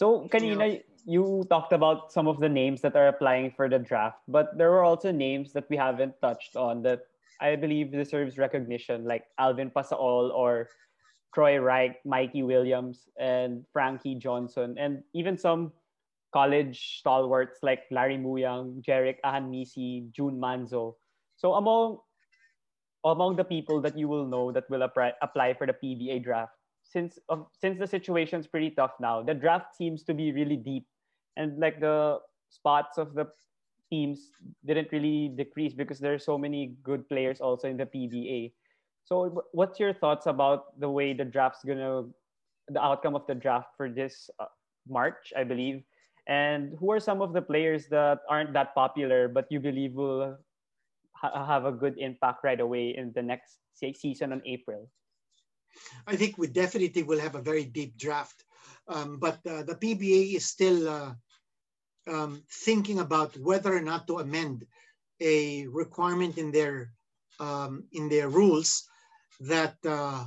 So 0.00 0.24
kanina 0.32 0.80
you 1.04 1.44
talked 1.52 1.76
about 1.76 2.08
some 2.08 2.24
of 2.24 2.40
the 2.40 2.48
names 2.48 2.80
that 2.80 2.96
are 2.96 3.12
applying 3.12 3.52
for 3.52 3.68
the 3.68 3.76
draft, 3.76 4.24
but 4.28 4.56
there 4.56 4.72
were 4.72 4.80
also 4.80 5.12
names 5.12 5.52
that 5.52 5.68
we 5.68 5.76
haven't 5.76 6.16
touched 6.24 6.56
on 6.56 6.80
that 6.88 7.04
I 7.36 7.52
believe 7.56 7.92
deserves 7.92 8.40
recognition, 8.40 9.04
like 9.04 9.28
Alvin 9.36 9.68
Pasaol 9.68 10.32
or 10.32 10.72
Troy 11.36 11.60
Rike, 11.60 12.00
Mikey 12.08 12.48
Williams, 12.48 13.12
and 13.20 13.68
Frankie 13.76 14.16
Johnson, 14.16 14.80
and 14.80 15.04
even 15.12 15.36
some 15.36 15.68
college 16.32 17.00
stalwarts 17.04 17.60
like 17.60 17.84
Larry 17.90 18.16
Muyang, 18.16 18.80
Jerick 18.80 19.20
Ahanmisi, 19.20 20.08
Jun 20.16 20.40
Manzo. 20.40 20.96
So 21.36 21.60
among 21.60 22.00
among 23.04 23.36
the 23.36 23.44
people 23.44 23.84
that 23.84 24.00
you 24.00 24.08
will 24.08 24.24
know 24.24 24.48
that 24.48 24.64
will 24.72 24.80
apply, 24.80 25.12
apply 25.20 25.52
for 25.60 25.68
the 25.68 25.76
PBA 25.76 26.24
draft, 26.24 26.56
since 26.90 27.18
uh, 27.28 27.46
since 27.54 27.78
the 27.78 27.86
situation's 27.86 28.46
pretty 28.46 28.70
tough 28.70 28.92
now, 29.00 29.22
the 29.22 29.34
draft 29.34 29.74
seems 29.76 30.02
to 30.04 30.14
be 30.14 30.32
really 30.32 30.56
deep, 30.56 30.86
and 31.36 31.58
like 31.58 31.80
the 31.80 32.18
spots 32.50 32.98
of 32.98 33.14
the 33.14 33.30
teams 33.90 34.30
didn't 34.66 34.90
really 34.92 35.30
decrease 35.34 35.74
because 35.74 35.98
there 35.98 36.14
are 36.14 36.18
so 36.18 36.36
many 36.38 36.74
good 36.82 37.08
players 37.08 37.40
also 37.40 37.68
in 37.68 37.76
the 37.76 37.86
PBA. 37.86 38.52
So, 39.04 39.42
what's 39.52 39.78
your 39.78 39.94
thoughts 39.94 40.26
about 40.26 40.78
the 40.78 40.90
way 40.90 41.12
the 41.12 41.24
draft's 41.24 41.64
gonna, 41.64 42.06
the 42.68 42.82
outcome 42.82 43.14
of 43.14 43.26
the 43.26 43.34
draft 43.34 43.74
for 43.76 43.88
this 43.88 44.28
uh, 44.38 44.46
March, 44.88 45.32
I 45.36 45.44
believe, 45.44 45.82
and 46.26 46.74
who 46.78 46.90
are 46.90 47.00
some 47.00 47.22
of 47.22 47.32
the 47.32 47.42
players 47.42 47.86
that 47.88 48.20
aren't 48.28 48.52
that 48.52 48.74
popular 48.74 49.28
but 49.28 49.46
you 49.50 49.60
believe 49.60 49.94
will 49.94 50.36
ha- 51.12 51.46
have 51.46 51.64
a 51.64 51.72
good 51.72 51.98
impact 51.98 52.44
right 52.44 52.60
away 52.60 52.94
in 52.96 53.12
the 53.14 53.22
next 53.22 53.58
say, 53.74 53.92
season 53.92 54.32
on 54.32 54.42
April? 54.44 54.90
I 56.06 56.16
think 56.16 56.38
we 56.38 56.46
definitely 56.46 57.02
will 57.02 57.20
have 57.20 57.34
a 57.34 57.42
very 57.42 57.64
deep 57.64 57.96
draft. 57.96 58.44
Um, 58.88 59.18
but 59.18 59.38
uh, 59.46 59.62
the 59.62 59.76
PBA 59.76 60.34
is 60.34 60.46
still 60.46 60.88
uh, 60.88 61.12
um, 62.08 62.42
thinking 62.64 62.98
about 62.98 63.36
whether 63.38 63.74
or 63.74 63.80
not 63.80 64.06
to 64.08 64.18
amend 64.18 64.66
a 65.20 65.66
requirement 65.68 66.38
in 66.38 66.50
their 66.50 66.92
um, 67.38 67.84
in 67.92 68.08
their 68.08 68.28
rules 68.28 68.84
that 69.40 69.76
uh, 69.86 70.24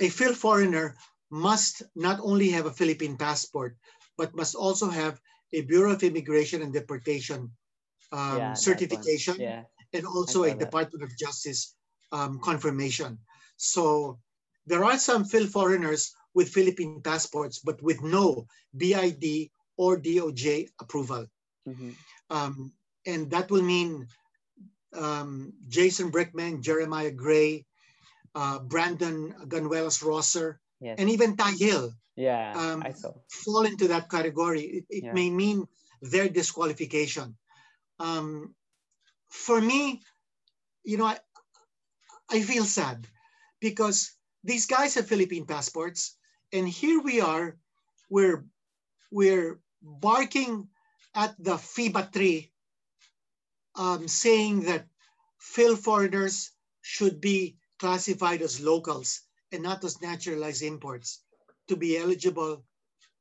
a 0.00 0.08
Fil-foreigner 0.08 0.96
must 1.30 1.82
not 1.94 2.18
only 2.20 2.50
have 2.50 2.66
a 2.66 2.72
Philippine 2.72 3.16
passport, 3.16 3.76
but 4.18 4.34
must 4.34 4.54
also 4.54 4.88
have 4.88 5.20
a 5.52 5.62
Bureau 5.62 5.92
of 5.92 6.02
Immigration 6.02 6.62
and 6.62 6.72
Deportation 6.72 7.50
um, 8.12 8.38
yeah, 8.38 8.54
certification 8.54 9.36
yeah. 9.38 9.62
and 9.92 10.06
also 10.06 10.44
a 10.44 10.54
Department 10.54 11.04
of 11.04 11.16
Justice 11.16 11.76
um, 12.10 12.40
confirmation. 12.40 13.18
So 13.56 14.18
there 14.70 14.84
are 14.84 14.98
some 14.98 15.24
Fil-foreigners 15.24 16.14
with 16.34 16.48
Philippine 16.48 17.02
passports, 17.02 17.58
but 17.58 17.82
with 17.82 18.00
no 18.02 18.46
BID 18.76 19.50
or 19.76 19.98
DOJ 19.98 20.68
approval. 20.80 21.26
Mm-hmm. 21.68 21.90
Um, 22.30 22.72
and 23.04 23.30
that 23.30 23.50
will 23.50 23.62
mean 23.62 24.06
um, 24.94 25.52
Jason 25.68 26.10
Brickman, 26.10 26.62
Jeremiah 26.62 27.10
Gray, 27.10 27.66
uh, 28.34 28.60
Brandon 28.60 29.34
Ganuelas 29.48 30.02
Rosser, 30.02 30.60
yes. 30.80 30.96
and 30.98 31.10
even 31.10 31.36
Ty 31.36 31.52
Hill 31.58 31.90
yeah, 32.14 32.52
um, 32.54 32.84
fall 33.28 33.64
into 33.66 33.88
that 33.88 34.10
category. 34.10 34.62
It, 34.62 34.84
it 34.90 35.04
yeah. 35.04 35.12
may 35.12 35.30
mean 35.30 35.66
their 36.02 36.28
disqualification. 36.28 37.36
Um, 37.98 38.54
for 39.30 39.60
me, 39.60 40.02
you 40.84 40.96
know, 40.98 41.06
I, 41.06 41.18
I 42.30 42.42
feel 42.42 42.64
sad 42.64 43.06
because 43.60 44.12
these 44.44 44.66
guys 44.66 44.94
have 44.94 45.08
Philippine 45.08 45.46
passports, 45.46 46.16
and 46.52 46.68
here 46.68 47.00
we 47.00 47.20
are, 47.20 47.56
we're 48.08 48.44
we're 49.10 49.60
barking 49.82 50.68
at 51.14 51.34
the 51.38 51.56
FIBA 51.56 52.12
tree, 52.12 52.52
um, 53.76 54.06
saying 54.08 54.60
that 54.62 54.86
Phil 55.38 55.76
foreigners 55.76 56.52
should 56.82 57.20
be 57.20 57.56
classified 57.78 58.42
as 58.42 58.60
locals 58.60 59.22
and 59.52 59.62
not 59.62 59.82
as 59.84 60.00
naturalized 60.00 60.62
imports 60.62 61.22
to 61.68 61.76
be 61.76 61.98
eligible 61.98 62.64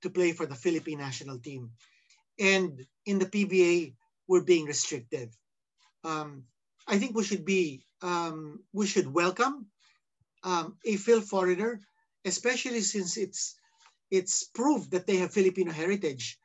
to 0.02 0.10
play 0.10 0.32
for 0.32 0.46
the 0.46 0.56
Philippine 0.56 1.00
national 1.00 1.40
team. 1.40 1.72
And 2.40 2.86
in 3.06 3.20
the 3.20 3.26
PBA, 3.26 3.96
we're 4.28 4.44
being 4.44 4.66
restrictive. 4.66 5.36
Um, 6.04 6.44
I 6.88 6.98
think 6.98 7.16
we 7.16 7.24
should 7.24 7.46
be, 7.46 7.86
um, 8.02 8.64
we 8.74 8.86
should 8.86 9.12
welcome 9.12 9.68
um, 10.44 10.78
a 10.86 10.96
Fil-foreigner, 10.96 11.82
especially 12.26 12.82
since 12.82 13.18
it's 13.18 13.56
it's 14.12 14.44
proved 14.44 14.92
that 14.92 15.06
they 15.06 15.18
have 15.18 15.32
Filipino 15.32 15.72
heritage. 15.72 16.40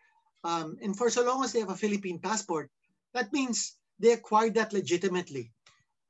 Um, 0.45 0.77
and 0.83 0.97
for 0.97 1.09
so 1.09 1.25
long 1.25 1.43
as 1.43 1.53
they 1.53 1.61
have 1.61 1.71
a 1.71 1.77
Philippine 1.77 2.19
passport, 2.19 2.71
that 3.15 3.33
means 3.33 3.77
they 3.99 4.13
acquired 4.13 4.55
that 4.55 4.75
legitimately. 4.75 5.51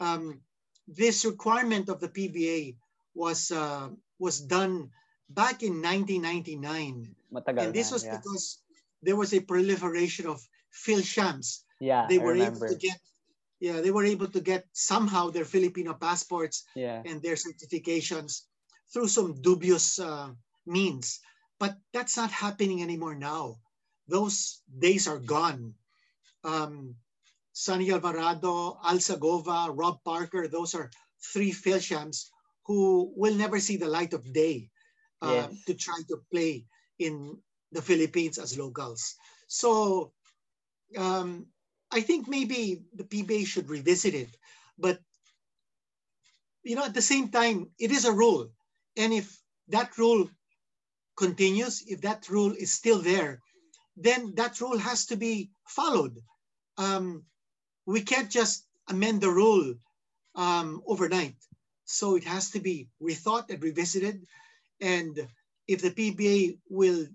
Um, 0.01 0.41
this 0.89 1.25
requirement 1.25 1.89
of 1.89 2.01
the 2.01 2.09
PBA 2.09 2.77
was 3.15 3.53
uh, 3.53 3.89
was 4.19 4.41
done 4.41 4.91
back 5.29 5.63
in 5.63 5.81
1999, 5.81 7.15
Matagal 7.33 7.63
and 7.63 7.75
this 7.75 7.93
was 7.93 8.05
yeah. 8.05 8.17
because 8.17 8.59
there 9.03 9.17
was 9.17 9.33
a 9.33 9.41
proliferation 9.41 10.27
of 10.27 10.43
Phil 10.71 11.03
shams. 11.03 11.65
Yeah, 11.81 12.07
they 12.09 12.19
were 12.19 12.35
able 12.35 12.67
to 12.67 12.75
get 12.75 12.99
yeah, 13.65 13.81
they 13.81 13.91
were 13.91 14.05
able 14.05 14.29
to 14.29 14.45
get 14.45 14.69
somehow 14.77 15.33
their 15.33 15.49
Filipino 15.49 15.97
passports 15.97 16.69
yeah. 16.77 17.01
and 17.09 17.23
their 17.23 17.41
certifications 17.41 18.45
through 18.93 19.09
some 19.09 19.41
dubious 19.41 19.99
uh, 19.99 20.29
means. 20.67 21.25
But 21.59 21.73
that's 21.97 22.19
not 22.21 22.31
happening 22.31 22.83
anymore 22.83 23.15
now. 23.17 23.57
Those 24.07 24.61
days 24.69 25.09
are 25.09 25.17
gone. 25.17 25.73
Um, 26.45 26.97
Sonny 27.57 27.91
Alvarado, 27.91 28.77
Al 28.85 29.01
Sagova, 29.01 29.73
Rob 29.73 30.05
Parker, 30.05 30.47
those 30.47 30.75
are 30.75 30.91
three 31.33 31.53
shams 31.53 32.29
who 32.67 33.15
will 33.17 33.35
never 33.35 33.61
see 33.61 33.79
the 33.79 33.89
light 33.89 34.13
of 34.13 34.29
day 34.29 34.69
uh, 35.23 35.49
yes. 35.49 35.65
to 35.65 35.73
try 35.73 35.97
to 36.13 36.21
play 36.31 36.67
in 36.99 37.39
the 37.73 37.81
Philippines 37.81 38.37
as 38.37 38.59
locals. 38.59 39.17
So 39.49 40.13
um, 40.99 41.47
I 41.95 42.01
think 42.01 42.27
maybe 42.27 42.83
the 42.93 43.05
PBA 43.05 43.47
should 43.47 43.71
revisit 43.71 44.15
it. 44.15 44.37
But 44.77 44.99
you 46.65 46.75
know, 46.75 46.85
at 46.85 46.95
the 46.95 47.09
same 47.13 47.29
time, 47.29 47.71
it 47.79 47.93
is 47.93 48.05
a 48.05 48.13
rule. 48.13 48.51
And 48.97 49.13
if 49.13 49.39
that 49.69 49.97
rule 49.97 50.29
continues, 51.17 51.85
if 51.87 52.01
that 52.01 52.29
rule 52.29 52.53
is 52.53 52.73
still 52.73 52.99
there, 52.99 53.41
then 53.97 54.35
that 54.35 54.61
rule 54.61 54.79
has 54.79 55.07
to 55.07 55.17
be 55.17 55.51
followed. 55.69 56.19
Um, 56.79 57.23
we 57.87 58.01
can't 58.01 58.31
just 58.31 58.67
amend 58.89 59.21
the 59.21 59.31
rule 59.31 59.75
um, 60.35 60.83
overnight. 60.87 61.37
So 61.85 62.17
it 62.17 62.25
has 62.25 62.51
to 62.51 62.61
be 62.61 62.89
rethought 63.01 63.51
and 63.51 63.63
revisited. 63.63 64.27
And 64.81 65.29
if 65.69 65.81
the 65.81 65.91
PBA 65.91 66.59
will 66.69 67.07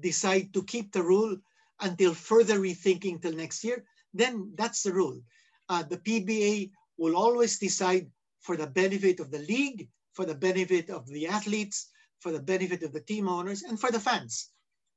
decide 0.00 0.54
to 0.54 0.62
keep 0.62 0.92
the 0.92 1.02
rule 1.02 1.36
until 1.80 2.14
further 2.14 2.58
rethinking 2.58 3.20
till 3.20 3.34
next 3.34 3.64
year, 3.64 3.84
then 4.14 4.52
that's 4.54 4.82
the 4.82 4.92
rule. 4.92 5.20
Uh, 5.68 5.82
the 5.82 5.98
PBA 5.98 6.70
will 6.96 7.16
always 7.16 7.58
decide 7.58 8.08
for 8.40 8.56
the 8.56 8.66
benefit 8.66 9.20
of 9.20 9.30
the 9.30 9.40
league, 9.40 9.88
for 10.12 10.24
the 10.24 10.34
benefit 10.34 10.88
of 10.90 11.06
the 11.06 11.26
athletes, 11.26 11.90
for 12.20 12.32
the 12.32 12.40
benefit 12.40 12.82
of 12.82 12.92
the 12.92 13.00
team 13.00 13.28
owners, 13.28 13.62
and 13.62 13.78
for 13.78 13.90
the 13.90 14.00
fans. 14.00 14.50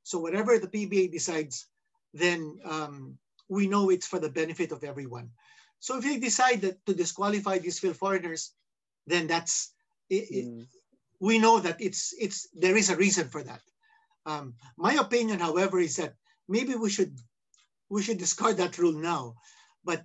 So 0.04 0.18
whatever 0.18 0.58
the 0.58 0.68
PBA 0.68 1.12
decides, 1.12 1.66
then 2.14 2.58
um, 2.64 3.18
we 3.48 3.66
know 3.66 3.90
it's 3.90 4.06
for 4.06 4.18
the 4.18 4.30
benefit 4.30 4.72
of 4.72 4.84
everyone. 4.84 5.30
So 5.80 5.98
if 5.98 6.04
they 6.04 6.18
decide 6.18 6.60
that 6.62 6.84
to 6.86 6.94
disqualify 6.94 7.58
these 7.58 7.78
Fil-foreigners, 7.78 8.52
then 9.06 9.26
that's 9.26 9.72
it, 10.10 10.30
mm. 10.30 10.62
it, 10.62 10.66
we 11.20 11.38
know 11.38 11.58
that 11.60 11.80
it's 11.80 12.14
it's 12.18 12.48
there 12.54 12.76
is 12.76 12.90
a 12.90 12.96
reason 12.96 13.28
for 13.28 13.42
that. 13.42 13.60
Um, 14.26 14.54
my 14.76 14.94
opinion, 14.94 15.40
however, 15.40 15.78
is 15.80 15.96
that 15.96 16.14
maybe 16.48 16.74
we 16.74 16.90
should 16.90 17.18
we 17.90 18.02
should 18.02 18.18
discard 18.18 18.58
that 18.58 18.78
rule 18.78 18.92
now. 18.92 19.34
But 19.84 20.04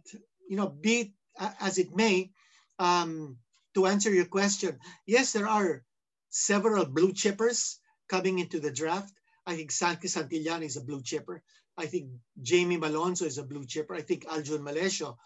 you 0.50 0.58
know, 0.58 0.70
be 0.70 1.02
it 1.02 1.12
as 1.60 1.78
it 1.78 1.96
may, 1.96 2.32
um, 2.80 3.38
to 3.76 3.88
answer 3.88 4.14
your 4.14 4.26
question, 4.26 4.80
yes, 5.06 5.34
there 5.34 5.48
are 5.48 5.84
several 6.30 6.86
blue 6.86 7.14
chippers 7.14 7.78
coming 8.08 8.40
into 8.40 8.60
the 8.60 8.72
draft. 8.72 9.14
I 9.46 9.56
think 9.56 9.72
Santi 9.72 10.08
Santillan 10.08 10.64
is 10.64 10.78
a 10.78 10.82
blue 10.82 11.02
chipper. 11.02 11.44
I 11.78 11.88
think 11.88 12.12
Jamie 12.42 12.78
Malonzo 12.78 13.26
is 13.26 13.38
a 13.38 13.44
blue 13.44 13.66
chipper. 13.66 13.96
I 13.96 14.02
think 14.02 14.26
Aljun 14.26 14.62
Melecio, 14.62 15.18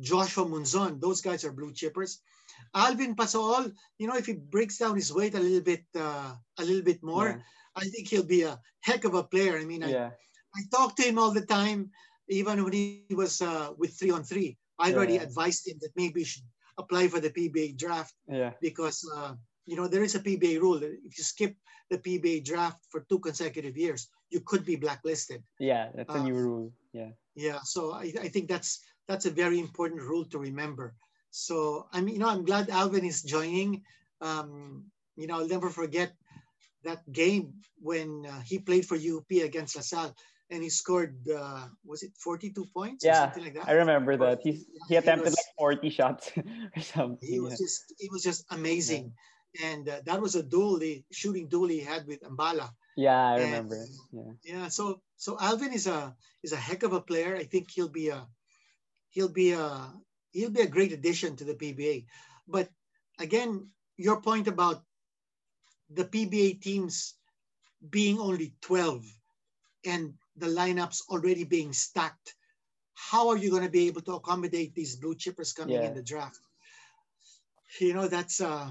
Joshua 0.00 0.44
Munzon, 0.44 1.00
those 1.00 1.20
guys 1.20 1.44
are 1.44 1.52
blue 1.52 1.72
chippers. 1.72 2.18
Alvin 2.74 3.16
Pasaol, 3.16 3.72
you 3.98 4.06
know, 4.06 4.16
if 4.16 4.26
he 4.26 4.34
breaks 4.34 4.78
down 4.78 4.94
his 4.94 5.12
weight 5.12 5.34
a 5.34 5.40
little 5.40 5.60
bit, 5.60 5.84
uh, 5.96 6.34
a 6.58 6.64
little 6.64 6.82
bit 6.82 7.02
more, 7.02 7.42
I 7.74 7.84
think 7.84 8.08
he'll 8.08 8.24
be 8.24 8.42
a 8.42 8.60
heck 8.80 9.04
of 9.04 9.14
a 9.14 9.24
player. 9.24 9.58
I 9.58 9.64
mean, 9.64 9.82
yeah, 9.82 10.10
I 10.10 10.10
talk 10.70 10.94
to 10.96 11.02
him 11.02 11.18
all 11.18 11.32
the 11.32 11.44
time, 11.46 11.90
even 12.28 12.62
when 12.64 12.72
he 12.72 12.82
was 12.82 13.06
uh, 13.08 13.38
with 13.42 13.62
three 13.62 13.80
on 13.80 13.88
three. 13.88 14.24
I 14.50 14.60
already 14.64 14.88
Yeah. 14.88 15.12
advised 15.18 15.42
him 15.42 15.54
that 15.62 15.72
maybe 15.72 16.02
he 16.02 16.08
should 16.10 16.28
apply 16.66 16.98
for 16.98 17.08
the 17.08 17.20
PBA 17.20 17.62
draft 17.66 18.12
yeah, 18.28 18.52
because 18.60 18.98
uh, 19.16 19.34
you 19.64 19.76
know 19.76 19.86
there 19.86 20.02
is 20.02 20.14
a 20.14 20.20
PBA 20.20 20.58
rule. 20.58 20.78
that 20.80 20.92
If 21.04 21.18
you 21.18 21.24
skip 21.24 21.56
the 21.90 21.98
PBA 21.98 22.40
draft 22.40 22.84
for 22.90 23.00
two 23.08 23.18
consecutive 23.20 23.76
years, 23.76 24.08
you 24.30 24.40
could 24.40 24.64
be 24.64 24.76
blacklisted. 24.76 25.42
yeah. 25.58 25.90
That's 25.94 26.14
a 26.14 26.18
Uh, 26.18 26.20
new 26.20 26.34
rule. 26.36 26.72
Yeah, 26.92 27.10
Yeah, 27.34 27.60
so 27.64 27.92
I, 27.92 28.12
I 28.20 28.28
think 28.28 28.48
that's 28.48 28.80
that's 29.08 29.26
a 29.26 29.30
very 29.30 29.58
important 29.58 30.00
rule 30.02 30.24
to 30.26 30.38
remember. 30.38 30.94
So 31.30 31.86
I 31.92 32.00
mean, 32.00 32.14
you 32.14 32.20
know, 32.20 32.28
I'm 32.28 32.44
glad 32.44 32.70
Alvin 32.70 33.04
is 33.04 33.22
joining. 33.22 33.82
Um, 34.20 34.86
you 35.16 35.26
know, 35.26 35.36
I'll 35.38 35.48
never 35.48 35.70
forget 35.70 36.12
that 36.84 37.10
game 37.12 37.54
when 37.80 38.26
uh, 38.26 38.40
he 38.40 38.58
played 38.58 38.86
for 38.86 38.96
UP 38.96 39.40
against 39.42 39.76
LaSalle 39.76 40.14
and 40.52 40.62
he 40.62 40.68
scored 40.68 41.16
uh, 41.32 41.64
was 41.84 42.02
it 42.04 42.12
42 42.20 42.66
points 42.76 43.04
or 43.04 43.08
Yeah, 43.08 43.24
something 43.32 43.44
like 43.48 43.54
that. 43.56 43.68
I 43.68 43.72
remember 43.80 44.16
that. 44.20 44.38
He 44.44 44.60
He 44.88 44.96
attempted 45.00 45.32
was- 45.32 45.40
like 45.40 45.50
forty 45.56 45.88
shots 45.90 46.30
or 46.76 46.82
something. 46.84 47.24
He 47.24 47.40
was 47.40 47.56
yeah. 47.56 47.64
just 47.64 47.80
he 47.98 48.08
was 48.12 48.22
just 48.22 48.44
amazing, 48.52 49.16
and 49.64 49.88
uh, 49.88 50.04
that 50.04 50.20
was 50.20 50.36
a 50.36 50.44
duel, 50.44 50.78
the 50.78 51.00
shooting 51.10 51.48
duel 51.48 51.68
he 51.72 51.80
had 51.80 52.04
with 52.06 52.20
Mbala. 52.22 52.68
Yeah, 52.96 53.16
I 53.16 53.40
And- 53.40 53.44
remember. 53.48 53.80
Yeah, 54.12 54.32
Yeah, 54.44 54.66
so 54.68 55.00
so 55.16 55.40
Alvin 55.40 55.72
is 55.72 55.88
a 55.88 56.12
is 56.44 56.52
a 56.52 56.60
heck 56.60 56.84
of 56.84 56.92
a 56.92 57.00
player. 57.00 57.32
I 57.34 57.48
think 57.48 57.72
he'll 57.72 57.88
be 58.02 58.12
a 58.12 58.28
he'll 59.16 59.32
be 59.32 59.56
a 59.56 59.66
he'll 60.36 60.52
be 60.52 60.60
a 60.68 60.68
great 60.76 60.92
addition 60.92 61.36
to 61.40 61.44
the 61.48 61.56
PBA. 61.56 62.04
But 62.46 62.68
again, 63.18 63.72
your 63.96 64.20
point 64.20 64.48
about 64.48 64.84
the 65.88 66.04
PBA 66.04 66.60
teams 66.60 67.16
being 67.80 68.20
only 68.20 68.52
12 68.60 69.04
and 69.84 70.14
the 70.36 70.46
lineups 70.46 71.02
already 71.08 71.44
being 71.44 71.72
stacked, 71.72 72.34
how 72.94 73.28
are 73.28 73.36
you 73.36 73.50
going 73.50 73.64
to 73.64 73.70
be 73.70 73.86
able 73.88 74.02
to 74.02 74.14
accommodate 74.14 74.74
these 74.74 74.96
blue 74.96 75.14
chippers 75.14 75.54
coming 75.54 75.82
Yeah. 75.82 75.88
in 75.88 75.94
the 75.94 76.02
draft? 76.02 76.38
You 77.80 77.94
know, 77.94 78.08
that's 78.08 78.40
uh 78.40 78.70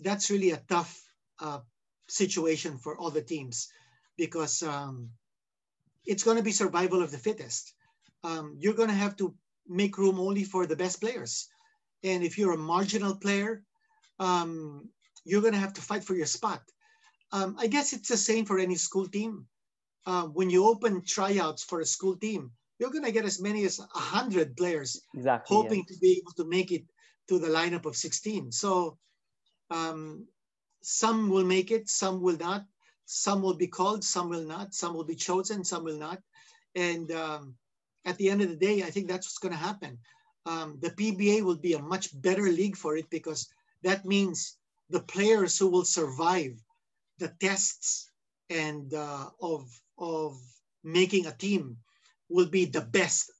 that's 0.00 0.30
really 0.30 0.50
a 0.50 0.62
tough 0.68 1.02
uh, 1.40 1.60
situation 2.08 2.78
for 2.78 2.96
all 2.98 3.10
the 3.10 3.22
teams 3.22 3.68
because 4.16 4.62
um, 4.62 5.10
it's 6.04 6.22
going 6.24 6.36
to 6.36 6.42
be 6.42 6.52
survival 6.52 7.02
of 7.02 7.10
the 7.10 7.18
fittest. 7.18 7.74
Um, 8.24 8.56
you're 8.58 8.74
going 8.74 8.88
to 8.88 8.94
have 8.94 9.16
to 9.16 9.34
make 9.68 9.98
room 9.98 10.18
only 10.20 10.44
for 10.44 10.66
the 10.66 10.76
best 10.76 11.00
players. 11.00 11.48
And 12.04 12.22
if 12.24 12.38
you're 12.38 12.52
a 12.54 12.58
marginal 12.58 13.14
player, 13.16 13.64
um, 14.18 14.88
you're 15.24 15.40
going 15.42 15.54
to 15.54 15.60
have 15.60 15.74
to 15.74 15.82
fight 15.82 16.04
for 16.04 16.14
your 16.14 16.26
spot. 16.26 16.62
Um, 17.32 17.56
I 17.58 17.66
guess 17.68 17.92
it's 17.92 18.08
the 18.08 18.16
same 18.16 18.44
for 18.44 18.58
any 18.58 18.76
school 18.76 19.06
team. 19.08 19.46
Uh, 20.04 20.24
when 20.24 20.50
you 20.50 20.66
open 20.66 21.02
tryouts 21.02 21.62
for 21.62 21.80
a 21.80 21.86
school 21.86 22.16
team, 22.16 22.50
you're 22.78 22.90
going 22.90 23.04
to 23.04 23.12
get 23.12 23.24
as 23.24 23.40
many 23.40 23.64
as 23.64 23.78
100 23.78 24.56
players 24.56 25.00
exactly. 25.14 25.56
yeah. 25.56 25.62
hoping 25.62 25.84
to 25.84 25.94
be 25.98 26.18
able 26.18 26.32
to 26.32 26.44
make 26.44 26.72
it 26.72 26.84
to 27.28 27.38
the 27.38 27.46
lineup 27.46 27.86
of 27.86 27.96
16. 27.96 28.50
So 28.50 28.98
um, 29.70 30.26
some 30.82 31.30
will 31.30 31.44
make 31.44 31.70
it, 31.70 31.88
some 31.88 32.20
will 32.20 32.36
not. 32.36 32.64
Some 33.06 33.42
will 33.42 33.54
be 33.54 33.66
called, 33.66 34.02
some 34.02 34.28
will 34.28 34.44
not. 34.44 34.74
Some 34.74 34.94
will 34.94 35.04
be 35.04 35.14
chosen, 35.14 35.64
some 35.64 35.84
will 35.84 35.98
not. 35.98 36.18
And 36.74 37.10
um, 37.12 37.54
at 38.04 38.16
the 38.16 38.30
end 38.30 38.42
of 38.42 38.48
the 38.48 38.56
day, 38.56 38.82
I 38.82 38.90
think 38.90 39.08
that's 39.08 39.26
what's 39.26 39.38
going 39.38 39.52
to 39.52 39.58
happen. 39.58 39.98
Um, 40.46 40.78
the 40.80 40.90
PBA 40.90 41.42
will 41.42 41.56
be 41.56 41.74
a 41.74 41.82
much 41.82 42.20
better 42.20 42.48
league 42.48 42.76
for 42.76 42.96
it 42.96 43.08
because 43.10 43.48
that 43.82 44.04
means 44.04 44.56
the 44.90 45.00
players 45.00 45.58
who 45.58 45.68
will 45.68 45.84
survive 45.84 46.60
the 47.18 47.28
tests 47.40 48.10
and 48.50 48.92
uh, 48.92 49.30
of 49.40 49.68
of 50.02 50.34
making 50.82 51.26
a 51.26 51.32
team 51.32 51.78
will 52.28 52.50
be 52.50 52.66
the 52.66 52.82
best 52.82 53.30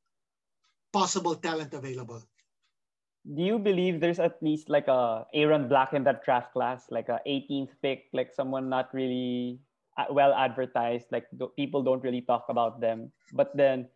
possible 0.93 1.35
talent 1.35 1.75
available. 1.75 2.23
Do 3.27 3.43
you 3.43 3.59
believe 3.59 4.01
there's 4.01 4.19
at 4.19 4.43
least 4.43 4.71
like 4.71 4.89
a 4.89 5.27
Aaron 5.35 5.69
Black 5.69 5.93
in 5.93 6.05
that 6.05 6.25
draft 6.25 6.53
class, 6.53 6.87
like 6.91 7.09
a 7.09 7.21
18th 7.27 7.75
pick, 7.83 8.07
like 8.13 8.33
someone 8.35 8.69
not 8.69 8.93
really 8.95 9.59
uh, 9.97 10.07
well 10.11 10.35
advertised, 10.35 11.07
like 11.11 11.27
people 11.57 11.83
don't 11.83 12.03
really 12.03 12.23
talk 12.23 12.47
about 12.49 12.81
them, 12.81 13.13
but 13.33 13.55
then, 13.57 13.87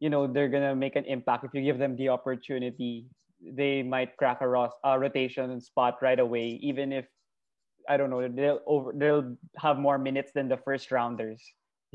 you 0.00 0.10
know, 0.10 0.26
they're 0.26 0.52
gonna 0.52 0.76
make 0.76 0.96
an 0.96 1.04
impact 1.04 1.44
if 1.44 1.54
you 1.54 1.62
give 1.62 1.78
them 1.78 1.96
the 1.96 2.08
opportunity. 2.08 3.06
They 3.40 3.82
might 3.82 4.16
crack 4.16 4.40
a 4.40 4.48
ros- 4.48 4.76
uh, 4.84 4.96
rotation 4.98 5.60
spot 5.60 5.98
right 6.02 6.20
away, 6.20 6.60
even 6.60 6.92
if 6.92 7.06
I 7.88 7.96
don't 7.96 8.10
know 8.10 8.26
they'll 8.28 8.60
over 8.66 8.92
they'll 8.92 9.36
have 9.56 9.78
more 9.78 9.98
minutes 9.98 10.32
than 10.32 10.48
the 10.48 10.56
first 10.56 10.90
rounders. 10.90 11.40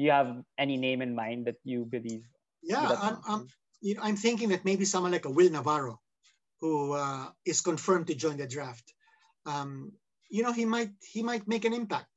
You 0.02 0.10
have 0.10 0.42
any 0.58 0.78
name 0.78 1.02
in 1.06 1.14
mind 1.14 1.46
that 1.46 1.58
you 1.64 1.86
believe? 1.86 2.26
Yeah, 2.64 2.98
I'm, 3.00 3.18
I'm, 3.28 3.48
you 3.82 3.94
know, 3.94 4.02
I'm 4.02 4.18
thinking 4.18 4.50
that 4.50 4.66
maybe 4.66 4.84
someone 4.84 5.12
like 5.12 5.26
a 5.26 5.30
Will 5.30 5.52
Navarro, 5.52 6.02
who 6.60 6.94
uh, 6.94 7.30
is 7.46 7.62
confirmed 7.62 8.08
to 8.08 8.16
join 8.16 8.38
the 8.38 8.48
draft, 8.48 8.94
um, 9.46 9.92
you 10.30 10.42
know, 10.42 10.54
he 10.54 10.66
might 10.66 10.90
he 11.06 11.22
might 11.22 11.48
make 11.48 11.66
an 11.66 11.74
impact, 11.74 12.10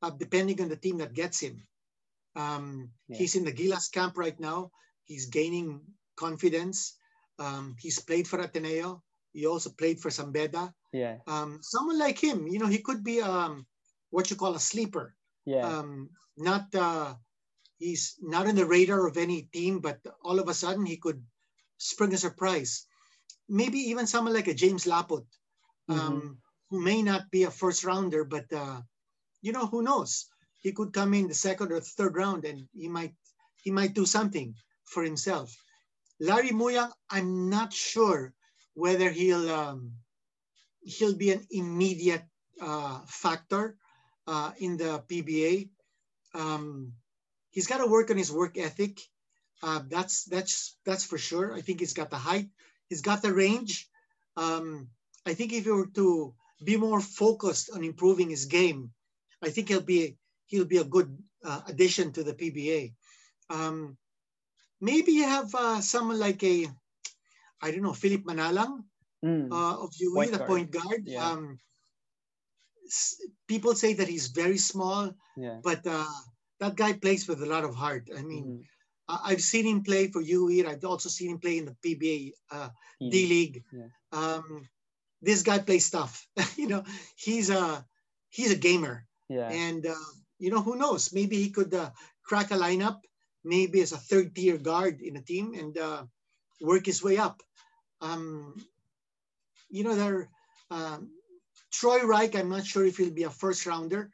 uh, 0.00 0.10
depending 0.10 0.60
on 0.62 0.68
the 0.68 0.76
team 0.76 0.96
that 0.98 1.12
gets 1.12 1.40
him. 1.40 1.60
Um, 2.36 2.90
Yeah. 3.08 3.18
He's 3.18 3.34
in 3.36 3.44
the 3.44 3.52
Gilas 3.52 3.90
camp 3.92 4.16
right 4.16 4.38
now. 4.40 4.70
He's 5.04 5.26
gaining 5.26 5.80
confidence. 6.16 6.96
Um, 7.38 7.76
he's 7.78 7.98
played 8.00 8.26
for 8.28 8.40
Ateneo. 8.40 9.02
He 9.32 9.44
also 9.46 9.70
played 9.70 10.00
for 10.00 10.10
San 10.10 10.32
Beda. 10.32 10.72
Yeah, 10.92 11.18
Um, 11.26 11.60
someone 11.60 11.98
like 11.98 12.18
him, 12.18 12.48
you 12.48 12.58
know, 12.58 12.70
he 12.72 12.80
could 12.80 13.04
be 13.04 13.20
um, 13.20 13.66
what 14.08 14.30
you 14.30 14.36
call 14.36 14.54
a 14.54 14.60
sleeper 14.60 15.16
yeah, 15.46 15.78
um, 15.78 16.10
not 16.36 16.74
uh, 16.74 17.14
he's 17.78 18.16
not 18.20 18.46
in 18.46 18.56
the 18.56 18.66
radar 18.66 19.06
of 19.06 19.16
any 19.16 19.42
team, 19.52 19.80
but 19.80 19.98
all 20.22 20.38
of 20.38 20.48
a 20.48 20.54
sudden 20.54 20.86
he 20.86 20.96
could 20.96 21.22
spring 21.78 22.14
a 22.14 22.18
surprise. 22.18 22.86
Maybe 23.48 23.78
even 23.78 24.06
someone 24.06 24.34
like 24.34 24.48
a 24.48 24.54
James 24.54 24.84
Laput, 24.84 25.26
um, 25.88 26.38
who 26.70 26.80
may 26.80 27.02
not 27.02 27.30
be 27.30 27.44
a 27.44 27.50
first 27.50 27.84
rounder, 27.84 28.24
but 28.24 28.52
uh, 28.52 28.80
you 29.40 29.52
know 29.52 29.66
who 29.66 29.82
knows? 29.82 30.26
He 30.58 30.72
could 30.72 30.92
come 30.92 31.14
in 31.14 31.28
the 31.28 31.34
second 31.34 31.70
or 31.70 31.80
third 31.80 32.16
round, 32.16 32.44
and 32.44 32.66
he 32.74 32.88
might 32.88 33.14
he 33.62 33.70
might 33.70 33.94
do 33.94 34.06
something 34.06 34.54
for 34.84 35.02
himself. 35.02 35.54
Larry 36.18 36.50
Muyang, 36.50 36.90
I'm 37.10 37.50
not 37.50 37.72
sure 37.72 38.32
whether 38.74 39.10
he'll 39.10 39.50
um, 39.50 39.92
he'll 40.80 41.14
be 41.14 41.30
an 41.30 41.46
immediate 41.50 42.24
uh, 42.60 43.00
factor 43.06 43.76
uh, 44.26 44.52
in 44.58 44.76
the 44.76 45.02
PBA. 45.08 45.68
Um, 46.34 46.92
he's 47.56 47.66
got 47.66 47.78
to 47.80 47.88
work 47.88 48.10
on 48.12 48.20
his 48.20 48.30
work 48.30 48.58
ethic. 48.60 49.00
Uh, 49.64 49.80
that's 49.88 50.28
that's 50.28 50.76
that's 50.84 51.04
for 51.08 51.16
sure. 51.16 51.56
I 51.56 51.64
think 51.64 51.80
he's 51.80 51.96
got 51.96 52.10
the 52.12 52.20
height. 52.20 52.52
He's 52.90 53.00
got 53.00 53.22
the 53.22 53.32
range. 53.32 53.88
Um, 54.36 54.92
I 55.24 55.32
think 55.32 55.56
if 55.56 55.64
he 55.64 55.72
were 55.72 55.88
to 55.96 56.36
be 56.62 56.76
more 56.76 57.00
focused 57.00 57.72
on 57.72 57.82
improving 57.82 58.28
his 58.28 58.44
game, 58.44 58.92
I 59.42 59.48
think 59.48 59.68
he'll 59.68 59.80
be 59.96 60.20
he'll 60.52 60.68
be 60.68 60.84
a 60.84 60.92
good 60.96 61.08
uh, 61.40 61.62
addition 61.66 62.12
to 62.12 62.22
the 62.22 62.36
PBA. 62.36 62.92
Um, 63.48 63.96
maybe 64.80 65.12
you 65.12 65.24
have 65.24 65.48
uh, 65.54 65.80
someone 65.80 66.20
like 66.20 66.44
a 66.44 66.68
I 67.64 67.72
don't 67.72 67.82
know 67.82 67.96
Philip 67.96 68.24
Manalang 68.28 68.84
Mm. 69.24 69.50
uh, 69.50 69.82
of 69.82 69.90
UE, 69.98 70.30
the 70.30 70.44
point 70.44 70.70
guard. 70.70 71.02
Yeah. 71.06 71.24
Um, 71.24 71.58
people 73.48 73.74
say 73.74 73.94
that 73.94 74.06
he's 74.06 74.28
very 74.28 74.58
small, 74.58 75.10
yeah. 75.36 75.58
but 75.64 75.80
uh, 75.86 76.04
that 76.60 76.76
guy 76.76 76.92
plays 76.94 77.28
with 77.28 77.42
a 77.42 77.46
lot 77.46 77.64
of 77.64 77.74
heart. 77.74 78.08
I 78.16 78.22
mean, 78.22 78.44
Mhm. 78.44 78.64
I- 79.08 79.32
I've 79.32 79.42
seen 79.42 79.66
him 79.66 79.82
play 79.82 80.08
for 80.08 80.20
UE. 80.20 80.66
I've 80.66 80.84
also 80.84 81.08
seen 81.08 81.30
him 81.30 81.38
play 81.38 81.58
in 81.58 81.66
the 81.66 81.76
PBA 81.82 82.32
uh, 82.50 82.70
D 82.98 83.26
League. 83.26 83.64
Yeah. 83.72 83.88
Um, 84.12 84.68
this 85.22 85.42
guy 85.42 85.58
plays 85.58 85.90
tough. 85.90 86.26
you 86.58 86.68
know, 86.68 86.84
he's 87.16 87.50
a 87.50 87.86
he's 88.28 88.50
a 88.52 88.56
gamer, 88.56 89.06
yeah. 89.28 89.48
and 89.48 89.86
uh, 89.86 90.08
you 90.38 90.50
know 90.50 90.62
who 90.62 90.76
knows? 90.76 91.12
Maybe 91.12 91.36
he 91.36 91.50
could 91.50 91.72
uh, 91.74 91.90
crack 92.22 92.50
a 92.50 92.56
lineup, 92.56 93.00
maybe 93.44 93.80
as 93.80 93.92
a 93.92 93.98
third 93.98 94.34
tier 94.34 94.58
guard 94.58 95.00
in 95.00 95.16
a 95.16 95.22
team, 95.22 95.54
and 95.54 95.76
uh, 95.78 96.04
work 96.60 96.86
his 96.86 97.02
way 97.02 97.16
up. 97.16 97.42
Um, 98.00 98.56
you 99.70 99.84
know, 99.84 99.94
there. 99.94 100.28
Um, 100.70 101.10
Troy 101.70 102.00
Rike, 102.02 102.34
I'm 102.36 102.48
not 102.48 102.66
sure 102.66 102.84
if 102.86 102.96
he'll 102.96 103.10
be 103.10 103.24
a 103.24 103.30
first 103.30 103.66
rounder. 103.66 104.10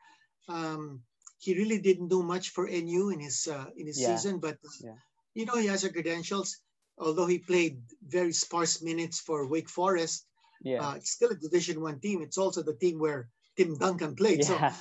Um, 0.49 1.03
he 1.43 1.59
really 1.59 1.81
didn't 1.83 2.07
do 2.07 2.23
much 2.23 2.51
for 2.55 2.65
NU 2.71 3.11
in 3.11 3.19
his 3.19 3.49
uh, 3.51 3.67
in 3.77 3.87
his 3.91 3.99
Yeah. 4.01 4.15
season, 4.15 4.39
but 4.39 4.59
Yeah. 4.81 4.99
you 5.35 5.45
know 5.47 5.59
he 5.59 5.67
has 5.67 5.83
the 5.83 5.91
credentials. 5.91 6.63
Although 7.05 7.27
he 7.27 7.39
played 7.51 7.83
very 8.07 8.33
sparse 8.33 8.75
minutes 8.83 9.19
for 9.19 9.49
Wake 9.49 9.69
Forest, 9.69 10.27
yeah. 10.63 10.81
uh, 10.83 10.95
it's 10.99 11.11
still 11.11 11.33
a 11.33 11.43
Division 11.47 11.81
One 11.81 11.99
team. 11.99 12.23
It's 12.23 12.39
also 12.39 12.63
the 12.63 12.79
team 12.83 13.01
where 13.01 13.29
Tim 13.57 13.77
Duncan 13.77 14.15
played. 14.15 14.45
So, 14.45 14.55
yeah. 14.55 14.75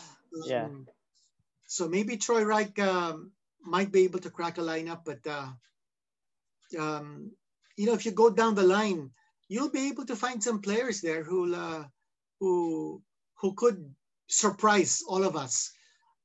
yeah. 0.45 0.65
um, 0.65 0.87
so 1.65 1.87
maybe 1.87 2.17
Troy 2.17 2.43
Rike 2.43 2.77
um, 2.79 3.31
might 3.63 3.91
be 3.91 4.03
able 4.03 4.19
to 4.19 4.29
crack 4.29 4.57
a 4.59 4.61
lineup, 4.61 5.01
but 5.05 5.25
uh, 5.25 5.49
um, 6.77 7.31
you 7.77 7.85
know, 7.87 7.93
if 7.93 8.05
you 8.05 8.11
go 8.11 8.29
down 8.29 8.53
the 8.55 8.63
line, 8.77 9.09
you'll 9.47 9.71
be 9.71 9.87
able 9.89 10.05
to 10.05 10.15
find 10.15 10.43
some 10.43 10.61
players 10.61 11.01
there 11.01 11.23
who 11.23 11.55
uh, 11.55 11.83
who 12.39 13.01
who 13.39 13.53
could 13.55 13.79
surprise 14.27 15.01
all 15.07 15.23
of 15.23 15.35
us. 15.35 15.71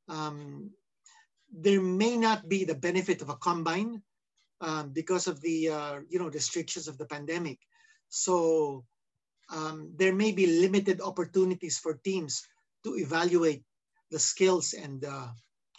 Um, 0.09 0.71
there 1.53 1.81
may 1.81 2.17
not 2.17 2.49
be 2.49 2.65
the 2.65 2.75
benefit 2.75 3.23
of 3.23 3.29
a 3.29 3.37
combine 3.37 4.03
um, 4.61 4.91
because 4.91 5.27
of 5.27 5.41
the 5.41 5.69
uh, 5.69 6.01
you 6.09 6.19
know 6.19 6.29
restrictions 6.29 6.89
of 6.89 6.99
the 6.99 7.07
pandemic. 7.07 7.59
So 8.09 8.85
um, 9.51 9.93
there 9.97 10.15
may 10.15 10.33
be 10.33 10.47
limited 10.47 11.01
opportunities 11.01 11.79
for 11.79 11.95
teams 11.95 12.43
to 12.85 12.97
evaluate 12.97 13.63
the 14.11 14.19
skills 14.19 14.73
and 14.75 15.05
uh, 15.05 15.29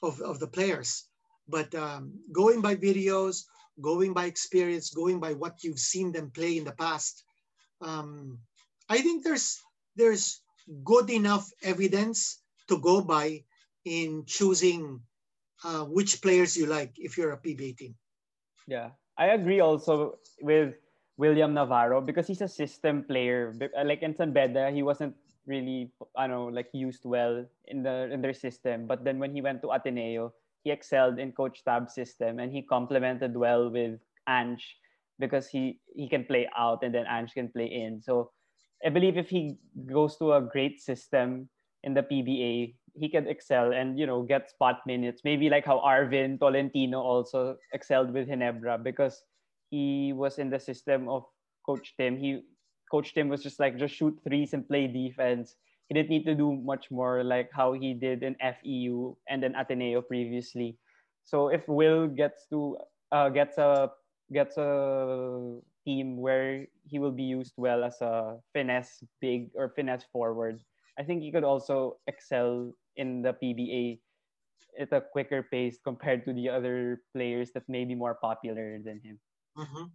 of, 0.04 0.22
of 0.22 0.40
the 0.40 0.48
players. 0.48 1.08
But 1.48 1.74
um, 1.76 2.14
going 2.32 2.62
by 2.62 2.76
videos, 2.76 3.44
going 3.82 4.14
by 4.14 4.26
experience, 4.26 4.90
going 4.90 5.20
by 5.20 5.34
what 5.34 5.64
you've 5.64 5.80
seen 5.80 6.12
them 6.12 6.32
play 6.32 6.58
in 6.58 6.66
the 6.66 6.74
past, 6.74 7.24
um, 7.82 8.40
I 8.90 9.00
think 9.02 9.24
there's 9.24 9.60
there's 9.96 10.42
good 10.84 11.10
enough 11.10 11.50
evidence 11.64 12.42
to 12.68 12.78
go 12.80 13.02
by 13.02 13.44
in 13.88 14.26
choosing 14.28 15.00
uh, 15.64 15.88
which 15.88 16.22
players 16.22 16.56
you 16.56 16.68
like 16.68 16.94
if 16.98 17.18
you're 17.18 17.32
a 17.32 17.40
PBA 17.40 17.78
team. 17.78 17.96
Yeah, 18.68 18.92
I 19.18 19.32
agree 19.32 19.60
also 19.60 20.20
with 20.42 20.76
William 21.18 21.54
Navarro 21.54 22.02
because 22.02 22.28
he's 22.28 22.42
a 22.42 22.48
system 22.48 23.04
player. 23.08 23.56
Like 23.84 24.04
in 24.04 24.16
San 24.16 24.34
Beda, 24.34 24.70
he 24.72 24.84
wasn't 24.84 25.16
really, 25.48 25.92
I 26.16 26.28
know, 26.28 26.46
like 26.46 26.68
used 26.74 27.02
well 27.06 27.46
in 27.66 27.82
the 27.82 28.12
in 28.12 28.22
their 28.22 28.36
system. 28.36 28.86
But 28.86 29.04
then 29.04 29.18
when 29.18 29.34
he 29.34 29.42
went 29.42 29.62
to 29.64 29.72
Ateneo, 29.72 30.34
he 30.64 30.72
excelled 30.72 31.18
in 31.18 31.32
Coach 31.32 31.64
Tab's 31.64 31.96
system 31.96 32.40
and 32.40 32.52
he 32.52 32.62
complemented 32.62 33.36
well 33.36 33.72
with 33.72 34.00
Ange 34.28 34.64
because 35.18 35.48
he 35.48 35.80
he 35.96 36.08
can 36.08 36.26
play 36.26 36.48
out 36.56 36.84
and 36.84 36.94
then 36.94 37.08
Ange 37.08 37.34
can 37.34 37.50
play 37.50 37.66
in. 37.66 38.02
So 38.04 38.32
I 38.86 38.90
believe 38.90 39.18
if 39.18 39.30
he 39.30 39.58
goes 39.88 40.18
to 40.18 40.34
a 40.34 40.42
great 40.42 40.82
system 40.82 41.50
in 41.88 41.96
the 41.96 42.04
PBA, 42.04 42.76
he 43.00 43.08
can 43.08 43.32
excel 43.32 43.72
and 43.72 43.96
you 43.96 44.04
know 44.04 44.28
get 44.28 44.52
spot 44.52 44.84
minutes. 44.84 45.24
Maybe 45.24 45.48
like 45.48 45.64
how 45.64 45.80
Arvin 45.80 46.36
Tolentino 46.36 47.00
also 47.00 47.56
excelled 47.72 48.12
with 48.12 48.28
Ginebra 48.28 48.84
because 48.84 49.24
he 49.72 50.12
was 50.12 50.36
in 50.36 50.52
the 50.52 50.60
system 50.60 51.08
of 51.08 51.24
Coach 51.64 51.96
Tim. 51.96 52.20
He 52.20 52.44
Coach 52.92 53.16
Tim 53.16 53.32
was 53.32 53.40
just 53.40 53.64
like 53.64 53.80
just 53.80 53.96
shoot 53.96 54.20
threes 54.28 54.52
and 54.52 54.68
play 54.68 54.92
defense 54.92 55.56
he 55.88 55.96
didn't 55.96 56.10
need 56.10 56.26
to 56.26 56.36
do 56.36 56.52
much 56.52 56.92
more 56.92 57.24
like 57.24 57.50
how 57.54 57.72
he 57.72 57.94
did 57.94 58.24
in 58.24 58.36
FEU 58.44 59.16
and 59.30 59.42
then 59.42 59.56
Ateneo 59.56 60.02
previously. 60.02 60.78
So 61.24 61.48
if 61.48 61.68
Will 61.68 62.08
gets 62.08 62.46
to 62.52 62.78
uh, 63.12 63.30
gets 63.30 63.58
a 63.58 63.92
gets 64.32 64.58
a 64.58 65.60
team 65.86 66.20
where 66.20 66.68
he 66.84 67.00
will 67.00 67.16
be 67.16 67.24
used 67.24 67.54
well 67.56 67.84
as 67.84 68.00
a 68.02 68.40
finesse 68.52 69.04
big 69.22 69.50
or 69.56 69.72
finesse 69.76 70.04
forward, 70.12 70.60
I 70.98 71.04
think 71.04 71.22
he 71.22 71.32
could 71.32 71.44
also 71.44 71.98
excel 72.08 72.74
in 72.96 73.22
the 73.22 73.34
PBA 73.34 74.00
at 74.80 74.94
a 74.94 75.02
quicker 75.02 75.44
pace 75.44 75.78
compared 75.84 76.26
to 76.26 76.34
the 76.34 76.50
other 76.50 77.02
players 77.14 77.52
that 77.54 77.68
may 77.70 77.86
be 77.86 77.96
more 77.96 78.16
popular 78.16 78.80
than 78.80 79.00
him. 79.02 79.20
Mm-hmm. 79.58 79.86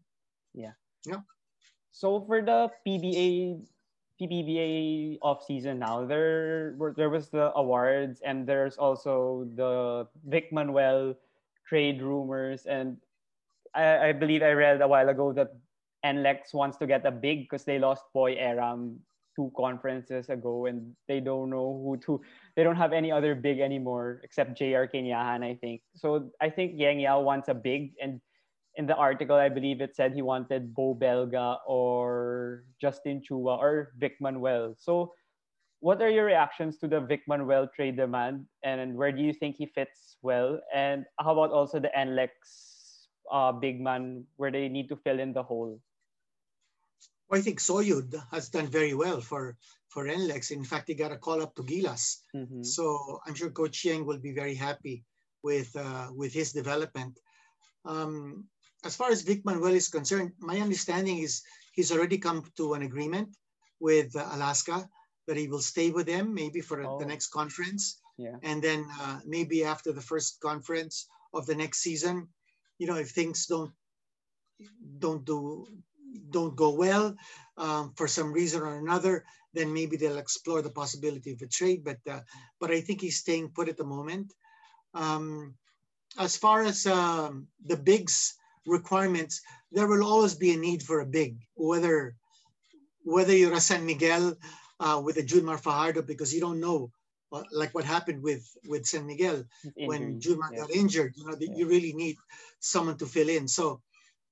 Yeah. 0.55 0.75
Yeah. 1.07 1.23
So 1.91 2.25
for 2.27 2.43
the 2.43 2.71
PBA 2.87 3.67
PBA 4.21 5.19
off 5.23 5.45
season 5.45 5.79
now, 5.81 6.05
there 6.07 6.75
were 6.79 6.95
there 6.97 7.11
was 7.11 7.29
the 7.29 7.53
awards 7.55 8.23
and 8.25 8.47
there's 8.47 8.77
also 8.77 9.49
the 9.57 10.07
Vic 10.27 10.53
Manuel 10.53 11.15
trade 11.67 12.03
rumors 12.03 12.67
and 12.67 12.97
I, 13.75 14.11
I 14.11 14.13
believe 14.13 14.43
I 14.43 14.53
read 14.53 14.81
a 14.81 14.89
while 14.89 15.09
ago 15.09 15.33
that 15.33 15.55
NLEX 16.05 16.55
wants 16.55 16.77
to 16.79 16.87
get 16.87 17.07
a 17.07 17.11
big 17.11 17.49
because 17.49 17.65
they 17.65 17.79
lost 17.79 18.05
Poy 18.13 18.37
Erram 18.37 18.99
two 19.35 19.51
conferences 19.57 20.29
ago 20.29 20.67
and 20.67 20.93
they 21.09 21.21
don't 21.21 21.51
know 21.51 21.81
who 21.85 21.97
to 22.05 22.21
they 22.57 22.63
don't 22.63 22.77
have 22.77 22.93
any 22.93 23.11
other 23.11 23.35
big 23.35 23.61
anymore 23.61 24.21
except 24.25 24.59
JR 24.59 24.85
Quiñahan, 24.85 25.45
I 25.45 25.59
think. 25.61 25.83
So 25.95 26.31
I 26.41 26.51
think 26.51 26.79
Yeng 26.79 27.01
Guiao 27.01 27.23
wants 27.25 27.49
a 27.49 27.55
big 27.55 27.93
and 28.01 28.21
in 28.77 28.87
the 28.87 28.97
article, 28.97 29.37
I 29.37 29.49
believe 29.49 29.81
it 29.81 29.95
said 29.95 30.15
he 30.15 30.23
wanted 30.23 30.75
Beau 30.75 30.95
Belga 30.95 31.59
or 31.67 32.65
Justin 32.81 33.21
Chua 33.21 33.59
or 33.59 33.93
Vic 33.99 34.17
Manuel. 34.21 34.75
So, 34.79 35.13
what 35.81 36.01
are 36.01 36.09
your 36.09 36.25
reactions 36.25 36.79
to 36.79 36.89
the 36.89 37.01
Vic 37.01 37.23
Manuel 37.27 37.69
trade 37.75 37.97
demand, 37.97 38.47
and 38.63 38.95
where 38.97 39.11
do 39.11 39.21
you 39.21 39.35
think 39.35 39.57
he 39.57 39.67
fits 39.67 40.17
well? 40.23 40.61
And 40.73 41.05
how 41.19 41.33
about 41.33 41.51
also 41.51 41.81
the 41.81 41.91
NLEX 41.97 42.31
uh, 43.31 43.53
big 43.53 43.81
man, 43.81 44.25
where 44.37 44.51
they 44.51 44.69
need 44.69 44.89
to 44.89 44.97
fill 44.97 45.19
in 45.19 45.33
the 45.33 45.43
hole? 45.43 45.81
Well, 47.33 47.41
I 47.41 47.45
think 47.45 47.61
Soyud 47.61 48.13
has 48.31 48.51
done 48.51 48.67
very 48.67 48.93
well 48.93 49.23
for 49.23 49.57
for 49.89 50.05
NLEX. 50.05 50.51
In 50.51 50.65
fact, 50.65 50.89
he 50.89 50.95
got 50.95 51.13
a 51.13 51.17
call 51.17 51.41
up 51.41 51.55
to 51.55 51.63
Gilas, 51.63 52.19
mm-hmm. 52.37 52.63
so 52.63 53.21
I'm 53.27 53.35
sure 53.35 53.49
Coach 53.49 53.85
Yeng 53.87 54.05
will 54.05 54.19
be 54.19 54.33
very 54.33 54.55
happy 54.55 55.03
with 55.43 55.75
uh, 55.75 56.09
with 56.15 56.35
his 56.35 56.53
development. 56.53 57.19
Um, 57.87 58.45
as 58.85 58.97
far 58.97 59.11
as 59.11 59.23
Vic 59.23 59.47
Manuel 59.47 59.73
is 59.73 59.89
concerned, 59.89 60.33
my 60.41 60.61
understanding 60.61 61.19
is 61.21 61.41
he's 61.73 61.91
already 61.91 62.19
come 62.19 62.45
to 62.59 62.75
an 62.75 62.83
agreement 62.83 63.35
with 63.81 64.15
uh, 64.15 64.29
Alaska 64.33 64.87
that 65.27 65.39
he 65.39 65.49
will 65.49 65.65
stay 65.73 65.89
with 65.91 66.07
them 66.07 66.35
maybe 66.35 66.61
for 66.61 66.85
oh. 66.85 66.99
the 66.99 67.07
next 67.07 67.29
conference. 67.29 68.03
Yeah. 68.19 68.37
And 68.43 68.61
then 68.61 68.85
uh, 69.01 69.21
maybe 69.25 69.65
after 69.65 69.91
the 69.93 70.03
first 70.11 70.39
conference 70.41 71.09
of 71.33 71.47
the 71.47 71.55
next 71.55 71.79
season, 71.79 72.29
you 72.77 72.87
know, 72.87 72.97
if 72.97 73.13
things 73.13 73.47
don't 73.47 73.73
don't 74.99 75.25
do 75.25 75.67
don't 76.31 76.57
go 76.57 76.71
well 76.71 77.17
um, 77.57 77.93
for 77.97 78.09
some 78.09 78.33
reason 78.33 78.63
or 78.63 78.79
another, 78.79 79.25
then 79.55 79.73
maybe 79.73 79.97
they'll 79.97 80.19
explore 80.19 80.63
the 80.63 80.71
possibility 80.71 81.33
of 81.33 81.43
a 81.43 81.47
trade. 81.47 81.85
But 81.85 81.99
uh, 82.11 82.21
but 82.61 82.71
I 82.71 82.81
think 82.81 83.01
he's 83.01 83.19
staying 83.19 83.51
put 83.51 83.69
at 83.69 83.77
the 83.77 83.85
moment. 83.85 84.33
Um, 84.95 85.55
as 86.19 86.37
far 86.37 86.63
as 86.63 86.87
um, 86.87 87.47
the 87.65 87.77
bigs 87.77 88.35
requirements, 88.67 89.41
there 89.71 89.89
will 89.89 90.05
always 90.05 90.35
be 90.35 90.53
a 90.53 90.57
need 90.57 90.83
for 90.83 91.01
a 91.01 91.07
big, 91.07 91.39
whether 91.55 92.15
whether 93.05 93.35
you're 93.35 93.55
a 93.55 93.61
San 93.61 93.85
Miguel 93.85 94.37
uh, 94.81 95.01
with 95.05 95.17
a 95.17 95.23
Junmar 95.23 95.59
Fajardo, 95.59 96.03
because 96.03 96.35
you 96.35 96.41
don't 96.41 96.61
know, 96.61 96.91
uh, 97.33 97.43
like 97.53 97.75
what 97.75 97.85
happened 97.85 98.23
with 98.23 98.45
with 98.69 98.87
San 98.87 99.07
Miguel 99.07 99.45
when 99.77 100.21
Junmar 100.21 100.53
yeah. 100.53 100.61
got 100.61 100.71
injured. 100.71 101.15
You 101.17 101.27
know, 101.27 101.37
yeah. 101.39 101.55
you 101.57 101.67
really 101.69 101.93
need 101.93 102.17
someone 102.61 102.97
to 102.99 103.07
fill 103.07 103.29
in. 103.29 103.49
So, 103.49 103.81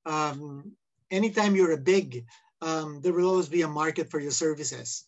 um, 0.06 0.72
anytime 1.10 1.56
you're 1.56 1.72
a 1.72 1.76
big, 1.76 2.24
um, 2.62 3.00
there 3.00 3.12
will 3.12 3.28
always 3.28 3.48
be 3.48 3.62
a 3.62 3.68
market 3.68 4.10
for 4.10 4.20
your 4.20 4.30
services. 4.30 5.04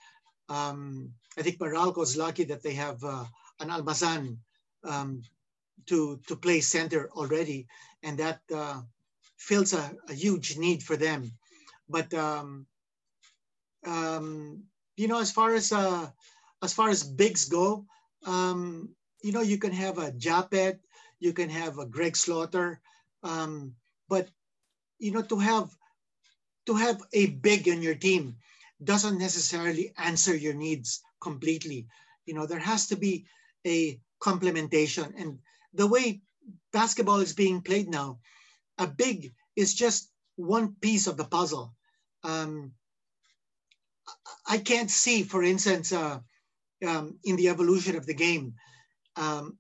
Um, 0.49 1.13
I 1.39 1.43
think 1.43 1.59
Meralco 1.59 2.03
is 2.03 2.17
lucky 2.17 2.45
that 2.45 2.63
they 2.63 2.75
have 2.75 3.03
uh, 3.05 3.25
an 3.61 3.69
Almazan 3.69 4.39
um, 4.85 5.23
to 5.87 6.21
to 6.27 6.37
play 6.37 6.61
center 6.61 7.09
already, 7.13 7.67
and 8.03 8.19
that 8.19 8.41
uh, 8.55 8.83
fills 9.39 9.73
a, 9.73 9.97
a 10.09 10.15
huge 10.15 10.57
need 10.59 10.83
for 10.83 10.97
them. 10.97 11.33
But 11.89 12.13
um, 12.15 12.67
um, 13.87 14.65
you 14.97 15.09
know, 15.09 15.21
as 15.21 15.33
far 15.33 15.55
as 15.55 15.73
uh, 15.73 16.11
as 16.63 16.73
far 16.73 16.89
as 16.91 17.03
bigs 17.03 17.49
go, 17.49 17.87
um, 18.27 18.91
you 19.23 19.33
know, 19.33 19.43
you 19.43 19.59
can 19.59 19.73
have 19.73 19.99
a 19.99 20.13
Japeth, 20.13 20.79
you 21.21 21.33
can 21.33 21.49
have 21.49 21.79
a 21.79 21.87
Greg 21.87 22.17
Slaughter, 22.17 22.81
but 23.23 24.29
you 24.99 25.13
know, 25.13 25.23
to 25.23 25.39
have 25.39 25.75
to 26.67 26.75
have 26.75 27.03
a 27.13 27.27
big 27.27 27.69
in 27.69 27.83
your 27.83 27.95
team 27.95 28.37
doesn't 28.83 29.19
necessarily 29.19 29.93
answer 29.97 30.35
your 30.35 30.55
needs 30.55 31.01
completely. 31.21 31.87
You 32.27 32.35
know, 32.35 32.47
there 32.47 32.59
has 32.59 32.89
to 32.89 32.97
be 32.97 33.27
a 33.67 34.01
complementation, 34.21 35.13
and 35.21 35.39
the 35.75 35.87
way 35.87 36.23
basketball 36.73 37.21
is 37.21 37.33
being 37.33 37.63
played 37.63 37.89
now, 37.89 38.19
a 38.79 38.87
big 38.87 39.33
is 39.57 39.75
just 39.75 40.11
one 40.37 40.75
piece 40.81 41.07
of 41.07 41.17
the 41.17 41.25
puzzle. 41.25 41.75
Um, 42.25 42.73
I 44.47 44.59
can't 44.59 44.91
see, 44.91 45.23
for 45.23 45.43
instance, 45.43 45.93
uh, 45.93 46.21
um, 46.87 47.19
in 47.25 47.37
the 47.37 47.49
evolution 47.49 47.97
of 47.97 48.07
the 48.07 48.15
game, 48.15 48.55
um, 49.17 49.59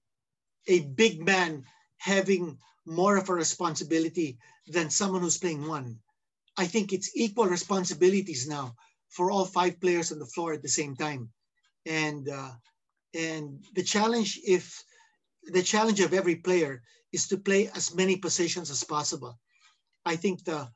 a 0.66 0.80
big 0.80 1.24
man 1.24 1.64
having 1.98 2.58
more 2.84 3.16
of 3.16 3.28
a 3.28 3.34
responsibility 3.34 4.38
than 4.66 4.90
someone 4.90 5.22
who's 5.22 5.38
playing 5.38 5.66
one. 5.66 5.98
I 6.56 6.66
think 6.66 6.92
it's 6.92 7.16
equal 7.16 7.46
responsibilities 7.46 8.46
now 8.48 8.74
for 9.08 9.30
all 9.30 9.44
five 9.44 9.80
players 9.80 10.12
on 10.12 10.18
the 10.18 10.26
floor 10.26 10.52
at 10.52 10.62
the 10.62 10.68
same 10.68 10.96
time. 10.96 11.30
And 11.86 12.28
uh, 12.28 12.52
and 13.14 13.64
the 13.74 13.82
challenge, 13.82 14.38
if 14.46 14.82
the 15.44 15.62
challenge 15.62 16.00
of 16.00 16.14
every 16.14 16.36
player 16.36 16.82
is 17.12 17.28
to 17.28 17.36
play 17.36 17.70
as 17.74 17.94
many 17.94 18.16
positions 18.16 18.70
as 18.70 18.84
possible. 18.84 19.38
I 20.04 20.16
think 20.16 20.44
the 20.44 20.68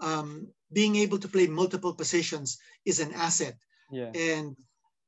um, 0.00 0.48
being 0.72 0.96
able 0.96 1.18
to 1.18 1.28
play 1.28 1.46
multiple 1.46 1.94
positions 1.94 2.58
is 2.84 3.00
an 3.00 3.12
asset. 3.12 3.56
Yeah. 3.90 4.10
And 4.14 4.56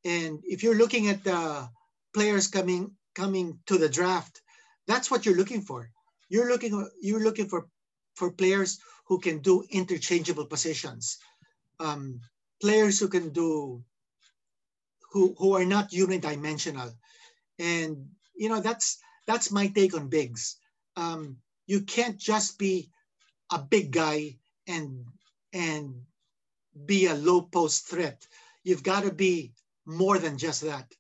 and 0.05 0.41
if 0.45 0.63
you're 0.63 0.79
looking 0.79 1.09
at 1.09 1.25
the 1.25 1.69
players 2.15 2.47
coming 2.47 2.93
coming 3.15 3.59
to 3.67 3.79
the 3.79 3.89
draft, 3.89 4.41
that's 4.87 5.11
what 5.11 5.27
you're 5.27 5.37
looking 5.37 5.63
for. 5.63 5.91
You're 6.29 6.49
looking 6.49 6.89
you're 7.01 7.25
looking 7.25 7.49
for 7.49 7.67
for 8.15 8.31
players 8.31 8.79
who 9.09 9.19
can 9.19 9.39
do 9.39 9.65
interchangeable 9.71 10.47
positions, 10.47 11.19
um, 11.81 12.21
players 12.61 13.01
who 13.01 13.09
can 13.09 13.31
do 13.31 13.83
who 15.13 15.35
who 15.39 15.55
are 15.57 15.65
not 15.65 15.91
unidimensional, 15.91 16.93
and 17.59 18.09
you 18.37 18.49
know, 18.49 18.61
that's 18.61 18.99
that's 19.27 19.51
my 19.51 19.67
take 19.69 19.95
on 19.95 20.09
bigs. 20.09 20.57
Um, 20.97 21.39
you 21.67 21.83
can't 21.83 22.19
just 22.19 22.59
be 22.59 22.91
a 23.51 23.59
big 23.59 23.91
guy 23.91 24.37
and 24.67 25.05
and 25.53 25.95
be 26.87 27.07
a 27.07 27.15
low 27.15 27.43
post 27.43 27.89
threat. 27.89 28.27
You've 28.63 28.83
got 28.83 29.05
to 29.05 29.13
be 29.13 29.53
more 29.87 30.19
than 30.19 30.39
just 30.39 30.63
that, 30.63 30.93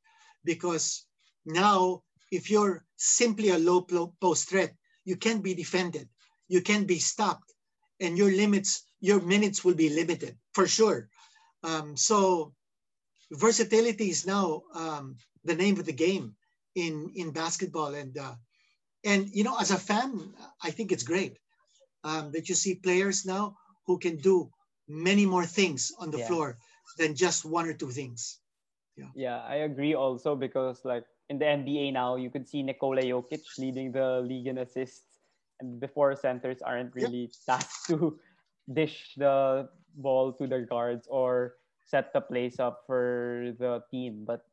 because 0.44 1.04
now 1.44 2.02
if 2.32 2.50
you're 2.50 2.84
simply 2.96 3.50
a 3.50 3.58
low 3.58 3.86
post 4.20 4.48
threat, 4.48 4.74
you 5.04 5.16
can't 5.16 5.42
be 5.42 5.54
defended, 5.54 6.08
you 6.48 6.62
can't 6.62 6.86
be 6.86 6.98
stopped, 6.98 7.52
and 8.00 8.16
your 8.18 8.30
limits, 8.30 8.84
your 9.00 9.20
minutes 9.20 9.64
will 9.64 9.74
be 9.74 9.88
limited 9.90 10.36
for 10.52 10.66
sure. 10.66 11.08
Um, 11.62 11.96
so 11.96 12.54
versatility 13.32 14.10
is 14.10 14.26
now 14.26 14.62
um, 14.74 15.16
the 15.44 15.54
name 15.54 15.78
of 15.78 15.86
the 15.86 15.92
game 15.92 16.36
in 16.74 17.10
in 17.14 17.30
basketball, 17.32 17.94
and 17.94 18.16
uh, 18.18 18.34
and 19.04 19.28
you 19.30 19.44
know, 19.44 19.56
as 19.58 19.70
a 19.70 19.78
fan, 19.78 20.34
I 20.62 20.70
think 20.70 20.92
it's 20.92 21.02
great 21.04 21.38
um, 22.04 22.32
that 22.32 22.48
you 22.48 22.54
see 22.54 22.74
players 22.76 23.24
now 23.26 23.56
who 23.86 23.98
can 23.98 24.16
do 24.16 24.50
many 24.88 25.26
more 25.26 25.46
things 25.46 25.92
on 25.98 26.10
the 26.10 26.18
Yeah. 26.18 26.26
floor 26.26 26.56
than 26.98 27.14
just 27.14 27.44
one 27.44 27.66
or 27.68 27.74
two 27.74 27.90
things. 27.90 28.40
Yeah, 29.14 29.42
I 29.42 29.56
agree 29.66 29.94
also 29.94 30.34
because 30.36 30.84
like 30.84 31.04
in 31.28 31.38
the 31.38 31.46
NBA 31.46 31.90
now, 31.92 32.16
you 32.16 32.30
could 32.30 32.46
see 32.48 32.62
Nikola 32.62 33.02
Jokic 33.02 33.42
leading 33.58 33.92
the 33.92 34.20
league 34.20 34.46
in 34.46 34.58
assists, 34.58 35.07
before 35.78 36.14
centers 36.16 36.62
aren't 36.62 36.94
Yep. 36.98 37.12
really 37.12 37.30
tasked 37.46 37.86
to 37.88 38.18
dish 38.72 39.14
the 39.16 39.68
ball 39.96 40.32
to 40.34 40.46
their 40.46 40.64
guards 40.66 41.06
or 41.10 41.56
set 41.84 42.12
the 42.12 42.20
place 42.20 42.58
up 42.60 42.84
for 42.86 43.52
the 43.58 43.82
team. 43.90 44.24
But 44.26 44.44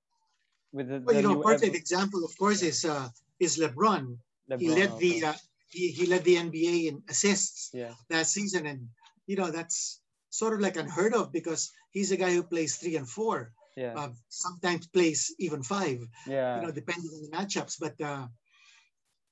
with 0.71 0.87
the, 0.89 0.99
Well, 1.05 1.15
the 1.15 1.21
you 1.21 1.23
know, 1.23 1.41
perfect 1.41 1.75
ev- 1.75 1.75
example, 1.75 2.23
of 2.23 2.37
course, 2.37 2.61
is 2.61 2.85
uh, 2.85 3.09
is 3.39 3.57
LeBron. 3.57 4.17
he 4.57 4.67
LeBron 4.67 4.75
led 4.75 4.97
the 4.97 5.23
uh, 5.25 5.33
he, 5.69 5.91
he 5.91 6.05
led 6.07 6.23
the 6.23 6.37
NBA 6.37 6.87
in 6.89 7.03
assists 7.09 7.73
yeah, 7.73 7.93
last 8.09 8.33
season, 8.33 8.65
and 8.65 8.89
you 9.27 9.35
know 9.35 9.51
that's 9.51 10.01
sort 10.29 10.53
of 10.53 10.59
like 10.61 10.75
unheard 10.77 11.13
of 11.13 11.31
because 11.31 11.71
he's 11.91 12.11
a 12.11 12.17
guy 12.17 12.31
who 12.33 12.43
plays 12.43 12.77
three 12.77 12.95
and 12.97 13.09
four, 13.09 13.53
yeah, 13.75 13.95
uh, 13.95 14.09
sometimes 14.29 14.87
plays 14.87 15.33
even 15.39 15.63
five. 15.63 15.99
yeah, 16.25 16.53
you 16.53 16.61
know, 16.61 16.71
depending 16.71 17.09
on 17.13 17.21
the 17.23 17.37
matchups. 17.37 17.79
But 17.79 17.99
uh, 18.01 18.27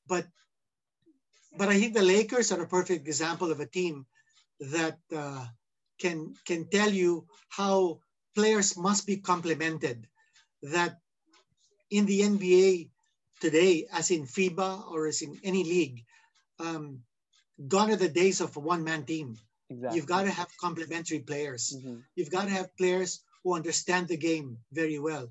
but 0.07 0.25
but 1.57 1.69
I 1.69 1.79
think 1.79 1.93
the 1.93 2.03
Lakers 2.03 2.51
are 2.51 2.61
a 2.61 2.67
perfect 2.67 3.07
example 3.07 3.51
of 3.51 3.59
a 3.59 3.67
team 3.67 4.05
that 4.59 4.97
uh, 5.15 5.45
can 5.99 6.33
can 6.45 6.67
tell 6.69 6.89
you 6.91 7.27
how 7.49 7.99
players 8.35 8.77
must 8.77 9.05
be 9.05 9.17
complemented. 9.17 10.07
That 10.63 10.99
in 11.89 12.05
the 12.05 12.21
NBA 12.21 12.89
today, 13.39 13.87
as 13.91 14.11
in 14.11 14.25
FIBA 14.25 14.91
or 14.91 15.07
as 15.07 15.21
in 15.21 15.39
any 15.43 15.63
league, 15.63 16.03
um, 16.59 17.03
gone 17.67 17.91
are 17.91 17.95
the 17.95 18.09
days 18.09 18.41
of 18.41 18.55
a 18.57 18.59
one-man 18.59 19.05
team. 19.05 19.37
exactly. 19.69 19.97
You've 19.97 20.07
got 20.07 20.23
to 20.23 20.31
have 20.31 20.49
complementary 20.57 21.19
players 21.19 21.73
Mhm. 21.73 22.03
you've 22.15 22.31
got 22.31 22.45
to 22.45 22.51
have 22.59 22.75
players 22.77 23.21
who 23.43 23.55
understand 23.55 24.07
the 24.07 24.17
game 24.17 24.57
very 24.71 24.99
well. 24.99 25.29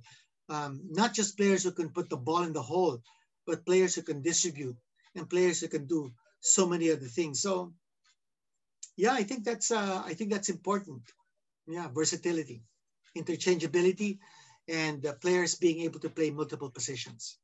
Um, 0.48 0.72
not 0.90 1.14
just 1.14 1.36
players 1.36 1.62
who 1.64 1.72
can 1.72 1.90
put 1.90 2.08
the 2.10 2.16
ball 2.16 2.42
in 2.42 2.52
the 2.52 2.62
hole, 2.72 3.02
but 3.46 3.64
players 3.66 3.94
who 3.94 4.02
can 4.02 4.20
distribute 4.22 4.76
and 5.14 5.28
players 5.28 5.60
who 5.60 5.68
can 5.68 5.86
do 5.86 6.10
so 6.40 6.66
many 6.66 6.90
other 6.90 7.06
things. 7.06 7.42
So, 7.42 7.72
yeah, 8.96 9.12
I 9.12 9.22
think 9.22 9.44
that's 9.44 9.70
uh, 9.70 10.02
I 10.04 10.14
think 10.14 10.30
that's 10.30 10.48
important. 10.48 11.02
Yeah, 11.66 11.88
versatility, 11.92 12.62
interchangeability, 13.16 14.18
and 14.68 15.04
uh, 15.06 15.14
players 15.20 15.54
being 15.54 15.80
able 15.82 16.00
to 16.00 16.10
play 16.10 16.30
multiple 16.30 16.70
positions. 16.70 17.38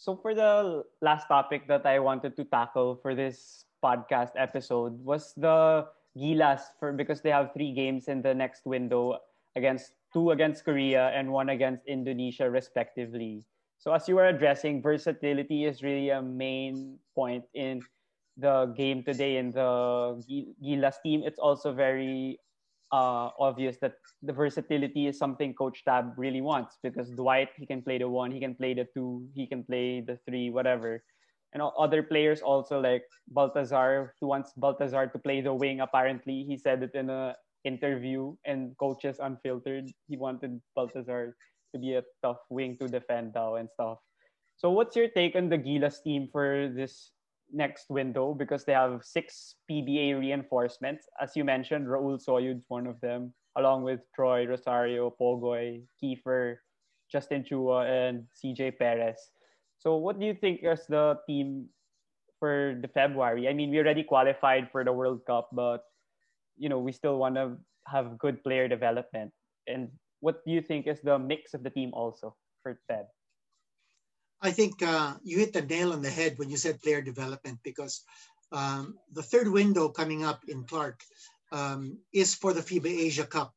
So 0.00 0.16
for 0.16 0.34
the 0.34 0.84
last 1.02 1.28
topic 1.28 1.68
that 1.68 1.84
I 1.84 1.98
wanted 1.98 2.36
to 2.36 2.44
tackle 2.44 2.96
for 2.96 3.14
this 3.14 3.66
podcast 3.84 4.32
episode 4.36 4.96
was 5.04 5.34
the 5.36 5.84
Gilas 6.16 6.72
for 6.78 6.92
because 6.92 7.20
they 7.20 7.30
have 7.30 7.52
three 7.52 7.72
games 7.72 8.08
in 8.08 8.22
the 8.22 8.32
next 8.34 8.64
window 8.64 9.20
against 9.56 9.92
two 10.12 10.30
against 10.30 10.64
Korea 10.64 11.12
and 11.12 11.30
one 11.30 11.50
against 11.50 11.84
Indonesia 11.86 12.48
respectively. 12.48 13.44
So 13.80 13.94
as 13.94 14.06
you 14.06 14.16
were 14.16 14.28
addressing, 14.28 14.82
versatility 14.82 15.64
is 15.64 15.82
really 15.82 16.10
a 16.10 16.20
main 16.20 16.98
point 17.14 17.44
in 17.54 17.80
the 18.36 18.66
game 18.76 19.02
today 19.02 19.38
in 19.38 19.52
the 19.52 20.20
Gilas 20.60 21.00
team. 21.02 21.22
It's 21.24 21.38
also 21.38 21.72
very 21.72 22.38
uh, 22.92 23.32
obvious 23.40 23.78
that 23.80 23.94
the 24.22 24.34
versatility 24.34 25.06
is 25.06 25.16
something 25.16 25.54
Coach 25.54 25.82
Tab 25.86 26.12
really 26.18 26.42
wants 26.42 26.76
because 26.82 27.08
Dwight 27.08 27.48
he 27.56 27.64
can 27.64 27.80
play 27.80 27.96
the 27.96 28.08
one, 28.08 28.30
he 28.30 28.38
can 28.38 28.54
play 28.54 28.74
the 28.74 28.86
two, 28.92 29.26
he 29.34 29.46
can 29.46 29.64
play 29.64 30.02
the 30.02 30.18
three, 30.28 30.50
whatever. 30.50 31.02
And 31.54 31.62
other 31.62 32.02
players 32.02 32.42
also 32.42 32.80
like 32.80 33.02
Baltazar, 33.28 34.12
he 34.20 34.26
wants 34.26 34.52
Baltazar 34.58 35.06
to 35.08 35.18
play 35.18 35.40
the 35.40 35.54
wing. 35.54 35.80
Apparently, 35.80 36.44
he 36.44 36.58
said 36.58 36.82
it 36.82 36.92
in 36.94 37.08
a 37.08 37.34
interview 37.64 38.36
and 38.44 38.76
coaches 38.76 39.16
unfiltered. 39.20 39.88
He 40.06 40.18
wanted 40.18 40.60
Baltazar 40.76 41.34
to 41.72 41.78
be 41.78 41.94
a 41.94 42.04
tough 42.22 42.40
wing 42.50 42.76
to 42.80 42.88
defend 42.88 43.32
now 43.34 43.56
and 43.56 43.68
stuff. 43.72 43.98
So 44.56 44.70
what's 44.70 44.96
your 44.96 45.08
take 45.08 45.36
on 45.36 45.48
the 45.48 45.58
Gilas 45.58 46.02
team 46.02 46.28
for 46.30 46.70
this 46.74 47.12
next 47.52 47.90
window 47.90 48.34
because 48.34 48.64
they 48.64 48.72
have 48.72 49.02
six 49.04 49.56
PBA 49.70 50.18
reinforcements. 50.18 51.06
As 51.20 51.32
you 51.34 51.44
mentioned, 51.44 51.86
Raul 51.86 52.20
Soyud's 52.22 52.64
one 52.68 52.86
of 52.86 53.00
them, 53.00 53.34
along 53.56 53.82
with 53.82 54.00
Troy, 54.14 54.46
Rosario, 54.46 55.14
Pogoy, 55.20 55.82
Kiefer, 56.02 56.56
Justin 57.10 57.44
Chua, 57.44 57.86
and 57.88 58.24
CJ 58.38 58.78
Perez. 58.78 59.18
So 59.78 59.96
what 59.96 60.18
do 60.18 60.26
you 60.26 60.34
think 60.34 60.60
is 60.62 60.86
the 60.88 61.18
team 61.26 61.66
for 62.38 62.78
the 62.80 62.88
February? 62.88 63.48
I 63.48 63.52
mean, 63.52 63.70
we 63.70 63.78
already 63.78 64.04
qualified 64.04 64.68
for 64.70 64.84
the 64.84 64.92
World 64.92 65.20
Cup, 65.26 65.48
but 65.52 65.82
you 66.56 66.68
know, 66.68 66.78
we 66.78 66.92
still 66.92 67.16
want 67.16 67.34
to 67.36 67.56
have 67.86 68.18
good 68.18 68.44
player 68.44 68.68
development. 68.68 69.32
And 69.66 69.88
what 70.20 70.44
do 70.44 70.52
you 70.52 70.60
think 70.60 70.86
is 70.86 71.00
the 71.00 71.18
mix 71.18 71.54
of 71.54 71.62
the 71.62 71.70
team 71.70 71.90
also 71.92 72.36
for 72.62 72.78
Ted? 72.88 73.06
I 74.42 74.50
think 74.52 74.82
uh, 74.82 75.14
you 75.22 75.38
hit 75.38 75.52
the 75.52 75.62
nail 75.62 75.92
on 75.92 76.02
the 76.02 76.10
head 76.10 76.38
when 76.38 76.48
you 76.48 76.56
said 76.56 76.80
player 76.80 77.02
development 77.02 77.58
because 77.62 78.04
um, 78.52 78.98
the 79.12 79.22
third 79.22 79.48
window 79.48 79.88
coming 79.88 80.24
up 80.24 80.40
in 80.48 80.64
Clark 80.64 81.02
um, 81.52 81.98
is 82.12 82.34
for 82.34 82.52
the 82.52 82.60
FIBA 82.60 82.88
Asia 82.88 83.26
Cup. 83.26 83.54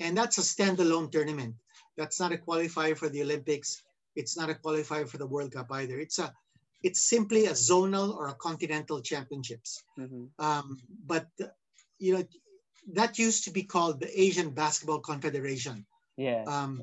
And 0.00 0.16
that's 0.16 0.38
a 0.38 0.40
standalone 0.40 1.10
tournament. 1.10 1.54
That's 1.96 2.18
not 2.18 2.32
a 2.32 2.36
qualifier 2.36 2.96
for 2.96 3.08
the 3.08 3.22
Olympics. 3.22 3.82
It's 4.16 4.36
not 4.36 4.50
a 4.50 4.54
qualifier 4.54 5.08
for 5.08 5.18
the 5.18 5.26
World 5.26 5.52
Cup 5.52 5.70
either. 5.70 5.98
It's 5.98 6.18
a 6.18 6.32
it's 6.82 7.00
simply 7.00 7.46
a 7.46 7.52
zonal 7.52 8.14
or 8.14 8.28
a 8.28 8.34
continental 8.34 9.00
championships. 9.00 9.82
Mm-hmm. 9.98 10.24
Um, 10.44 10.78
but 11.06 11.26
you 11.98 12.14
know 12.14 12.24
that 12.92 13.18
used 13.18 13.44
to 13.44 13.50
be 13.50 13.62
called 13.62 14.00
the 14.00 14.20
Asian 14.20 14.50
Basketball 14.50 15.00
Confederation. 15.00 15.86
Yeah. 16.16 16.44
Um, 16.46 16.82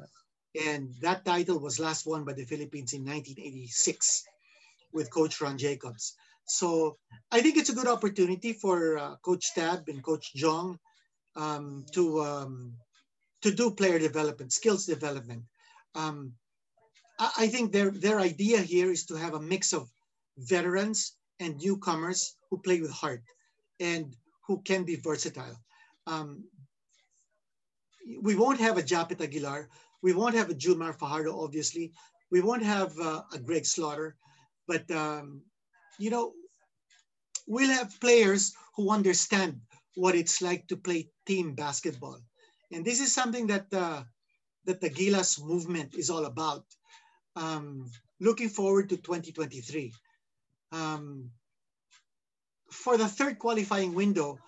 and 0.60 0.94
that 1.02 1.24
title 1.24 1.60
was 1.60 1.80
last 1.80 2.06
won 2.06 2.24
by 2.24 2.34
the 2.34 2.44
Philippines 2.44 2.94
in 2.94 3.06
1986 3.06 4.26
with 4.94 5.12
Coach 5.12 5.40
Ron 5.40 5.58
Jacobs. 5.58 6.16
So 6.46 6.98
I 7.32 7.42
think 7.42 7.58
it's 7.58 7.70
a 7.70 7.76
good 7.76 7.88
opportunity 7.88 8.54
for 8.54 8.98
uh, 8.98 9.16
Coach 9.18 9.54
Tab 9.56 9.88
and 9.88 10.04
Coach 10.04 10.34
Jong 10.36 10.78
um, 11.36 11.86
to 11.94 12.22
um, 12.22 12.74
to 13.42 13.52
do 13.52 13.72
player 13.72 14.00
development, 14.00 14.52
skills 14.52 14.86
development. 14.86 15.44
Um, 15.96 16.34
I, 17.20 17.32
I 17.40 17.48
think 17.48 17.72
their 17.72 17.92
their 17.92 18.20
idea 18.20 18.60
here 18.60 18.92
is 18.92 19.06
to 19.06 19.16
have 19.16 19.34
a 19.34 19.40
mix 19.40 19.72
of 19.72 19.90
veterans 20.38 21.16
and 21.40 21.58
newcomers 21.58 22.36
who 22.50 22.58
play 22.58 22.82
with 22.82 22.92
heart 22.92 23.24
and 23.80 24.16
who 24.48 24.62
can 24.62 24.84
be 24.84 24.96
versatile. 24.96 25.58
Um, 26.08 26.44
we 28.22 28.36
won't 28.36 28.60
have 28.60 28.78
a 28.78 28.84
Japeth 28.84 29.22
Aguilar. 29.22 29.70
We 30.02 30.14
won't 30.14 30.36
have 30.36 30.50
a 30.50 30.56
Junmar 30.56 30.98
Fajardo, 30.98 31.40
obviously. 31.40 31.94
We 32.32 32.42
won't 32.42 32.64
have 32.64 32.98
uh, 33.00 33.24
a 33.34 33.40
Greg 33.40 33.66
Slaughter. 33.66 34.16
But, 34.68 34.90
um, 34.92 35.42
you 36.00 36.10
know, 36.10 36.34
we'll 37.48 37.70
have 37.70 38.00
players 38.00 38.54
who 38.76 38.90
understand 38.90 39.60
what 39.96 40.16
it's 40.16 40.42
like 40.42 40.68
to 40.68 40.78
play 40.78 41.10
team 41.26 41.54
basketball. 41.54 42.20
And 42.72 42.86
this 42.86 43.02
is 43.02 43.14
something 43.14 43.48
that, 43.48 43.68
uh, 43.74 44.04
that 44.66 44.80
the 44.80 44.90
Gilas 44.90 45.44
movement 45.44 45.96
is 45.96 46.10
all 46.10 46.26
about. 46.26 46.66
Um, 47.36 47.90
looking 48.20 48.50
forward 48.50 48.90
to 48.90 48.98
2023. 48.98 49.94
Um, 50.72 51.32
for 52.72 52.98
the 52.98 53.08
third 53.08 53.38
qualifying 53.38 53.94
window, 53.94 54.40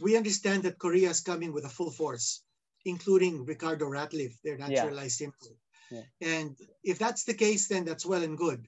we 0.00 0.16
understand 0.16 0.62
that 0.62 0.78
Korea 0.78 1.10
is 1.10 1.20
coming 1.20 1.52
with 1.52 1.64
a 1.64 1.68
full 1.68 1.90
force, 1.90 2.42
including 2.86 3.44
Ricardo 3.44 3.86
Ratliffe, 3.90 4.38
their 4.42 4.56
Yeah. 4.58 4.66
naturalized 4.66 5.20
import. 5.20 5.58
Yeah. 5.90 6.04
And 6.20 6.56
if 6.82 6.98
that's 6.98 7.24
the 7.24 7.34
case, 7.34 7.68
then 7.68 7.84
that's 7.84 8.06
well 8.06 8.22
and 8.22 8.38
good. 8.38 8.66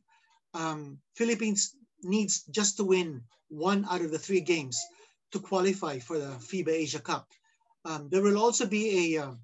Um, 0.54 1.00
Philippines 1.14 1.74
needs 2.02 2.42
just 2.50 2.76
to 2.76 2.84
win 2.84 3.22
one 3.48 3.84
out 3.86 4.02
of 4.02 4.10
the 4.10 4.18
three 4.18 4.40
games 4.42 4.76
to 5.32 5.38
qualify 5.40 5.98
for 5.98 6.18
the 6.18 6.32
FIBA 6.50 6.72
Asia 6.84 7.00
Cup. 7.00 7.26
Um, 7.84 8.08
there 8.10 8.22
will 8.22 8.38
also 8.38 8.66
be 8.66 8.84
a, 9.14 9.22
uh, 9.24 9.34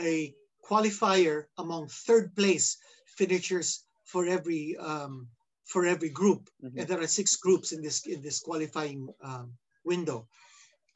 a 0.00 0.34
qualifier 0.68 1.46
among 1.56 1.88
third 1.88 2.34
place 2.34 2.76
finishers 3.18 3.84
for 4.04 4.26
every 4.26 4.76
um, 4.76 5.28
for 5.64 5.84
every 5.84 6.08
group, 6.08 6.48
Mhm. 6.62 6.78
and 6.78 6.88
there 6.88 7.00
are 7.00 7.06
six 7.20 7.36
groups 7.36 7.72
in 7.72 7.82
this 7.82 8.06
in 8.06 8.22
this 8.22 8.40
qualifying 8.40 9.12
um, 9.20 9.52
window. 9.84 10.26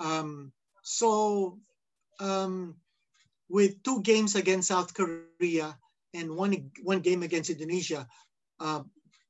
Um, 0.01 0.53
so, 0.83 1.61
um, 2.21 2.81
with 3.53 3.83
two 3.83 4.01
games 4.01 4.35
against 4.35 4.69
South 4.69 4.95
Korea 4.95 5.77
and 6.15 6.35
one 6.35 6.73
one 6.83 7.01
game 7.01 7.23
against 7.23 7.51
Indonesia, 7.51 8.09
uh, 8.59 8.81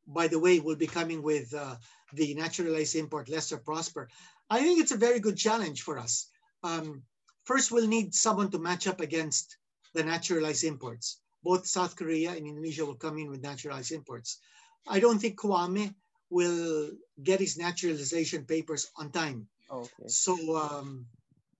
by 0.06 0.28
the 0.28 0.38
way, 0.38 0.60
we'll 0.60 0.76
be 0.86 0.86
coming 0.86 1.22
with 1.22 1.52
uh, 1.52 1.74
the 2.14 2.32
naturalized 2.34 2.94
import 2.94 3.28
Lester 3.28 3.58
Prosper. 3.58 4.08
I 4.48 4.62
think 4.62 4.78
it's 4.78 4.92
a 4.94 5.06
very 5.06 5.18
good 5.18 5.36
challenge 5.36 5.82
for 5.82 5.98
us. 5.98 6.30
Um, 6.62 7.02
first, 7.44 7.72
we'll 7.72 7.88
need 7.88 8.14
someone 8.14 8.50
to 8.52 8.60
match 8.60 8.86
up 8.86 9.00
against 9.00 9.56
the 9.92 10.04
naturalized 10.04 10.62
imports. 10.62 11.18
Both 11.42 11.66
South 11.66 11.96
Korea 11.96 12.30
and 12.30 12.46
Indonesia 12.46 12.86
will 12.86 13.02
come 13.02 13.18
in 13.18 13.28
with 13.28 13.42
naturalized 13.42 13.90
imports. 13.90 14.38
I 14.86 15.00
don't 15.00 15.18
think 15.18 15.40
Kwame 15.40 15.94
will 16.30 16.90
get 17.20 17.40
his 17.40 17.58
naturalization 17.58 18.44
papers 18.44 18.86
on 18.96 19.10
time. 19.10 19.48
Okay. 19.68 20.06
So, 20.06 20.34
um, 20.56 21.06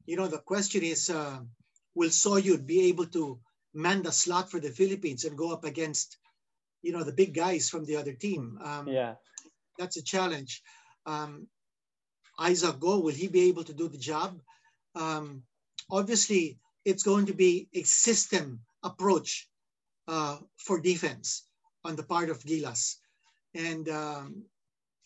you 0.07 0.17
know, 0.17 0.29
the 0.29 0.39
question 0.39 0.83
is, 0.83 1.11
uh, 1.11 1.41
will 1.95 2.11
Soyud 2.11 2.67
be 2.67 2.89
able 2.89 3.07
to 3.07 3.39
man 3.75 4.03
the 4.03 4.13
slot 4.13 4.51
for 4.51 4.61
the 4.61 4.71
Philippines 4.71 5.25
and 5.25 5.37
go 5.37 5.53
up 5.53 5.65
against, 5.65 6.19
you 6.83 6.93
know, 6.93 7.05
the 7.05 7.13
big 7.13 7.35
guys 7.35 7.69
from 7.69 7.85
the 7.85 7.97
other 7.97 8.13
team? 8.13 8.59
Um, 8.63 8.89
Yeah. 8.89 9.15
That's 9.79 9.97
a 9.97 10.03
challenge. 10.03 10.63
Um, 11.07 11.49
Isaac 12.39 12.79
Go, 12.81 13.01
will 13.01 13.15
he 13.15 13.29
be 13.29 13.49
able 13.49 13.65
to 13.65 13.73
do 13.73 13.89
the 13.89 13.99
job? 13.99 14.41
Um, 14.95 15.43
obviously, 15.91 16.59
it's 16.85 17.03
going 17.03 17.27
to 17.27 17.35
be 17.35 17.69
a 17.73 17.83
system 17.83 18.61
approach 18.83 19.49
uh, 20.09 20.39
for 20.57 20.81
defense 20.81 21.45
on 21.85 21.97
the 21.97 22.03
part 22.03 22.31
of 22.31 22.43
Gilas. 22.43 22.97
And 23.55 23.89
um, 23.89 24.45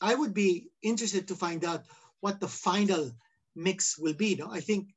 I 0.01 0.15
would 0.15 0.35
be 0.35 0.71
interested 0.83 1.29
to 1.29 1.35
find 1.35 1.65
out 1.65 1.85
what 2.21 2.41
the 2.41 2.49
final 2.49 3.13
mix 3.55 3.99
will 3.99 4.15
be. 4.15 4.35
No? 4.37 4.51
I 4.51 4.61
think 4.61 4.89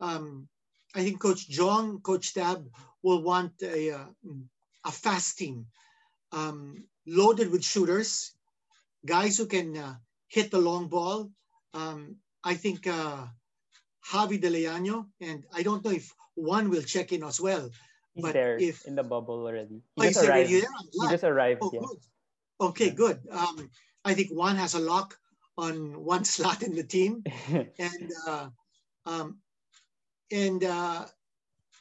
um, 0.00 0.48
I 0.94 1.02
think 1.04 1.20
Coach 1.20 1.48
Jong, 1.48 2.00
Coach 2.00 2.34
Tab 2.34 2.68
will 3.02 3.22
want 3.22 3.52
a, 3.62 3.92
uh, 3.92 4.04
a 4.84 4.92
fast 4.92 5.38
team 5.38 5.66
um, 6.32 6.84
loaded 7.06 7.50
with 7.50 7.64
shooters, 7.64 8.32
guys 9.06 9.36
who 9.38 9.46
can 9.46 9.76
uh, 9.76 9.94
hit 10.28 10.50
the 10.50 10.58
long 10.60 10.88
ball. 10.88 11.30
Um, 11.74 12.16
I 12.44 12.54
think 12.54 12.86
uh, 12.86 13.26
Javi 14.12 14.40
de 14.40 14.50
Liaño, 14.50 15.06
and 15.20 15.44
I 15.54 15.62
don't 15.62 15.84
know 15.84 15.92
if 15.92 16.12
Juan 16.36 16.68
will 16.70 16.82
check 16.82 17.12
in 17.12 17.22
as 17.24 17.40
well. 17.40 17.70
He's 18.14 18.22
But 18.22 18.32
there 18.34 18.58
if- 18.58 18.84
in 18.86 18.94
the 18.94 19.02
bubble 19.04 19.46
already. 19.46 19.80
He 19.96 20.02
Oh, 20.02 20.04
just 20.04 20.24
arrived. 20.24 20.50
already? 20.50 20.66
He 20.92 21.08
just 21.08 21.24
arrived. 21.24 21.60
Oh, 21.62 21.70
yeah. 21.72 21.80
good. 21.80 21.98
Okay, 22.60 22.90
good. 22.90 23.18
Um, 23.30 23.70
I 24.04 24.14
think 24.14 24.30
Juan 24.30 24.56
has 24.56 24.74
a 24.74 24.80
lock 24.80 25.16
on 25.56 26.04
one 26.04 26.24
slot 26.32 26.62
in 26.62 26.74
the 26.76 26.84
team, 26.84 27.24
and 27.78 28.10
uh, 28.28 28.48
um, 29.06 29.38
and 30.32 30.64
uh, 30.64 31.04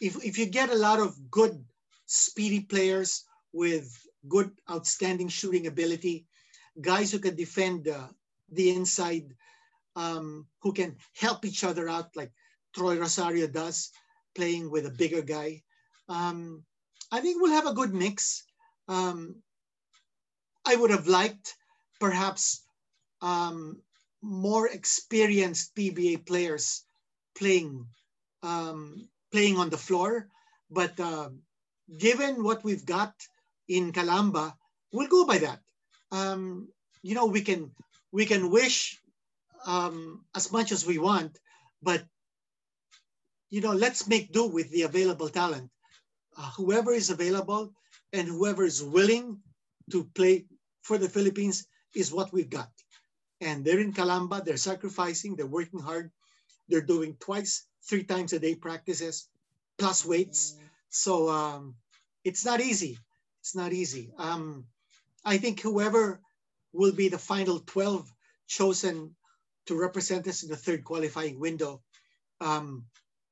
if 0.01 0.23
if 0.23 0.37
you 0.37 0.45
get 0.45 0.69
a 0.69 0.75
lot 0.75 0.99
of 0.99 1.15
good, 1.31 1.63
speedy 2.05 2.59
players 2.59 3.23
with 3.53 3.87
good, 4.27 4.51
outstanding 4.69 5.29
shooting 5.29 5.67
ability, 5.67 6.27
guys 6.81 7.11
who 7.11 7.19
can 7.19 7.35
defend 7.35 7.87
uh, 7.87 8.07
the 8.51 8.69
inside, 8.71 9.33
um, 9.95 10.45
who 10.59 10.73
can 10.73 10.97
help 11.15 11.45
each 11.45 11.63
other 11.63 11.87
out, 11.87 12.15
like 12.15 12.31
Troy 12.75 12.99
Rosario 12.99 13.47
does, 13.47 13.91
playing 14.35 14.69
with 14.69 14.85
a 14.85 14.91
bigger 14.91 15.21
guy. 15.21 15.63
Um, 16.09 16.63
I 17.11 17.21
think 17.21 17.41
we'll 17.41 17.53
have 17.53 17.67
a 17.67 17.73
good 17.73 17.93
mix. 17.93 18.43
Um, 18.87 19.35
I 20.65 20.75
would 20.75 20.91
have 20.91 21.07
liked 21.07 21.55
perhaps 21.99 22.63
um, 23.21 23.81
more 24.21 24.67
experienced 24.67 25.75
PBA 25.75 26.25
players 26.25 26.83
playing 27.35 27.87
um, 28.43 29.07
playing 29.31 29.57
on 29.57 29.69
the 29.69 29.77
floor, 29.77 30.27
but 30.69 30.99
uh, 30.99 31.29
given 31.97 32.43
what 32.43 32.63
we've 32.63 32.85
got 32.85 33.13
in 33.67 33.91
Calamba, 33.91 34.53
we'll 34.91 35.07
go 35.07 35.25
by 35.25 35.39
that. 35.39 35.59
Um, 36.11 36.67
you 37.01 37.15
know, 37.15 37.25
we 37.25 37.41
can 37.41 37.71
we 38.11 38.25
can 38.25 38.51
wish 38.51 38.99
um, 39.65 40.25
as 40.35 40.51
much 40.51 40.71
as 40.71 40.85
we 40.85 40.97
want, 40.97 41.37
but 41.81 42.03
you 43.49 43.61
know, 43.61 43.73
let's 43.73 44.07
make 44.07 44.31
do 44.31 44.47
with 44.47 44.71
the 44.71 44.83
available 44.83 45.29
talent. 45.29 45.69
Uh, 46.37 46.49
whoever 46.55 46.93
is 46.93 47.09
available 47.09 47.73
and 48.13 48.27
whoever 48.27 48.63
is 48.63 48.81
willing 48.81 49.39
to 49.91 50.05
play 50.15 50.45
for 50.81 50.97
the 50.97 51.09
Philippines 51.09 51.67
is 51.93 52.11
what 52.11 52.31
we've 52.31 52.49
got. 52.49 52.69
And 53.41 53.65
they're 53.65 53.79
in 53.79 53.91
Calamba, 53.91 54.43
they're 54.43 54.57
sacrificing, 54.57 55.35
they're 55.35 55.47
working 55.47 55.79
hard, 55.79 56.11
they're 56.69 56.81
doing 56.85 57.17
twice, 57.19 57.65
three 57.83 58.03
times 58.03 58.33
a 58.33 58.39
day 58.39 58.55
practices, 58.55 59.27
plus 59.77 60.05
weights. 60.05 60.55
So 60.89 61.29
um, 61.29 61.75
it's 62.23 62.45
not 62.45 62.61
easy. 62.61 62.97
It's 63.39 63.55
not 63.55 63.73
easy. 63.73 64.11
Um, 64.17 64.65
I 65.25 65.37
think 65.37 65.61
whoever 65.61 66.21
will 66.73 66.93
be 66.93 67.09
the 67.09 67.17
final 67.17 67.59
12 67.59 68.11
chosen 68.47 69.15
to 69.65 69.79
represent 69.79 70.27
us 70.27 70.43
in 70.43 70.49
the 70.49 70.57
third 70.57 70.83
qualifying 70.83 71.39
window 71.39 71.81
um, 72.39 72.85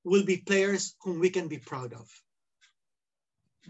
will 0.04 0.24
be 0.24 0.38
players 0.38 0.96
whom 1.02 1.20
we 1.20 1.30
can 1.30 1.48
be 1.48 1.58
proud 1.58 1.94
of. 1.94 2.08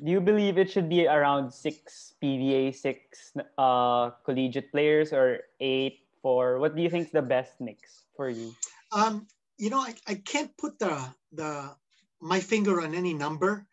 Do 0.02 0.12
you 0.12 0.22
believe 0.22 0.58
it 0.58 0.72
should 0.72 0.88
be 0.88 1.08
around 1.08 1.52
six 1.52 2.14
PBA, 2.24 2.76
six 2.76 3.34
uh, 3.58 4.12
collegiate 4.24 4.72
players, 4.72 5.12
or 5.12 5.44
eight 5.60 6.08
for 6.22 6.60
what 6.60 6.76
do 6.76 6.82
you 6.82 6.90
think 6.90 7.08
is 7.08 7.12
the 7.12 7.22
best 7.22 7.60
mix 7.60 8.06
for 8.16 8.30
you? 8.30 8.56
Um, 8.92 9.28
you 9.60 9.70
know, 9.70 9.80
I, 9.80 9.94
I 10.08 10.16
can't 10.16 10.56
put 10.58 10.80
the 10.80 10.96
the 11.34 11.76
my 12.22 12.40
finger 12.40 12.82
on 12.82 12.96
any 12.96 13.14
number. 13.14 13.68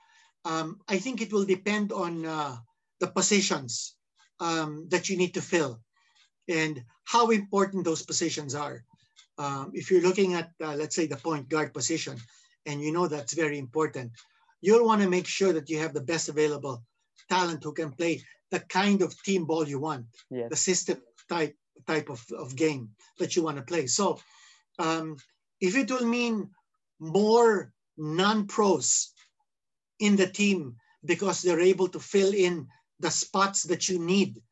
Um, 0.45 0.81
I 0.89 0.99
think 0.99 1.21
it 1.21 1.33
will 1.33 1.45
depend 1.47 1.93
on 1.93 2.27
uh, 2.27 2.57
the 3.01 3.07
positions 3.07 3.95
um, 4.41 4.87
that 4.91 5.09
you 5.09 5.17
need 5.17 5.35
to 5.35 5.43
fill 5.43 5.81
and 6.49 6.85
how 7.05 7.31
important 7.31 7.85
those 7.85 8.03
positions 8.03 8.55
are. 8.55 8.85
Um, 9.39 9.73
if 9.75 9.91
you're 9.91 10.03
looking 10.09 10.35
at, 10.35 10.51
uh, 10.63 10.75
let's 10.77 10.95
say, 10.95 11.07
the 11.07 11.17
point 11.17 11.49
guard 11.49 11.75
position, 11.75 12.17
and 12.67 12.81
you 12.81 12.93
know 12.93 13.09
that's 13.09 13.35
very 13.35 13.59
important, 13.59 14.13
you'll 14.61 14.87
want 14.87 15.03
to 15.03 15.11
make 15.11 15.27
sure 15.27 15.53
that 15.53 15.69
you 15.69 15.79
have 15.79 15.95
the 15.95 16.01
best 16.13 16.29
available 16.29 16.83
talent 17.29 17.65
who 17.65 17.73
can 17.73 17.93
play 17.93 18.23
the 18.51 18.61
kind 18.61 19.03
of 19.03 19.21
team 19.23 19.45
ball 19.45 19.67
you 19.69 19.81
want 19.81 20.07
Yes. 20.31 20.51
the 20.51 20.57
system 20.57 21.03
type 21.29 21.57
type 21.87 22.09
of, 22.09 22.25
of 22.39 22.57
game 22.57 22.91
that 23.19 23.35
you 23.35 23.43
want 23.43 23.57
to 23.57 23.63
play. 23.63 23.87
So 23.87 24.19
um, 24.79 25.17
if 25.61 25.77
it 25.77 25.91
will 25.91 26.07
mean 26.07 26.51
more 26.99 27.73
non-pros 27.97 29.13
in 29.99 30.17
the 30.17 30.27
team 30.27 30.77
because 31.05 31.43
they're 31.43 31.61
able 31.61 31.89
to 31.89 32.01
fill 32.01 32.33
in 32.33 32.67
the 33.01 33.11
spots 33.11 33.63
that 33.65 33.89
you 33.89 33.99
need 33.99 34.43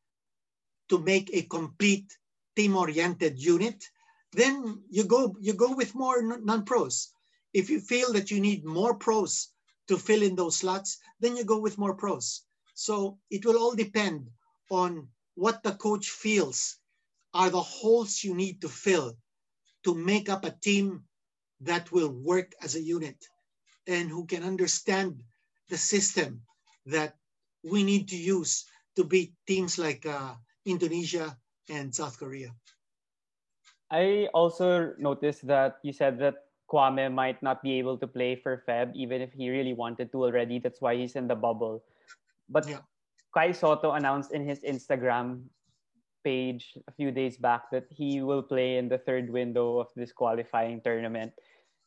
to 0.88 0.98
make 0.98 1.30
a 1.32 1.42
complete 1.42 2.16
team-oriented 2.56 3.38
unit, 3.38 3.84
then 4.32 4.82
you 4.90 5.04
go 5.04 5.36
you 5.40 5.52
go 5.52 5.74
with 5.74 5.94
more 5.94 6.22
non-pros. 6.22 7.10
If 7.52 7.70
you 7.70 7.80
feel 7.80 8.12
that 8.12 8.30
you 8.30 8.40
need 8.40 8.64
more 8.64 8.94
pros 8.94 9.50
to 9.88 9.96
fill 9.96 10.22
in 10.22 10.34
those 10.34 10.56
slots, 10.56 10.98
then 11.20 11.36
you 11.36 11.44
go 11.44 11.58
with 11.58 11.78
more 11.78 11.94
pros. 11.94 12.42
So 12.74 13.18
it 13.30 13.44
will 13.44 13.58
all 13.58 13.74
depend 13.74 14.28
on 14.70 15.08
what 15.34 15.62
the 15.62 15.72
coach 15.72 16.10
feels 16.10 16.76
are 17.32 17.50
the 17.50 17.60
holes 17.60 18.22
you 18.24 18.34
need 18.34 18.60
to 18.62 18.68
fill 18.68 19.16
to 19.85 19.94
make 19.94 20.29
up 20.29 20.44
a 20.44 20.57
team 20.64 21.05
that 21.61 21.90
will 21.92 22.11
work 22.11 22.53
as 22.62 22.75
a 22.75 22.83
unit 22.83 23.16
and 23.87 24.09
who 24.11 24.27
can 24.27 24.42
understand 24.42 25.23
the 25.68 25.77
system 25.77 26.40
that 26.87 27.16
we 27.62 27.85
need 27.85 28.09
to 28.09 28.16
use 28.16 28.64
to 28.97 29.05
beat 29.05 29.33
teams 29.47 29.79
like 29.79 30.05
uh, 30.07 30.35
Indonesia 30.64 31.37
and 31.68 31.94
South 31.94 32.18
Korea. 32.18 32.53
I 33.90 34.29
also 34.35 34.92
noticed 34.99 35.47
that 35.47 35.79
you 35.83 35.92
said 35.92 36.18
that 36.18 36.49
Kwame 36.68 37.12
might 37.12 37.40
not 37.42 37.62
be 37.62 37.79
able 37.79 37.97
to 37.99 38.07
play 38.07 38.37
for 38.37 38.64
Feb, 38.66 38.92
even 38.94 39.20
if 39.20 39.33
he 39.33 39.51
really 39.51 39.75
wanted 39.75 40.11
to 40.12 40.25
already. 40.25 40.59
That's 40.59 40.81
why 40.81 40.97
he's 40.97 41.16
in 41.16 41.29
the 41.29 41.37
bubble. 41.37 41.85
But 42.49 42.68
Yeah. 42.68 42.83
Kai 43.35 43.51
Sotto 43.51 43.92
announced 43.99 44.31
in 44.31 44.47
his 44.47 44.62
Instagram 44.62 45.51
page 46.24 46.74
a 46.88 46.92
few 46.92 47.12
days 47.12 47.37
back 47.37 47.70
that 47.70 47.87
he 47.90 48.22
will 48.22 48.42
play 48.42 48.76
in 48.76 48.88
the 48.88 48.98
third 48.98 49.30
window 49.30 49.78
of 49.78 49.88
this 49.94 50.12
qualifying 50.12 50.80
tournament. 50.82 51.32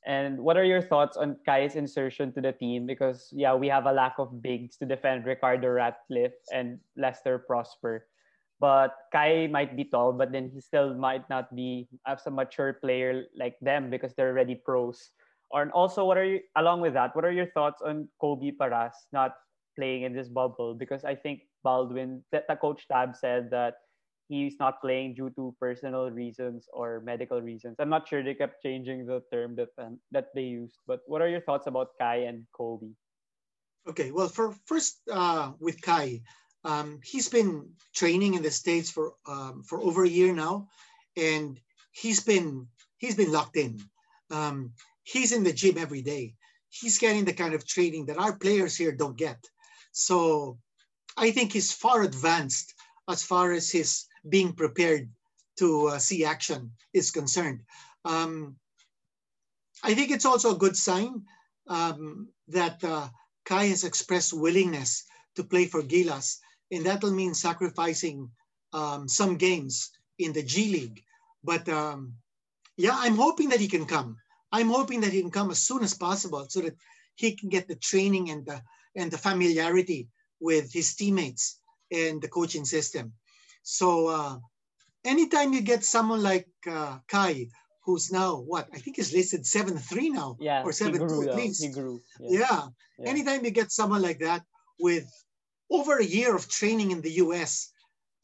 And 0.05 0.39
what 0.39 0.55
are 0.55 0.63
your 0.63 0.81
thoughts 0.81 1.17
on 1.17 1.35
Kai's 1.45 1.75
insertion 1.75 2.31
to 2.33 2.41
the 2.41 2.53
team? 2.53 2.85
Because 2.85 3.27
yeah, 3.33 3.53
we 3.53 3.67
have 3.67 3.87
a 3.87 3.91
lack 3.91 4.15
of 4.19 4.41
bigs 4.41 4.77
to 4.77 4.85
defend 4.85 5.25
Ricardo 5.25 5.67
Ratliffe 5.67 6.39
and 6.53 6.79
Lester 6.95 7.39
Prosper. 7.39 8.07
But 8.59 8.95
Kai 9.11 9.47
might 9.51 9.75
be 9.75 9.83
tall, 9.83 10.13
but 10.13 10.31
then 10.31 10.49
he 10.49 10.61
still 10.61 10.95
might 10.95 11.29
not 11.29 11.53
be 11.53 11.89
as 12.07 12.25
a 12.25 12.31
mature 12.31 12.73
player 12.73 13.25
like 13.35 13.59
them 13.61 13.89
because 13.89 14.15
they're 14.15 14.31
already 14.31 14.55
pros. 14.55 15.11
And 15.51 15.71
also, 15.71 16.05
what 16.05 16.17
are 16.17 16.25
you 16.25 16.39
along 16.55 16.81
with 16.81 16.93
that? 16.93 17.15
What 17.15 17.25
are 17.25 17.31
your 17.31 17.51
thoughts 17.51 17.81
on 17.85 18.07
Kobe 18.19 18.51
Paras 18.51 18.95
not 19.13 19.35
playing 19.77 20.03
in 20.03 20.13
this 20.13 20.27
bubble 20.27 20.73
because 20.73 21.05
I 21.05 21.15
think 21.15 21.41
Baldwin, 21.63 22.23
the, 22.31 22.43
the 22.49 22.55
coach 22.55 22.87
Tab 22.87 23.15
said 23.15 23.49
that 23.51 23.75
he's 24.27 24.55
not 24.59 24.81
playing 24.81 25.15
due 25.15 25.29
to 25.31 25.55
personal 25.59 26.11
reasons 26.11 26.67
or 26.73 26.99
medical 27.01 27.41
reasons. 27.41 27.75
I'm 27.79 27.89
not 27.89 28.07
sure 28.07 28.23
they 28.23 28.33
kept 28.33 28.61
changing 28.63 29.05
the 29.05 29.21
term 29.31 29.55
that 29.55 29.69
um, 29.77 29.99
that 30.11 30.27
they 30.35 30.43
used. 30.43 30.77
But 30.85 31.01
what 31.07 31.21
are 31.21 31.29
your 31.29 31.41
thoughts 31.41 31.67
about 31.67 31.97
Kai 31.99 32.27
and 32.27 32.45
Kobe? 32.53 32.91
Okay, 33.87 34.11
well, 34.11 34.27
for 34.27 34.53
first 34.65 34.99
uh, 35.11 35.51
with 35.59 35.81
Kai, 35.81 36.21
um, 36.63 36.99
he's 37.03 37.29
been 37.29 37.69
training 37.95 38.33
in 38.33 38.43
the 38.43 38.51
states 38.51 38.91
for 38.91 39.13
um, 39.27 39.63
for 39.63 39.81
over 39.81 40.03
a 40.03 40.09
year 40.09 40.33
now, 40.33 40.67
and 41.15 41.59
he's 41.91 42.19
been 42.19 42.67
he's 42.97 43.15
been 43.15 43.31
locked 43.31 43.55
in. 43.55 43.79
Um, 44.29 44.73
he's 45.03 45.31
in 45.31 45.43
the 45.43 45.53
gym 45.53 45.77
every 45.77 46.01
day. 46.01 46.35
He's 46.69 46.99
getting 46.99 47.23
the 47.23 47.33
kind 47.33 47.53
of 47.53 47.65
training 47.65 48.07
that 48.07 48.19
our 48.19 48.35
players 48.35 48.75
here 48.75 48.91
don't 48.91 49.17
get. 49.17 49.39
So 49.93 50.59
I 51.15 51.31
think 51.31 51.53
he's 51.53 51.71
far 51.71 52.03
advanced 52.03 52.75
as 53.07 53.23
far 53.23 53.53
as 53.53 53.71
his 53.71 54.06
being 54.29 54.53
prepared 54.53 55.09
to 55.59 55.87
uh, 55.87 55.97
see 55.97 56.23
action 56.25 56.71
is 56.93 57.11
concerned. 57.11 57.61
Um, 58.05 58.55
I 59.83 59.93
think 59.93 60.11
it's 60.11 60.25
also 60.25 60.55
a 60.55 60.57
good 60.57 60.75
sign 60.75 61.23
um, 61.67 62.27
that 62.47 62.83
uh, 62.83 63.09
Kai 63.45 63.65
has 63.65 63.83
expressed 63.83 64.33
willingness 64.33 65.03
to 65.35 65.43
play 65.43 65.65
for 65.65 65.81
Gilas, 65.81 66.37
and 66.71 66.85
that'll 66.85 67.11
mean 67.11 67.33
sacrificing 67.33 68.29
um, 68.73 69.07
some 69.07 69.37
games 69.37 69.91
in 70.19 70.33
the 70.33 70.43
G 70.43 70.71
League. 70.71 71.03
But 71.43 71.67
um, 71.69 72.13
yeah, 72.77 72.95
I'm 72.95 73.15
hoping 73.15 73.49
that 73.49 73.59
he 73.59 73.67
can 73.67 73.85
come. 73.85 74.17
I'm 74.51 74.69
hoping 74.69 75.01
that 75.01 75.13
he 75.13 75.21
can 75.21 75.31
come 75.31 75.51
as 75.51 75.61
soon 75.61 75.83
as 75.83 75.93
possible 75.93 76.45
so 76.49 76.61
that 76.61 76.75
he 77.15 77.35
can 77.35 77.49
get 77.49 77.67
the 77.67 77.75
training 77.75 78.29
and 78.29 78.45
the 78.45 78.61
and 78.95 79.11
the 79.11 79.17
familiarity 79.17 80.09
with 80.39 80.73
his 80.73 80.95
teammates 80.95 81.59
and 81.91 82.21
the 82.21 82.27
coaching 82.27 82.65
system. 82.65 83.13
So 83.67 84.07
uh, 84.07 84.39
anytime 85.03 85.51
you 85.51 85.59
get 85.59 85.83
someone 85.83 86.23
like 86.23 86.47
uh, 86.65 86.99
Kai, 87.09 87.47
who's 87.83 88.13
now 88.13 88.37
what 88.39 88.69
I 88.73 88.79
think 88.79 88.97
is 88.97 89.11
listed 89.11 89.45
seven 89.45 89.77
three 89.77 90.09
now, 90.09 90.37
Yeah, 90.39 90.63
or 90.63 90.71
seven 90.71 90.99
grew. 90.99 91.09
two 91.25 91.29
at 91.29 91.35
least. 91.35 91.61
He 91.61 91.71
grew. 91.71 91.99
Yeah. 92.17 92.39
Yeah. 92.39 92.61
Yeah. 92.97 93.09
Anytime 93.11 93.43
you 93.43 93.51
get 93.51 93.73
someone 93.73 94.01
like 94.01 94.19
that 94.19 94.41
with 94.79 95.03
over 95.69 95.97
a 95.97 96.03
year 96.17 96.33
of 96.33 96.47
training 96.47 96.91
in 96.91 97.01
the 97.01 97.11
U.S., 97.27 97.69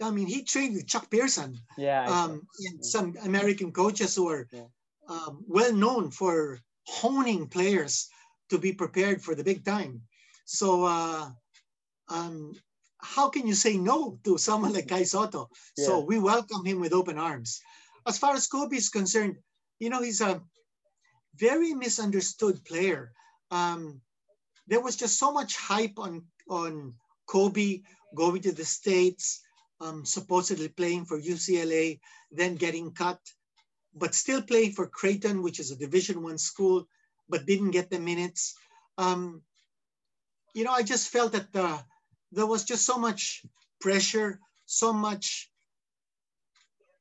I 0.02 0.12
mean, 0.12 0.28
he 0.28 0.44
trained 0.44 0.76
with 0.76 0.88
Chuck 0.88 1.12
Person 1.12 1.60
Yeah. 1.78 2.08
Um, 2.08 2.48
and 2.68 2.86
some 2.86 3.16
American 3.24 3.74
coaches 3.74 4.16
who 4.16 4.30
are 4.30 4.48
Yeah. 4.50 4.70
um, 5.10 5.44
well 5.46 5.74
known 5.74 6.12
for 6.12 6.60
honing 6.88 7.50
players 7.50 8.08
to 8.50 8.58
be 8.58 8.72
prepared 8.72 9.22
for 9.22 9.36
the 9.36 9.44
big 9.44 9.66
time. 9.66 10.04
So, 10.46 10.86
uh, 10.86 11.32
um, 12.08 12.54
how 13.04 13.30
can 13.30 13.46
you 13.46 13.54
say 13.54 13.78
no 13.78 14.18
to 14.24 14.38
someone 14.38 14.74
like 14.74 14.88
Kai 14.88 15.04
Sotto? 15.04 15.50
So 15.76 16.00
we 16.00 16.20
welcome 16.20 16.66
him 16.66 16.80
with 16.80 16.94
open 16.94 17.18
arms. 17.18 17.62
As 18.08 18.18
far 18.18 18.34
as 18.34 18.48
Kobe 18.48 18.78
is 18.78 18.90
concerned, 18.90 19.38
you 19.80 19.90
know, 19.90 20.02
he's 20.02 20.22
a 20.22 20.42
very 21.36 21.74
misunderstood 21.74 22.64
player. 22.64 23.12
Um, 23.52 24.02
there 24.68 24.82
was 24.82 24.96
just 24.96 25.20
so 25.20 25.32
much 25.32 25.58
hype 25.58 26.00
on 26.00 26.24
on 26.50 26.94
Kobe 27.28 27.82
going 28.16 28.42
to 28.42 28.52
the 28.52 28.66
States, 28.66 29.42
um, 29.82 30.06
supposedly 30.06 30.70
playing 30.70 31.06
for 31.06 31.20
UCLA, 31.20 32.00
then 32.32 32.56
getting 32.56 32.92
cut, 32.92 33.20
but 33.94 34.16
still 34.16 34.42
playing 34.42 34.72
for 34.72 34.88
Creighton, 34.88 35.42
which 35.42 35.60
is 35.60 35.72
a 35.72 35.76
Division 35.78 36.24
One 36.24 36.38
school, 36.38 36.88
but 37.28 37.46
didn't 37.46 37.72
get 37.72 37.90
the 37.90 38.00
minutes. 38.00 38.56
Um, 38.98 39.42
you 40.54 40.64
know, 40.64 40.72
I 40.72 40.84
just 40.84 41.10
felt 41.10 41.34
that 41.34 41.56
uh, 41.56 41.80
there 42.34 42.48
was 42.48 42.64
just 42.64 42.86
so 42.86 42.98
much 42.98 43.46
pressure, 43.80 44.40
so 44.66 44.94
much 44.94 45.50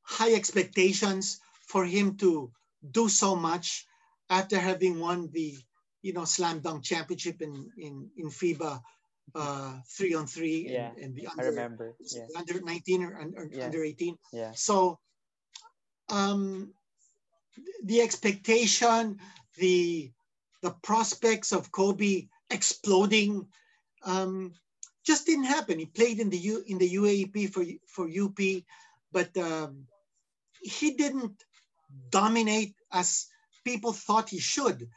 high 0.03 0.35
expectations 0.35 1.40
for 1.66 1.85
him 1.85 2.16
to 2.18 2.51
do 2.90 3.09
so 3.09 3.35
much 3.37 3.87
after 4.29 4.59
having 4.59 4.99
won 5.01 5.31
the 5.33 5.57
you 6.03 6.12
know 6.12 6.25
slam 6.25 6.61
dunk 6.61 6.83
championship 6.83 7.40
in 7.40 7.71
in 7.79 8.11
in 8.16 8.29
FIBA 8.29 8.81
uh, 9.35 9.73
three 9.97 10.14
on 10.14 10.27
three 10.27 10.66
Yeah, 10.68 10.88
and, 10.90 10.99
and 10.99 11.16
the 11.16 11.27
I 11.29 11.31
under 11.33 11.51
remember. 11.51 11.95
Yeah. 12.01 12.27
under 12.37 12.61
19 12.61 13.03
or, 13.05 13.12
or 13.37 13.49
Yeah. 13.51 13.64
under 13.64 13.85
18 13.85 14.18
Yeah. 14.33 14.53
so 14.53 14.99
um 16.11 16.75
the 17.85 18.01
expectation 18.01 19.18
the 19.57 20.11
the 20.62 20.71
prospects 20.83 21.53
of 21.53 21.71
kobe 21.71 22.27
exploding 22.51 23.47
um 24.05 24.53
just 25.07 25.27
didn't 25.27 25.45
happen 25.57 25.79
he 25.79 25.87
played 25.87 26.21
in 26.21 26.31
the 26.31 26.38
U, 26.38 26.65
in 26.67 26.79
the 26.79 26.95
UAAP 26.97 27.47
for 27.53 27.65
for 27.88 28.09
up 28.09 28.38
but 29.12 29.37
um 29.38 29.87
he 30.62 30.93
didn't 30.95 31.45
dominate 32.11 32.75
as 32.93 33.29
people 33.65 33.93
thought 33.93 34.31
he 34.31 34.41
should 34.41 34.88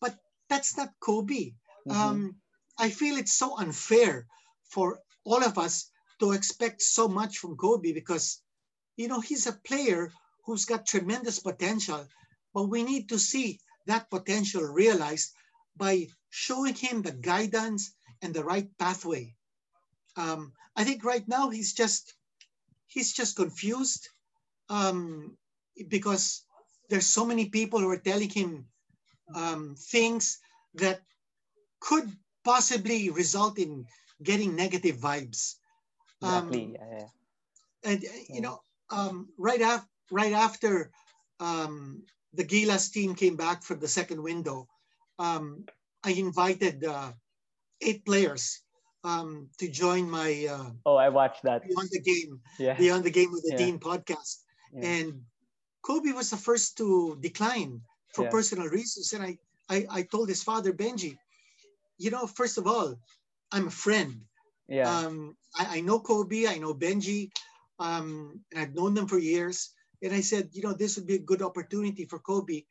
but 0.00 0.18
that's 0.48 0.76
not 0.76 0.92
kobe 1.00 1.52
Mhm. 1.86 1.94
um, 1.96 2.36
I 2.78 2.90
feel 2.90 3.16
it's 3.18 3.34
so 3.34 3.58
unfair 3.58 4.26
for 4.70 5.00
all 5.24 5.44
of 5.44 5.58
us 5.58 5.90
to 6.20 6.32
expect 6.32 6.82
so 6.82 7.08
much 7.08 7.38
from 7.38 7.56
Kobe 7.56 7.92
because, 7.92 8.42
you 8.96 9.08
know, 9.08 9.20
he's 9.20 9.46
a 9.46 9.52
player 9.52 10.12
who's 10.46 10.66
got 10.66 10.86
tremendous 10.86 11.40
potential, 11.40 12.08
but 12.54 12.64
we 12.64 12.82
need 12.84 13.10
to 13.10 13.18
see 13.20 13.60
that 13.86 14.10
potential 14.10 14.62
realized 14.64 15.32
by 15.76 16.08
showing 16.30 16.74
him 16.74 17.02
the 17.02 17.12
guidance 17.12 17.92
and 18.22 18.34
the 18.34 18.44
right 18.44 18.70
pathway. 18.78 19.35
Um, 20.16 20.52
I 20.76 20.84
think 20.84 21.04
right 21.04 21.26
now 21.28 21.50
he's 21.50 21.72
just 21.72 22.14
he's 22.86 23.12
just 23.12 23.36
confused 23.36 24.08
um, 24.68 25.36
because 25.88 26.42
there's 26.88 27.06
so 27.06 27.24
many 27.24 27.46
people 27.46 27.80
who 27.80 27.90
are 27.90 27.98
telling 27.98 28.30
him 28.30 28.66
um, 29.34 29.76
things 29.78 30.38
that 30.74 31.00
could 31.80 32.10
possibly 32.44 33.10
result 33.10 33.58
in 33.58 33.86
getting 34.22 34.56
negative 34.56 34.96
vibes. 34.96 35.56
Um, 36.22 36.48
Exactly. 36.48 36.72
yeah. 36.74 36.98
Yeah. 36.98 37.08
and 37.84 38.04
uh, 38.04 38.08
you 38.28 38.40
know, 38.40 38.60
um, 38.90 39.28
right 39.38 39.60
after 39.60 39.88
right 40.10 40.32
after 40.32 40.90
um, 41.40 42.02
the 42.32 42.44
Gilas 42.44 42.92
team 42.92 43.14
came 43.14 43.36
back 43.36 43.62
from 43.62 43.80
the 43.80 43.88
second 43.88 44.22
window, 44.22 44.68
um, 45.18 45.64
I 46.04 46.10
invited 46.12 46.84
uh, 46.84 47.12
eight 47.80 48.04
players 48.04 48.62
um, 49.06 49.48
to 49.58 49.68
join 49.70 50.10
my 50.10 50.30
uh, 50.50 50.70
Oh, 50.84 50.96
I 50.96 51.08
watched 51.08 51.42
that. 51.44 51.62
Beyond 51.68 51.90
the 51.92 52.00
Game 52.02 52.40
Yeah. 52.58 52.76
Beyond 52.78 53.04
the 53.04 53.10
Game 53.18 53.30
with 53.32 53.44
the 53.44 53.52
Yeah. 53.52 53.58
Dean 53.58 53.78
podcast, 53.78 54.44
Yeah. 54.74 54.82
and 54.92 55.24
Kobe 55.82 56.12
was 56.12 56.30
the 56.30 56.36
first 56.36 56.76
to 56.78 57.16
decline 57.20 57.82
for 58.14 58.24
Yeah. 58.24 58.30
personal 58.30 58.68
reasons. 58.68 59.12
And 59.14 59.22
I, 59.24 59.38
I, 59.68 59.86
I 59.90 60.02
told 60.02 60.28
his 60.28 60.42
father 60.42 60.72
Benjie, 60.72 61.16
you 61.98 62.10
know, 62.10 62.26
first 62.26 62.58
of 62.58 62.66
all, 62.66 62.96
I'm 63.52 63.68
a 63.68 63.70
friend. 63.84 64.26
Yeah. 64.68 64.88
Um, 65.06 65.36
I, 65.58 65.78
I 65.78 65.80
know 65.80 66.00
Kobe, 66.00 66.46
I 66.46 66.58
know 66.58 66.74
Benjie, 66.74 67.30
um, 67.78 68.40
and 68.52 68.60
I've 68.60 68.74
known 68.74 68.94
them 68.94 69.06
for 69.06 69.18
years. 69.18 69.70
And 70.02 70.12
I 70.12 70.20
said, 70.20 70.50
you 70.52 70.62
know, 70.62 70.74
this 70.74 70.96
would 70.96 71.06
be 71.06 71.16
a 71.16 71.28
good 71.30 71.42
opportunity 71.42 72.04
for 72.04 72.18
Kobe 72.18 72.62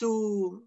to 0.00 0.62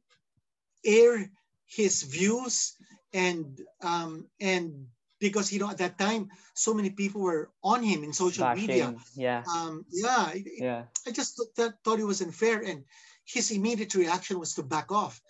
air 0.85 1.31
his 1.67 2.03
views 2.03 2.75
and 3.13 3.61
um, 3.81 4.27
and 4.39 4.87
because 5.19 5.51
you 5.51 5.59
know 5.59 5.69
at 5.69 5.77
that 5.79 5.97
time 5.97 6.29
so 6.53 6.73
many 6.73 6.89
people 6.91 7.21
were 7.21 7.49
on 7.63 7.83
him 7.83 8.03
in 8.03 8.13
social 8.13 8.45
media. 8.55 8.85
Yeah. 9.15 9.43
Um, 9.55 9.85
yeah, 9.91 10.31
it- 10.33 10.47
Yeah. 10.61 10.83
I 11.07 11.11
just 11.11 11.35
thought, 11.37 11.53
that, 11.55 11.73
thought 11.83 11.99
it 11.99 12.05
was 12.05 12.21
unfair, 12.21 12.61
and 12.61 12.83
his 13.25 13.51
immediate 13.51 13.93
reaction 13.95 14.39
was 14.39 14.53
to 14.55 14.63
back 14.63 14.91
off. 14.91 15.21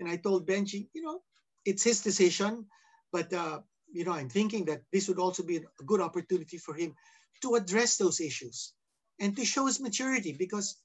And 0.00 0.08
I 0.08 0.16
told 0.16 0.46
Benjie, 0.46 0.88
you 0.94 1.02
know, 1.02 1.22
it's 1.64 1.82
his 1.84 2.02
decision, 2.02 2.66
but 3.12 3.32
uh, 3.32 3.60
you 3.92 4.04
know, 4.04 4.12
I'm 4.12 4.28
thinking 4.30 4.64
that 4.66 4.82
this 4.92 5.08
would 5.08 5.18
also 5.18 5.42
be 5.42 5.56
a 5.58 5.84
good 5.84 6.00
opportunity 6.00 6.58
for 6.58 6.74
him 6.74 6.94
to 7.42 7.54
address 7.54 7.96
those 7.96 8.20
issues 8.20 8.72
and 9.20 9.36
to 9.36 9.44
show 9.44 9.66
his 9.66 9.80
maturity 9.80 10.32
because 10.32 10.76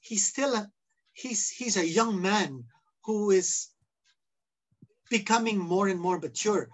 he's 0.00 0.26
still 0.26 0.54
a 0.54 0.70
he's 1.12 1.50
he's 1.50 1.76
a 1.76 1.86
young 1.86 2.20
man 2.22 2.64
who 3.04 3.30
is 3.30 3.68
becoming 5.10 5.58
more 5.58 5.88
and 5.88 6.00
more 6.00 6.18
mature, 6.18 6.68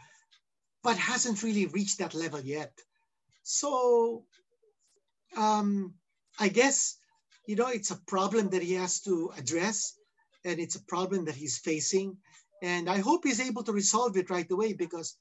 but 0.83 0.97
hasn't 0.97 1.43
really 1.43 1.66
reached 1.66 1.99
that 1.99 2.14
level 2.14 2.40
yet. 2.40 2.73
So 3.43 4.25
um, 5.37 5.95
I 6.38 6.49
guess 6.49 6.97
you 7.47 7.57
know 7.57 7.69
it's 7.69 7.90
a 7.90 8.01
problem 8.07 8.51
that 8.51 8.62
he 8.62 8.75
has 8.75 9.01
to 9.03 9.33
address, 9.37 9.95
and 10.45 10.59
it's 10.59 10.77
a 10.77 10.85
problem 10.85 11.25
that 11.27 11.35
he's 11.35 11.59
facing. 11.59 12.16
And 12.62 12.90
I 12.90 12.99
hope 12.99 13.25
he's 13.25 13.40
able 13.40 13.62
to 13.64 13.73
resolve 13.73 14.16
it 14.16 14.31
right 14.31 14.51
away 14.51 14.75
because, 14.75 15.16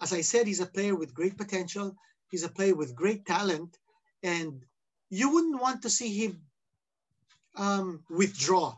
as 0.00 0.12
I 0.12 0.22
said, 0.22 0.46
he's 0.46 0.60
a 0.60 0.66
player 0.66 0.94
with 0.94 1.14
great 1.14 1.36
potential. 1.36 1.94
He's 2.30 2.44
a 2.44 2.48
player 2.48 2.74
with 2.74 2.96
great 2.96 3.26
talent, 3.26 3.76
and 4.22 4.64
you 5.10 5.30
wouldn't 5.30 5.60
want 5.60 5.82
to 5.82 5.90
see 5.90 6.24
him 6.24 6.40
um, 7.56 8.02
withdraw 8.10 8.74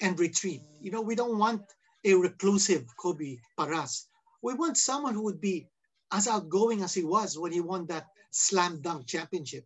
and 0.00 0.18
retreat. 0.18 0.62
You 0.80 0.90
know, 0.90 1.00
we 1.00 1.14
don't 1.14 1.38
want 1.38 1.62
a 2.04 2.14
reclusive 2.14 2.84
Kobe 2.96 3.38
Paras. 3.56 4.08
We 4.42 4.54
want 4.54 4.76
someone 4.76 5.14
who 5.14 5.22
would 5.24 5.40
be 5.40 5.68
as 6.12 6.28
outgoing 6.28 6.82
as 6.82 6.94
he 6.94 7.04
was 7.04 7.38
when 7.38 7.52
he 7.52 7.60
won 7.60 7.86
that 7.86 8.06
slam 8.30 8.80
dunk 8.82 9.06
championship. 9.06 9.64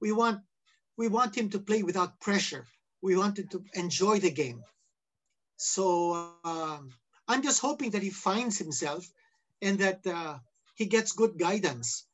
We 0.00 0.12
want 0.12 0.40
we 0.96 1.08
want 1.08 1.36
him 1.36 1.50
to 1.50 1.58
play 1.58 1.82
without 1.82 2.20
pressure. 2.20 2.64
We 3.02 3.16
want 3.16 3.38
him 3.38 3.48
to 3.48 3.64
enjoy 3.74 4.20
the 4.20 4.30
game. 4.30 4.62
So 5.56 6.34
um, 6.44 6.90
I'm 7.28 7.42
just 7.42 7.60
hoping 7.60 7.90
that 7.90 8.02
he 8.02 8.10
finds 8.10 8.58
himself 8.58 9.10
and 9.60 9.78
that 9.80 10.06
uh, 10.06 10.38
he 10.74 10.86
gets 10.86 11.12
good 11.12 11.38
guidance 11.38 12.04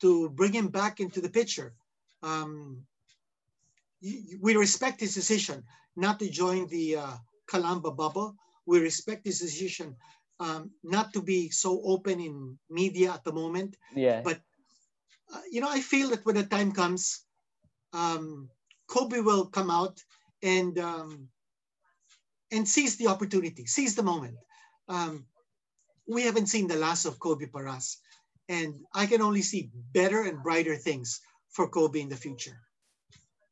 to 0.00 0.30
bring 0.30 0.52
him 0.52 0.68
back 0.68 1.00
into 1.00 1.20
the 1.20 1.28
picture. 1.30 1.74
Um, 2.22 2.86
we 4.40 4.54
respect 4.56 5.00
his 5.00 5.14
decision 5.14 5.64
not 5.96 6.20
to 6.20 6.30
join 6.30 6.68
the 6.68 6.96
uh, 6.96 7.16
Calamba 7.50 7.90
bubble. 7.90 8.36
We 8.66 8.80
respect 8.80 9.26
his 9.26 9.40
decision 9.40 9.96
um, 10.40 10.70
not 10.82 11.12
to 11.14 11.22
be 11.22 11.50
so 11.50 11.80
open 11.84 12.20
in 12.20 12.58
media 12.70 13.12
at 13.12 13.24
the 13.24 13.32
moment. 13.32 13.76
Yeah. 13.94 14.22
But 14.22 14.40
uh, 15.32 15.40
you 15.50 15.60
know, 15.60 15.68
I 15.70 15.80
feel 15.80 16.10
that 16.10 16.24
when 16.24 16.36
the 16.36 16.44
time 16.44 16.72
comes, 16.72 17.24
um, 17.92 18.48
Kobe 18.86 19.20
will 19.20 19.46
come 19.46 19.70
out 19.70 20.00
and 20.42 20.78
um, 20.78 21.28
and 22.50 22.66
seize 22.66 22.96
the 22.96 23.08
opportunity, 23.08 23.66
seize 23.66 23.94
the 23.94 24.02
moment. 24.02 24.36
Um, 24.88 25.26
we 26.06 26.22
haven't 26.22 26.46
seen 26.46 26.66
the 26.66 26.76
last 26.76 27.04
of 27.04 27.18
Kobe 27.20 27.46
Paras, 27.46 27.98
and 28.48 28.74
I 28.94 29.06
can 29.06 29.20
only 29.20 29.42
see 29.42 29.70
better 29.92 30.22
and 30.22 30.42
brighter 30.42 30.76
things 30.76 31.20
for 31.50 31.68
Kobe 31.68 32.00
in 32.00 32.08
the 32.08 32.16
future. 32.16 32.56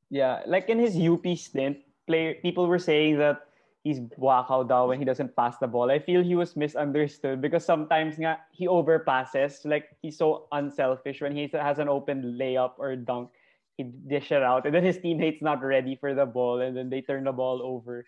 Yeah, 0.09 0.41
like 0.47 0.69
in 0.69 0.79
his 0.79 0.97
UP 0.97 1.27
stint, 1.37 1.79
play 2.07 2.39
people 2.41 2.67
were 2.67 2.79
saying 2.79 3.19
that 3.19 3.46
he's 3.87 4.03
wacko 4.19 4.67
daw 4.67 4.91
when 4.91 4.99
he 4.99 5.07
doesn't 5.07 5.31
pass 5.39 5.63
the 5.63 5.71
ball. 5.71 5.95
I 5.95 6.03
feel 6.03 6.19
he 6.19 6.35
was 6.35 6.59
misunderstood 6.59 7.39
because 7.39 7.63
sometimes 7.63 8.19
nga, 8.19 8.43
he 8.51 8.67
overpasses. 8.67 9.63
Like 9.63 9.95
he's 10.03 10.19
so 10.19 10.51
unselfish 10.51 11.23
when 11.23 11.31
he 11.31 11.47
has 11.55 11.79
an 11.79 11.87
open 11.87 12.35
layup 12.35 12.75
or 12.83 12.99
dunk, 12.99 13.31
he 13.79 13.87
dish 13.87 14.35
it 14.35 14.43
out, 14.43 14.67
and 14.67 14.75
then 14.75 14.83
his 14.83 14.99
teammates 14.99 15.39
not 15.39 15.63
ready 15.63 15.95
for 15.95 16.19
the 16.19 16.27
ball, 16.27 16.67
and 16.67 16.75
then 16.75 16.91
they 16.91 16.99
turn 16.99 17.31
the 17.31 17.33
ball 17.33 17.63
over. 17.63 18.03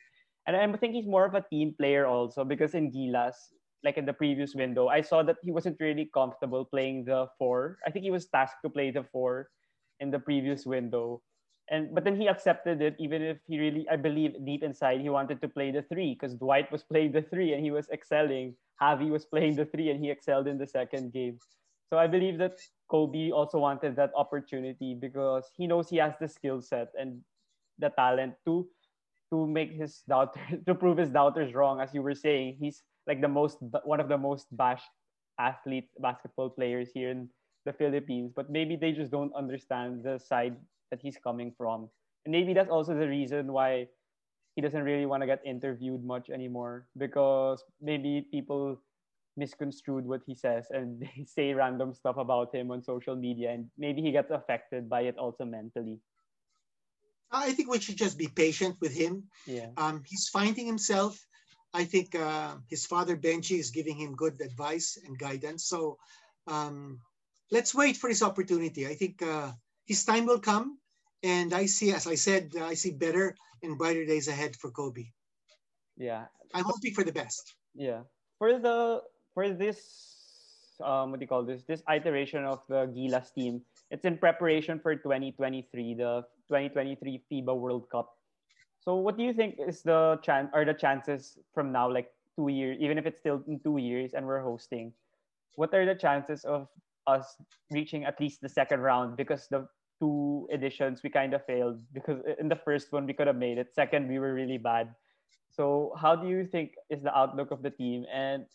And 0.51 0.59
I 0.59 0.67
think 0.75 0.99
he's 0.99 1.07
more 1.07 1.31
of 1.31 1.39
a 1.39 1.47
team 1.47 1.79
player 1.79 2.11
also 2.11 2.43
because 2.43 2.75
in 2.75 2.91
Gilas, 2.91 3.55
like 3.85 4.01
in 4.01 4.07
the 4.09 4.17
previous 4.17 4.59
window, 4.59 4.91
I 4.91 4.99
saw 4.99 5.23
that 5.23 5.39
he 5.47 5.55
wasn't 5.55 5.79
really 5.79 6.11
comfortable 6.11 6.65
playing 6.67 7.05
the 7.07 7.31
four. 7.39 7.79
I 7.87 7.95
think 7.95 8.03
he 8.03 8.11
was 8.11 8.27
tasked 8.27 8.67
to 8.67 8.71
play 8.73 8.91
the 8.91 9.07
four 9.13 9.55
in 10.01 10.11
the 10.11 10.19
previous 10.19 10.67
window 10.67 11.23
and 11.71 11.95
but 11.95 12.05
then 12.05 12.17
he 12.17 12.29
accepted 12.29 12.81
it 12.81 12.97
even 12.99 13.23
if 13.23 13.39
he 13.47 13.59
really 13.59 13.87
i 13.91 13.97
believe 13.97 14.33
deep 14.45 14.63
inside 14.63 15.01
he 15.01 15.09
wanted 15.09 15.41
to 15.41 15.49
play 15.49 15.71
the 15.71 15.83
three 15.83 16.15
because 16.15 16.35
dwight 16.35 16.71
was 16.73 16.83
playing 16.83 17.13
the 17.13 17.23
three 17.23 17.53
and 17.53 17.63
he 17.65 17.71
was 17.71 17.89
excelling. 17.91 18.55
Javi 18.81 19.11
was 19.11 19.25
playing 19.27 19.57
the 19.57 19.65
three 19.65 19.91
and 19.91 19.99
he 19.99 20.09
excelled 20.09 20.47
in 20.47 20.57
the 20.57 20.67
second 20.67 21.13
game. 21.13 21.39
So 21.91 21.99
i 21.99 22.07
believe 22.07 22.39
that 22.39 22.59
kobe 22.89 23.31
also 23.31 23.59
wanted 23.59 23.97
that 23.97 24.13
opportunity 24.15 24.95
because 24.95 25.51
he 25.57 25.67
knows 25.67 25.89
he 25.89 25.97
has 25.97 26.15
the 26.21 26.29
skill 26.29 26.61
set 26.61 26.89
and 26.99 27.21
the 27.79 27.91
talent 27.91 28.35
to 28.47 28.69
to 29.31 29.47
make 29.47 29.73
his 29.73 30.03
doubters 30.09 30.43
to 30.67 30.75
prove 30.75 30.99
his 30.99 31.11
doubters 31.11 31.55
wrong. 31.55 31.81
As 31.81 31.93
you 31.93 32.03
were 32.03 32.15
saying 32.15 32.57
he's 32.61 32.83
like 33.07 33.21
the 33.21 33.29
most 33.29 33.59
one 33.85 34.01
of 34.01 34.09
the 34.09 34.19
most 34.19 34.47
bashed 34.53 34.91
athlete 35.39 35.89
basketball 36.01 36.51
players 36.51 36.91
here 36.95 37.11
in 37.11 37.29
the 37.65 37.73
philippines. 37.73 38.33
But 38.35 38.51
maybe 38.51 38.77
they 38.77 38.93
just 38.93 39.11
don't 39.11 39.35
understand 39.35 40.05
the 40.05 40.19
side 40.19 40.57
that 40.91 41.01
he's 41.03 41.17
coming 41.17 41.53
from. 41.57 41.89
And 42.25 42.33
maybe 42.33 42.55
that's 42.55 42.71
also 42.71 42.95
the 42.95 43.09
reason 43.09 43.53
why 43.53 43.89
he 44.55 44.63
doesn't 44.63 44.83
really 44.83 45.07
want 45.07 45.23
to 45.23 45.27
get 45.27 45.41
interviewed 45.45 46.05
much 46.05 46.31
anymore 46.31 46.89
because 46.97 47.63
maybe 47.81 48.27
people 48.31 48.81
misconstrued 49.37 50.05
what 50.05 50.21
he 50.27 50.35
says 50.35 50.67
and 50.71 51.01
they 51.03 51.25
say 51.25 51.55
random 51.55 51.95
stuff 51.95 52.17
about 52.17 52.55
him 52.55 52.71
on 52.71 52.83
social 52.83 53.15
media 53.15 53.53
and 53.53 53.71
maybe 53.79 54.03
he 54.03 54.11
gets 54.11 54.31
affected 54.31 54.89
by 54.89 55.03
it 55.03 55.17
also 55.17 55.45
mentally. 55.45 56.01
I 57.31 57.53
think 57.53 57.71
we 57.71 57.79
should 57.79 57.97
just 57.97 58.19
be 58.19 58.29
patient 58.29 58.77
with 58.81 58.93
him. 58.93 59.25
Yeah. 59.47 59.69
Um, 59.77 60.03
he's 60.07 60.29
finding 60.29 60.67
himself. 60.67 61.19
I 61.75 61.85
think 61.85 62.15
uh, 62.15 62.57
his 62.69 62.87
father 62.87 63.17
Benji 63.17 63.59
is 63.59 63.71
giving 63.71 63.97
him 63.97 64.17
good 64.17 64.41
advice 64.41 64.99
and 65.05 65.19
guidance. 65.19 65.67
So 65.69 65.99
um, 66.47 67.01
let's 67.53 67.75
wait 67.75 67.97
for 67.97 68.09
his 68.09 68.23
opportunity. 68.23 68.87
I 68.87 68.95
think 68.95 69.23
uh, 69.23 69.53
his 69.89 70.05
time 70.05 70.29
will 70.29 70.39
come. 70.39 70.79
And 71.25 71.53
I 71.53 71.67
see, 71.67 71.91
as 71.91 72.07
I 72.07 72.15
said, 72.15 72.53
I 72.61 72.75
see 72.75 72.93
better 72.93 73.35
and 73.65 73.77
brighter 73.77 74.05
days 74.05 74.29
ahead 74.29 74.55
for 74.55 74.71
Kobe. 74.71 75.11
Yeah. 75.97 76.31
I'm 76.55 76.65
hoping 76.65 76.95
for 76.95 77.03
the 77.03 77.11
best. 77.11 77.57
Yeah. 77.75 78.07
For 78.39 78.61
the 78.61 79.03
for 79.35 79.51
this 79.51 80.79
um 80.79 81.11
what 81.11 81.19
do 81.19 81.25
you 81.25 81.29
call 81.29 81.43
this? 81.43 81.65
This 81.67 81.83
iteration 81.91 82.45
of 82.45 82.63
the 82.69 82.87
Gilas 82.95 83.35
team, 83.35 83.63
it's 83.91 84.05
in 84.05 84.17
preparation 84.17 84.79
for 84.79 84.95
2023, 84.95 85.67
the 85.95 86.23
2023 86.47 87.25
FIBA 87.27 87.57
World 87.57 87.91
Cup. 87.91 88.15
So 88.79 88.95
what 88.95 89.19
do 89.19 89.25
you 89.25 89.35
think 89.35 89.59
is 89.59 89.83
the 89.83 90.21
chance 90.23 90.51
or 90.55 90.65
the 90.65 90.75
chances 90.75 91.37
from 91.53 91.73
now, 91.73 91.91
like 91.91 92.15
two 92.37 92.47
years, 92.47 92.79
even 92.79 92.97
if 92.97 93.07
it's 93.07 93.19
still 93.19 93.43
in 93.49 93.59
two 93.59 93.79
years 93.79 94.15
and 94.15 94.25
we're 94.25 94.43
hosting? 94.45 94.93
What 95.57 95.75
are 95.75 95.85
the 95.85 95.99
chances 95.99 96.45
of 96.45 96.69
us 97.09 97.35
reaching 97.73 98.05
at 98.05 98.21
least 98.21 98.41
the 98.41 98.49
second 98.49 98.81
round? 98.81 99.17
Because 99.17 99.49
the 99.51 99.67
two 100.01 100.49
editions 100.53 101.03
we 101.03 101.11
kind 101.11 101.35
of 101.35 101.45
failed 101.45 101.81
because 101.93 102.23
in 102.39 102.49
the 102.49 102.57
first 102.57 102.93
one 102.93 103.07
we 103.07 103.13
could 103.13 103.27
have 103.27 103.37
made 103.37 103.59
it. 103.59 103.75
Second 103.75 104.09
we 104.09 104.19
were 104.19 104.35
really 104.35 104.59
bad. 104.59 104.95
So 105.51 105.93
how 105.99 106.15
do 106.15 106.29
you 106.29 106.45
think 106.45 106.75
is 106.91 107.03
the 107.03 107.15
outlook 107.17 107.51
of 107.51 107.63
the 107.63 107.71
team 107.71 108.07
and 108.13 108.47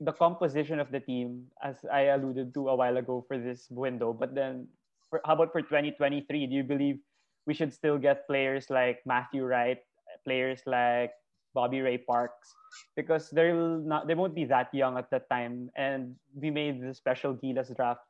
the 0.00 0.12
composition 0.12 0.80
of 0.80 0.90
the 0.90 0.98
team 0.98 1.46
as 1.62 1.76
i 1.92 2.10
alluded 2.10 2.52
to 2.54 2.68
a 2.68 2.74
while 2.74 2.96
ago 2.96 3.24
for 3.26 3.38
this 3.38 3.66
window? 3.70 4.12
But 4.12 4.34
then 4.34 4.68
for, 5.10 5.20
how 5.24 5.34
about 5.34 5.52
for 5.52 5.62
2023 5.62 6.46
do 6.46 6.54
you 6.54 6.64
believe 6.64 6.98
we 7.46 7.54
should 7.54 7.72
still 7.72 7.98
get 7.98 8.26
players 8.26 8.70
like 8.70 9.02
matthew 9.04 9.44
wright 9.44 9.78
players 10.24 10.62
like 10.66 11.12
bobby 11.54 11.80
ray 11.80 11.98
parks? 11.98 12.54
Because 12.96 13.30
they'll 13.30 13.78
not 13.78 14.06
they 14.06 14.14
won't 14.14 14.34
be 14.34 14.44
that 14.46 14.72
young 14.72 14.96
at 14.96 15.10
that 15.10 15.28
time. 15.28 15.70
And 15.76 16.14
we 16.34 16.50
made 16.50 16.80
the 16.80 16.94
special 16.94 17.34
gilas 17.34 17.74
draft 17.74 18.00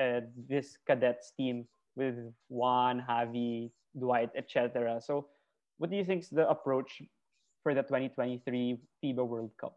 uh, 0.00 0.20
this 0.48 0.78
cadets 0.86 1.32
team 1.36 1.66
with 1.96 2.16
Juan, 2.48 3.04
Javi, 3.08 3.70
Dwight, 3.98 4.30
etc. 4.36 5.00
So, 5.00 5.28
what 5.78 5.90
do 5.90 5.96
you 5.96 6.04
think 6.04 6.22
is 6.22 6.30
the 6.30 6.48
approach 6.48 7.02
for 7.62 7.74
the 7.74 7.82
2023 7.82 8.78
FIBA 9.02 9.26
World 9.26 9.52
Cup? 9.60 9.76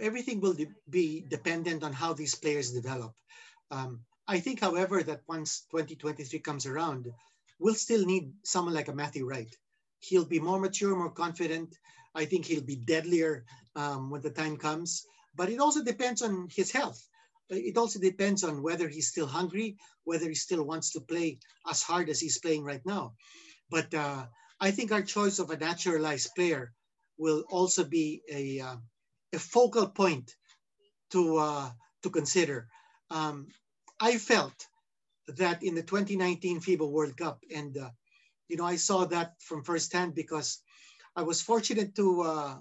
everything 0.00 0.40
will 0.40 0.56
be 0.90 1.24
dependent 1.28 1.84
on 1.84 1.92
how 1.92 2.12
these 2.12 2.34
players 2.34 2.72
develop. 2.72 3.14
Um, 3.70 4.00
I 4.26 4.40
think, 4.40 4.60
however, 4.60 5.02
that 5.02 5.22
once 5.28 5.66
2023 5.70 6.40
comes 6.40 6.66
around, 6.66 7.12
we'll 7.60 7.74
still 7.74 8.04
need 8.04 8.32
someone 8.44 8.74
like 8.74 8.88
a 8.88 8.94
Matthew 8.94 9.26
Wright. 9.26 9.54
He'll 10.00 10.24
be 10.24 10.40
more 10.40 10.58
mature, 10.58 10.96
more 10.96 11.10
confident. 11.10 11.76
I 12.14 12.24
think 12.24 12.46
he'll 12.46 12.64
be 12.64 12.76
deadlier 12.76 13.44
um, 13.76 14.10
when 14.10 14.22
the 14.22 14.30
time 14.30 14.56
comes. 14.56 15.06
But 15.36 15.50
it 15.50 15.60
also 15.60 15.84
depends 15.84 16.22
on 16.22 16.48
his 16.50 16.72
health 16.72 17.06
it 17.48 17.76
also 17.76 17.98
depends 17.98 18.44
on 18.44 18.62
whether 18.62 18.88
he's 18.88 19.08
still 19.08 19.26
hungry, 19.26 19.76
whether 20.04 20.28
he 20.28 20.34
still 20.34 20.64
wants 20.64 20.92
to 20.92 21.00
play 21.00 21.38
as 21.68 21.82
hard 21.82 22.08
as 22.08 22.20
he's 22.20 22.38
playing 22.38 22.64
right 22.64 22.84
now. 22.84 23.14
But 23.70 23.92
uh, 23.94 24.26
I 24.60 24.70
think 24.70 24.92
our 24.92 25.02
choice 25.02 25.38
of 25.38 25.50
a 25.50 25.56
naturalized 25.56 26.34
player 26.34 26.72
will 27.18 27.44
also 27.48 27.84
be 27.84 28.22
a, 28.30 28.60
uh, 28.60 28.76
a 29.32 29.38
focal 29.38 29.88
point 29.88 30.34
to, 31.10 31.38
uh, 31.38 31.70
to 32.02 32.10
consider. 32.10 32.68
Um, 33.10 33.48
I 34.00 34.18
felt 34.18 34.66
that 35.28 35.62
in 35.62 35.74
the 35.74 35.82
2019 35.82 36.60
FIBA 36.60 36.88
World 36.88 37.16
Cup, 37.16 37.42
and 37.54 37.76
uh, 37.76 37.90
you 38.48 38.56
know, 38.56 38.64
I 38.64 38.76
saw 38.76 39.04
that 39.06 39.34
from 39.40 39.64
firsthand 39.64 40.14
because 40.14 40.62
I 41.16 41.22
was 41.22 41.42
fortunate 41.42 41.94
to 41.96 42.22
uh, 42.22 42.56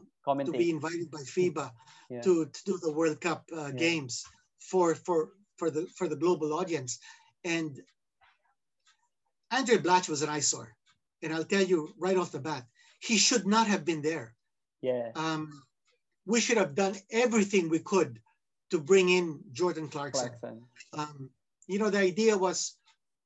to 0.45 0.51
be 0.51 0.71
invited 0.71 1.11
by 1.11 1.19
FIBA 1.19 1.71
yeah. 2.09 2.21
to, 2.21 2.45
to 2.45 2.63
do 2.65 2.79
the 2.81 2.91
World 2.91 3.21
Cup 3.21 3.43
uh, 3.55 3.67
yeah. 3.67 3.71
games 3.71 4.25
for 4.69 4.95
for 4.95 5.29
for 5.57 5.69
the 5.69 5.87
for 5.97 6.07
the 6.07 6.15
global 6.15 6.53
audience. 6.53 6.99
And 7.43 7.79
Andray 9.51 9.77
Blatche 9.77 10.09
was 10.09 10.21
an 10.21 10.29
eyesore, 10.29 10.75
and 11.21 11.33
I'll 11.33 11.43
tell 11.43 11.63
you 11.63 11.93
right 11.97 12.17
off 12.17 12.31
the 12.31 12.39
bat, 12.39 12.65
he 12.99 13.17
should 13.17 13.45
not 13.45 13.67
have 13.67 13.85
been 13.85 14.01
there. 14.01 14.33
Yeah. 14.81 15.11
Um, 15.15 15.63
we 16.25 16.41
should 16.41 16.57
have 16.57 16.75
done 16.75 16.95
everything 17.11 17.69
we 17.69 17.79
could 17.79 18.19
to 18.71 18.79
bring 18.79 19.09
in 19.09 19.39
Jordan 19.53 19.87
Clarkson. 19.87 20.31
Clarkson. 20.39 20.63
Um, 20.93 21.29
you 21.67 21.77
know, 21.79 21.89
the 21.89 21.99
idea 21.99 22.37
was 22.37 22.75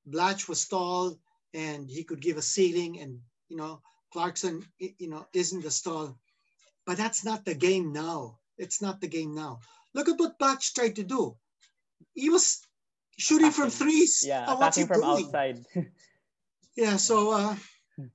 Blatche 0.08 0.50
was 0.50 0.68
tall 0.68 1.18
and 1.54 1.90
he 1.90 2.04
could 2.04 2.22
give 2.22 2.38
a 2.38 2.42
ceiling, 2.42 3.00
and 3.00 3.20
you 3.48 3.58
know, 3.58 3.82
Clarkson, 4.12 4.66
you 4.78 5.10
know, 5.10 5.26
isn't 5.34 5.64
the 5.64 5.72
stall. 5.72 6.18
But 6.86 6.98
that's 6.98 7.24
not 7.24 7.46
the 7.46 7.56
game 7.56 7.92
now. 7.94 8.40
It's 8.58 8.82
not 8.82 9.00
the 9.02 9.08
game 9.08 9.34
now. 9.34 9.60
Look 9.94 10.10
at 10.10 10.20
what 10.20 10.40
Blatche 10.40 10.74
tried 10.74 10.96
to 10.98 11.04
do. 11.04 11.36
He 12.14 12.30
was 12.30 12.62
shooting 13.18 13.48
attacking. 13.48 13.64
from 13.64 13.72
threes. 13.72 14.24
Yeah, 14.26 14.54
attacking 14.54 14.88
from 14.88 15.02
doing? 15.02 15.26
outside. 15.26 15.60
yeah, 16.78 16.98
so 16.98 17.32
uh, 17.32 17.56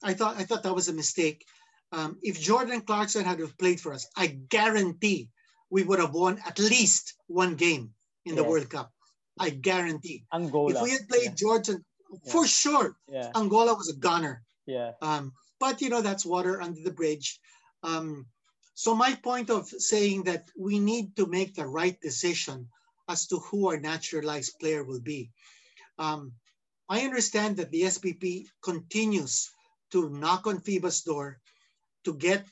I 0.03 0.15
thought 0.15 0.37
I 0.37 0.45
thought 0.45 0.63
that 0.63 0.75
was 0.75 0.89
a 0.89 0.93
mistake. 0.93 1.45
Um, 1.93 2.19
if 2.23 2.41
Jordan 2.41 2.81
Clarkson 2.81 3.25
had 3.25 3.41
played 3.59 3.81
for 3.81 3.93
us, 3.93 4.07
I 4.17 4.27
guarantee 4.27 5.29
we 5.71 5.85
would 5.85 6.01
have 6.01 6.13
won 6.13 6.41
at 6.47 6.59
least 6.59 7.15
one 7.27 7.55
game 7.55 7.91
in 8.25 8.35
the 8.35 8.45
World 8.45 8.69
Cup. 8.71 8.91
I 9.39 9.51
guarantee. 9.51 10.25
Angola. 10.33 10.75
If 10.75 10.83
we 10.83 10.91
had 10.91 11.09
played 11.09 11.25
yeah. 11.25 11.35
Jordan, 11.35 11.85
for 12.31 12.47
sure, 12.47 12.97
yeah, 13.09 13.31
Angola 13.35 13.75
was 13.75 13.89
a 13.91 13.97
gunner. 13.97 14.43
yeah, 14.67 14.93
Um, 15.03 15.33
but 15.59 15.81
you 15.81 15.89
know 15.89 16.03
that's 16.03 16.25
water 16.25 16.61
under 16.61 16.81
the 16.81 16.93
bridge. 16.93 17.41
Um, 17.83 18.27
so 18.75 18.95
my 18.95 19.15
point 19.15 19.51
of 19.51 19.69
saying 19.69 20.25
that 20.25 20.51
we 20.57 20.79
need 20.79 21.17
to 21.17 21.27
make 21.27 21.55
the 21.55 21.67
right 21.67 21.99
decision 22.01 22.69
as 23.09 23.27
to 23.29 23.39
who 23.39 23.69
our 23.69 23.79
naturalized 23.79 24.59
player 24.59 24.83
will 24.83 25.01
be. 25.01 25.31
Um, 25.99 26.33
I 26.89 27.01
understand 27.01 27.57
that 27.57 27.71
the 27.71 27.83
SBP 27.83 28.47
continues 28.63 29.51
to 29.93 30.11
knock 30.11 30.47
on 30.47 30.61
FIBA's 30.61 31.03
door 31.03 31.41
to 32.05 32.15
get 32.15 32.45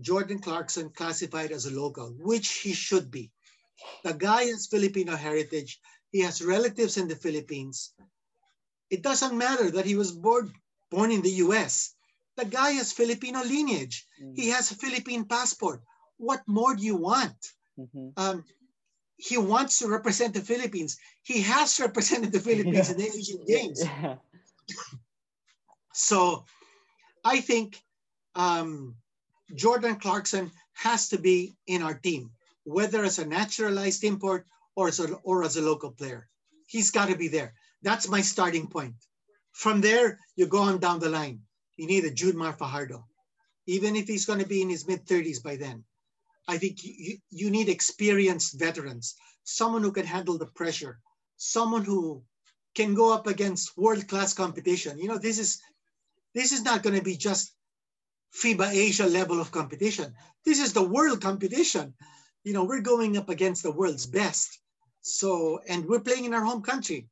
Jordan 0.00 0.38
Clarkson 0.38 0.90
classified 0.90 1.52
as 1.52 1.66
a 1.66 1.74
local, 1.74 2.10
which 2.18 2.48
he 2.58 2.72
should 2.72 3.10
be. 3.10 3.30
The 4.04 4.14
guy 4.14 4.44
has 4.44 4.66
Filipino 4.66 5.16
heritage. 5.16 5.80
He 6.10 6.20
has 6.20 6.42
relatives 6.42 6.96
in 6.96 7.08
the 7.08 7.16
Philippines. 7.16 7.92
It 8.90 9.02
doesn't 9.02 9.36
matter 9.36 9.70
that 9.72 9.86
he 9.86 9.96
was 9.96 10.12
born 10.12 10.52
born 10.90 11.10
in 11.10 11.22
the 11.22 11.42
US. 11.44 11.94
The 12.36 12.44
guy 12.44 12.70
has 12.72 12.92
Filipino 12.92 13.42
lineage. 13.42 14.06
Mm. 14.22 14.32
He 14.36 14.48
has 14.50 14.70
a 14.70 14.74
Philippine 14.74 15.24
passport. 15.24 15.82
What 16.16 16.42
more 16.46 16.74
do 16.74 16.82
you 16.82 16.96
want? 16.96 17.36
Mhm. 17.78 18.12
Um, 18.16 18.44
he 19.16 19.38
wants 19.38 19.78
to 19.78 19.88
represent 19.88 20.34
the 20.34 20.40
Philippines. 20.40 20.98
He 21.22 21.42
has 21.42 21.78
represented 21.80 22.32
the 22.32 22.40
Philippines 22.40 22.90
in 22.90 22.98
the 22.98 23.06
Asian 23.06 23.44
Games. 23.46 23.80
Yeah. 23.82 24.16
So 25.92 26.44
I 27.24 27.40
think 27.40 27.80
um, 28.34 28.96
Jordan 29.54 29.96
Clarkson 29.96 30.50
has 30.74 31.08
to 31.10 31.18
be 31.18 31.54
in 31.66 31.82
our 31.82 31.94
team, 31.94 32.30
whether 32.64 33.04
as 33.04 33.18
a 33.18 33.24
naturalized 33.26 34.02
import 34.02 34.46
or 34.74 34.88
as 34.88 34.98
a, 34.98 35.14
or 35.22 35.44
as 35.44 35.56
a 35.56 35.62
local 35.62 35.92
player. 35.92 36.28
He's 36.66 36.90
got 36.90 37.08
to 37.08 37.16
be 37.16 37.28
there. 37.28 37.54
That's 37.82 38.08
my 38.08 38.22
starting 38.22 38.66
point. 38.66 38.94
From 39.52 39.80
there, 39.80 40.18
you 40.34 40.46
go 40.46 40.62
on 40.62 40.78
down 40.78 40.98
the 40.98 41.08
line. 41.08 41.42
You 41.76 41.86
need 41.86 42.04
a 42.04 42.10
Junmar 42.10 42.56
Fajardo, 42.56 43.06
even 43.66 43.96
if 43.96 44.06
he's 44.06 44.26
going 44.26 44.38
to 44.38 44.46
be 44.46 44.62
in 44.62 44.70
his 44.70 44.86
mid 44.86 45.06
30s 45.06 45.42
by 45.42 45.56
then. 45.56 45.84
I 46.46 46.58
think 46.58 46.84
you, 46.84 47.18
you 47.30 47.50
need 47.50 47.68
experienced 47.68 48.58
veterans, 48.58 49.14
someone 49.44 49.82
who 49.82 49.92
can 49.92 50.06
handle 50.06 50.38
the 50.38 50.46
pressure, 50.46 51.00
someone 51.36 51.84
who 51.84 52.22
can 52.74 52.94
go 52.94 53.12
up 53.12 53.26
against 53.26 53.76
world 53.76 54.06
class 54.08 54.34
competition. 54.34 54.98
You 54.98 55.08
know, 55.08 55.18
this 55.18 55.38
is 55.38 55.60
this 56.34 56.52
is 56.52 56.62
not 56.62 56.82
going 56.82 56.96
to 56.96 57.02
be 57.02 57.16
just 57.16 57.52
FIBA 58.42 58.72
Asia 58.72 59.06
level 59.06 59.40
of 59.40 59.52
competition. 59.52 60.14
This 60.44 60.60
is 60.60 60.72
the 60.72 60.82
world 60.82 61.20
competition. 61.22 61.94
You 62.42 62.52
know, 62.52 62.64
we're 62.64 62.80
going 62.80 63.16
up 63.16 63.28
against 63.28 63.62
the 63.62 63.70
world's 63.70 64.06
best. 64.06 64.58
So, 65.00 65.60
and 65.68 65.86
we're 65.86 66.00
playing 66.00 66.24
in 66.24 66.34
our 66.34 66.44
home 66.44 66.62
country. 66.62 67.08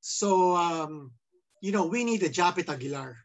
So, 0.00 0.54
um, 0.56 1.12
you 1.60 1.72
know, 1.72 1.86
we 1.86 2.04
need 2.04 2.22
a 2.22 2.28
Japeth 2.28 2.68
Aguilar. 2.68 3.16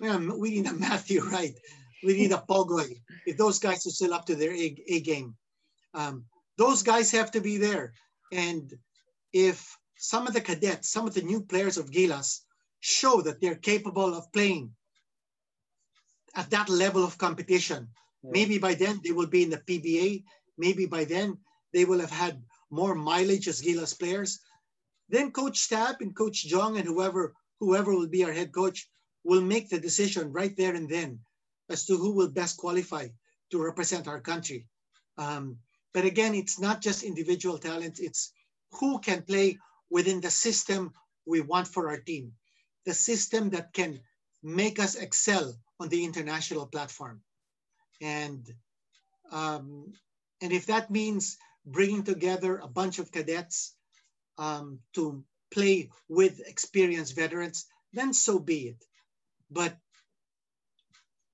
We 0.00 0.50
need 0.50 0.66
a 0.66 0.72
Matthew 0.88 1.22
Wright. 1.22 1.58
We 2.02 2.14
need 2.14 2.32
a 2.32 2.44
Pogoy. 2.48 3.00
If 3.26 3.36
those 3.36 3.58
guys 3.58 3.86
are 3.86 3.90
still 3.90 4.14
up 4.14 4.26
to 4.26 4.34
their 4.34 4.52
A, 4.52 4.76
A 4.88 5.00
game, 5.00 5.36
um, 5.94 6.24
those 6.58 6.82
guys 6.82 7.10
have 7.12 7.30
to 7.32 7.40
be 7.40 7.58
there. 7.58 7.92
And 8.32 8.72
if 9.32 9.76
some 9.96 10.26
of 10.26 10.34
the 10.34 10.40
cadets, 10.40 10.90
some 10.90 11.06
of 11.06 11.14
the 11.14 11.22
new 11.22 11.40
players 11.40 11.78
of 11.78 11.90
Gilas 11.90 12.40
show 12.80 13.20
that 13.22 13.40
they're 13.40 13.54
capable 13.54 14.14
of 14.14 14.32
playing 14.32 14.72
at 16.34 16.50
that 16.50 16.68
level 16.68 17.04
of 17.04 17.18
competition. 17.18 17.88
Yeah. 18.22 18.30
Maybe 18.32 18.58
by 18.58 18.74
then 18.74 19.00
they 19.04 19.12
will 19.12 19.28
be 19.28 19.44
in 19.44 19.50
the 19.50 19.58
PBA. 19.58 20.24
Maybe 20.58 20.86
by 20.86 21.04
then 21.04 21.38
they 21.72 21.84
will 21.84 22.00
have 22.00 22.10
had 22.10 22.42
more 22.70 22.94
mileage 22.94 23.48
as 23.48 23.62
Gilas 23.62 23.96
players. 23.98 24.40
Then 25.08 25.30
Coach 25.30 25.68
Tab 25.68 25.96
and 26.00 26.16
Coach 26.16 26.46
Jong 26.46 26.78
and 26.78 26.86
whoever 26.86 27.34
whoever 27.60 27.94
will 27.94 28.08
be 28.08 28.24
our 28.24 28.32
head 28.32 28.50
coach 28.52 28.88
will 29.24 29.40
make 29.40 29.68
the 29.68 29.78
decision 29.80 30.32
right 30.32 30.56
there 30.56 30.74
and 30.74 30.88
then 30.88 31.20
as 31.70 31.86
to 31.86 31.96
who 31.96 32.12
will 32.12 32.28
best 32.28 32.56
qualify 32.56 33.08
to 33.50 33.62
represent 33.62 34.08
our 34.08 34.20
country. 34.20 34.66
Um, 35.18 35.58
but 35.94 36.04
again, 36.04 36.34
it's 36.34 36.58
not 36.58 36.80
just 36.80 37.02
individual 37.02 37.58
talent; 37.58 38.00
it's 38.00 38.32
who 38.72 38.98
can 38.98 39.22
play 39.22 39.58
within 39.90 40.20
the 40.20 40.30
system 40.30 40.92
we 41.26 41.40
want 41.40 41.68
for 41.68 41.88
our 41.90 41.98
team, 41.98 42.32
the 42.86 42.94
system 42.94 43.50
that 43.50 43.72
can 43.72 44.00
make 44.42 44.78
us 44.78 44.94
excel 44.96 45.54
on 45.78 45.88
the 45.88 46.04
international 46.04 46.66
platform. 46.66 47.20
And 48.00 48.44
um, 49.30 49.92
and 50.40 50.52
if 50.52 50.66
that 50.66 50.90
means 50.90 51.36
bringing 51.64 52.02
together 52.02 52.58
a 52.58 52.68
bunch 52.68 52.98
of 52.98 53.12
cadets 53.12 53.74
um, 54.38 54.80
to 54.94 55.24
play 55.52 55.90
with 56.08 56.40
experienced 56.46 57.14
veterans, 57.14 57.66
then 57.92 58.12
so 58.12 58.38
be 58.38 58.68
it. 58.68 58.84
But 59.52 59.76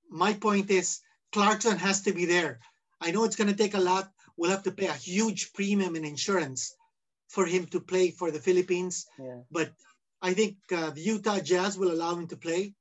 my 0.09 0.33
point 0.33 0.69
is, 0.71 0.99
Clarkson 1.31 1.77
has 1.77 2.01
to 2.03 2.13
be 2.13 2.25
there. 2.25 2.59
I 2.99 3.11
know 3.11 3.23
it's 3.23 3.35
going 3.35 3.49
to 3.49 3.55
take 3.55 3.75
a 3.75 3.79
lot. 3.79 4.11
We'll 4.35 4.51
have 4.51 4.63
to 4.63 4.71
pay 4.71 4.87
a 4.87 4.93
huge 4.93 5.53
premium 5.53 5.95
in 5.95 6.05
insurance 6.05 6.75
for 7.27 7.45
him 7.45 7.65
to 7.67 7.79
play 7.79 8.11
for 8.11 8.31
the 8.31 8.39
Philippines. 8.39 9.05
Yeah. 9.19 9.41
But 9.51 9.71
I 10.21 10.33
think 10.33 10.57
uh, 10.71 10.91
the 10.91 11.01
Utah 11.01 11.39
Jazz 11.39 11.77
will 11.77 11.91
allow 11.91 12.15
him 12.15 12.27
to 12.27 12.37
play 12.37 12.73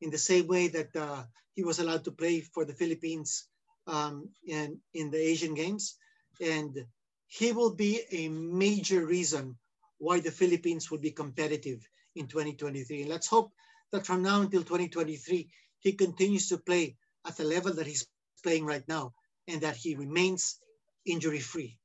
in 0.00 0.10
the 0.10 0.18
same 0.18 0.46
way 0.46 0.68
that 0.68 0.94
uh, 0.96 1.22
he 1.54 1.62
was 1.64 1.78
allowed 1.78 2.04
to 2.04 2.12
play 2.12 2.40
for 2.40 2.64
the 2.64 2.74
Philippines 2.74 3.46
um, 3.86 4.28
in, 4.46 4.78
in 4.94 5.10
the 5.10 5.18
Asian 5.20 5.54
Games. 5.54 5.96
And 6.40 6.84
he 7.28 7.52
will 7.52 7.74
be 7.74 8.00
a 8.10 8.28
major 8.28 9.06
reason 9.06 9.56
why 9.98 10.20
the 10.20 10.30
Philippines 10.30 10.90
will 10.90 10.98
be 10.98 11.12
competitive 11.12 11.88
in 12.16 12.26
2023. 12.26 13.02
And 13.02 13.10
let's 13.10 13.28
hope 13.28 13.52
that 13.92 14.06
from 14.06 14.22
now 14.22 14.40
until 14.40 14.62
2023, 14.62 15.48
he 15.80 15.92
continues 15.92 16.48
to 16.48 16.58
play 16.58 16.96
at 17.26 17.36
the 17.36 17.44
level 17.44 17.72
that 17.74 17.86
he's 17.86 18.06
playing 18.42 18.66
right 18.66 18.86
now 18.88 19.12
and 19.46 19.60
that 19.60 19.76
he 19.76 19.94
remains 19.94 20.58
injury 21.06 21.38
free. 21.40 21.78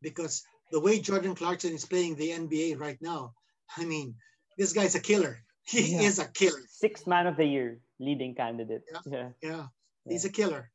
Because 0.00 0.42
the 0.70 0.80
way 0.80 1.00
Jordan 1.00 1.34
Clarkson 1.34 1.74
is 1.74 1.84
playing 1.84 2.16
the 2.16 2.30
NBA 2.30 2.78
right 2.80 2.98
now, 3.00 3.34
I 3.76 3.84
mean, 3.84 4.14
this 4.56 4.72
guy's 4.72 4.94
a 4.94 5.00
killer. 5.00 5.38
He 5.64 5.94
Yeah. 5.94 6.02
is 6.10 6.18
a 6.18 6.26
killer. 6.26 6.58
Sixth 6.68 7.06
man 7.06 7.28
of 7.28 7.36
the 7.36 7.46
year, 7.46 7.78
leading 8.00 8.34
candidate. 8.34 8.82
Yeah. 9.06 9.30
Yeah, 9.40 9.66
he's 10.08 10.24
a 10.24 10.30
killer. 10.30 10.70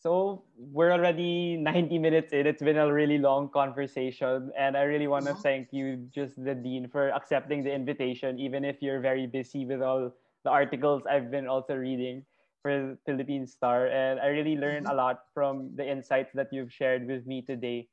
So 0.00 0.44
we're 0.56 0.92
already 0.92 1.56
90 1.60 1.98
minutes 1.98 2.32
in. 2.32 2.46
It's 2.46 2.62
been 2.62 2.78
a 2.78 2.92
really 2.92 3.18
long 3.18 3.50
conversation. 3.50 4.50
And 4.56 4.76
I 4.76 4.82
really 4.88 5.06
want 5.08 5.26
to 5.26 5.34
Mhm. 5.34 5.42
thank 5.44 5.72
you, 5.72 6.08
just 6.10 6.42
the 6.42 6.54
Dean, 6.54 6.88
for 6.88 7.10
accepting 7.12 7.62
the 7.64 7.72
invitation, 7.72 8.38
even 8.40 8.64
if 8.64 8.80
you're 8.80 9.00
very 9.00 9.26
busy 9.26 9.66
with 9.66 9.82
all 9.82 10.10
the 10.44 10.50
articles 10.50 11.04
I've 11.06 11.30
been 11.30 11.46
also 11.46 11.76
reading 11.76 12.24
for 12.62 12.96
Philippine 13.04 13.46
Star. 13.46 13.88
And 13.88 14.18
I 14.20 14.28
really 14.28 14.56
learned 14.56 14.86
a 14.88 14.94
lot 14.94 15.28
from 15.34 15.76
the 15.76 15.84
insights 15.86 16.32
that 16.32 16.48
you've 16.52 16.72
shared 16.72 17.06
with 17.06 17.26
me 17.26 17.42
today. 17.42 17.88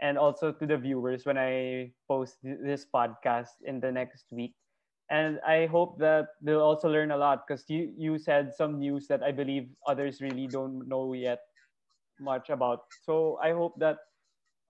And 0.00 0.18
also 0.18 0.50
to 0.52 0.66
the 0.66 0.76
viewers 0.76 1.24
when 1.24 1.38
I 1.38 1.92
post 2.08 2.38
this 2.42 2.84
podcast 2.84 3.62
in 3.62 3.78
the 3.78 3.92
next 3.92 4.26
week. 4.32 4.56
And 5.10 5.38
I 5.46 5.66
hope 5.66 5.98
that 5.98 6.28
they'll 6.42 6.62
also 6.62 6.88
learn 6.90 7.12
a 7.12 7.16
lot 7.16 7.46
because 7.46 7.68
you, 7.70 7.92
you 7.96 8.18
said 8.18 8.52
some 8.54 8.78
news 8.80 9.06
that 9.08 9.22
I 9.22 9.30
believe 9.30 9.70
others 9.86 10.20
really 10.20 10.48
don't 10.48 10.88
know 10.88 11.12
yet 11.12 11.40
much 12.22 12.50
about. 12.50 12.84
So 13.04 13.38
I 13.42 13.52
hope 13.52 13.78
that 13.80 13.98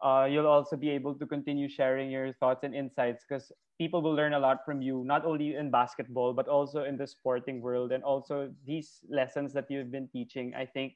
uh, 0.03 0.27
you'll 0.31 0.47
also 0.49 0.77
be 0.77 0.91
able 0.91 1.15
to 1.15 1.27
continue 1.27 1.69
sharing 1.69 2.11
your 2.11 2.33
thoughts 2.35 2.65
and 2.65 2.75
insights 2.75 3.25
because 3.29 3.53
people 3.79 4.03
will 4.03 4.15
learn 4.15 4.35
a 4.35 4.39
lot 4.41 4.65
from 4.65 4.83
you, 4.83 5.05
not 5.05 5.25
only 5.25 5.55
in 5.55 5.71
basketball, 5.71 6.33
but 6.33 6.49
also 6.49 6.85
in 6.85 6.97
the 6.97 7.07
sporting 7.07 7.61
world. 7.61 7.93
And 7.93 8.03
also 8.05 8.53
these 8.67 9.01
lessons 9.09 9.53
that 9.55 9.71
you've 9.71 9.91
been 9.93 10.09
teaching, 10.09 10.55
I 10.55 10.67
think 10.67 10.95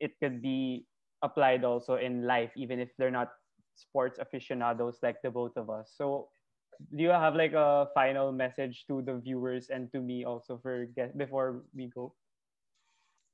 it 0.00 0.18
could 0.20 0.42
be 0.42 0.86
applied 1.22 1.64
also 1.64 1.96
in 1.96 2.26
life, 2.26 2.52
even 2.56 2.78
if 2.80 2.90
they're 2.98 3.10
not 3.10 3.32
sports 3.76 4.18
aficionados 4.18 4.98
like 5.02 5.20
the 5.22 5.30
both 5.30 5.56
of 5.56 5.70
us. 5.70 5.92
So 5.96 6.28
do 6.96 7.02
you 7.02 7.10
have 7.10 7.34
like 7.36 7.52
a 7.52 7.88
final 7.94 8.32
message 8.32 8.86
to 8.88 9.02
the 9.02 9.16
viewers 9.18 9.70
and 9.70 9.90
to 9.92 10.00
me 10.00 10.24
also 10.24 10.58
for 10.58 10.86
before 11.16 11.64
we 11.74 11.86
go? 11.88 12.14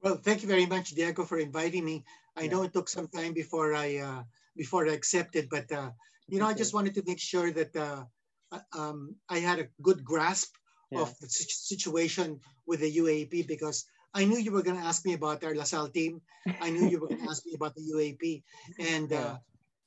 Well, 0.03 0.17
thank 0.17 0.43
you 0.43 0.49
very 0.49 0.67
much, 0.67 0.91
Diego, 0.91 1.25
for 1.25 1.39
inviting 1.39 1.85
me. 1.85 2.05
I 2.37 2.43
Yeah. 2.43 2.51
know 2.51 2.63
it 2.63 2.73
took 2.73 2.89
some 2.89 3.09
time 3.09 3.33
before 3.35 3.75
I 3.75 3.99
uh, 3.99 4.23
before 4.57 4.89
I 4.89 4.93
accepted, 4.93 5.49
but 5.51 5.71
uh, 5.73 5.91
you 6.29 6.39
know, 6.39 6.47
I 6.47 6.55
just 6.55 6.73
wanted 6.73 6.95
to 6.95 7.03
make 7.07 7.21
sure 7.21 7.51
that 7.53 7.77
uh, 7.77 8.05
uh, 8.53 8.61
um, 8.73 9.17
I 9.29 9.39
had 9.39 9.59
a 9.59 9.69
good 9.83 10.05
grasp 10.05 10.55
Yeah. 10.91 11.03
of 11.03 11.19
the 11.21 11.29
situation 11.29 12.41
with 12.67 12.81
the 12.81 12.91
UAAP 12.97 13.47
because 13.47 13.85
I 14.15 14.25
knew 14.25 14.39
you 14.39 14.53
were 14.53 14.63
going 14.63 14.81
to 14.81 14.89
ask 14.91 15.05
me 15.05 15.15
about 15.15 15.45
our 15.45 15.55
LaSalle 15.55 15.89
team. 15.93 16.23
I 16.61 16.71
knew 16.71 16.85
you 16.85 16.99
were 17.01 17.09
going 17.09 17.23
to 17.25 17.31
ask 17.31 17.45
me 17.47 17.55
about 17.55 17.75
the 17.75 17.85
UAAP, 17.93 18.43
and 18.79 19.13
uh, 19.13 19.37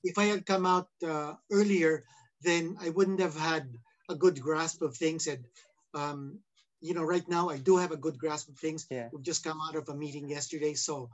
if 0.03 0.17
I 0.17 0.25
had 0.25 0.45
come 0.45 0.65
out 0.65 0.89
uh, 1.05 1.33
earlier, 1.51 2.05
then 2.41 2.77
I 2.81 2.89
wouldn't 2.89 3.19
have 3.19 3.35
had 3.35 3.65
a 4.09 4.15
good 4.15 4.39
grasp 4.41 4.81
of 4.81 4.95
things. 4.95 5.27
And 5.27 5.45
um, 5.93 6.39
you 6.83 6.93
know, 6.93 7.03
right 7.03 7.27
now 7.29 7.49
I 7.49 7.57
do 7.57 7.77
have 7.77 7.91
a 7.91 7.97
good 7.97 8.17
grasp 8.19 8.49
of 8.49 8.57
things. 8.59 8.85
Yeah. 8.91 9.07
We've 9.11 9.23
just 9.23 9.43
come 9.43 9.59
out 9.61 9.75
of 9.75 9.87
a 9.87 9.95
meeting 9.95 10.27
yesterday, 10.27 10.73
so 10.73 11.09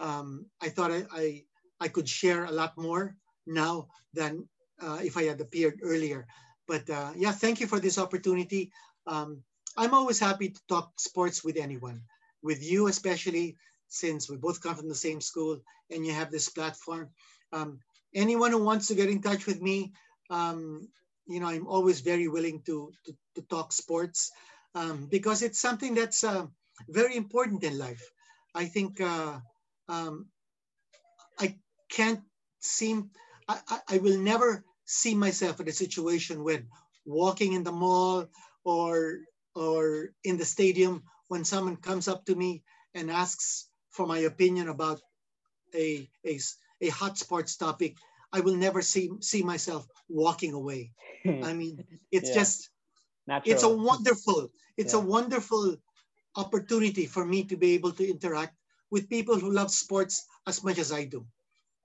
um, 0.00 0.46
I 0.60 0.68
thought 0.68 0.90
I, 0.90 1.04
I 1.14 1.44
I 1.80 1.88
could 1.88 2.08
share 2.08 2.44
a 2.44 2.50
lot 2.50 2.76
more 2.76 3.16
now 3.46 3.86
than 4.12 4.48
uh, 4.82 4.98
if 5.02 5.16
I 5.16 5.22
had 5.24 5.40
appeared 5.40 5.78
earlier. 5.82 6.26
But 6.66 6.90
uh, 6.90 7.12
yeah, 7.16 7.30
thank 7.30 7.60
you 7.60 7.68
for 7.68 7.78
this 7.78 7.98
opportunity. 7.98 8.72
Um, 9.06 9.42
I'm 9.76 9.94
always 9.94 10.18
happy 10.18 10.48
to 10.50 10.60
talk 10.68 10.90
sports 10.98 11.44
with 11.44 11.56
anyone, 11.56 12.02
with 12.42 12.62
you 12.62 12.88
especially, 12.88 13.56
since 13.88 14.28
we 14.28 14.36
both 14.36 14.60
come 14.60 14.74
from 14.74 14.88
the 14.88 14.94
same 15.06 15.20
school 15.20 15.58
and 15.90 16.04
you 16.04 16.12
have 16.12 16.30
this 16.30 16.48
platform. 16.48 17.10
Um, 17.52 17.78
anyone 18.14 18.50
who 18.50 18.62
wants 18.64 18.88
to 18.88 18.94
get 18.94 19.08
in 19.08 19.22
touch 19.22 19.46
with 19.46 19.60
me, 19.62 19.92
um, 20.30 20.88
you 21.26 21.40
know, 21.40 21.46
I'm 21.46 21.66
always 21.66 22.00
very 22.00 22.28
willing 22.28 22.62
to, 22.66 22.92
to, 23.06 23.12
to 23.36 23.42
talk 23.42 23.72
sports 23.72 24.32
um, 24.74 25.06
because 25.06 25.42
it's 25.42 25.60
something 25.60 25.94
that's 25.94 26.24
uh, 26.24 26.46
very 26.88 27.16
important 27.16 27.64
in 27.64 27.78
life. 27.78 28.02
I 28.54 28.66
think 28.66 29.00
uh, 29.00 29.40
um, 29.88 30.30
I 31.38 31.58
can't 31.90 32.22
seem, 32.60 33.10
I, 33.48 33.60
I, 33.68 33.80
I 33.88 33.98
will 33.98 34.18
never 34.18 34.64
see 34.84 35.14
myself 35.14 35.60
in 35.60 35.68
a 35.68 35.72
situation 35.72 36.44
when 36.44 36.68
walking 37.04 37.52
in 37.52 37.64
the 37.64 37.72
mall 37.72 38.28
or 38.64 39.20
or 39.54 40.14
in 40.24 40.36
the 40.38 40.44
stadium 40.44 41.04
when 41.28 41.44
someone 41.44 41.76
comes 41.76 42.08
up 42.08 42.24
to 42.26 42.34
me 42.34 42.64
and 42.94 43.10
asks 43.10 43.68
for 43.90 44.06
my 44.06 44.18
opinion 44.18 44.68
about 44.68 45.00
a, 45.74 46.08
a, 46.26 46.38
a 46.80 46.88
hot 46.90 47.18
sports 47.18 47.56
topic, 47.56 47.98
I 48.32 48.40
will 48.40 48.56
never 48.56 48.82
see, 48.82 49.10
see 49.20 49.42
myself 49.42 49.86
walking 50.08 50.54
away. 50.54 50.92
I 51.42 51.54
mean, 51.54 51.82
it's 52.12 52.30
Yeah. 52.30 52.30
just, 52.30 52.70
Natural. 53.26 53.52
it's 53.52 53.62
a 53.62 53.68
wonderful, 53.68 54.48
it's 54.76 54.94
a 54.94 55.00
wonderful 55.00 55.76
opportunity 56.36 57.06
for 57.06 57.24
me 57.24 57.44
to 57.44 57.56
be 57.56 57.74
able 57.74 57.92
to 57.92 58.08
interact 58.08 58.56
with 58.90 59.08
people 59.08 59.38
who 59.38 59.50
love 59.52 59.70
sports 59.70 60.26
as 60.46 60.62
much 60.64 60.78
as 60.78 60.92
I 60.92 61.04
do. 61.04 61.26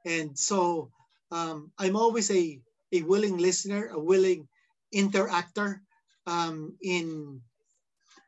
And 0.05 0.37
so 0.37 0.91
um, 1.31 1.71
I'm 1.77 1.95
always 1.95 2.31
a, 2.31 2.59
a 2.91 3.01
willing 3.03 3.37
listener, 3.37 3.89
a 3.91 3.99
willing 3.99 4.47
interactor 4.93 5.79
um, 6.25 6.77
in 6.81 7.41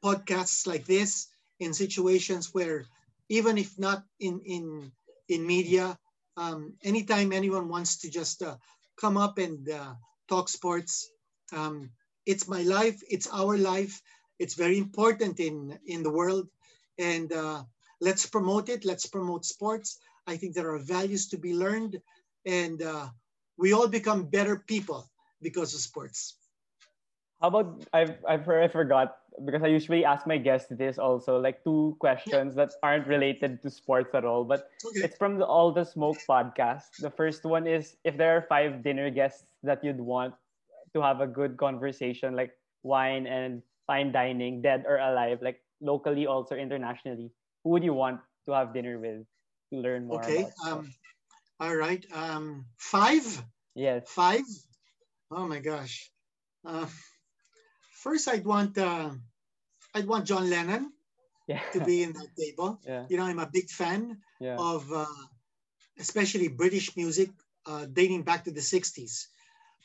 podcasts 0.03 0.67
like 0.67 0.85
this, 0.85 1.27
in 1.59 1.73
situations 1.73 2.53
where 2.53 2.85
even 3.29 3.57
if 3.57 3.77
not 3.77 4.03
in, 4.19 4.41
in, 4.45 4.91
in 5.27 5.45
media, 5.45 5.97
um, 6.37 6.73
anytime 6.83 7.31
anyone 7.31 7.67
wants 7.67 7.97
to 7.99 8.09
just 8.09 8.41
uh, 8.41 8.55
come 8.99 9.17
up 9.17 9.37
and 9.37 9.69
uh, 9.69 9.93
talk 10.27 10.49
sports, 10.49 11.09
um, 11.53 11.89
it's 12.29 12.47
my 12.47 12.61
life, 12.61 13.01
it's 13.09 13.27
our 13.33 13.57
life, 13.57 14.01
it's 14.37 14.53
very 14.53 14.77
important 14.77 15.39
in, 15.39 15.79
in 15.87 16.03
the 16.03 16.11
world. 16.13 16.47
And 16.99 17.33
uh, 17.33 17.63
let's 18.01 18.25
promote 18.25 18.69
it, 18.69 18.85
let's 18.85 19.07
promote 19.07 19.45
sports. 19.45 19.97
I 20.27 20.37
think 20.37 20.53
there 20.53 20.69
are 20.73 20.79
values 20.79 21.27
to 21.29 21.37
be 21.37 21.53
learned, 21.55 21.99
and 22.45 22.81
uh, 22.81 23.07
we 23.57 23.73
all 23.73 23.87
become 23.87 24.29
better 24.29 24.61
people 24.67 25.09
because 25.41 25.73
of 25.73 25.81
sports. 25.81 26.37
How 27.41 27.47
about 27.47 27.85
I've 27.93 28.17
I've 28.27 28.47
I 28.47 28.67
forgot 28.67 29.17
because 29.45 29.63
I 29.63 29.67
usually 29.67 30.05
ask 30.05 30.27
my 30.27 30.37
guests 30.37 30.67
this 30.69 30.99
also 30.99 31.39
like 31.39 31.63
two 31.63 31.95
questions 31.99 32.55
that 32.55 32.77
aren't 32.83 33.07
related 33.07 33.61
to 33.63 33.69
sports 33.71 34.13
at 34.13 34.25
all, 34.25 34.43
but 34.43 34.69
Okay. 34.85 35.01
it's 35.01 35.17
from 35.17 35.37
the 35.39 35.45
All 35.45 35.71
the 35.71 35.85
Smoke 35.85 36.27
podcast. 36.29 36.91
The 36.99 37.09
first 37.09 37.45
one 37.45 37.65
is 37.65 37.97
if 38.03 38.17
there 38.17 38.37
are 38.37 38.41
five 38.43 38.83
dinner 38.83 39.09
guests 39.09 39.55
that 39.63 39.83
you'd 39.83 40.01
want 40.01 40.35
to 40.93 41.01
have 41.01 41.21
a 41.21 41.27
good 41.27 41.57
conversation, 41.57 42.35
like 42.35 42.53
wine 42.83 43.27
and 43.27 43.61
fine 43.87 44.11
dining, 44.11 44.61
dead 44.61 44.85
or 44.87 44.97
alive, 44.97 45.41
like 45.41 45.61
locally 45.81 46.25
also 46.27 46.55
internationally, 46.55 47.31
who 47.63 47.69
would 47.71 47.83
you 47.83 47.93
want 47.93 48.21
to 48.47 48.53
have 48.53 48.73
dinner 48.73 48.99
with 48.99 49.25
to 49.71 49.77
learn 49.79 50.05
more 50.07 50.25
Okay. 50.25 50.49
Um, 50.65 50.91
all 51.59 51.75
right. 51.75 52.05
Um, 52.13 52.65
five. 52.77 53.43
yes. 53.75 54.05
Five. 54.05 54.45
Oh 55.31 55.47
my 55.47 55.59
gosh. 55.59 56.11
Uh, 56.65 56.87
first, 58.03 58.27
I'd 58.27 58.45
want 58.45 58.77
uh, 58.77 59.11
I'd 59.95 60.07
want 60.07 60.25
John 60.27 60.49
Lennon 60.49 60.93
Yeah. 61.47 61.61
to 61.71 61.81
be 61.81 62.03
in 62.03 62.13
that 62.13 62.29
table. 62.37 62.79
yeah. 62.85 63.07
You 63.07 63.17
know, 63.17 63.25
I'm 63.25 63.39
a 63.39 63.49
big 63.51 63.69
fan 63.69 64.19
Yeah. 64.39 64.57
of 64.57 64.91
uh, 64.91 65.05
especially 65.99 66.47
British 66.49 66.95
music 66.95 67.29
uh, 67.65 67.85
dating 67.91 68.23
back 68.23 68.43
to 68.45 68.51
the 68.51 68.61
60s. 68.61 69.29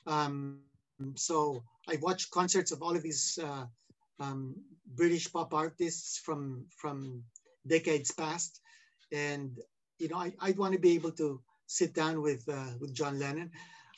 Um, 0.06 0.62
so 1.14 1.62
I 1.88 1.96
watched 1.96 2.30
concerts 2.30 2.72
of 2.72 2.82
all 2.82 2.96
of 2.96 3.02
these 3.02 3.38
uh, 3.42 3.66
um, 4.20 4.54
British 4.94 5.32
pop 5.32 5.52
artists 5.54 6.18
from 6.18 6.66
from 6.76 7.22
decades 7.66 8.10
past, 8.12 8.60
and 9.12 9.58
you 9.98 10.08
know 10.08 10.16
I, 10.18 10.32
I'd 10.40 10.58
want 10.58 10.72
to 10.74 10.78
be 10.80 10.94
able 10.94 11.12
to 11.12 11.40
sit 11.66 11.94
down 11.94 12.22
with 12.22 12.42
uh, 12.48 12.72
with 12.80 12.94
John 12.94 13.18
Lennon. 13.18 13.50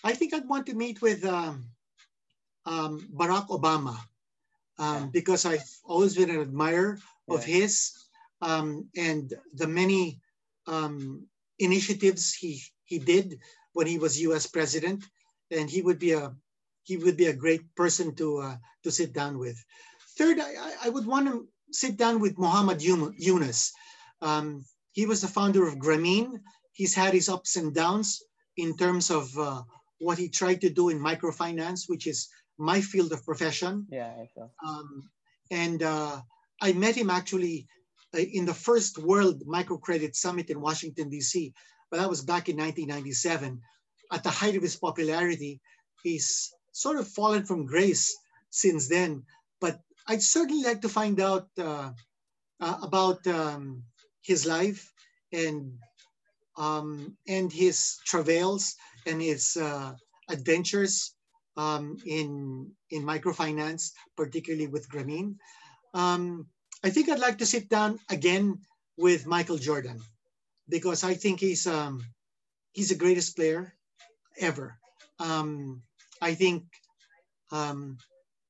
I 0.05 0.14
think 0.14 0.34
I'd 0.34 0.49
want 0.49 0.66
to 0.66 0.74
meet 0.74 1.03
with 1.03 1.24
um, 1.24 1.66
um, 2.64 3.01
Barack 3.14 3.49
Obama 3.49 3.97
um, 4.78 5.11
because 5.11 5.44
I've 5.44 5.68
always 5.84 6.14
been 6.16 6.30
an 6.30 6.40
admirer 6.40 6.99
of 7.28 7.40
Yeah. 7.47 7.55
his 7.61 7.92
um, 8.42 8.88
and 8.97 9.32
the 9.55 9.66
many 9.66 10.20
um, 10.66 11.26
initiatives 11.59 12.34
he 12.34 12.61
he 12.84 12.99
did 12.99 13.40
when 13.72 13.86
he 13.86 13.99
was 13.99 14.20
U.S. 14.22 14.47
president, 14.47 15.05
and 15.51 15.68
he 15.70 15.82
would 15.82 15.99
be 15.99 16.12
a 16.12 16.34
he 16.87 16.97
would 16.97 17.16
be 17.16 17.26
a 17.26 17.41
great 17.45 17.64
person 17.74 18.14
to 18.14 18.39
uh, 18.39 18.57
to 18.84 18.91
sit 18.91 19.12
down 19.12 19.39
with. 19.39 19.59
Third, 20.18 20.39
I, 20.41 20.72
I- 20.84 20.89
would 20.95 21.07
want 21.07 21.26
to 21.28 21.47
sit 21.72 21.97
down 21.97 22.20
with 22.20 22.39
Muhammad 22.39 22.80
Yunus. 22.80 23.72
Um, 24.22 24.64
he 24.93 25.05
was 25.05 25.20
the 25.20 25.28
founder 25.39 25.66
of 25.66 25.74
Grameen. 25.84 26.41
He's 26.72 26.95
had 26.95 27.12
his 27.12 27.28
ups 27.28 27.57
and 27.57 27.74
downs 27.74 28.22
in 28.57 28.76
terms 28.76 29.11
of 29.11 29.24
uh, 29.37 29.62
what 29.99 30.16
he 30.18 30.28
tried 30.28 30.61
to 30.62 30.70
do 30.70 30.89
in 30.89 30.99
microfinance, 31.11 31.80
which 31.89 32.07
is 32.07 32.28
my 32.57 32.80
field 32.80 33.12
of 33.12 33.24
profession. 33.24 33.87
Yeah. 33.91 34.14
Um, 34.66 35.11
and 35.51 35.82
uh, 35.82 36.20
I 36.62 36.72
met 36.72 36.95
him 36.97 37.11
actually 37.11 37.66
uh, 38.14 38.18
in 38.39 38.47
the 38.47 38.55
first 38.55 38.97
World 38.99 39.43
Microcredit 39.47 40.14
Summit 40.14 40.51
in 40.51 40.61
Washington, 40.61 41.11
D.C. 41.11 41.53
But 41.91 41.99
that 41.99 42.09
was 42.09 42.22
back 42.22 42.49
in 42.49 42.57
1997. 42.57 43.61
At 44.12 44.22
the 44.22 44.30
height 44.30 44.57
of 44.57 44.62
his 44.62 44.76
popularity, 44.76 45.61
he's 46.03 46.53
sort 46.77 46.99
of 46.99 47.09
fallen 47.09 47.45
from 47.45 47.64
grace 47.64 48.14
since 48.51 48.89
then. 48.89 49.24
But 49.61 49.81
I'd 50.07 50.22
certainly 50.22 50.62
like 50.62 50.83
to 50.83 50.91
find 50.91 51.18
out 51.20 51.49
uh, 51.57 51.91
uh, 52.61 52.79
about 52.83 53.27
um, 53.27 53.83
his 54.22 54.45
life 54.45 54.93
and 55.33 55.72
um, 56.59 57.16
and 57.27 57.53
his 57.53 57.97
travails 58.05 58.77
and 59.07 59.20
his 59.20 59.57
uh, 59.57 59.93
adventures 60.29 61.16
um, 61.57 61.97
in 62.05 62.70
in 62.91 63.03
microfinance, 63.05 63.93
particularly 64.16 64.66
with 64.66 64.89
Grameen. 64.91 65.37
Um, 65.95 66.47
I 66.85 66.91
think 66.91 67.09
I'd 67.09 67.24
like 67.24 67.39
to 67.39 67.47
sit 67.47 67.68
down 67.70 67.99
again 68.11 68.61
with 68.99 69.27
Michael 69.27 69.57
Jordan 69.57 70.01
because 70.68 71.05
I 71.05 71.14
think 71.14 71.41
he's 71.41 71.66
um, 71.66 72.05
he's 72.72 72.91
the 72.91 73.01
greatest 73.01 73.35
player 73.35 73.72
ever. 74.39 74.77
Um, 75.18 75.83
I 76.23 76.35
think 76.35 76.64
um, 77.53 77.99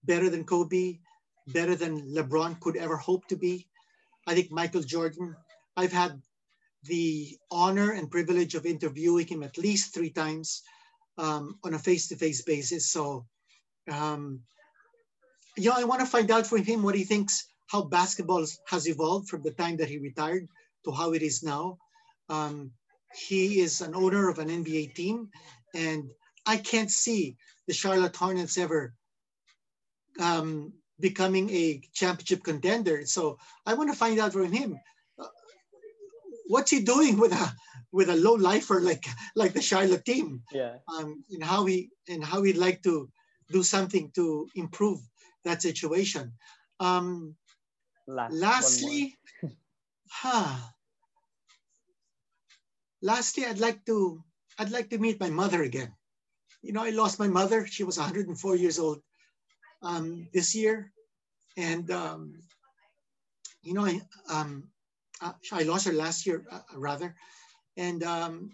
better 0.05 0.31
than 0.31 0.45
Kobe, 0.45 0.99
better 1.49 1.75
than 1.75 2.13
LeBron 2.15 2.61
could 2.61 2.77
ever 2.77 2.97
hope 2.97 3.27
to 3.29 3.37
be. 3.37 3.67
I 4.27 4.35
think 4.35 4.51
Michael 4.51 4.83
Jordan. 4.83 5.37
I've 5.77 5.93
had 5.93 6.21
the 6.85 7.37
honor 7.51 7.93
and 7.93 8.11
privilege 8.11 8.55
of 8.55 8.67
interviewing 8.67 9.27
him 9.27 9.43
at 9.43 9.59
least 9.59 9.93
three 9.93 10.11
times 10.11 10.63
um, 11.19 11.59
on 11.65 11.75
a 11.75 11.79
face-to-face 11.79 12.43
basis. 12.43 12.91
So, 12.91 13.27
um, 13.91 14.41
know, 15.59 15.73
I 15.77 15.85
want 15.85 16.01
to 16.01 16.07
find 16.07 16.31
out 16.31 16.47
from 16.47 16.65
him 16.65 16.83
what 16.83 16.95
he 16.95 17.05
thinks 17.05 17.47
how 17.69 17.83
basketball 17.83 18.47
has 18.69 18.89
evolved 18.89 19.29
from 19.29 19.43
the 19.43 19.51
time 19.53 19.77
that 19.79 19.89
he 19.89 19.99
retired 19.99 20.47
to 20.85 20.93
how 20.93 21.13
it 21.13 21.23
is 21.23 21.43
now. 21.43 21.79
Um, 22.29 22.71
he 23.15 23.61
is 23.61 23.81
an 23.81 23.95
owner 23.95 24.29
of 24.29 24.39
an 24.39 24.49
NBA 24.49 24.95
team, 24.95 25.29
and 25.75 26.11
I 26.47 26.57
can't 26.59 26.91
see 26.91 27.37
the 27.67 27.75
Charlotte 27.75 28.17
Hornets 28.17 28.57
ever 28.59 28.95
um, 30.21 30.73
becoming 31.01 31.51
a 31.51 31.81
championship 31.93 32.43
contender. 32.45 33.05
So 33.07 33.39
I 33.67 33.75
want 33.75 33.91
to 33.91 33.97
find 33.99 34.19
out 34.19 34.33
from 34.33 34.53
him 34.53 34.79
uh, 35.19 35.27
what's 36.47 36.71
he 36.71 36.81
doing 36.81 37.19
with 37.19 37.33
a 37.33 37.53
with 37.93 38.09
a 38.09 38.17
low 38.17 38.35
lifer 38.35 38.81
like 38.81 39.05
like 39.35 39.53
the 39.53 39.63
Charlotte 39.63 40.05
team 40.05 40.43
Yeah. 40.53 40.77
um, 40.93 41.25
and 41.31 41.43
how 41.43 41.65
he 41.67 41.91
and 42.09 42.25
how 42.25 42.43
he'd 42.43 42.57
like 42.57 42.83
to 42.83 43.09
do 43.51 43.63
something 43.63 44.11
to 44.15 44.49
improve 44.55 45.01
that 45.45 45.63
situation. 45.63 46.33
Um, 46.81 47.37
Last. 48.09 48.35
lastly, 48.35 49.17
huh, 50.11 50.57
lastly, 53.03 53.47
I'd 53.47 53.59
like 53.59 53.85
to 53.87 54.23
I'd 54.59 54.71
like 54.71 54.91
to 54.91 54.99
meet 54.99 55.21
my 55.21 55.31
mother 55.31 55.63
again. 55.63 55.93
You 56.63 56.73
know, 56.73 56.83
I 56.83 56.91
lost 56.91 57.19
my 57.19 57.29
mother. 57.29 57.67
She 57.67 57.85
was 57.85 57.99
104 57.99 58.57
years 58.57 58.79
old 58.79 59.01
um, 59.83 60.29
this 60.33 60.55
year, 60.55 60.93
and 61.57 61.91
um, 61.91 62.35
you 63.63 63.75
know, 63.75 63.85
I 63.85 64.01
um, 64.29 64.69
uh, 65.21 65.33
I 65.53 65.63
lost 65.63 65.87
her 65.87 65.93
last 65.93 66.27
year 66.27 66.45
uh, 66.51 66.61
rather, 66.77 67.15
and 67.77 68.03
um, 68.03 68.51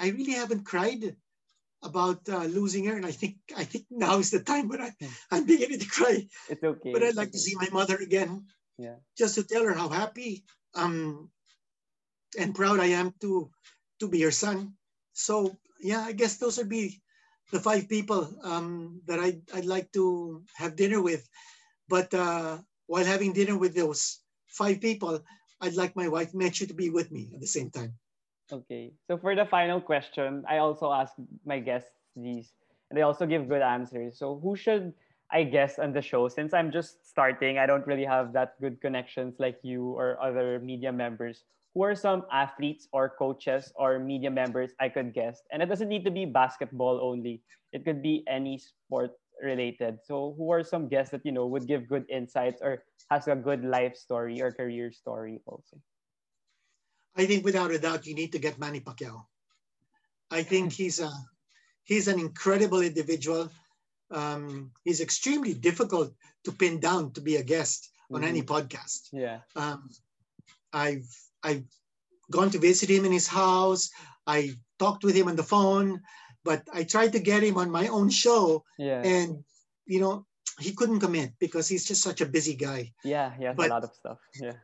I 0.00 0.08
really 0.10 0.32
haven't 0.32 0.64
cried 0.64 1.16
about 1.82 2.28
uh, 2.28 2.44
losing 2.44 2.84
her, 2.86 2.96
and 2.96 3.06
I 3.06 3.12
think 3.12 3.36
I 3.56 3.64
think 3.64 3.86
now 3.90 4.18
is 4.18 4.30
the 4.30 4.40
time 4.40 4.68
when 4.68 4.82
I. 4.82 4.90
I'm 5.30 5.44
beginning 5.46 5.80
to 5.80 5.86
cry. 5.86 6.26
It's 6.48 6.62
okay. 6.62 6.92
But 6.92 7.02
I'd 7.02 7.16
like 7.16 7.32
to 7.32 7.38
see 7.38 7.54
my 7.56 7.68
mother 7.72 7.96
again, 7.96 8.46
Yeah. 8.78 8.96
just 9.18 9.34
to 9.36 9.44
tell 9.44 9.64
her 9.64 9.74
how 9.74 9.88
happy 9.88 10.44
um 10.74 11.30
and 12.38 12.54
proud 12.54 12.80
I 12.80 12.86
am 12.86 13.14
to 13.20 13.50
to 14.00 14.08
be 14.08 14.20
her 14.22 14.30
son. 14.30 14.74
So 15.12 15.56
yeah, 15.80 16.00
I 16.02 16.12
guess 16.12 16.36
those 16.36 16.58
would 16.58 16.68
be 16.68 17.02
the 17.52 17.60
five 17.60 17.88
people 17.88 18.28
um, 18.42 19.00
that 19.06 19.18
I'd, 19.18 19.42
I'd 19.54 19.64
like 19.64 19.92
to 19.92 20.42
have 20.56 20.76
dinner 20.76 21.00
with. 21.00 21.28
But 21.88 22.12
uh, 22.12 22.58
while 22.86 23.04
having 23.04 23.32
dinner 23.32 23.56
with 23.56 23.74
those 23.74 24.20
five 24.46 24.80
people, 24.80 25.22
I'd 25.60 25.74
like 25.74 25.96
my 25.96 26.08
wife 26.08 26.32
Mechu 26.32 26.66
to 26.68 26.74
be 26.74 26.90
with 26.90 27.10
me 27.12 27.30
at 27.34 27.40
the 27.40 27.46
same 27.46 27.70
time. 27.70 27.94
Okay. 28.52 28.92
So 29.06 29.18
for 29.18 29.34
the 29.34 29.46
final 29.46 29.80
question, 29.80 30.44
I 30.48 30.58
also 30.58 30.92
ask 30.92 31.14
my 31.44 31.58
guests 31.58 31.90
these, 32.14 32.52
and 32.90 32.98
they 32.98 33.02
also 33.02 33.26
give 33.26 33.48
good 33.48 33.62
answers. 33.62 34.18
So 34.18 34.38
who 34.42 34.54
should 34.54 34.94
I 35.30 35.42
guess 35.42 35.78
on 35.78 35.92
the 35.92 36.02
show? 36.02 36.28
Since 36.28 36.54
I'm 36.54 36.70
just 36.70 37.08
starting, 37.08 37.58
I 37.58 37.66
don't 37.66 37.86
really 37.86 38.04
have 38.04 38.32
that 38.34 38.54
good 38.60 38.80
connections 38.80 39.36
like 39.38 39.58
you 39.62 39.90
or 39.98 40.20
other 40.22 40.60
media 40.60 40.92
members. 40.92 41.42
Who 41.76 41.84
are 41.84 41.92
some 41.92 42.24
athletes 42.32 42.88
or 42.96 43.12
coaches 43.20 43.68
or 43.76 44.00
media 44.00 44.32
members 44.32 44.72
I 44.80 44.88
could 44.88 45.12
guess? 45.12 45.44
And 45.52 45.60
it 45.60 45.68
doesn't 45.68 45.92
need 45.92 46.08
to 46.08 46.10
be 46.10 46.24
basketball 46.24 47.04
only. 47.04 47.44
It 47.76 47.84
could 47.84 48.00
be 48.00 48.24
any 48.24 48.56
sport 48.56 49.12
related. 49.44 50.00
So 50.08 50.32
who 50.40 50.48
are 50.56 50.64
some 50.64 50.88
guests 50.88 51.12
that 51.12 51.20
you 51.28 51.36
know 51.36 51.44
would 51.44 51.68
give 51.68 51.84
good 51.84 52.08
insights 52.08 52.64
or 52.64 52.80
has 53.12 53.28
a 53.28 53.36
good 53.36 53.60
life 53.60 53.92
story 53.92 54.40
or 54.40 54.56
career 54.56 54.88
story 54.88 55.44
also? 55.44 55.76
I 57.12 57.28
think 57.28 57.44
without 57.44 57.68
a 57.68 57.78
doubt, 57.78 58.06
you 58.06 58.14
need 58.14 58.32
to 58.32 58.40
get 58.40 58.56
Manny 58.56 58.80
Pacquiao. 58.80 59.28
I 60.32 60.48
think 60.48 60.72
he's 60.80 60.96
a 60.96 61.12
he's 61.84 62.08
an 62.08 62.16
incredible 62.18 62.80
individual. 62.80 63.52
Um, 64.10 64.72
he's 64.80 65.04
extremely 65.04 65.52
difficult 65.52 66.16
to 66.44 66.52
pin 66.52 66.80
down 66.80 67.12
to 67.12 67.20
be 67.20 67.36
a 67.36 67.44
guest 67.44 67.92
on 68.08 68.24
any 68.24 68.40
podcast. 68.40 69.12
Yeah. 69.12 69.44
Um, 69.54 69.90
I've 70.72 71.04
I've 71.46 71.64
gone 72.30 72.50
to 72.50 72.58
visit 72.58 72.90
him 72.90 73.04
in 73.06 73.12
his 73.14 73.30
house. 73.30 73.90
I 74.26 74.38
talked 74.82 75.04
with 75.06 75.14
him 75.14 75.28
on 75.30 75.36
the 75.38 75.46
phone, 75.54 76.02
but 76.42 76.66
I 76.74 76.82
tried 76.82 77.12
to 77.14 77.20
get 77.30 77.42
him 77.46 77.56
on 77.56 77.70
my 77.70 77.86
own 77.88 78.10
show, 78.10 78.64
Yeah. 78.78 79.02
and 79.06 79.44
you 79.86 80.00
know 80.02 80.26
he 80.58 80.74
couldn't 80.74 81.00
commit 81.06 81.30
because 81.38 81.68
he's 81.70 81.86
just 81.86 82.02
such 82.02 82.20
a 82.20 82.26
busy 82.36 82.56
guy. 82.58 82.92
Yeah, 83.04 83.30
he 83.38 83.44
has 83.46 83.54
But- 83.56 83.70
a 83.70 83.74
lot 83.78 83.84
of 83.84 83.92
stuff. 83.94 84.18
Yeah. 84.42 84.58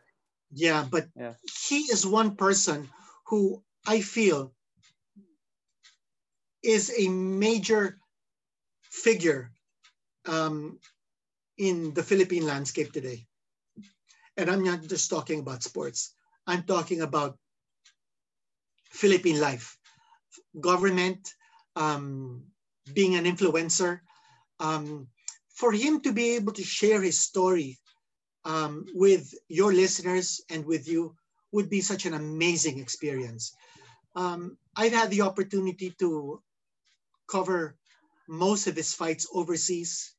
Yeah, 0.50 0.80
but 0.90 1.06
Yeah. 1.16 1.34
he 1.68 1.78
is 1.94 2.04
one 2.04 2.34
person 2.36 2.90
who 3.30 3.62
I 3.86 4.02
feel 4.02 4.52
is 6.62 6.92
a 6.96 7.08
major 7.08 7.98
figure 8.82 9.50
um, 10.26 10.78
in 11.58 11.94
the 11.94 12.02
Philippine 12.02 12.46
landscape 12.46 12.92
today. 12.92 13.26
And 14.36 14.48
I'm 14.50 14.62
not 14.64 14.82
just 14.86 15.10
talking 15.10 15.40
about 15.40 15.62
sports, 15.62 16.14
I'm 16.46 16.64
talking 16.64 17.00
about 17.02 17.38
Philippine 18.90 19.40
life, 19.40 19.78
government, 20.60 21.28
um, 21.76 22.44
being 22.92 23.14
an 23.14 23.24
influencer. 23.24 24.00
Um, 24.60 25.08
for 25.54 25.72
him 25.72 26.00
to 26.00 26.12
be 26.12 26.36
able 26.36 26.52
to 26.52 26.64
share 26.64 27.02
his 27.02 27.20
story 27.20 27.78
um, 28.44 28.86
with 28.94 29.32
your 29.48 29.72
listeners 29.72 30.40
and 30.50 30.64
with 30.64 30.88
you 30.88 31.14
would 31.52 31.68
be 31.70 31.80
such 31.80 32.06
an 32.06 32.14
amazing 32.14 32.78
experience. 32.78 33.54
Um, 34.16 34.56
I've 34.76 34.92
had 34.92 35.10
the 35.10 35.22
opportunity 35.22 35.94
to 35.98 36.42
cover 37.28 37.76
most 38.28 38.66
of 38.66 38.76
his 38.76 38.94
fights 38.94 39.26
overseas, 39.32 40.14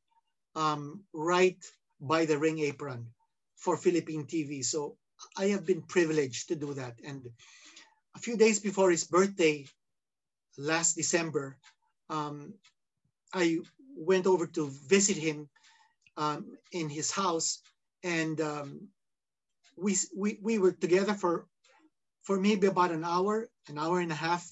um, 0.56 1.04
right 1.14 1.58
by 2.00 2.26
the 2.26 2.38
ring 2.38 2.60
apron 2.60 3.08
for 3.56 3.78
Philippine 3.78 4.26
TV. 4.26 4.64
So 4.64 4.98
I 5.38 5.46
have 5.48 5.66
been 5.66 5.82
privileged 5.82 6.48
to 6.50 6.56
do 6.56 6.74
that. 6.74 6.96
And 7.04 7.30
a 8.16 8.20
few 8.20 8.38
days 8.38 8.60
before 8.60 8.92
his 8.92 9.04
birthday, 9.04 9.66
last 10.58 10.96
December, 10.96 11.58
um, 12.10 12.54
I 13.34 13.60
went 13.96 14.28
over 14.28 14.48
to 14.48 14.70
visit 14.88 15.18
him 15.18 15.50
um, 16.18 16.58
in 16.72 16.90
his 16.90 17.12
house 17.12 17.60
and 18.04 18.40
um, 18.42 18.88
we, 19.78 19.96
we 20.16 20.40
we 20.42 20.60
were 20.60 20.72
together 20.72 21.14
for 21.14 21.48
for 22.22 22.40
maybe 22.40 22.68
about 22.68 22.92
an 22.92 23.04
hour, 23.04 23.50
an 23.68 23.78
hour 23.78 24.00
and 24.00 24.12
a 24.12 24.16
half, 24.16 24.48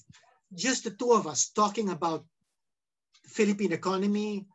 just 0.54 0.84
the 0.84 0.90
two 0.90 1.12
of 1.12 1.26
us 1.26 1.48
talking 1.48 1.88
about 1.88 2.24
Philippine 3.26 3.72
economy, 3.72 4.46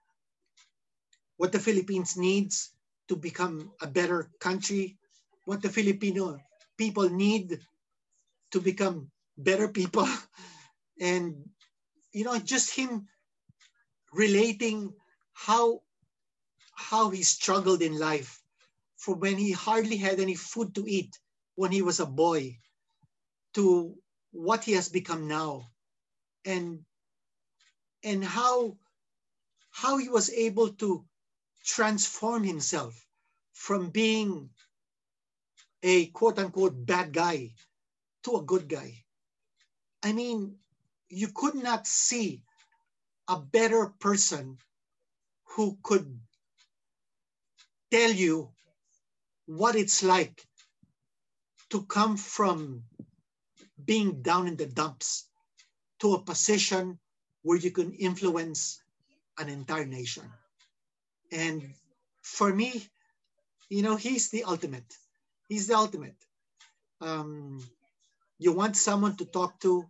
what 1.38 1.52
the 1.52 1.60
Philippines 1.60 2.16
needs 2.16 2.72
to 3.08 3.16
become 3.16 3.72
a 3.82 3.88
better 3.88 4.30
country, 4.40 4.98
what 5.48 5.62
the 5.62 5.70
Filipino 5.70 6.38
people 6.78 7.10
need 7.10 7.58
to 8.52 8.60
become 8.60 9.10
better 9.38 9.70
people, 9.70 10.08
and 11.00 11.36
you 12.12 12.26
know 12.26 12.38
just 12.38 12.76
him 12.76 13.08
relating 14.12 14.92
how 15.32 15.82
how 16.76 17.10
he 17.10 17.24
struggled 17.24 17.82
in 17.82 17.98
life 17.98 18.44
from 18.98 19.22
when 19.22 19.38
he 19.38 19.52
hardly 19.54 19.96
had 19.96 20.20
any 20.20 20.36
food 20.36 20.76
to 20.76 20.84
eat 20.86 21.18
when 21.56 21.72
he 21.72 21.82
was 21.82 22.02
a 22.02 22.06
boy 22.06 22.58
to 23.54 23.96
what 24.32 24.66
he 24.66 24.74
has 24.74 24.90
become 24.90 25.30
now. 25.30 25.64
And 26.44 26.84
and 28.04 28.24
how 28.24 28.78
how 29.72 29.98
he 29.98 30.10
was 30.10 30.30
able 30.30 30.70
to 30.84 31.06
transform 31.64 32.44
himself 32.44 32.94
from 33.54 33.92
being 33.92 34.50
a 35.84 36.08
quote 36.08 36.40
unquote 36.40 36.86
bad 36.86 37.14
guy 37.14 37.52
to 38.24 38.38
a 38.38 38.44
good 38.44 38.68
guy 38.68 38.94
i 40.04 40.12
mean 40.12 40.56
you 41.10 41.30
could 41.30 41.56
not 41.56 41.88
see 41.88 42.42
a 43.28 43.40
better 43.40 43.94
person 44.00 44.58
who 45.56 45.78
could 45.84 46.20
tell 47.92 48.12
you 48.12 48.50
what 49.46 49.76
it's 49.76 50.04
like 50.04 50.46
to 51.70 51.84
come 51.84 52.18
from 52.18 52.84
being 53.84 54.22
down 54.22 54.48
in 54.48 54.56
the 54.56 54.66
dumps 54.66 55.28
to 56.00 56.14
a 56.14 56.22
position 56.22 57.00
where 57.44 57.58
you 57.58 57.72
can 57.72 57.94
influence 57.94 58.82
an 59.40 59.50
entire 59.50 59.86
nation. 59.86 60.24
And 61.32 61.74
for 62.22 62.54
me, 62.54 62.86
you 63.70 63.82
know, 63.82 63.96
he's 63.96 64.30
the 64.30 64.44
ultimate. 64.44 64.96
He's 65.48 65.68
the 65.68 65.76
ultimate. 65.76 66.16
Um, 67.02 67.64
you 68.38 68.54
want 68.54 68.76
someone 68.76 69.16
to 69.18 69.26
talk 69.26 69.60
to 69.62 69.86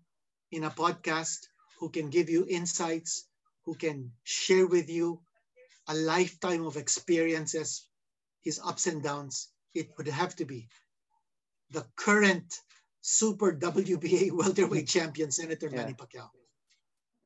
in 0.51 0.63
a 0.63 0.69
podcast 0.69 1.47
who 1.79 1.89
can 1.89 2.09
give 2.09 2.29
you 2.29 2.45
insights, 2.47 3.27
who 3.65 3.75
can 3.75 4.11
share 4.23 4.67
with 4.67 4.89
you 4.89 5.21
a 5.87 5.95
lifetime 5.95 6.65
of 6.65 6.77
experiences, 6.77 7.87
his 8.43 8.59
ups 8.63 8.87
and 8.87 9.03
downs. 9.03 9.49
It 9.73 9.89
would 9.97 10.07
have 10.07 10.35
to 10.37 10.45
be 10.45 10.67
the 11.71 11.85
current 11.95 12.53
super 13.01 13.53
WBA 13.53 14.31
welterweight 14.39 14.87
champion, 14.87 15.31
Senator 15.31 15.69
Yeah. 15.71 15.77
Manny 15.77 15.93
Pacquiao. 15.93 16.29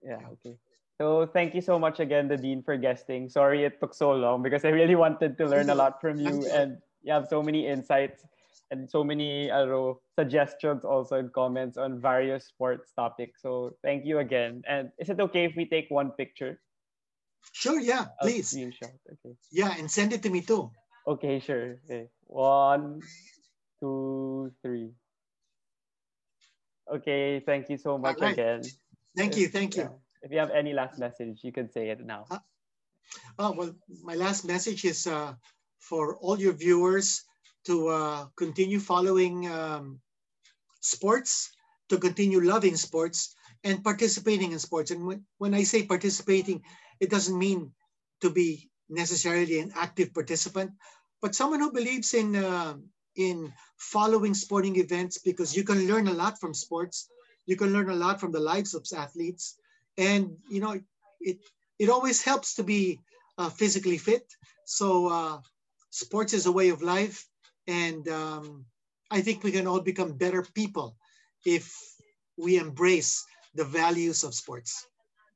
Yeah, 0.01 0.21
okay. 0.33 0.57
So 0.97 1.25
thank 1.25 1.55
you 1.55 1.61
so 1.61 1.79
much 1.79 1.99
again, 1.99 2.27
the 2.27 2.37
Dean, 2.37 2.61
for 2.61 2.77
guesting. 2.77 3.29
Sorry 3.29 3.65
it 3.65 3.79
took 3.79 3.93
so 3.93 4.11
long 4.11 4.43
because 4.43 4.65
I 4.65 4.69
really 4.69 4.95
wanted 4.95 5.37
to 5.37 5.47
learn 5.47 5.69
a 5.69 5.75
lot 5.81 6.01
from 6.01 6.19
you 6.19 6.45
and 6.45 6.77
you 7.03 7.13
have 7.13 7.27
so 7.29 7.41
many 7.41 7.67
insights 7.67 8.23
and 8.71 8.89
so 8.89 9.03
many 9.03 9.51
I 9.51 9.59
don't 9.59 9.69
know, 9.69 9.99
suggestions 10.17 10.85
also 10.85 11.15
and 11.17 11.31
comments 11.33 11.77
on 11.77 11.99
various 11.99 12.45
sports 12.47 12.91
topics. 12.95 13.41
So 13.41 13.75
thank 13.83 14.05
you 14.05 14.19
again. 14.19 14.61
And 14.67 14.89
is 14.99 15.09
it 15.09 15.19
okay 15.19 15.45
if 15.45 15.53
we 15.55 15.65
take 15.65 15.87
one 15.89 16.11
picture? 16.11 16.59
Sure, 17.53 17.79
yeah, 17.79 18.05
A 18.21 18.25
please. 18.25 18.53
screenshot. 18.53 18.93
Okay. 19.11 19.35
Yeah, 19.51 19.73
and 19.77 19.89
send 19.89 20.13
it 20.13 20.21
to 20.23 20.29
me 20.29 20.41
too. 20.41 20.71
Okay, 21.07 21.39
sure. 21.39 21.81
Okay. 21.85 22.07
One, 22.27 23.01
two, 23.81 24.51
three. 24.61 24.91
Okay, 26.93 27.41
thank 27.45 27.69
you 27.69 27.77
so 27.77 27.97
much 27.97 28.17
Alright. 28.17 28.33
again. 28.33 28.61
Thank 29.17 29.37
you, 29.37 29.47
thank 29.47 29.75
you. 29.75 29.83
Yeah. 29.83 29.97
If 30.23 30.31
you 30.31 30.37
have 30.37 30.51
any 30.51 30.71
last 30.73 30.99
message, 30.99 31.39
you 31.41 31.51
can 31.51 31.69
say 31.71 31.89
it 31.89 31.99
now. 32.05 32.25
Oh, 33.39 33.51
well, 33.51 33.73
my 34.03 34.13
last 34.15 34.45
message 34.45 34.85
is 34.85 35.07
uh, 35.07 35.33
for 35.81 36.17
all 36.17 36.39
your 36.39 36.53
viewers 36.53 37.23
to 37.65 37.89
uh, 37.89 38.25
continue 38.37 38.79
following 38.79 39.49
um, 39.51 40.01
sports, 40.81 41.51
to 41.89 41.97
continue 41.97 42.41
loving 42.41 42.75
sports 42.75 43.35
and 43.63 43.83
participating 43.83 44.51
in 44.51 44.59
sports. 44.59 44.91
And 44.91 45.05
when, 45.05 45.25
when 45.37 45.53
I 45.53 45.63
say 45.63 45.85
participating, 45.85 46.63
it 46.99 47.09
doesn't 47.09 47.37
mean 47.37 47.71
to 48.21 48.29
be 48.29 48.69
necessarily 48.89 49.59
an 49.59 49.71
active 49.75 50.13
participant, 50.13 50.71
but 51.21 51.35
someone 51.35 51.59
who 51.59 51.71
believes 51.71 52.13
in 52.13 52.35
uh, 52.35 52.75
in 53.15 53.53
following 53.77 54.33
sporting 54.33 54.77
events 54.77 55.17
because 55.19 55.55
you 55.55 55.63
can 55.63 55.87
learn 55.87 56.07
a 56.07 56.13
lot 56.13 56.39
from 56.39 56.53
sports. 56.53 57.09
You 57.45 57.57
can 57.57 57.73
learn 57.73 57.89
a 57.89 57.95
lot 57.95 58.19
from 58.21 58.31
the 58.31 58.39
lives 58.39 58.73
of 58.73 58.85
athletes, 58.95 59.57
and 59.97 60.37
you 60.49 60.61
know 60.61 60.79
it 61.19 61.37
it 61.79 61.89
always 61.89 62.21
helps 62.23 62.55
to 62.55 62.63
be 62.63 62.99
uh, 63.37 63.49
physically 63.49 63.97
fit. 63.97 64.25
So 64.65 65.07
uh, 65.07 65.39
sports 65.91 66.33
is 66.33 66.47
a 66.47 66.51
way 66.51 66.69
of 66.69 66.81
life, 66.81 67.27
and 67.67 68.07
um, 68.09 68.65
I 69.11 69.21
think 69.21 69.43
we 69.43 69.51
can 69.51 69.67
all 69.67 69.81
become 69.81 70.17
better 70.17 70.41
people 70.55 70.97
if 71.45 71.71
we 72.37 72.57
embrace 72.57 73.23
the 73.53 73.63
values 73.63 74.23
of 74.23 74.33
sports. 74.33 74.87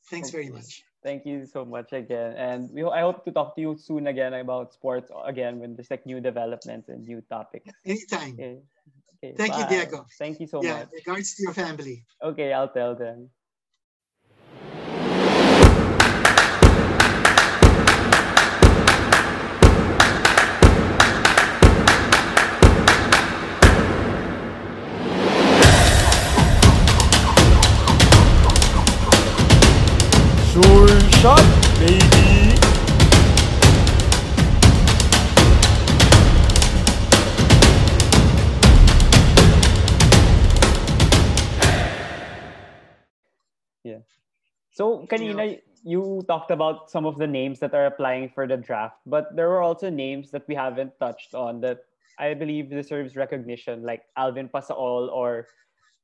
Thanks 0.09 0.31
very 0.31 0.49
much. 0.49 0.83
Thank 1.03 1.25
you 1.25 1.45
so 1.45 1.63
much 1.63 1.93
again, 1.93 2.33
and 2.33 2.71
we, 2.71 2.83
I 2.83 3.01
hope 3.01 3.23
to 3.25 3.31
talk 3.31 3.55
to 3.55 3.61
you 3.61 3.77
soon 3.77 4.07
again 4.07 4.33
about 4.33 4.73
sports 4.73 5.11
again 5.23 5.59
when 5.59 5.75
there's 5.75 5.91
like 5.91 6.05
new 6.05 6.19
developments 6.19 6.89
and 6.89 7.05
new 7.05 7.21
topics. 7.29 7.69
Anytime. 7.85 8.33
Okay. 8.33 8.57
Okay, 9.23 9.33
Thank 9.37 9.57
you. 9.57 9.65
Diego. 9.67 10.05
Thank 10.17 10.39
you 10.39 10.47
so 10.47 10.57
much. 10.57 10.65
yeah, 10.65 10.79
much. 10.79 10.89
regards 10.93 11.35
to 11.35 11.43
your 11.43 11.53
family. 11.53 12.03
Okay, 12.21 12.53
I'll 12.53 12.69
tell 12.69 12.95
them. 12.95 13.29
So, 44.76 45.07
kanina, 45.07 45.55
you 45.88 46.19
talked 46.28 46.51
about 46.51 46.91
some 46.91 47.05
of 47.07 47.15
the 47.17 47.26
names 47.26 47.63
that 47.63 47.73
are 47.73 47.88
applying 47.88 48.28
for 48.36 48.43
the 48.45 48.59
draft, 48.59 48.99
but 49.07 49.32
there 49.32 49.47
were 49.47 49.63
also 49.63 49.89
names 49.89 50.32
that 50.32 50.43
we 50.51 50.55
haven't 50.55 50.91
touched 50.99 51.34
on 51.34 51.61
that 51.61 51.88
I 52.19 52.34
believe 52.34 52.69
deserves 52.69 53.15
recognition, 53.15 53.84
like 53.84 54.03
Alvin 54.17 54.49
Pasaol 54.51 55.07
or 55.15 55.47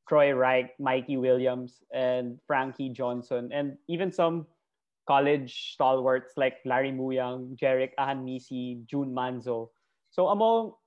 Troy 0.07 0.31
Rike, 0.31 0.71
Mikey 0.79 1.17
Williams, 1.17 1.83
and 1.91 2.39
Frankie 2.47 2.87
Johnson, 2.95 3.51
and 3.51 3.75
even 3.89 4.09
some 4.09 4.47
college 5.05 5.75
stalwarts 5.75 6.39
like 6.39 6.63
Larry 6.63 6.95
Muyang, 6.95 7.59
Jerick 7.59 7.91
Ahanmisi, 7.99 8.87
Jun 8.87 9.11
Manzo. 9.11 9.67
So 10.11 10.31
among 10.31 10.79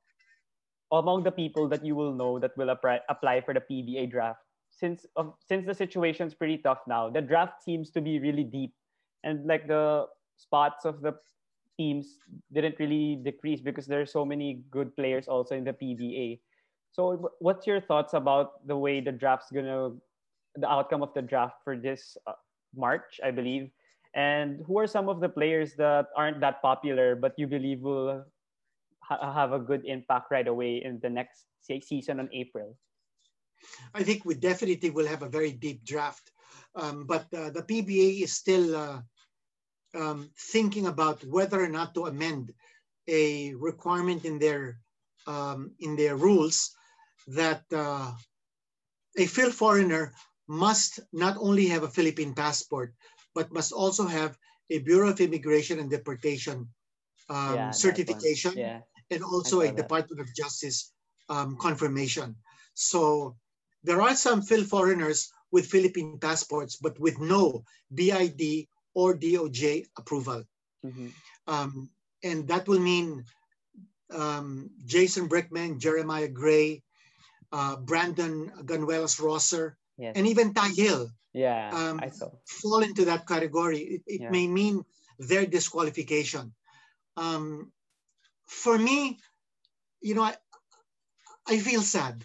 among 0.92 1.24
the 1.24 1.32
people 1.32 1.68
that 1.68 1.84
you 1.84 1.96
will 1.96 2.14
know 2.14 2.38
that 2.38 2.56
will 2.56 2.70
apply, 2.70 3.00
apply 3.10 3.42
for 3.42 3.52
the 3.52 3.60
PBA 3.60 4.10
draft, 4.10 4.40
since 4.76 5.06
of 5.16 5.34
since 5.38 5.66
the 5.66 5.74
situation's 5.74 6.34
pretty 6.34 6.58
tough 6.58 6.82
now, 6.86 7.10
the 7.10 7.20
draft 7.20 7.62
seems 7.62 7.90
to 7.90 8.00
be 8.00 8.18
really 8.18 8.44
deep, 8.44 8.72
and 9.22 9.46
like 9.46 9.68
the 9.68 10.06
spots 10.36 10.84
of 10.84 11.00
the 11.00 11.14
teams 11.76 12.18
didn't 12.52 12.78
really 12.78 13.16
decrease 13.22 13.60
because 13.60 13.86
there 13.86 14.00
are 14.00 14.06
so 14.06 14.24
many 14.24 14.62
good 14.70 14.94
players 14.96 15.26
also 15.26 15.56
in 15.56 15.64
the 15.64 15.72
PBA. 15.72 16.40
So, 16.92 17.30
what's 17.40 17.66
your 17.66 17.80
thoughts 17.80 18.14
about 18.14 18.66
the 18.66 18.76
way 18.76 19.00
the 19.00 19.12
draft's 19.12 19.50
gonna, 19.50 19.90
the 20.54 20.70
outcome 20.70 21.02
of 21.02 21.12
the 21.14 21.22
draft 21.22 21.56
for 21.64 21.76
this 21.76 22.16
uh, 22.26 22.38
March, 22.76 23.20
I 23.22 23.30
believe, 23.30 23.70
and 24.14 24.62
who 24.66 24.78
are 24.78 24.86
some 24.86 25.08
of 25.08 25.20
the 25.20 25.28
players 25.28 25.74
that 25.74 26.06
aren't 26.16 26.40
that 26.40 26.62
popular 26.62 27.16
but 27.16 27.34
you 27.36 27.46
believe 27.46 27.80
will 27.80 28.24
ha- 29.02 29.32
have 29.34 29.52
a 29.52 29.58
good 29.58 29.84
impact 29.86 30.30
right 30.30 30.46
away 30.46 30.82
in 30.84 31.00
the 31.02 31.10
next 31.10 31.46
se- 31.60 31.82
season 31.82 32.20
on 32.20 32.28
April? 32.32 32.78
I 33.94 34.02
think 34.02 34.24
we 34.24 34.34
definitely 34.34 34.90
will 34.90 35.06
have 35.06 35.22
a 35.22 35.28
very 35.28 35.52
deep 35.52 35.84
draft. 35.84 36.30
Um, 36.74 37.04
but 37.06 37.26
uh, 37.32 37.50
the 37.50 37.62
PBA 37.62 38.22
is 38.22 38.32
still 38.32 38.74
uh, 38.76 39.00
um, 39.94 40.30
thinking 40.52 40.86
about 40.86 41.24
whether 41.24 41.62
or 41.62 41.68
not 41.68 41.94
to 41.94 42.06
amend 42.06 42.52
a 43.08 43.54
requirement 43.54 44.24
in 44.24 44.38
their 44.38 44.78
um, 45.26 45.72
in 45.80 45.96
their 45.96 46.16
rules 46.16 46.76
that 47.28 47.62
uh, 47.72 48.12
a 49.16 49.26
Fil-foreigner 49.26 50.12
must 50.48 51.00
not 51.12 51.36
only 51.38 51.66
have 51.66 51.82
a 51.82 51.88
Philippine 51.88 52.34
passport 52.34 52.92
but 53.34 53.52
must 53.52 53.72
also 53.72 54.06
have 54.06 54.36
a 54.70 54.78
Bureau 54.80 55.10
of 55.10 55.20
Immigration 55.20 55.78
and 55.78 55.90
Deportation 55.90 56.68
um, 57.28 57.56
Yeah, 57.56 57.70
certification 57.70 58.52
Yeah. 58.56 58.80
and 59.10 59.22
also 59.22 59.60
a 59.60 59.68
that. 59.68 59.76
Department 59.76 60.20
of 60.20 60.34
Justice 60.34 60.92
um, 61.28 61.56
confirmation. 61.56 62.36
So 62.74 63.36
there 63.84 64.02
are 64.02 64.16
some 64.16 64.42
Fil-foreigners 64.42 65.32
with 65.52 65.66
Philippine 65.70 66.12
passports, 66.12 66.68
but 66.70 66.90
with 66.92 67.10
no 67.12 67.64
BID 67.94 68.68
or 68.94 69.14
DOJ 69.14 69.86
approval. 69.96 70.44
Mhm. 70.84 71.14
Um, 71.46 71.90
and 72.22 72.48
that 72.48 72.68
will 72.68 72.80
mean 72.80 73.24
um, 74.10 74.70
Jason 74.84 75.28
Brickman, 75.28 75.78
Jeremiah 75.78 76.28
Gray, 76.28 76.82
uh, 77.52 77.76
Brandon 77.76 78.50
Ganuelas 78.64 79.20
Rosser, 79.20 79.78
Yes. 79.96 80.16
and 80.16 80.26
even 80.26 80.54
Ty 80.54 80.68
Hill 80.70 81.10
yeah, 81.32 81.70
um, 81.72 81.98
I 82.00 82.10
saw. 82.10 82.30
fall 82.46 82.82
into 82.82 83.04
that 83.06 83.26
category. 83.26 83.78
It, 83.80 84.02
it 84.06 84.22
Yeah. 84.22 84.30
may 84.30 84.46
mean 84.48 84.84
their 85.18 85.46
disqualification. 85.46 86.54
Um, 87.16 87.72
for 88.46 88.78
me, 88.78 89.18
you 90.02 90.14
know, 90.14 90.22
I, 90.22 90.36
I 91.46 91.58
feel 91.58 91.82
sad 91.82 92.24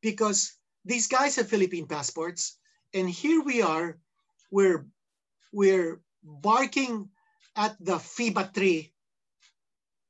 because 0.00 0.57
these 0.88 1.06
guys 1.06 1.36
have 1.36 1.48
Philippine 1.48 1.86
passports, 1.86 2.56
and 2.94 3.08
here 3.08 3.42
we 3.42 3.60
are, 3.60 3.98
we're 4.50 4.86
we're 5.52 6.00
barking 6.24 7.10
at 7.54 7.76
the 7.78 7.96
FIBA 7.96 8.54
tree, 8.54 8.92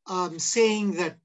um, 0.07 0.39
saying 0.39 0.95
that 0.95 1.19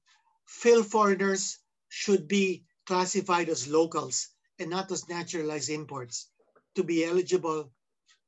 Fil-foreigners 0.46 1.58
should 1.88 2.26
be 2.26 2.64
classified 2.86 3.48
as 3.48 3.68
locals 3.68 4.28
and 4.58 4.70
not 4.70 4.90
as 4.90 5.08
naturalized 5.08 5.70
imports 5.70 6.28
to 6.74 6.82
be 6.82 7.04
eligible 7.04 7.70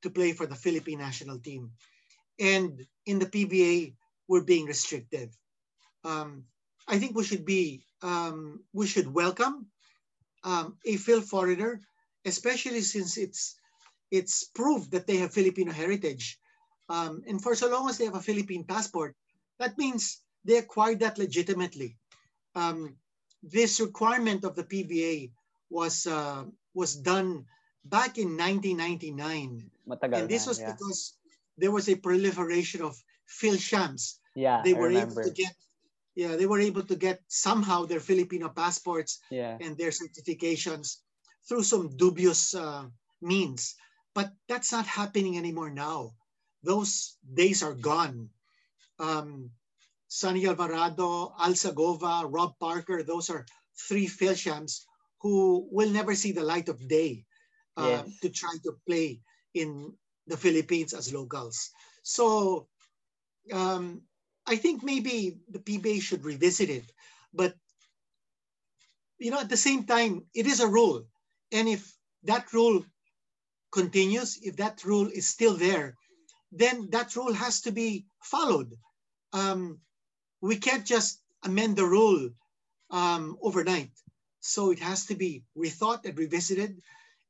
to 0.03 0.11
play 0.11 0.33
for 0.33 0.47
the 0.47 0.55
Philippine 0.55 0.99
national 0.99 1.39
team. 1.39 1.73
And 2.39 2.87
in 3.05 3.19
the 3.19 3.27
PBA, 3.27 3.95
we're 4.29 4.45
being 4.45 4.67
restrictive. 4.67 5.31
Um, 6.05 6.45
I 6.87 6.99
think 6.99 7.17
we 7.17 7.25
should 7.25 7.45
be, 7.45 7.85
um, 8.03 8.65
we 8.73 8.87
should 8.87 9.13
welcome 9.13 9.67
um, 10.47 10.79
a 10.87 10.97
Fil-foreigner, 10.97 11.83
especially 12.25 12.81
since 12.81 13.19
it's 13.19 13.59
it's 14.11 14.45
proved 14.55 14.93
that 14.93 15.07
they 15.07 15.19
have 15.19 15.35
Filipino 15.35 15.73
heritage. 15.73 16.39
Um, 16.89 17.27
and 17.27 17.43
for 17.43 17.59
so 17.59 17.69
long 17.69 17.91
as 17.91 17.99
they 17.99 18.07
have 18.07 18.15
a 18.15 18.23
Philippine 18.23 18.63
passport, 18.63 19.17
that 19.59 19.77
means 19.77 20.23
they 20.45 20.59
acquired 20.59 21.01
that 21.01 21.19
legitimately. 21.19 21.99
Um, 22.55 22.95
this 23.43 23.81
requirement 23.81 24.45
of 24.45 24.55
the 24.55 24.63
PBA 24.63 25.33
was 25.69 26.07
uh, 26.07 26.45
was 26.75 26.95
done 26.95 27.45
back 27.85 28.19
in 28.19 28.39
1999, 28.39 29.71
Matagal 29.89 30.15
and 30.15 30.29
this 30.29 30.47
na, 30.47 30.51
was 30.51 30.61
yeah. 30.61 30.73
because 30.73 31.19
there 31.59 31.75
was 31.75 31.89
a 31.89 31.97
proliferation 31.97 32.83
of 32.83 32.95
Phil 33.27 33.57
shams. 33.59 34.21
yeah, 34.35 34.63
They 34.63 34.75
I 34.75 34.79
were 34.79 34.91
able 34.91 35.23
to 35.23 35.31
get, 35.31 35.55
yeah, 36.17 36.37
they 36.37 36.47
were 36.47 36.61
able 36.61 36.83
to 36.85 36.97
get 36.97 37.23
somehow 37.29 37.85
their 37.87 38.01
Filipino 38.01 38.49
passports 38.51 39.21
yeah, 39.31 39.59
and 39.61 39.79
their 39.79 39.91
certifications 39.93 40.99
through 41.49 41.65
some 41.65 41.97
dubious 41.97 42.55
uh, 42.55 42.87
means. 43.23 43.77
But 44.15 44.33
that's 44.49 44.73
not 44.73 44.87
happening 44.87 45.39
anymore 45.39 45.71
now. 45.71 46.13
Those 46.65 47.17
days 47.23 47.63
are 47.63 47.75
gone. 47.75 48.31
Um, 48.99 49.51
Sonny 50.09 50.47
Alvarado, 50.47 51.35
Al 51.39 51.55
Sagova, 51.55 52.27
Rob 52.29 52.59
Parker, 52.61 53.03
those 53.03 53.31
are 53.31 53.47
three 53.89 54.07
Philshams 54.09 54.85
who 55.21 55.69
will 55.71 55.91
never 55.91 56.15
see 56.15 56.33
the 56.33 56.45
light 56.45 56.69
of 56.69 56.89
day 56.89 57.25
uh, 57.77 58.05
Yes. 58.07 58.21
to 58.23 58.31
try 58.31 58.55
to 58.65 58.73
play 58.87 59.21
in 59.55 59.93
the 60.27 60.37
Philippines 60.37 60.95
as 60.95 61.13
locals. 61.13 61.71
So 62.03 62.69
um, 63.53 64.03
I 64.47 64.57
think 64.57 64.83
maybe 64.83 65.39
the 65.51 65.59
PBA 65.59 66.01
should 66.01 66.25
revisit 66.25 66.71
it. 66.71 66.93
But 67.35 67.55
you 69.19 69.31
know, 69.31 69.41
at 69.41 69.49
the 69.49 69.57
same 69.57 69.85
time, 69.85 70.27
it 70.35 70.47
is 70.47 70.61
a 70.61 70.69
rule. 70.69 71.05
And 71.53 71.69
if 71.69 71.93
that 72.25 72.53
rule 72.53 72.85
continues, 73.73 74.39
if 74.43 74.57
that 74.57 74.85
rule 74.85 75.09
is 75.09 75.29
still 75.29 75.55
there, 75.55 75.97
then 76.53 76.89
that 76.91 77.17
rule 77.17 77.33
has 77.33 77.61
to 77.63 77.73
be 77.73 78.07
followed. 78.23 78.73
Um, 79.33 79.81
we 80.41 80.57
can't 80.57 80.85
just 80.85 81.21
amend 81.45 81.77
the 81.77 81.85
rule 81.85 82.31
um, 82.91 83.37
overnight. 83.43 83.91
So 84.41 84.71
it 84.71 84.79
has 84.79 85.07
to 85.07 85.15
be 85.15 85.45
rethought 85.57 86.05
and 86.05 86.17
revisited. 86.17 86.81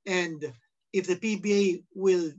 And 0.07 0.53
if 0.93 1.07
the 1.07 1.17
PBA 1.17 1.85
will 1.95 2.33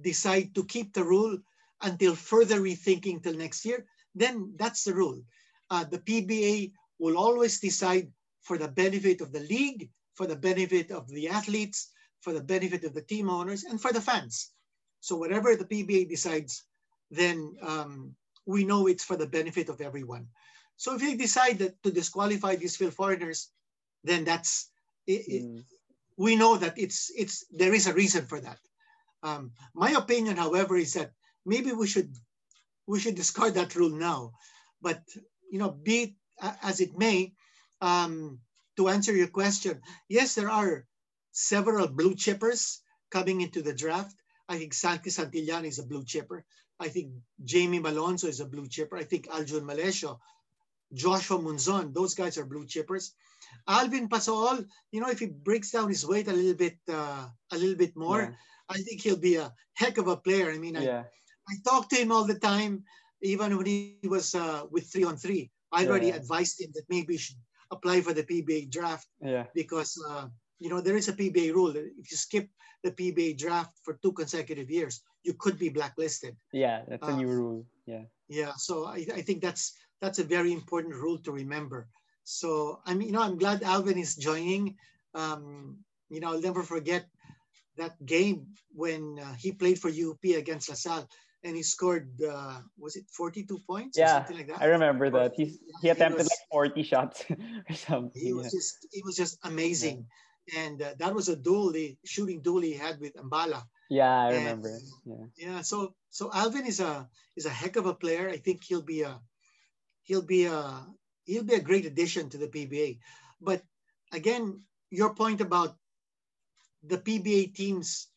decide 0.00 0.54
to 0.54 0.64
keep 0.64 0.92
the 0.92 1.04
rule 1.04 1.38
until 1.82 2.14
further 2.14 2.60
rethinking 2.60 3.22
till 3.22 3.34
next 3.34 3.64
year, 3.64 3.86
then 4.14 4.52
that's 4.56 4.84
the 4.84 4.94
rule. 4.94 5.22
Uh, 5.70 5.84
the 5.84 5.98
PBA 5.98 6.72
will 6.98 7.16
always 7.16 7.60
decide 7.60 8.10
for 8.42 8.58
the 8.58 8.68
benefit 8.68 9.20
of 9.20 9.32
the 9.32 9.40
league, 9.40 9.88
for 10.14 10.26
the 10.26 10.36
benefit 10.36 10.90
of 10.90 11.08
the 11.08 11.28
athletes, 11.28 11.90
for 12.20 12.32
the 12.32 12.42
benefit 12.42 12.84
of 12.84 12.94
the 12.94 13.02
team 13.02 13.28
owners, 13.28 13.64
and 13.64 13.80
for 13.80 13.92
the 13.92 14.00
fans. 14.00 14.50
So 15.00 15.16
whatever 15.16 15.56
the 15.56 15.64
PBA 15.64 16.08
decides, 16.08 16.64
then 17.10 17.56
um, 17.62 18.14
we 18.46 18.64
know 18.64 18.86
it's 18.86 19.04
for 19.04 19.16
the 19.16 19.26
benefit 19.26 19.68
of 19.68 19.80
everyone. 19.80 20.26
So 20.76 20.94
if 20.94 21.00
they 21.00 21.14
decide 21.14 21.58
that 21.58 21.82
to 21.82 21.90
disqualify 21.90 22.56
these 22.56 22.76
Fil-foreigners, 22.76 23.50
then 24.04 24.24
that's 24.24 24.70
it, 25.06 25.22
it, 25.28 25.42
Mm. 25.42 25.64
we 26.16 26.36
know 26.36 26.56
that 26.56 26.74
it's 26.78 27.10
it's 27.16 27.44
there 27.50 27.74
is 27.74 27.86
a 27.86 27.94
reason 27.94 28.26
for 28.26 28.40
that. 28.40 28.58
Um, 29.22 29.52
my 29.74 29.90
opinion, 29.92 30.36
however, 30.36 30.76
is 30.76 30.92
that 30.94 31.12
maybe 31.46 31.72
we 31.72 31.86
should 31.86 32.10
we 32.86 33.00
should 33.00 33.14
discard 33.14 33.54
that 33.54 33.74
rule 33.74 33.90
now. 33.90 34.32
But 34.80 35.02
you 35.50 35.58
know, 35.58 35.70
be 35.70 36.02
it 36.02 36.12
as 36.62 36.80
it 36.80 36.98
may, 36.98 37.32
um, 37.80 38.40
to 38.76 38.88
answer 38.88 39.14
your 39.14 39.28
question, 39.28 39.80
yes, 40.08 40.34
there 40.34 40.50
are 40.50 40.84
several 41.32 41.86
blue 41.88 42.14
chippers 42.14 42.78
coming 43.10 43.40
into 43.40 43.62
the 43.62 43.74
draft. 43.74 44.16
I 44.48 44.58
think 44.58 44.74
Santi 44.74 45.10
Santillán 45.10 45.64
is 45.64 45.78
a 45.78 45.86
blue 45.86 46.04
chipper. 46.04 46.44
I 46.80 46.88
think 46.88 47.12
Jamie 47.44 47.80
Malonzo 47.80 48.26
is 48.28 48.40
a 48.40 48.46
blue 48.46 48.66
chipper. 48.66 48.96
I 48.96 49.04
think 49.04 49.28
Aljun 49.28 49.62
Melecio, 49.62 50.18
Joshua 50.92 51.38
Munzon, 51.38 51.94
those 51.94 52.14
guys 52.14 52.38
are 52.38 52.44
blue 52.44 52.66
chippers. 52.66 53.12
Alvin 53.68 54.08
Pasaol, 54.08 54.66
you 54.90 55.00
know, 55.00 55.08
if 55.08 55.20
he 55.20 55.26
breaks 55.26 55.70
down 55.70 55.88
his 55.88 56.04
weight 56.06 56.28
a 56.28 56.32
little 56.32 56.54
bit, 56.54 56.78
uh, 56.88 57.26
a 57.52 57.56
little 57.56 57.76
bit 57.76 57.94
more, 57.96 58.34
I 58.68 58.78
think 58.78 59.02
he'll 59.02 59.16
be 59.16 59.36
a 59.36 59.52
heck 59.74 59.98
of 59.98 60.08
a 60.08 60.16
player. 60.16 60.50
I 60.50 60.58
mean, 60.58 60.74
Yeah. 60.74 60.80
I, 60.80 60.84
yeah. 60.84 61.04
I 61.52 61.56
talk 61.70 61.88
to 61.90 61.96
him 61.96 62.12
all 62.12 62.24
the 62.26 62.38
time, 62.40 62.84
even 63.22 63.56
when 63.58 63.66
he 63.66 63.80
was 63.82 64.34
uh, 64.34 64.38
with 64.42 64.56
three 64.64 64.78
on 64.78 64.88
three. 64.88 65.18
I 65.44 65.56
already 65.60 65.84
Yeah. 65.84 65.92
advised 65.92 66.40
him 66.40 66.52
that 66.56 66.66
maybe 66.72 66.96
he 67.00 67.06
should 67.06 67.26
apply 67.70 68.00
for 68.00 68.02
the 68.14 68.24
PBA 68.24 68.60
draft 68.70 69.06
Yeah. 69.20 69.46
because 69.54 69.92
uh, 70.10 70.26
you 70.58 70.68
know 70.70 70.80
there 70.80 70.96
is 70.96 71.08
a 71.08 71.12
PBA 71.12 71.52
rule. 71.54 71.72
that 71.72 71.84
If 72.00 72.10
you 72.10 72.16
skip 72.16 72.48
the 72.82 72.90
PBA 72.92 73.34
draft 73.38 73.72
for 73.84 73.94
two 74.02 74.12
consecutive 74.12 74.70
years, 74.70 75.02
you 75.24 75.34
could 75.34 75.58
be 75.58 75.68
blacklisted. 75.70 76.36
Yeah. 76.52 76.84
That's 76.88 77.06
a 77.08 77.12
Uh, 77.12 77.16
new 77.16 77.28
rule. 77.28 77.66
Yeah. 77.86 78.04
Yeah, 78.28 78.52
so 78.56 78.86
I, 78.86 79.04
I 79.18 79.22
think 79.22 79.42
that's 79.42 79.76
that's 80.00 80.18
a 80.18 80.24
very 80.36 80.52
important 80.52 80.94
rule 80.94 81.18
to 81.22 81.32
remember. 81.32 81.88
So 82.24 82.80
I 82.86 82.94
mean, 82.94 83.08
you 83.08 83.14
know, 83.14 83.22
I'm 83.22 83.38
glad 83.38 83.62
Alvin 83.62 83.98
is 83.98 84.16
joining. 84.16 84.76
Um, 85.14 85.76
you 86.10 86.20
know, 86.20 86.32
I'll 86.32 86.40
never 86.48 86.62
forget 86.62 87.04
that 87.76 87.94
game 88.04 88.54
when 88.74 89.18
uh, 89.18 89.34
he 89.42 89.52
played 89.52 89.78
for 89.78 89.88
UP 89.90 90.22
against 90.36 90.68
LaSalle 90.68 91.08
and 91.44 91.56
he 91.56 91.62
scored 91.62 92.08
uh, 92.22 92.60
was 92.78 92.96
it 92.96 93.04
42 93.10 93.58
points 93.66 93.98
or 93.98 94.02
Yeah, 94.02 94.14
something 94.22 94.36
like 94.38 94.48
that. 94.48 94.62
I 94.62 94.66
remember 94.66 95.10
that. 95.10 95.34
He 95.34 95.44
he 95.46 95.58
He 95.82 95.88
attempted 95.90 96.18
was- 96.26 96.30
like 96.30 96.48
40 96.50 96.82
shots 96.82 97.24
or 97.68 97.74
something. 97.74 98.22
he 98.22 98.32
was 98.32 98.46
yeah. 98.52 98.58
just 98.58 98.86
it 98.92 99.02
was 99.04 99.16
just 99.16 99.38
amazing, 99.44 100.06
and 100.56 100.80
uh, 100.82 100.94
that 100.98 101.14
was 101.14 101.28
a 101.28 101.36
duel, 101.36 101.72
the 101.72 101.96
shooting 102.04 102.40
duel 102.42 102.62
he 102.62 102.74
had 102.74 103.00
with 103.00 103.14
Mbala. 103.14 103.62
Yeah, 103.90 104.08
I 104.08 104.32
And- 104.32 104.36
remember. 104.38 104.72
Yeah. 105.04 105.24
Yeah, 105.36 105.60
so 105.62 105.94
so 106.10 106.30
Alvin 106.32 106.66
is 106.66 106.80
a 106.80 107.08
is 107.36 107.46
a 107.46 107.50
heck 107.60 107.76
of 107.76 107.86
a 107.86 107.94
player. 107.94 108.28
I 108.30 108.38
think 108.38 108.62
he'll 108.64 108.86
be 108.86 109.02
a 109.02 109.20
he'll 110.06 110.22
be 110.26 110.46
a 110.46 110.86
he'll 111.26 111.44
be 111.44 111.54
a 111.58 111.66
great 111.68 111.86
addition 111.86 112.30
to 112.30 112.38
the 112.38 112.48
PBA. 112.48 112.98
But 113.40 113.62
again, 114.12 114.62
your 114.90 115.14
point 115.14 115.40
about 115.40 115.76
the 116.82 116.98
PBA 116.98 117.54
teams 117.54 118.08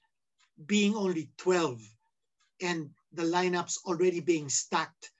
being 0.65 0.95
only 0.95 1.30
12 1.38 1.82
and 2.61 2.89
the 3.16 3.24
lineups 3.24 3.78
already 3.86 4.20
being 4.20 4.49
stacked, 4.49 5.11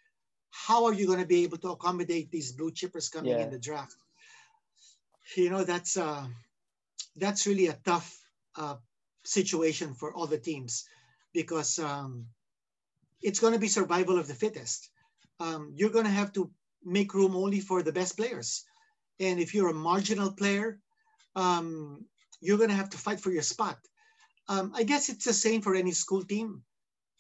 how 0.52 0.86
are 0.86 0.94
you 0.94 1.08
going 1.08 1.20
to 1.20 1.26
be 1.26 1.44
able 1.44 1.58
to 1.60 1.72
accommodate 1.72 2.32
these 2.32 2.52
blue 2.54 2.72
chippers 2.72 3.12
coming 3.12 3.38
Yeah. 3.38 3.44
in 3.44 3.50
the 3.52 3.60
draft? 3.60 3.96
You 5.36 5.50
know, 5.50 5.64
that's 5.64 5.98
uh 5.98 6.28
that's 7.16 7.48
really 7.48 7.68
a 7.68 7.80
tough 7.86 8.20
uh, 8.58 8.76
situation 9.24 9.94
for 9.94 10.14
all 10.14 10.28
the 10.28 10.38
teams 10.38 10.86
because 11.34 11.80
um, 11.80 12.28
it's 13.22 13.40
going 13.40 13.54
to 13.54 13.60
be 13.60 13.68
survival 13.68 14.18
of 14.20 14.28
the 14.28 14.34
fittest. 14.34 14.90
Um, 15.40 15.74
you're 15.76 15.90
going 15.90 16.06
to 16.06 16.12
have 16.12 16.32
to 16.34 16.52
make 16.84 17.14
room 17.14 17.36
only 17.36 17.60
for 17.60 17.82
the 17.82 17.92
best 17.92 18.18
players. 18.18 18.64
And 19.20 19.40
if 19.40 19.54
you're 19.54 19.70
a 19.70 19.74
marginal 19.74 20.32
player, 20.32 20.80
um, 21.36 22.06
you're 22.42 22.58
going 22.58 22.70
to 22.70 22.76
have 22.76 22.92
to 22.92 22.98
fight 22.98 23.20
for 23.20 23.32
your 23.32 23.42
spot. 23.44 23.78
Um, 24.48 24.74
I 24.76 24.84
guess 24.84 25.10
it's 25.10 25.26
the 25.26 25.34
same 25.34 25.62
for 25.62 25.76
any 25.76 25.92
school 25.92 26.24
team. 26.24 26.64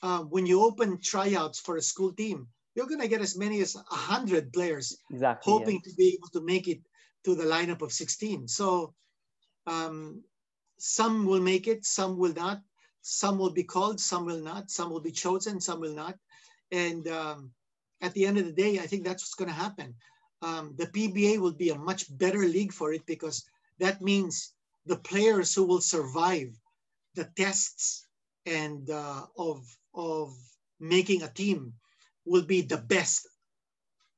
Uh, 0.01 0.19
when 0.19 0.45
you 0.45 0.63
open 0.63 0.99
tryouts 1.01 1.59
for 1.59 1.77
a 1.77 1.81
school 1.81 2.11
team, 2.13 2.47
you're 2.75 2.87
going 2.87 3.01
to 3.01 3.07
get 3.07 3.21
as 3.21 3.37
many 3.37 3.61
as 3.61 3.75
100 3.75 4.51
players 4.51 4.97
Exactly. 5.09 5.51
hoping 5.51 5.81
to 5.81 5.93
be 5.95 6.17
able 6.17 6.27
to 6.29 6.41
make 6.41 6.67
it 6.67 6.81
to 7.23 7.33
the 7.33 7.43
lineup 7.43 7.81
of 7.81 7.91
16. 7.91 8.47
So 8.47 8.93
um, 9.65 10.21
some 10.77 11.25
will 11.25 11.41
make 11.41 11.67
it, 11.67 11.85
some 11.85 12.17
will 12.17 12.33
not. 12.33 12.61
Some 13.01 13.37
will 13.37 13.51
be 13.51 13.63
called, 13.63 13.99
some 13.99 14.25
will 14.25 14.41
not. 14.41 14.69
Some 14.69 14.89
will 14.89 14.99
be 14.99 15.11
chosen, 15.11 15.61
some 15.61 15.79
will 15.79 15.93
not. 15.93 16.17
And 16.71 17.07
um, 17.07 17.51
at 18.01 18.13
the 18.13 18.25
end 18.25 18.37
of 18.37 18.45
the 18.45 18.51
day, 18.51 18.79
I 18.79 18.87
think 18.87 19.03
that's 19.03 19.23
what's 19.23 19.35
going 19.35 19.49
to 19.49 19.55
happen. 19.55 19.95
Um, 20.41 20.75
the 20.77 20.87
PBA 20.87 21.39
will 21.39 21.53
be 21.53 21.69
a 21.69 21.77
much 21.77 22.05
better 22.17 22.39
league 22.39 22.73
for 22.73 22.93
it 22.93 23.05
because 23.05 23.45
that 23.79 24.01
means 24.01 24.53
the 24.85 24.97
players 24.97 25.53
who 25.53 25.63
will 25.63 25.81
survive 25.81 26.49
the 27.15 27.25
tests 27.35 28.05
and 28.45 28.89
uh, 28.89 29.25
of 29.37 29.65
of 29.95 30.35
making 30.79 31.23
a 31.23 31.31
team 31.31 31.73
will 32.25 32.43
be 32.43 32.61
the 32.61 32.77
best 32.77 33.27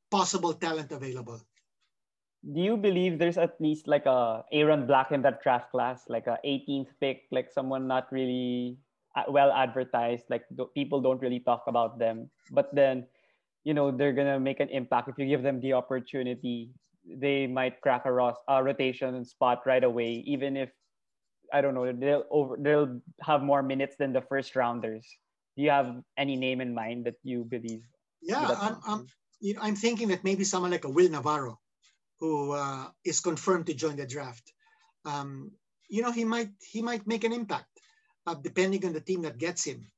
possible 0.09 0.53
talent 0.53 0.91
available. 0.91 1.41
Do 2.53 2.61
you 2.61 2.77
believe 2.77 3.19
there's 3.19 3.37
at 3.37 3.59
least 3.59 3.87
like 3.87 4.05
a 4.05 4.43
Aaron 4.51 4.87
Black 4.87 5.11
in 5.11 5.21
that 5.23 5.43
draft 5.43 5.71
class, 5.71 6.03
like 6.07 6.27
a 6.27 6.39
18th 6.45 6.87
pick, 7.01 7.23
like 7.31 7.51
someone 7.51 7.87
not 7.87 8.07
really 8.11 8.77
uh, 9.15 9.23
well 9.27 9.51
advertised, 9.51 10.25
like 10.29 10.43
people 10.73 11.01
don't 11.01 11.21
really 11.21 11.41
talk 11.41 11.63
about 11.67 11.99
them, 11.99 12.29
but 12.51 12.73
then, 12.73 13.05
you 13.65 13.73
know, 13.73 13.91
they're 13.91 14.13
gonna 14.13 14.39
make 14.39 14.59
an 14.59 14.69
impact 14.69 15.09
if 15.09 15.17
you 15.17 15.27
give 15.27 15.43
them 15.43 15.59
the 15.59 15.73
opportunity. 15.73 16.71
They 17.03 17.47
might 17.47 17.81
crack 17.81 18.05
a 18.05 18.11
ros- 18.11 18.39
a 18.47 18.63
rotation 18.63 19.25
spot 19.25 19.63
right 19.65 19.83
away, 19.83 20.23
even 20.25 20.55
if 20.55 20.69
I 21.51 21.61
don't 21.61 21.73
know 21.73 21.91
they'll 21.91 22.25
over 22.29 22.55
they'll 22.59 22.99
have 23.21 23.41
more 23.41 23.63
minutes 23.63 23.95
than 23.97 24.13
the 24.13 24.21
first 24.21 24.55
rounders. 24.55 25.07
Do 25.57 25.63
you 25.63 25.71
have 25.71 26.03
any 26.15 26.35
name 26.37 26.61
in 26.61 26.73
mind 26.73 27.05
that 27.05 27.15
you 27.23 27.43
believe? 27.43 27.81
Yeah, 28.21 28.45
I'm, 28.61 28.77
I'm, 28.85 29.07
you 29.41 29.55
know, 29.55 29.61
I'm 29.63 29.75
thinking 29.75 30.09
that 30.09 30.23
maybe 30.23 30.43
someone 30.43 30.69
like 30.69 30.85
a 30.85 30.89
Will 30.89 31.09
Navarro, 31.09 31.59
who 32.19 32.51
uh, 32.51 32.89
is 33.03 33.19
confirmed 33.19 33.65
to 33.67 33.73
join 33.73 33.95
the 33.97 34.05
draft, 34.05 34.53
um, 35.05 35.51
you 35.89 36.01
know, 36.01 36.11
he 36.11 36.25
might 36.25 36.49
he 36.61 36.81
might 36.81 37.07
make 37.07 37.23
an 37.23 37.33
impact, 37.33 37.69
uh, 38.27 38.35
depending 38.35 38.85
on 38.85 38.93
the 38.93 39.01
team 39.01 39.21
that 39.23 39.37
gets 39.37 39.63
him. 39.63 39.89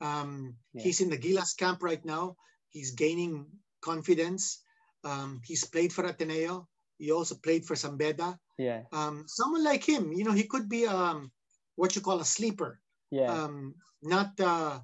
Um, 0.00 0.56
Yeah. 0.72 0.82
He's 0.82 1.00
in 1.00 1.10
the 1.10 1.18
Gilas 1.18 1.56
camp 1.56 1.82
right 1.82 2.04
now. 2.04 2.36
He's 2.70 2.92
gaining 2.92 3.46
confidence. 3.80 4.62
Um, 5.04 5.40
he's 5.44 5.64
played 5.64 5.92
for 5.92 6.04
Ateneo. 6.04 6.66
He 6.98 7.12
also 7.12 7.36
played 7.36 7.64
for 7.64 7.76
San 7.76 7.96
Beda. 7.96 8.38
Yeah, 8.58 8.82
Um, 8.90 9.24
someone 9.28 9.62
like 9.62 9.84
him, 9.84 10.12
you 10.12 10.24
know, 10.24 10.32
he 10.32 10.44
could 10.44 10.68
be 10.68 10.86
um, 10.86 11.30
what 11.76 11.94
you 11.94 12.02
call 12.02 12.18
a 12.20 12.24
sleeper 12.24 12.80
yeah, 13.10 13.32
um, 13.32 13.74
not 14.02 14.38
uh, 14.40 14.80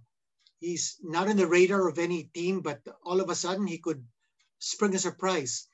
he's 0.61 0.97
not 1.03 1.29
in 1.29 1.37
the 1.37 1.47
radar 1.47 1.89
of 1.89 1.99
any 1.99 2.25
team, 2.35 2.61
but 2.61 2.81
all 3.05 3.20
of 3.20 3.31
a 3.31 3.35
sudden 3.35 3.66
he 3.66 3.79
could 3.79 4.05
spring 4.59 4.95
a 4.95 4.99
surprise. 4.99 5.68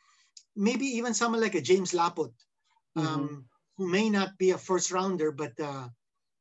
Maybe 0.57 0.87
even 0.99 1.15
someone 1.15 1.41
like 1.41 1.55
a 1.55 1.61
James 1.61 1.93
Laput, 1.93 2.33
um, 2.97 3.47
who 3.77 3.89
may 3.89 4.11
not 4.11 4.37
be 4.37 4.51
a 4.51 4.59
first 4.59 4.91
rounder, 4.91 5.33
but 5.33 5.59
uh, 5.61 5.89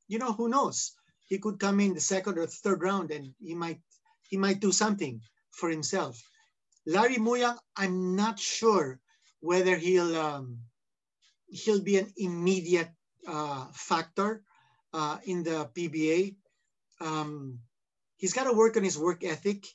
you 0.07 0.19
know 0.19 0.33
who 0.33 0.49
knows? 0.49 0.93
He 1.27 1.37
could 1.37 1.59
come 1.59 1.79
in 1.79 1.93
the 1.93 2.01
second 2.01 2.37
or 2.37 2.47
third 2.47 2.81
round, 2.81 3.11
and 3.11 3.33
he 3.39 3.53
might 3.53 3.79
he 4.29 4.37
might 4.37 4.59
do 4.59 4.71
something 4.71 5.21
for 5.51 5.69
himself. 5.69 6.21
Larry 6.85 7.17
Muyang, 7.17 7.57
I'm 7.77 8.15
not 8.15 8.39
sure 8.39 8.99
whether 9.41 9.77
he'll 9.77 10.17
um, 10.17 10.59
he'll 11.49 11.81
be 11.81 11.97
an 11.97 12.11
immediate 12.17 12.89
uh, 13.27 13.67
factor 13.73 14.43
uh, 14.93 15.17
in 15.25 15.43
the 15.43 15.69
PBA. 15.75 16.35
Um, 17.01 17.59
he's 18.17 18.33
got 18.33 18.45
to 18.45 18.53
work 18.53 18.77
on 18.77 18.83
his 18.83 18.97
work 18.97 19.23
ethic. 19.23 19.65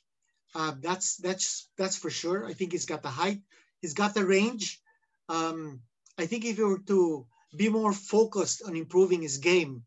Uh, 0.53 0.73
that's 0.81 1.17
that's 1.17 1.67
that's 1.77 1.97
for 1.97 2.09
sure. 2.09 2.45
I 2.45 2.53
think 2.53 2.71
he's 2.71 2.85
got 2.85 3.03
the 3.03 3.09
height. 3.09 3.41
He's 3.81 3.93
got 3.93 4.13
the 4.13 4.25
range. 4.25 4.79
Um, 5.27 5.81
I 6.17 6.25
think 6.27 6.45
if 6.45 6.57
he 6.57 6.63
were 6.63 6.79
to 6.87 7.27
be 7.55 7.69
more 7.69 7.91
focused 7.93 8.63
on 8.65 8.75
improving 8.75 9.21
his 9.21 9.37
game, 9.39 9.83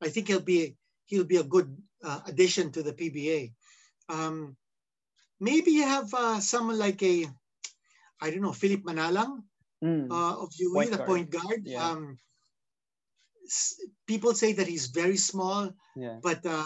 I 0.00 0.08
think 0.10 0.28
he'll 0.28 0.40
be 0.40 0.76
he'll 1.06 1.24
be 1.24 1.38
a 1.38 1.42
good 1.44 1.76
uh, 2.04 2.20
addition 2.26 2.70
to 2.72 2.82
the 2.82 2.92
PBA. 2.92 3.52
Um, 4.08 4.56
maybe 5.40 5.72
you 5.72 5.84
have 5.84 6.12
uh, 6.14 6.40
someone 6.40 6.78
like 6.78 7.02
a 7.02 7.26
I 8.20 8.30
don't 8.30 8.42
know 8.42 8.52
Philip 8.52 8.82
Manalang 8.84 9.42
Mm. 9.82 10.12
uh, 10.12 10.38
of 10.42 10.52
UE, 10.58 10.72
Point 10.74 10.90
the 10.92 10.96
guard. 10.98 11.08
point 11.08 11.30
guard. 11.30 11.62
Yeah. 11.66 11.90
Um, 11.90 12.16
people 14.06 14.34
say 14.34 14.52
that 14.54 14.66
he's 14.66 14.86
very 14.86 15.16
small, 15.16 15.70
yeah. 15.96 16.18
but 16.22 16.44
uh, 16.46 16.64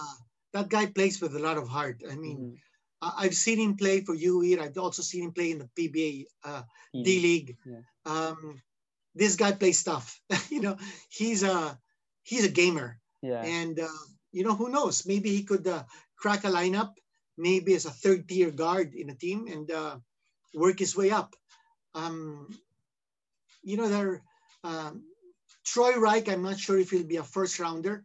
that 0.52 0.68
guy 0.68 0.86
plays 0.86 1.20
with 1.20 1.34
a 1.36 1.40
lot 1.40 1.58
of 1.58 1.68
heart. 1.68 2.02
I 2.10 2.16
mean. 2.16 2.58
I- 3.02 3.28
I've 3.28 3.34
seen 3.34 3.58
him 3.60 3.76
play 3.76 4.00
for 4.00 4.14
UE. 4.14 4.58
I've 4.58 4.78
also 4.78 5.02
seen 5.02 5.24
him 5.24 5.32
play 5.32 5.50
in 5.52 5.58
the 5.60 5.68
PBA 5.76 6.24
uh, 6.44 6.62
D 7.04 7.20
League. 7.20 7.56
Yeah. 7.66 7.82
Um, 8.06 8.62
this 9.14 9.36
guy 9.36 9.52
plays 9.52 9.84
tough. 9.84 10.18
you 10.50 10.60
know, 10.64 10.76
he's 11.10 11.42
a 11.42 11.78
he's 12.24 12.46
a 12.46 12.50
gamer, 12.60 12.98
Yeah. 13.20 13.44
and 13.44 13.78
uh, 13.78 14.00
you 14.32 14.44
know, 14.44 14.54
who 14.56 14.70
knows? 14.70 15.04
Maybe 15.06 15.28
he 15.28 15.44
could 15.44 15.68
uh, 15.68 15.84
crack 16.16 16.44
a 16.44 16.48
lineup, 16.48 16.96
maybe 17.36 17.74
as 17.74 17.84
a 17.84 17.90
third 17.92 18.26
tier 18.28 18.50
guard 18.50 18.94
in 18.94 19.10
a 19.10 19.14
team 19.14 19.46
and 19.46 19.70
uh, 19.70 19.96
work 20.54 20.78
his 20.78 20.96
way 20.96 21.10
up. 21.10 21.36
Um, 21.94 22.48
you 23.62 23.76
know, 23.76 23.88
there, 23.88 24.22
um, 24.64 25.04
Troy 25.66 25.94
Rike, 25.98 26.28
I'm 26.28 26.42
not 26.42 26.58
sure 26.58 26.78
if 26.78 26.90
he'll 26.90 27.04
be 27.04 27.16
a 27.16 27.24
first 27.24 27.58
rounder. 27.58 28.04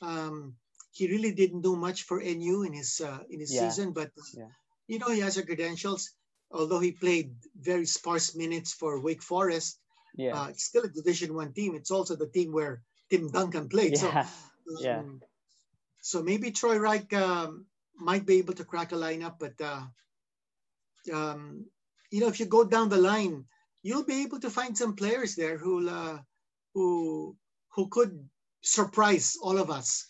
Um, 0.00 0.56
he 0.92 1.06
really 1.08 1.32
didn't 1.32 1.60
do 1.62 1.76
much 1.76 2.02
for 2.04 2.20
NU 2.20 2.62
in 2.64 2.72
his 2.72 3.00
uh, 3.00 3.20
in 3.30 3.40
his 3.40 3.52
Yeah. 3.52 3.68
season, 3.68 3.92
but 3.92 4.10
Yeah. 4.32 4.50
you 4.88 4.98
know 4.98 5.10
he 5.10 5.20
has 5.20 5.36
the 5.36 5.44
credentials. 5.44 6.10
Although 6.50 6.80
he 6.80 6.92
played 6.92 7.32
very 7.56 7.86
sparse 7.86 8.34
minutes 8.34 8.72
for 8.72 9.00
Wake 9.00 9.22
Forest, 9.22 9.78
Yeah. 10.16 10.36
uh, 10.36 10.46
it's 10.48 10.64
still 10.64 10.84
a 10.84 10.88
Division 10.88 11.34
One 11.34 11.52
team. 11.52 11.74
It's 11.74 11.90
also 11.90 12.16
the 12.16 12.28
team 12.28 12.52
where 12.52 12.82
Tim 13.08 13.28
Duncan 13.28 13.68
played. 13.68 13.96
So, 13.96 14.08
yeah. 14.08 14.26
Yeah. 14.80 14.98
um, 15.00 15.20
so 16.00 16.22
maybe 16.22 16.50
Troy 16.50 16.76
Rike 16.78 17.12
um, 17.12 17.66
might 17.96 18.24
be 18.26 18.38
able 18.38 18.54
to 18.54 18.64
crack 18.64 18.92
a 18.92 18.96
lineup, 18.96 19.36
but 19.38 19.56
uh, 19.60 19.84
um, 21.12 21.66
you 22.10 22.20
know, 22.20 22.28
if 22.28 22.40
you 22.40 22.46
go 22.46 22.64
down 22.64 22.88
the 22.88 22.98
line, 22.98 23.44
you'll 23.82 24.04
be 24.04 24.22
able 24.22 24.40
to 24.40 24.50
find 24.50 24.76
some 24.76 24.94
players 24.94 25.34
there 25.34 25.58
who 25.58 25.88
uh, 25.88 26.18
who 26.74 27.36
who 27.74 27.88
could 27.88 28.28
surprise 28.62 29.36
all 29.42 29.58
of 29.58 29.70
us. 29.70 30.06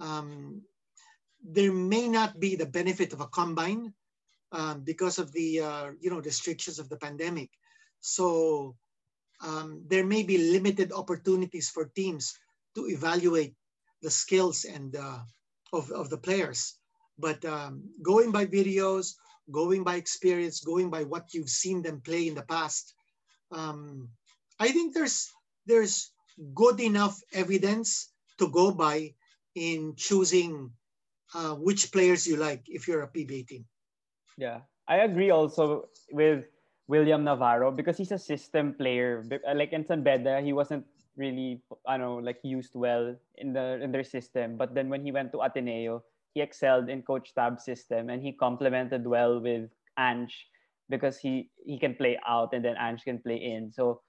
Um, 0.00 0.62
there 1.44 1.72
may 1.72 2.08
not 2.08 2.40
be 2.40 2.56
the 2.56 2.66
benefit 2.66 3.12
of 3.12 3.20
a 3.20 3.28
combine 3.28 3.92
um, 4.52 4.80
because 4.80 5.18
of 5.18 5.32
the 5.32 5.60
uh, 5.60 5.90
you 6.00 6.10
know 6.10 6.20
restrictions 6.20 6.78
of 6.78 6.88
the 6.88 6.96
pandemic. 6.96 7.50
So 8.00 8.76
um, 9.42 9.82
there 9.86 10.04
may 10.04 10.22
be 10.22 10.52
limited 10.52 10.92
opportunities 10.92 11.70
for 11.70 11.86
teams 11.96 12.32
to 12.74 12.88
evaluate 12.88 13.54
the 14.02 14.10
skills 14.10 14.64
and 14.64 14.96
uh, 14.96 15.20
of, 15.72 15.90
of 15.90 16.10
the 16.10 16.18
players. 16.18 16.78
But 17.18 17.44
um, 17.44 17.82
going 18.02 18.30
by 18.32 18.46
videos, 18.46 19.14
going 19.50 19.84
by 19.84 19.96
experience, 19.96 20.60
going 20.60 20.90
by 20.90 21.04
what 21.04 21.32
you've 21.32 21.50
seen 21.50 21.82
them 21.82 22.00
play 22.00 22.28
in 22.28 22.34
the 22.34 22.42
past, 22.42 22.94
um, 23.52 24.08
I 24.58 24.68
think 24.68 24.94
there's 24.94 25.30
there's 25.66 26.10
good 26.54 26.80
enough 26.80 27.20
evidence 27.32 28.12
to 28.38 28.48
go 28.50 28.70
by 28.70 29.14
in 29.54 29.94
choosing 29.96 30.70
uh, 31.34 31.54
which 31.54 31.92
players 31.92 32.26
you 32.26 32.36
like 32.36 32.62
if 32.66 32.88
you're 32.88 33.02
a 33.02 33.08
PBA 33.08 33.46
team. 33.46 33.64
Yeah, 34.36 34.60
I 34.88 35.06
agree 35.06 35.30
also 35.30 35.88
with 36.10 36.44
William 36.88 37.24
Navarro 37.24 37.70
because 37.70 37.96
he's 37.96 38.12
a 38.12 38.18
system 38.18 38.74
player. 38.74 39.24
Like 39.54 39.72
in 39.72 39.86
San 39.86 40.02
Beda, 40.02 40.40
he 40.40 40.52
wasn't 40.52 40.84
really, 41.16 41.62
I 41.86 41.96
don't 41.96 42.06
know, 42.06 42.16
like 42.18 42.38
used 42.42 42.74
well 42.74 43.14
in 43.38 43.52
the 43.52 43.80
in 43.82 43.92
their 43.92 44.04
system. 44.04 44.56
But 44.56 44.74
then 44.74 44.88
when 44.88 45.04
he 45.04 45.12
went 45.12 45.32
to 45.32 45.42
Ateneo, 45.42 46.02
he 46.34 46.42
excelled 46.42 46.90
in 46.90 47.02
Coach 47.02 47.32
Tab's 47.34 47.64
system 47.64 48.10
and 48.10 48.22
he 48.22 48.32
complemented 48.32 49.06
well 49.06 49.40
with 49.40 49.70
Ange 49.98 50.34
because 50.90 51.18
he 51.18 51.48
he 51.64 51.78
can 51.78 51.94
play 51.94 52.18
out 52.26 52.52
and 52.52 52.64
then 52.64 52.76
Ange 52.76 53.04
can 53.04 53.18
play 53.18 53.38
in. 53.38 53.72
So 53.72 54.02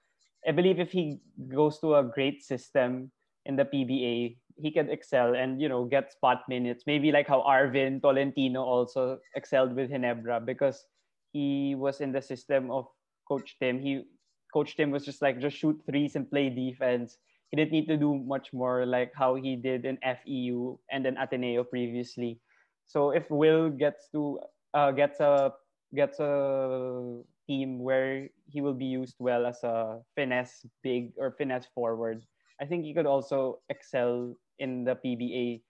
I 0.46 0.52
believe 0.52 0.78
if 0.78 0.92
he 0.92 1.18
goes 1.48 1.78
to 1.80 1.96
a 1.96 2.04
great 2.04 2.42
system 2.42 3.10
in 3.44 3.56
the 3.56 3.64
PBA, 3.64 4.38
he 4.56 4.70
can 4.70 4.88
excel 4.88 5.34
and 5.34 5.60
you 5.60 5.68
know 5.68 5.84
get 5.84 6.12
spot 6.12 6.42
minutes. 6.48 6.84
Maybe 6.86 7.12
like 7.12 7.28
how 7.28 7.42
Arvin 7.42 8.00
Tolentino 8.00 8.62
also 8.62 9.18
excelled 9.34 9.74
with 9.74 9.90
Ginebra 9.90 10.44
because 10.44 10.86
he 11.32 11.74
was 11.74 12.00
in 12.00 12.12
the 12.12 12.22
system 12.22 12.70
of 12.70 12.86
Coach 13.28 13.56
Tim. 13.60 13.80
He 13.80 14.04
Coach 14.52 14.76
Tim 14.76 14.90
was 14.90 15.04
just 15.04 15.20
like 15.20 15.40
just 15.40 15.56
shoot 15.56 15.76
threes 15.84 16.16
and 16.16 16.30
play 16.30 16.48
defense. 16.48 17.18
He 17.50 17.56
didn't 17.56 17.72
need 17.72 17.86
to 17.88 17.96
do 17.96 18.14
much 18.14 18.52
more 18.52 18.86
like 18.86 19.12
how 19.14 19.34
he 19.34 19.54
did 19.56 19.84
in 19.84 19.98
FEU 20.02 20.78
and 20.90 21.04
then 21.04 21.16
Ateneo 21.16 21.62
previously. 21.62 22.40
So 22.86 23.10
if 23.10 23.28
Will 23.30 23.70
gets 23.70 24.08
to 24.12 24.40
uh, 24.74 24.90
gets 24.92 25.20
a 25.20 25.52
gets 25.94 26.18
a 26.18 27.22
team 27.46 27.78
where 27.78 28.28
he 28.50 28.60
will 28.60 28.74
be 28.74 28.86
used 28.86 29.16
well 29.18 29.46
as 29.46 29.62
a 29.64 30.02
finesse 30.14 30.66
big 30.82 31.12
or 31.16 31.32
finesse 31.32 31.66
forward, 31.74 32.26
I 32.60 32.66
think 32.66 32.84
he 32.84 32.94
could 32.94 33.06
also 33.06 33.60
excel 33.68 34.34
in 34.58 34.84
the 34.84 34.96
PBA 34.96 35.62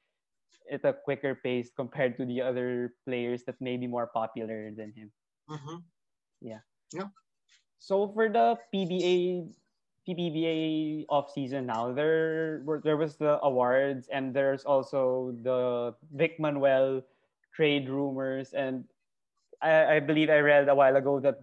at 0.70 0.84
a 0.84 0.92
quicker 0.92 1.34
pace 1.34 1.70
compared 1.74 2.16
to 2.18 2.26
the 2.26 2.40
other 2.42 2.94
players 3.04 3.44
that 3.44 3.60
may 3.60 3.76
be 3.76 3.86
more 3.86 4.06
popular 4.06 4.70
than 4.74 4.92
him. 4.92 5.12
Mhm. 5.50 5.84
So 7.78 8.08
for 8.12 8.28
the 8.28 8.58
PBA 8.72 9.46
PBA 10.06 11.04
off 11.08 11.32
season 11.32 11.66
now, 11.66 11.92
there 11.92 12.62
were 12.64 12.80
there 12.82 12.96
was 12.96 13.16
the 13.16 13.42
awards 13.42 14.08
and 14.08 14.34
there's 14.34 14.64
also 14.64 15.34
the 15.42 15.94
Vic 16.14 16.38
Manuel 16.38 17.02
trade 17.54 17.88
rumors 17.88 18.54
and 18.54 18.84
I, 19.62 19.96
I 19.96 20.00
believe 20.00 20.30
I 20.30 20.38
read 20.38 20.68
a 20.68 20.74
while 20.74 20.94
ago 20.96 21.18
that 21.20 21.42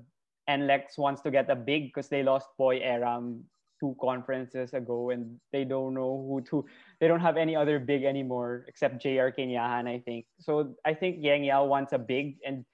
NLEX 0.49 0.97
wants 0.97 1.21
to 1.21 1.31
get 1.31 1.49
a 1.49 1.55
big 1.55 1.89
because 1.89 2.09
they 2.09 2.23
lost 2.23 2.49
Poy 2.57 2.79
Erram 2.79 3.41
two 3.79 3.95
conferences 3.99 4.73
ago 4.73 5.09
and 5.09 5.39
they 5.51 5.63
don't 5.63 5.93
know 5.93 6.25
who 6.27 6.41
to 6.41 6.65
they 6.99 7.07
don't 7.07 7.19
have 7.19 7.35
any 7.35 7.55
other 7.55 7.79
big 7.79 8.03
anymore 8.03 8.65
except 8.67 9.01
JR 9.01 9.31
Quiñahan, 9.35 9.87
I 9.87 9.99
think. 10.05 10.25
So 10.39 10.75
I 10.85 10.93
think 10.93 11.19
Yeng 11.19 11.43
Guiao 11.43 11.67
wants 11.67 11.93
a 11.93 11.99
big 11.99 12.37
and 12.45 12.65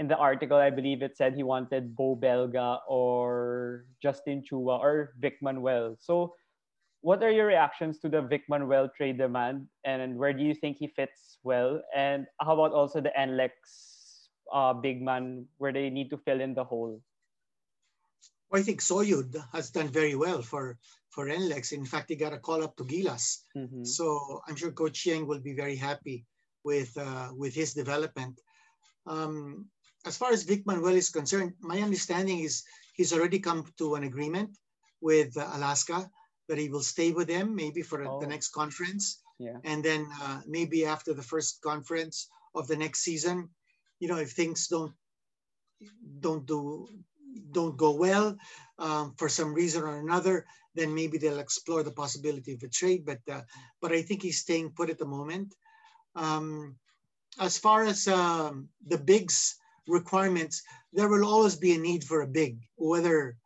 in 0.00 0.08
the 0.08 0.16
article, 0.16 0.56
I 0.56 0.70
believe 0.70 1.02
it 1.02 1.14
said 1.14 1.34
he 1.34 1.42
wanted 1.42 1.94
Beau 1.94 2.16
Belga 2.16 2.80
or 2.88 3.84
Justin 4.00 4.42
Chua 4.42 4.80
or 4.80 5.12
Vic 5.20 5.36
Manuel. 5.42 5.96
So, 6.00 6.34
what 7.02 7.22
are 7.22 7.30
your 7.30 7.46
reactions 7.46 7.98
to 8.00 8.08
the 8.08 8.22
Vic 8.22 8.44
Manuel 8.48 8.88
trade 8.96 9.18
demand, 9.18 9.68
and 9.84 10.16
where 10.16 10.32
do 10.32 10.42
you 10.42 10.54
think 10.54 10.78
he 10.78 10.88
fits 10.88 11.36
well? 11.42 11.82
And 11.94 12.26
how 12.40 12.54
about 12.54 12.72
also 12.72 13.00
the 13.00 13.12
NLEX 13.12 13.52
uh, 14.52 14.72
big 14.72 15.02
man, 15.02 15.44
where 15.58 15.72
they 15.72 15.90
need 15.90 16.08
to 16.10 16.16
fill 16.16 16.40
in 16.40 16.54
the 16.54 16.64
hole? 16.64 17.00
Well, 18.50 18.60
I 18.60 18.64
think 18.64 18.80
Soyud 18.80 19.36
has 19.52 19.70
done 19.70 19.88
very 19.88 20.16
well 20.16 20.42
for 20.42 20.76
for 21.10 21.26
NLEX. 21.26 21.72
In 21.72 21.84
fact, 21.84 22.08
he 22.10 22.16
got 22.16 22.32
a 22.32 22.38
call 22.38 22.62
up 22.62 22.76
to 22.76 22.84
Gilas. 22.84 23.42
Mhm. 23.56 23.86
So 23.86 24.40
I'm 24.46 24.56
sure 24.56 24.72
Coach 24.72 25.06
Yeng 25.06 25.26
will 25.26 25.40
be 25.40 25.54
very 25.54 25.76
happy 25.76 26.26
with 26.64 26.96
uh, 26.96 27.30
with 27.34 27.54
his 27.54 27.74
development. 27.74 28.40
Um, 29.06 29.70
as 30.04 30.16
far 30.16 30.32
as 30.32 30.42
Vic 30.44 30.66
Manuel 30.66 30.96
is 30.96 31.10
concerned, 31.10 31.52
my 31.60 31.78
understanding 31.80 32.40
is 32.40 32.62
he's 32.94 33.12
already 33.12 33.38
come 33.38 33.64
to 33.78 33.94
an 33.94 34.04
agreement 34.04 34.50
with 35.00 35.36
uh, 35.36 35.48
Alaska 35.54 36.10
that 36.48 36.58
he 36.58 36.68
will 36.68 36.82
stay 36.82 37.12
with 37.12 37.28
them 37.28 37.54
maybe 37.54 37.82
for 37.82 38.02
Oh. 38.04 38.18
the 38.20 38.26
next 38.26 38.48
conference, 38.50 39.04
Yeah. 39.38 39.58
and 39.64 39.84
then 39.84 40.02
uh, 40.22 40.42
maybe 40.46 40.84
after 40.84 41.14
the 41.14 41.22
first 41.32 41.60
conference 41.62 42.26
of 42.54 42.66
the 42.66 42.76
next 42.76 43.00
season, 43.02 43.36
you 44.00 44.08
know, 44.08 44.18
if 44.18 44.32
things 44.32 44.66
don't 44.68 44.94
don't 46.20 46.44
do 46.46 46.88
don't 47.52 47.76
go 47.76 47.92
well 47.92 48.36
um, 48.78 49.14
for 49.16 49.28
some 49.28 49.54
reason 49.54 49.82
or 49.82 49.98
another, 49.98 50.46
then 50.74 50.94
maybe 50.94 51.18
they'll 51.18 51.38
explore 51.38 51.82
the 51.82 51.92
possibility 51.92 52.54
of 52.54 52.62
a 52.62 52.68
trade. 52.68 53.04
But 53.04 53.20
uh, 53.30 53.42
but 53.80 53.92
I 53.92 54.02
think 54.02 54.22
he's 54.22 54.38
staying 54.38 54.70
put 54.70 54.90
at 54.90 54.98
the 54.98 55.06
moment. 55.06 55.54
Um, 56.14 56.76
as 57.38 57.58
far 57.58 57.84
as 57.84 58.08
um, 58.08 58.68
the 58.86 58.98
bigs 58.98 59.56
requirements, 59.86 60.62
there 60.92 61.08
will 61.08 61.24
always 61.24 61.56
be 61.56 61.74
a 61.74 61.78
need 61.78 62.04
for 62.04 62.22
a 62.22 62.26
big, 62.26 62.58
whether 62.76 63.36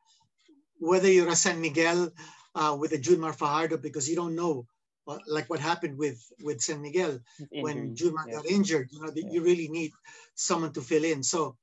whether 0.78 1.10
you're 1.10 1.28
a 1.28 1.36
San 1.36 1.60
Miguel 1.60 2.10
uh, 2.54 2.76
with 2.78 2.92
a 2.92 2.98
Junmar 2.98 3.34
Fajardo, 3.34 3.76
because 3.76 4.08
you 4.08 4.16
don't 4.16 4.36
know, 4.36 4.66
uh, 5.08 5.18
like 5.26 5.48
what 5.50 5.60
happened 5.60 5.98
with 5.98 6.20
with 6.42 6.60
San 6.60 6.80
Miguel 6.82 7.20
when 7.50 7.78
Injuries, 7.78 8.12
Junmar 8.12 8.26
yeah. 8.28 8.34
got 8.34 8.46
injured. 8.46 8.88
You 8.92 9.02
know, 9.02 9.10
that 9.10 9.32
you 9.32 9.42
really 9.42 9.68
need 9.68 9.92
someone 10.34 10.72
to 10.72 10.80
fill 10.80 11.04
in. 11.04 11.22
So 11.22 11.56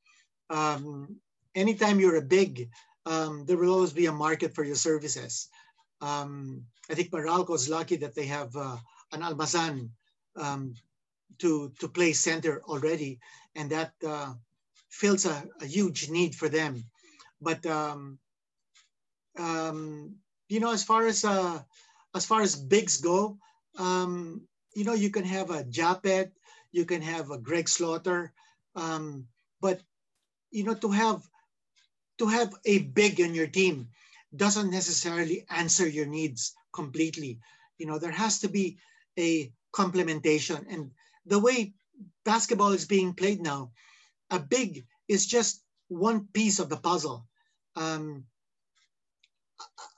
um, 0.50 1.20
anytime 1.56 2.00
you're 2.00 2.18
a 2.18 2.22
big, 2.22 2.70
um, 3.06 3.46
there 3.46 3.58
will 3.58 3.74
always 3.74 3.94
be 3.94 4.06
a 4.06 4.12
market 4.12 4.54
for 4.54 4.64
your 4.64 4.76
services. 4.76 5.50
Um, 6.02 6.66
I 6.90 6.96
think 6.96 7.12
Meralco 7.12 7.56
is 7.56 7.70
lucky 7.70 7.98
that 7.98 8.16
they 8.16 8.26
have 8.26 8.56
uh, 8.56 8.78
an 9.12 9.22
Almazan 9.22 9.90
um, 10.36 10.74
to 11.40 11.72
to 11.80 11.88
play 11.88 12.14
center 12.14 12.62
already, 12.68 13.20
and 13.56 13.70
that 13.70 13.94
uh, 14.06 14.34
fills 14.90 15.26
a, 15.26 15.44
a 15.62 15.66
huge 15.66 16.10
need 16.10 16.36
for 16.36 16.50
them. 16.50 16.84
But 17.42 17.66
um, 17.66 18.20
um, 19.38 20.16
you 20.50 20.60
know, 20.60 20.72
as 20.72 20.84
far 20.84 21.06
as 21.06 21.24
uh, 21.26 21.62
as 22.16 22.26
far 22.26 22.42
as 22.42 22.56
bigs 22.56 22.98
go, 23.02 23.38
um, 23.78 24.42
you 24.76 24.84
know, 24.84 24.94
you 24.94 25.10
can 25.10 25.24
have 25.24 25.50
a 25.50 25.64
Japeth, 25.64 26.32
you 26.72 26.86
can 26.86 27.02
have 27.02 27.32
a 27.32 27.38
Greg 27.38 27.70
Slaughter, 27.70 28.34
but 28.74 29.82
you 30.52 30.64
know, 30.64 30.76
to 30.76 30.92
have 30.92 31.28
to 32.22 32.28
have 32.28 32.54
a 32.66 32.78
big 32.78 33.20
in 33.20 33.34
your 33.34 33.48
team 33.48 33.88
doesn't 34.36 34.70
necessarily 34.70 35.44
answer 35.50 35.88
your 35.88 36.06
needs 36.06 36.54
completely. 36.72 37.40
You 37.80 37.88
know, 37.88 37.98
there 37.98 38.12
has 38.12 38.42
to 38.42 38.48
be 38.48 38.78
a 39.18 39.52
complementation, 39.74 40.64
and 40.70 40.92
the 41.26 41.40
way 41.40 41.74
basketball 42.24 42.74
is 42.74 42.86
being 42.86 43.16
played 43.16 43.42
now, 43.42 43.72
a 44.30 44.38
big 44.38 44.86
is 45.08 45.26
just 45.26 45.64
one 45.88 46.28
piece 46.32 46.60
of 46.60 46.70
the 46.70 46.78
puzzle. 46.78 47.26
Um, 47.76 48.26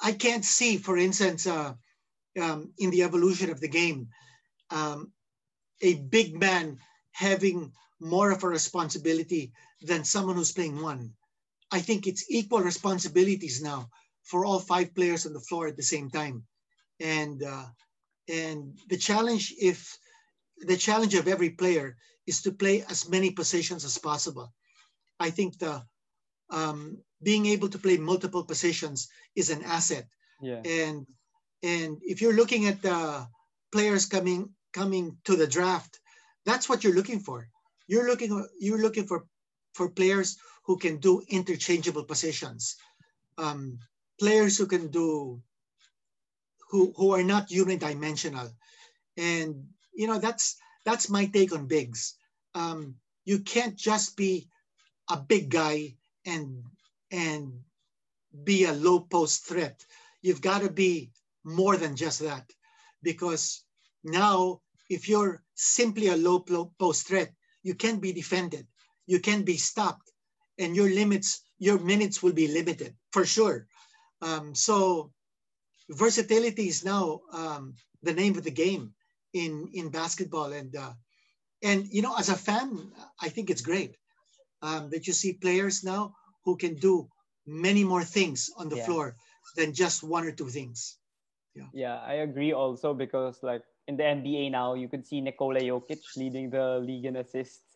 I 0.01 0.13
can't 0.13 0.45
see, 0.45 0.78
for 0.78 0.97
instance, 0.97 1.45
uh, 1.45 1.74
um, 2.41 2.71
in 2.78 2.89
the 2.89 3.03
evolution 3.03 3.49
of 3.49 3.59
the 3.59 3.67
game, 3.67 4.07
um, 4.69 5.11
a 5.82 5.95
big 5.95 6.39
man 6.39 6.80
having 7.11 7.74
more 7.99 8.32
of 8.32 8.45
a 8.45 8.47
responsibility 8.47 9.51
than 9.82 10.05
someone 10.05 10.38
who's 10.38 10.53
playing 10.53 10.82
one. 10.82 11.11
I 11.74 11.80
think 11.82 12.05
it's 12.05 12.30
equal 12.30 12.61
responsibilities 12.61 13.61
now 13.61 13.89
for 14.24 14.45
all 14.45 14.59
five 14.59 14.93
players 14.93 15.26
on 15.26 15.34
the 15.34 15.45
floor 15.47 15.67
at 15.67 15.76
the 15.76 15.89
same 15.93 16.09
time. 16.09 16.45
And 16.99 17.41
uh, 17.43 17.65
and 18.30 18.78
the 18.89 18.97
challenge, 18.97 19.53
if 19.59 19.97
the 20.59 20.78
challenge 20.78 21.15
of 21.15 21.28
every 21.28 21.49
player 21.49 21.97
is 22.26 22.41
to 22.43 22.51
play 22.51 22.84
as 22.89 23.09
many 23.09 23.32
positions 23.32 23.84
as 23.84 23.97
possible. 23.97 24.53
I 25.19 25.30
think 25.30 25.57
the 25.57 25.84
um, 26.49 26.97
being 27.21 27.45
able 27.47 27.69
to 27.69 27.80
play 27.80 27.97
multiple 27.97 28.43
positions 28.43 29.09
is 29.36 29.49
an 29.49 29.63
asset. 29.63 30.05
Yeah. 30.41 30.61
And 30.63 31.05
and 31.63 31.97
if 32.01 32.21
you're 32.21 32.39
looking 32.41 32.67
at 32.67 32.82
the 32.82 33.28
players 33.71 34.05
coming 34.05 34.49
coming 34.74 35.17
to 35.26 35.36
the 35.36 35.47
draft, 35.47 35.99
that's 36.45 36.69
what 36.69 36.84
you're 36.84 36.99
looking 36.99 37.19
for. 37.19 37.49
You're 37.88 38.07
looking 38.07 38.32
you're 38.59 38.82
looking 38.82 39.07
for 39.07 39.26
for 39.74 39.89
players 39.89 40.38
who 40.64 40.78
can 40.78 40.97
do 40.97 41.22
interchangeable 41.28 42.03
positions, 42.03 42.76
um, 43.38 43.80
players 44.20 44.57
who 44.57 44.66
can 44.66 44.88
do 44.88 45.41
who 46.70 46.93
who 46.97 47.14
are 47.14 47.24
not 47.24 47.49
unidimensional, 47.49 48.51
and 49.18 49.68
you 49.93 50.07
know 50.07 50.20
that's 50.20 50.57
that's 50.86 51.09
my 51.09 51.26
take 51.26 51.53
on 51.53 51.68
bigs. 51.68 52.16
Um, 52.55 52.95
you 53.26 53.39
can't 53.39 53.76
just 53.76 54.18
be 54.18 54.47
a 55.09 55.18
big 55.18 55.49
guy 55.49 55.95
and 56.26 56.64
and 57.11 57.59
be 58.43 58.66
a 58.66 58.74
low 58.74 58.99
post 59.01 59.45
threat. 59.45 59.86
You've 60.22 60.41
got 60.41 60.61
to 60.61 60.70
be 60.70 61.11
more 61.43 61.78
than 61.78 61.95
just 61.95 62.20
that, 62.22 62.49
because 63.03 63.64
now 64.03 64.61
if 64.89 65.09
you're 65.09 65.43
simply 65.55 66.07
a 66.07 66.16
low 66.16 66.39
post 66.80 67.07
threat, 67.07 67.34
you 67.64 67.76
can't 67.76 68.01
be 68.01 68.14
defended, 68.14 68.66
you 69.05 69.20
can't 69.20 69.45
be 69.45 69.57
stopped, 69.57 70.12
and 70.64 70.76
your 70.76 70.89
limits, 70.89 71.41
your 71.59 71.80
minutes 71.80 72.24
will 72.24 72.34
be 72.34 72.47
limited 72.47 72.95
for 73.11 73.26
sure. 73.26 73.68
Um, 74.22 74.55
so 74.55 75.11
versatility 75.89 76.68
is 76.68 76.84
now 76.86 77.22
um, 77.34 77.76
the 78.03 78.14
name 78.14 78.38
of 78.38 78.43
the 78.43 78.51
game 78.66 78.93
in 79.34 79.70
in 79.74 79.89
basketball, 79.89 80.53
and 80.53 80.76
uh, 80.76 80.93
and 81.64 81.88
you 81.91 82.01
know, 82.01 82.16
as 82.18 82.30
a 82.30 82.36
fan, 82.47 82.91
I 83.22 83.30
think 83.30 83.49
it's 83.49 83.61
great 83.72 83.97
um, 84.61 84.89
that 84.91 85.07
you 85.07 85.14
see 85.14 85.34
players 85.34 85.84
now 85.84 86.16
who 86.45 86.57
can 86.57 86.76
do 86.76 87.09
many 87.45 87.84
more 87.84 88.03
things 88.03 88.51
on 88.57 88.70
the 88.70 88.78
Yeah. 88.78 88.86
floor 88.86 89.16
than 89.55 89.74
just 89.74 90.03
one 90.03 90.26
or 90.26 90.32
two 90.32 90.49
things. 90.49 90.97
Yeah, 91.74 91.99
I 92.01 92.16
agree 92.26 92.53
also 92.53 92.93
because 92.93 93.43
like 93.43 93.64
in 93.88 93.97
the 93.97 94.05
NBA 94.05 94.49
now, 94.49 94.74
you 94.74 94.88
could 94.88 95.05
see 95.05 95.22
Nikola 95.22 95.59
Jokic 95.61 96.03
leading 96.16 96.49
the 96.49 96.80
league 96.80 97.05
in 97.05 97.18
assists, 97.18 97.72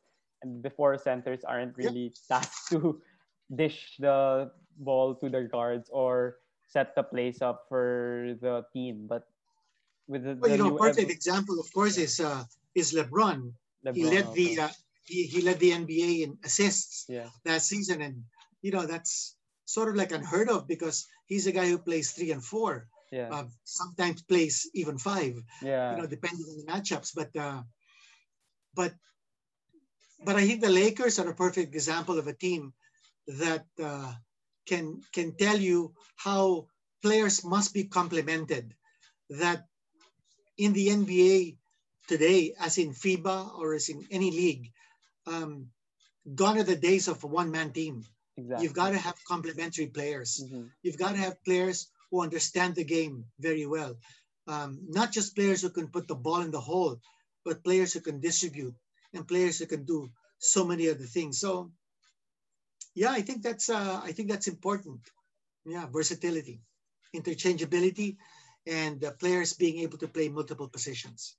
before 0.62 0.98
centers 0.98 1.44
aren't 1.44 1.76
really 1.78 2.14
tasked 2.28 2.70
to 2.70 3.02
dish 3.54 3.96
the 4.00 4.52
ball 4.78 5.16
to 5.16 5.30
their 5.30 5.48
guards 5.48 5.90
or 5.92 6.38
set 6.68 6.96
the 6.96 7.04
place 7.04 7.42
up 7.42 7.66
for 7.70 8.36
the 8.42 8.64
team. 8.74 9.08
But 9.08 9.28
with 10.08 10.24
the, 10.24 10.36
Well, 10.36 10.50
the 10.52 10.58
you 10.58 10.64
know, 10.64 10.78
perfect 10.78 11.10
ev- 11.10 11.16
example, 11.16 11.60
of 11.60 11.72
course, 11.74 11.98
is 11.98 12.20
uh, 12.20 12.44
is 12.76 12.94
LeBron. 12.94 13.54
he 13.94 14.04
led 14.04 14.26
also. 14.26 14.36
the 14.36 14.60
uh, 14.60 14.70
he, 15.04 15.24
he 15.24 15.42
led 15.42 15.60
the 15.60 15.72
NBA 15.74 16.24
in 16.24 16.38
assists 16.44 17.06
yeah, 17.10 17.30
last 17.46 17.68
season, 17.68 18.02
and 18.02 18.24
you 18.62 18.72
know 18.72 18.86
that's 18.86 19.36
sort 19.66 19.90
of 19.90 19.96
like 19.96 20.12
unheard 20.12 20.50
of 20.50 20.68
because 20.68 21.08
he's 21.26 21.48
a 21.48 21.52
guy 21.52 21.68
who 21.68 21.78
plays 21.78 22.12
three 22.12 22.32
and 22.32 22.44
four, 22.44 22.88
yeah, 23.12 23.30
uh, 23.32 23.46
sometimes 23.64 24.22
plays 24.24 24.70
even 24.74 24.98
five. 24.98 25.36
yeah, 25.62 25.92
you 25.92 25.98
know, 25.98 26.08
depending 26.08 26.46
on 26.46 26.58
the 26.58 26.68
matchups. 26.72 27.14
But 27.16 27.36
uh, 27.36 27.64
but 28.74 28.94
but 30.24 30.36
I 30.36 30.46
think 30.48 30.62
the 30.62 30.70
Lakers 30.70 31.20
are 31.20 31.30
a 31.30 31.36
perfect 31.36 31.74
example 31.76 32.18
of 32.20 32.28
a 32.28 32.34
team 32.34 32.74
that 33.28 33.66
uh, 33.82 34.14
can 34.66 35.02
can 35.14 35.36
tell 35.36 35.58
you 35.58 35.94
how 36.16 36.68
players 37.02 37.44
must 37.44 37.74
be 37.74 37.86
complemented. 37.86 38.74
That 39.30 39.66
in 40.58 40.74
the 40.74 40.88
NBA 40.90 41.58
today, 42.08 42.54
as 42.60 42.78
in 42.78 42.94
FIBA 42.94 43.58
or 43.60 43.74
as 43.76 43.90
in 43.90 44.08
any 44.12 44.32
league, 44.32 44.72
um, 45.26 45.70
gone 46.36 46.58
are 46.58 46.64
the 46.64 46.76
days 46.76 47.08
of 47.08 47.24
a 47.24 47.28
one-man 47.28 47.72
team. 47.72 48.06
exactly. 48.38 48.64
You've 48.64 48.74
got 48.76 48.92
to 48.92 48.98
have 48.98 49.18
complementary 49.28 49.88
players 49.88 50.42
Mhm. 50.44 50.72
you've 50.84 50.98
got 50.98 51.12
to 51.14 51.18
have 51.26 51.44
players 51.44 51.88
who 52.10 52.22
understand 52.22 52.76
the 52.76 52.84
game 52.84 53.26
very 53.40 53.66
well. 53.66 53.94
Um, 54.48 54.80
not 54.88 55.12
just 55.12 55.36
players 55.36 55.62
who 55.62 55.70
can 55.70 55.88
put 55.90 56.08
the 56.08 56.16
ball 56.16 56.42
in 56.42 56.52
the 56.52 56.62
hole, 56.62 57.02
but 57.44 57.64
players 57.64 57.94
who 57.94 58.02
can 58.02 58.20
distribute 58.22 58.76
and 59.18 59.28
players 59.28 59.60
who 59.60 59.66
can 59.66 59.84
do 59.84 60.10
so 60.40 60.64
many 60.64 60.90
other 60.90 61.06
things. 61.06 61.40
So, 61.40 61.72
yeah, 62.96 63.12
I 63.12 63.22
think 63.22 63.42
that's 63.44 63.70
uh, 63.70 64.02
I 64.04 64.12
think 64.12 64.30
that's 64.30 64.48
important. 64.48 65.02
Yeah, 65.66 65.86
versatility, 65.92 66.62
interchangeability, 67.14 68.18
and 68.66 69.04
uh, 69.04 69.12
players 69.20 69.54
being 69.54 69.80
able 69.84 69.98
to 70.00 70.08
play 70.08 70.30
multiple 70.30 70.70
positions. 70.70 71.36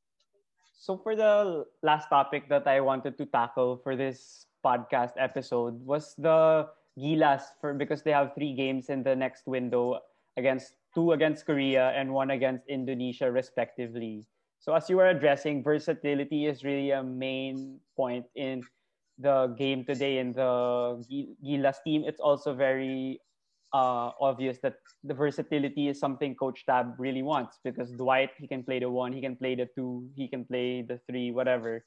So 0.79 0.97
for 0.97 1.17
the 1.17 1.67
last 1.83 2.09
topic 2.09 2.49
that 2.49 2.67
I 2.67 2.81
wanted 2.81 3.19
to 3.19 3.27
tackle 3.27 3.77
for 3.83 3.97
this 3.97 4.47
podcast 4.65 5.13
episode 5.19 5.77
was 5.85 6.15
the 6.17 6.69
Gilas 6.99 7.43
for 7.61 7.75
because 7.75 8.03
they 8.03 8.13
have 8.13 8.35
three 8.35 8.55
games 8.55 8.89
in 8.89 9.03
the 9.03 9.15
next 9.15 9.47
window 9.47 10.01
against 10.37 10.75
two 10.95 11.13
against 11.13 11.47
Korea 11.47 11.91
and 11.93 12.15
one 12.15 12.31
against 12.31 12.65
Indonesia 12.69 13.31
respectively. 13.31 14.27
So 14.61 14.75
as 14.75 14.91
you 14.91 14.97
were 14.97 15.09
addressing, 15.09 15.63
versatility 15.63 16.47
is 16.47 16.65
really 16.65 16.91
a 16.91 17.03
main 17.03 17.81
point 17.97 18.27
in 18.35 18.63
the 19.19 19.55
game 19.59 19.85
today 19.85 20.19
in 20.19 20.33
the 20.33 21.03
Gilas 21.45 21.83
team. 21.85 22.05
It's 22.07 22.21
also 22.21 22.55
very 22.55 23.21
uh, 23.73 24.11
obvious 24.21 24.59
that 24.63 24.75
the 25.05 25.15
versatility 25.15 25.89
is 25.89 25.99
something 26.01 26.35
Coach 26.35 26.65
Tab 26.67 26.95
really 26.99 27.23
wants 27.23 27.59
because 27.65 27.91
Dwight 27.93 28.31
he 28.39 28.47
can 28.47 28.65
play 28.65 28.79
the 28.79 28.91
one, 28.91 29.13
he 29.13 29.21
can 29.21 29.37
play 29.37 29.55
the 29.55 29.69
two, 29.75 30.09
he 30.17 30.29
can 30.29 30.45
play 30.45 30.83
the 30.83 30.99
three, 31.09 31.31
whatever. 31.31 31.85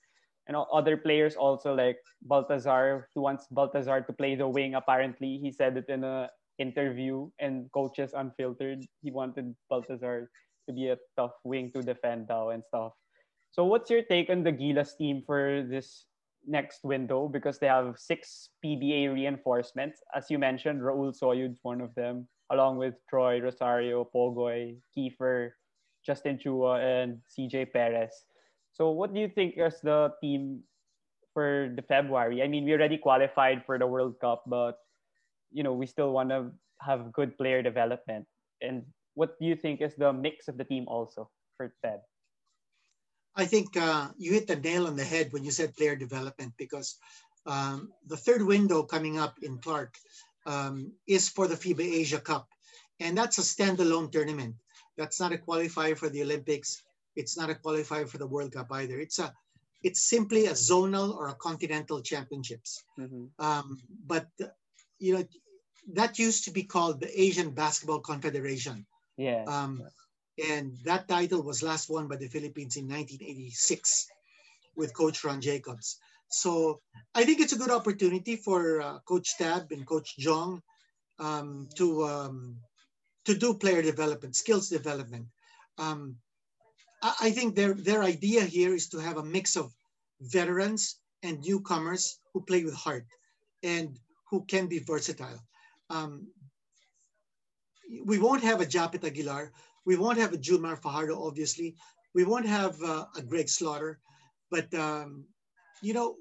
And 0.48 0.58
other 0.58 0.98
players 0.98 1.36
also 1.36 1.74
like 1.74 1.98
Baltazar, 2.24 3.08
he 3.14 3.20
wants 3.20 3.48
Baltazar 3.52 4.02
to 4.02 4.14
play 4.14 4.36
the 4.36 4.48
wing. 4.48 4.76
Apparently, 4.76 5.38
he 5.38 5.52
said 5.52 5.78
it 5.78 5.86
in 5.88 6.04
a 6.04 6.30
interview 6.58 7.30
and 7.40 7.72
coaches 7.72 8.14
unfiltered. 8.16 8.84
He 9.02 9.12
wanted 9.12 9.56
Baltazar 9.70 10.30
to 10.68 10.74
be 10.74 10.90
a 10.90 10.98
tough 11.18 11.34
wing 11.44 11.72
to 11.76 11.82
defend 11.82 12.28
now 12.30 12.50
and 12.50 12.64
stuff. 12.68 12.94
So 13.52 13.66
what's 13.66 13.90
your 13.90 14.04
take 14.04 14.30
on 14.30 14.44
the 14.44 14.52
Gilas 14.52 14.96
team 14.98 15.24
for 15.26 15.66
this 15.68 16.06
next 16.48 16.84
window? 16.84 17.28
Because 17.28 17.60
they 17.60 17.68
have 17.68 18.00
six 18.00 18.50
PBA 18.64 19.14
reinforcements. 19.14 20.02
As 20.16 20.32
you 20.32 20.40
mentioned, 20.40 20.82
Raul 20.82 21.12
Soyud's 21.12 21.60
one 21.64 21.82
of 21.82 21.94
them, 21.96 22.28
along 22.50 22.78
with 22.78 22.96
Troy, 23.10 23.42
Rosario, 23.42 24.08
Pogoy, 24.16 24.78
Kiefer, 24.96 25.52
Justin 26.06 26.40
Chua, 26.40 26.80
and 26.80 27.20
CJ 27.28 27.74
Perez. 27.74 28.24
So 28.74 28.90
what 28.92 29.14
do 29.14 29.20
you 29.20 29.28
think 29.28 29.56
is 29.58 29.82
the 29.84 30.14
team 30.22 30.64
for 31.34 31.72
the 31.76 31.82
February? 31.84 32.42
I 32.42 32.48
mean, 32.48 32.64
we 32.64 32.72
already 32.72 32.98
qualified 32.98 33.64
for 33.66 33.78
the 33.78 33.88
World 33.88 34.16
Cup, 34.22 34.44
but 34.48 34.80
you 35.52 35.64
know, 35.64 35.74
we 35.74 35.86
still 35.86 36.12
want 36.12 36.30
to 36.30 36.52
have 36.80 37.12
good 37.12 37.38
player 37.38 37.62
development. 37.62 38.26
And 38.62 38.84
what 39.16 39.40
do 39.40 39.46
you 39.46 39.56
think 39.56 39.82
is 39.82 39.96
the 39.96 40.14
mix 40.14 40.48
of 40.48 40.58
the 40.58 40.64
team 40.64 40.86
also 40.88 41.30
for 41.58 41.74
Feb? 41.84 42.00
I 43.36 43.46
think 43.46 43.78
uh, 43.78 44.10
you 44.18 44.34
hit 44.34 44.48
the 44.48 44.56
nail 44.56 44.88
on 44.88 44.96
the 44.96 45.04
head 45.04 45.32
when 45.32 45.44
you 45.44 45.52
said 45.52 45.76
player 45.76 45.96
development 45.96 46.54
because 46.58 46.98
um, 47.46 47.92
the 48.08 48.18
third 48.18 48.42
window 48.42 48.84
coming 48.84 49.18
up 49.18 49.38
in 49.42 49.58
Clark 49.58 49.96
um, 50.46 50.92
is 51.08 51.30
for 51.30 51.48
the 51.48 51.56
FIBA 51.56 51.82
Asia 51.82 52.20
Cup. 52.20 52.48
And 53.00 53.18
that's 53.18 53.38
a 53.38 53.42
standalone 53.42 54.12
tournament. 54.12 54.56
That's 54.98 55.20
not 55.20 55.34
a 55.34 55.38
qualifier 55.38 55.98
for 55.98 56.10
the 56.10 56.22
Olympics. 56.22 56.84
It's 57.16 57.38
not 57.38 57.50
a 57.50 57.56
qualifier 57.56 58.08
for 58.08 58.18
the 58.18 58.28
World 58.28 58.54
Cup 58.54 58.68
either. 58.72 59.00
It's 59.00 59.20
a 59.20 59.34
it's 59.84 60.02
simply 60.02 60.46
a 60.46 60.52
zonal 60.52 61.16
or 61.16 61.30
a 61.30 61.34
continental 61.34 62.02
championships. 62.02 62.84
Mm-hmm. 63.00 63.44
Um, 63.44 63.82
but 64.06 64.28
you 65.00 65.18
know 65.18 65.26
that 65.94 66.20
used 66.20 66.46
to 66.46 66.52
be 66.52 66.64
called 66.64 67.02
the 67.02 67.22
Asian 67.22 67.52
Basketball 67.52 68.00
Confederation. 68.00 68.86
Yeah. 69.22 69.44
Um, 69.46 69.84
and 70.50 70.74
that 70.84 71.08
title 71.08 71.44
was 71.44 71.62
last 71.62 71.90
won 71.90 72.08
by 72.08 72.16
the 72.16 72.28
Philippines 72.28 72.76
in 72.76 72.90
1986 72.90 74.08
with 74.76 74.96
Coach 74.96 75.24
Ron 75.24 75.42
Jacobs. 75.42 76.00
So 76.30 76.82
I 77.14 77.24
think 77.24 77.40
it's 77.40 77.54
a 77.54 77.62
good 77.62 77.70
opportunity 77.70 78.36
for 78.36 78.82
uh, 78.82 79.00
Coach 79.06 79.38
Tab 79.38 79.72
and 79.72 79.86
Coach 79.86 80.18
Jong 80.18 80.64
um, 81.20 81.70
to 81.76 82.04
um, 82.06 82.56
to 83.26 83.38
do 83.38 83.54
player 83.54 83.84
development, 83.84 84.36
skills 84.36 84.70
development. 84.70 85.28
Um, 85.78 86.16
I, 87.04 87.30
I 87.30 87.32
think 87.32 87.56
their 87.56 87.76
their 87.76 88.02
idea 88.02 88.42
here 88.42 88.74
is 88.74 88.90
to 88.90 88.98
have 88.98 89.18
a 89.18 89.30
mix 89.38 89.56
of 89.56 89.72
veterans 90.22 90.98
and 91.22 91.46
newcomers 91.46 92.18
who 92.34 92.42
play 92.42 92.64
with 92.64 92.74
heart 92.74 93.06
and 93.62 94.00
who 94.32 94.46
can 94.46 94.66
be 94.66 94.80
versatile. 94.80 95.42
We 98.06 98.20
won't 98.20 98.44
have 98.44 98.62
a 98.62 98.66
Japeth 98.66 99.04
Aguilar. 99.04 99.52
We 99.86 99.98
won't 99.98 100.20
have 100.20 100.34
a 100.34 100.38
Junmar 100.38 100.78
Fajardo, 100.82 101.22
obviously. 101.22 101.76
We 102.14 102.24
won't 102.24 102.46
have 102.46 102.82
uh, 102.82 103.06
a 103.18 103.22
Greg 103.22 103.50
Slaughter. 103.50 104.00
But 104.50 104.74
um, 104.74 105.26
you 105.82 105.94
know, 105.94 106.16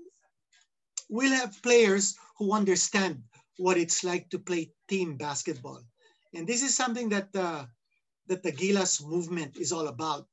we'll 1.09 1.32
have 1.32 1.62
players 1.62 2.16
who 2.38 2.52
understand 2.52 3.22
what 3.59 3.76
it's 3.76 4.02
like 4.05 4.30
to 4.30 4.38
play 4.38 4.72
team 4.88 5.16
basketball, 5.16 5.82
and 6.34 6.47
this 6.47 6.62
is 6.62 6.74
something 6.74 7.10
that 7.10 7.28
uh, 7.34 7.66
that 8.28 8.42
the 8.42 8.52
Gilas 8.52 9.05
movement 9.05 9.56
is 9.59 9.72
all 9.72 9.88
about. 9.88 10.26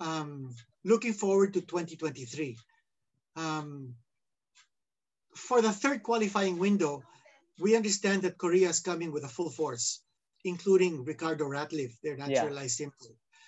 Um, 0.00 0.54
looking 0.84 1.12
forward 1.12 1.54
to 1.54 1.60
2023. 1.60 2.56
Um, 3.36 3.94
for 5.34 5.62
the 5.62 5.72
third 5.72 6.02
qualifying 6.02 6.58
window, 6.58 7.02
we 7.58 7.76
understand 7.76 8.22
that 8.22 8.36
Korea 8.36 8.68
is 8.68 8.80
coming 8.80 9.12
with 9.12 9.24
a 9.24 9.28
full 9.28 9.50
force, 9.50 10.01
including 10.44 11.04
Ricardo 11.04 11.44
Ratliffe, 11.44 11.96
their 12.02 12.16
naturalized 12.16 12.80
yeah. 12.80 12.86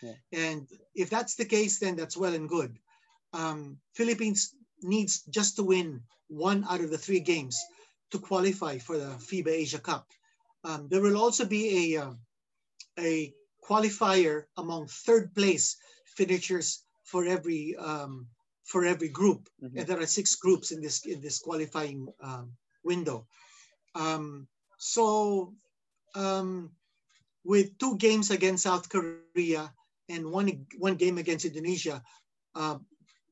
Yeah. 0.03 0.13
And 0.33 0.69
if 0.95 1.11
that's 1.11 1.35
the 1.37 1.45
case, 1.45 1.79
then 1.79 1.97
that's 1.97 2.17
well 2.17 2.35
and 2.35 2.49
good. 2.49 2.79
Um, 3.33 3.79
Philippines 3.95 4.55
needs 4.83 5.23
just 5.23 5.57
to 5.57 5.63
win 5.63 6.03
one 6.29 6.65
out 6.69 6.81
of 6.81 6.91
the 6.91 6.99
three 6.99 7.21
games 7.21 7.59
to 8.11 8.19
qualify 8.19 8.79
for 8.79 8.99
the 8.99 9.17
FIBA 9.19 9.49
Asia 9.49 9.79
Cup. 9.79 10.07
Um, 10.63 10.89
there 10.89 11.01
will 11.01 11.17
also 11.17 11.45
be 11.45 11.95
a, 11.95 12.03
uh, 12.03 12.13
a 12.99 13.35
qualifier 13.63 14.45
among 14.57 14.87
third 14.87 15.35
place 15.35 15.77
finishers 16.17 16.83
for 17.05 17.25
every 17.25 17.77
um, 17.77 18.29
for 18.65 18.85
every 18.85 19.09
group. 19.09 19.49
Mm-hmm. 19.63 19.79
And 19.79 19.87
there 19.87 20.01
are 20.01 20.07
six 20.07 20.37
groups 20.37 20.71
in 20.71 20.81
this 20.81 21.05
in 21.05 21.21
this 21.21 21.39
qualifying 21.39 22.09
um, 22.23 22.53
window. 22.83 23.27
Um, 23.95 24.49
so 24.79 25.55
um, 26.15 26.71
with 27.45 27.77
two 27.79 27.97
games 27.97 28.31
against 28.31 28.65
South 28.65 28.89
Korea 28.89 29.73
and 30.09 30.31
one 30.31 30.67
one 30.79 30.97
game 30.97 31.19
against 31.19 31.45
Indonesia, 31.45 32.03
uh, 32.55 32.79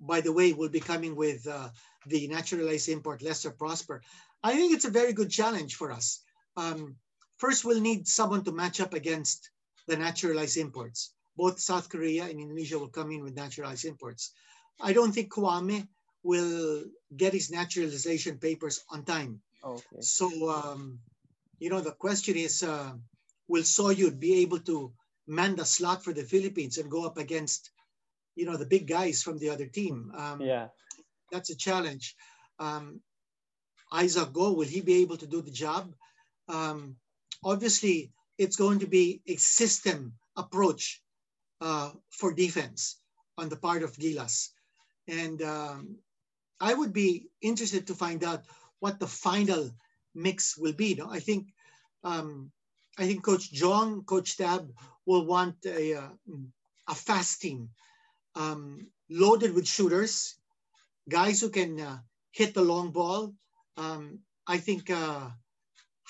by 0.00 0.20
the 0.20 0.32
way, 0.32 0.52
will 0.52 0.68
be 0.68 0.80
coming 0.80 1.16
with 1.16 1.46
uh, 1.46 1.68
the 2.06 2.28
naturalized 2.28 2.88
import 2.88 3.22
Lester 3.22 3.50
Prosper. 3.50 4.02
I 4.42 4.54
think 4.54 4.74
it's 4.74 4.84
a 4.84 4.90
very 4.90 5.12
good 5.12 5.30
challenge 5.30 5.76
for 5.76 5.92
us. 5.92 6.20
Um, 6.56 6.96
first, 7.38 7.64
we'll 7.64 7.80
need 7.80 8.08
someone 8.08 8.44
to 8.44 8.52
match 8.52 8.80
up 8.80 8.94
against 8.94 9.50
the 9.86 9.96
naturalized 9.96 10.56
imports. 10.56 11.14
Both 11.36 11.60
South 11.60 11.88
Korea 11.88 12.24
and 12.24 12.38
Indonesia 12.40 12.78
will 12.78 12.88
come 12.88 13.10
in 13.10 13.22
with 13.22 13.34
naturalized 13.34 13.84
imports. 13.84 14.32
I 14.80 14.92
don't 14.92 15.12
think 15.12 15.32
Kwame 15.32 15.88
will 16.22 16.84
get 17.16 17.32
his 17.32 17.50
naturalization 17.50 18.38
papers 18.38 18.84
on 18.90 19.04
time. 19.04 19.40
Okay. 19.64 20.00
So, 20.00 20.50
um, 20.50 20.98
you 21.58 21.70
know, 21.70 21.80
the 21.80 21.92
question 21.92 22.36
is, 22.36 22.62
uh, 22.62 22.92
will 23.48 23.62
Soyud 23.62 24.18
be 24.18 24.42
able 24.42 24.60
to 24.60 24.92
man 25.26 25.56
the 25.56 25.64
slot 25.64 26.04
for 26.04 26.12
the 26.12 26.24
Philippines 26.24 26.78
and 26.78 26.90
go 26.90 27.04
up 27.04 27.18
against, 27.18 27.70
you 28.34 28.46
know, 28.46 28.56
the 28.56 28.66
big 28.66 28.86
guys 28.86 29.22
from 29.22 29.38
the 29.38 29.50
other 29.50 29.66
team? 29.66 30.12
Um, 30.16 30.40
yeah. 30.40 30.68
That's 31.30 31.50
a 31.50 31.56
challenge. 31.56 32.14
Um, 32.58 33.00
Isaac 33.92 34.32
Go, 34.32 34.52
will 34.52 34.66
he 34.66 34.80
be 34.80 35.02
able 35.02 35.16
to 35.18 35.26
do 35.26 35.42
the 35.42 35.50
job? 35.50 35.94
Um, 36.48 36.96
obviously, 37.44 38.12
it's 38.38 38.56
going 38.56 38.80
to 38.80 38.86
be 38.86 39.22
a 39.26 39.36
system 39.36 40.14
approach 40.36 41.02
uh, 41.60 41.90
for 42.10 42.32
defense 42.32 42.96
on 43.38 43.48
the 43.48 43.56
part 43.56 43.82
of 43.82 43.96
Gilas. 43.96 44.48
And 45.08 45.42
um, 45.42 45.96
I 46.60 46.74
would 46.74 46.92
be 46.92 47.28
interested 47.40 47.86
to 47.86 47.94
find 47.94 48.24
out 48.24 48.44
what 48.80 48.98
the 48.98 49.06
final 49.06 49.70
mix 50.14 50.56
will 50.56 50.72
be. 50.72 50.94
No? 50.94 51.10
I 51.10 51.20
think 51.20 51.48
um, 52.04 52.50
I 52.98 53.06
think 53.06 53.24
Coach 53.24 53.52
Jong, 53.52 54.04
Coach 54.04 54.36
Tab 54.36 54.70
will 55.06 55.26
want 55.26 55.56
a, 55.64 55.94
uh, 55.94 56.08
a 56.88 56.94
fast 56.94 57.40
team 57.40 57.70
um, 58.34 58.86
loaded 59.10 59.54
with 59.54 59.66
shooters, 59.66 60.36
guys 61.08 61.40
who 61.40 61.48
can 61.48 61.80
uh, 61.80 61.98
hit 62.32 62.54
the 62.54 62.62
long 62.62 62.90
ball. 62.90 63.34
Um, 63.76 64.20
I 64.46 64.58
think 64.58 64.90
uh, 64.90 65.30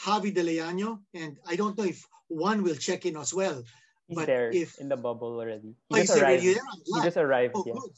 Javi 0.04 0.34
De 0.34 0.42
Liaño, 0.42 1.00
and 1.14 1.36
I 1.46 1.56
don't 1.56 1.76
know 1.78 1.84
if 1.84 2.04
Juan 2.28 2.62
will 2.62 2.74
check 2.74 3.06
in 3.06 3.16
as 3.16 3.32
well. 3.32 3.62
He's 4.09 4.16
but 4.16 4.26
there 4.26 4.50
if, 4.50 4.78
in 4.78 4.88
the 4.88 4.96
bubble 4.96 5.38
already. 5.38 5.76
He 5.88 5.94
oh, 5.94 5.96
just 5.96 6.18
arrived. 6.18 6.42
He 6.42 6.56
just 7.02 7.16
arrived. 7.16 7.52
Oh, 7.54 7.64
yeah. 7.66 7.72
good. 7.74 7.92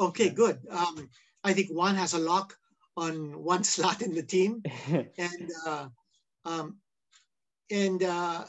Okay, 0.00 0.26
Yeah. 0.26 0.32
good. 0.32 0.58
Um, 0.70 1.08
I 1.42 1.52
think 1.54 1.70
Juan 1.70 1.94
has 1.94 2.14
a 2.14 2.18
lock 2.18 2.54
on 2.96 3.42
one 3.42 3.64
slot 3.72 4.02
in 4.02 4.14
the 4.14 4.22
team, 4.22 4.62
and 5.18 5.50
uh, 5.66 5.88
um, 6.44 6.76
and 7.70 8.02
uh, 8.02 8.44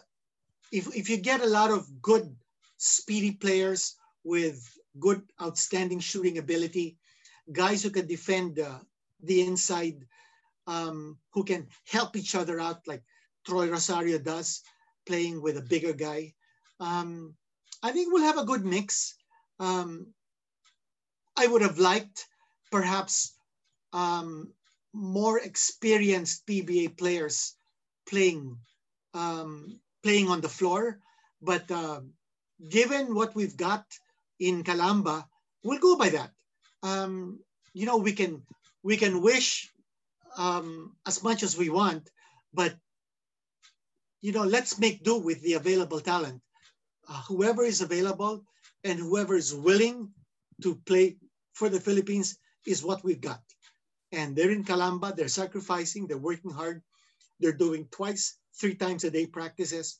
if 0.72 0.96
if 0.96 1.10
you 1.10 1.18
get 1.18 1.41
a 1.41 1.48
lot 1.48 1.72
of 1.72 2.02
good, 2.02 2.36
speedy 2.78 3.32
players 3.32 3.96
with 4.24 4.58
good, 5.00 5.22
outstanding 5.41 6.00
shooting 6.00 6.38
ability, 6.38 6.98
guys 7.52 7.84
who 7.84 7.90
can 7.90 8.08
defend 8.08 8.60
uh, 8.60 8.80
the 9.24 9.41
inside, 9.41 10.06
um, 10.68 11.18
who 11.34 11.44
can 11.44 11.68
help 11.88 12.16
each 12.16 12.36
other 12.36 12.60
out, 12.60 12.88
like 12.88 13.04
Troy 13.46 13.70
Rosario 13.70 14.20
does, 14.20 14.62
playing 15.06 15.41
with 15.41 15.58
a 15.58 15.62
bigger 15.62 15.94
guy. 15.94 16.34
Um, 16.80 17.36
I 17.84 17.91
think 17.91 18.12
we'll 18.12 18.24
have 18.24 18.38
a 18.38 18.46
good 18.46 18.66
mix. 18.66 19.16
Um, 19.60 20.14
I 21.38 21.48
would 21.48 21.62
have 21.62 21.80
liked 21.80 22.28
perhaps 22.72 23.34
um, 23.94 24.54
more 24.94 25.40
experienced 25.40 26.46
PBA 26.46 26.98
players 26.98 27.56
playing 28.08 28.58
um, 29.14 29.80
playing 30.03 30.30
on 30.30 30.41
the 30.41 30.49
floor, 30.49 30.99
but 31.41 31.69
uh, 31.72 32.02
given 32.69 33.15
what 33.15 33.36
we've 33.36 33.57
got 33.57 33.86
in 34.40 34.64
Calamba, 34.64 35.26
we'll 35.64 35.80
go 35.80 35.95
by 35.95 36.10
that. 36.10 36.31
Um, 36.84 37.40
you 37.73 37.86
know, 37.86 37.98
we 37.98 38.14
can 38.14 38.41
we 38.84 38.98
can 38.98 39.22
wish 39.22 39.72
um, 40.38 40.95
as 41.06 41.23
much 41.23 41.44
as 41.44 41.57
we 41.57 41.69
want, 41.69 42.10
but 42.53 42.76
you 44.22 44.31
know, 44.31 44.44
let's 44.44 44.80
make 44.80 45.03
do 45.03 45.18
with 45.18 45.41
the 45.41 45.53
available 45.53 45.99
talent. 45.99 46.41
Uh, 47.07 47.22
whoever 47.27 47.64
is 47.64 47.81
available 47.81 48.44
and 48.84 48.99
whoever 48.99 49.36
is 49.36 49.53
willing 49.53 50.11
to 50.61 50.76
play 50.86 51.18
for 51.53 51.69
the 51.69 51.80
Philippines 51.80 52.38
is 52.65 52.84
what 52.84 53.03
we've 53.03 53.22
got. 53.22 53.41
And 54.11 54.36
they're 54.36 54.52
in 54.52 54.64
Calamba, 54.64 55.15
they're 55.15 55.27
sacrificing, 55.27 56.07
they're 56.07 56.18
working 56.18 56.52
hard, 56.52 56.81
they're 57.40 57.53
doing 57.53 57.88
twice, 57.91 58.39
three 58.56 58.76
times 58.76 59.04
a 59.04 59.12
day 59.12 59.26
practices, 59.26 60.00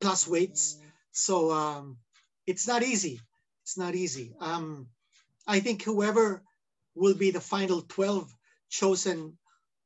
plus 0.00 0.26
weights. 0.26 0.78
So 1.12 1.50
um, 1.50 1.98
it's 2.46 2.66
not 2.66 2.82
easy. 2.82 3.20
It's 3.62 3.78
not 3.78 3.94
easy. 3.94 4.34
Um, 4.40 4.88
I 5.46 5.60
think 5.60 5.82
whoever 5.82 6.42
will 6.94 7.14
be 7.14 7.30
the 7.30 7.40
final 7.40 7.82
12 7.82 8.32
chosen 8.68 9.36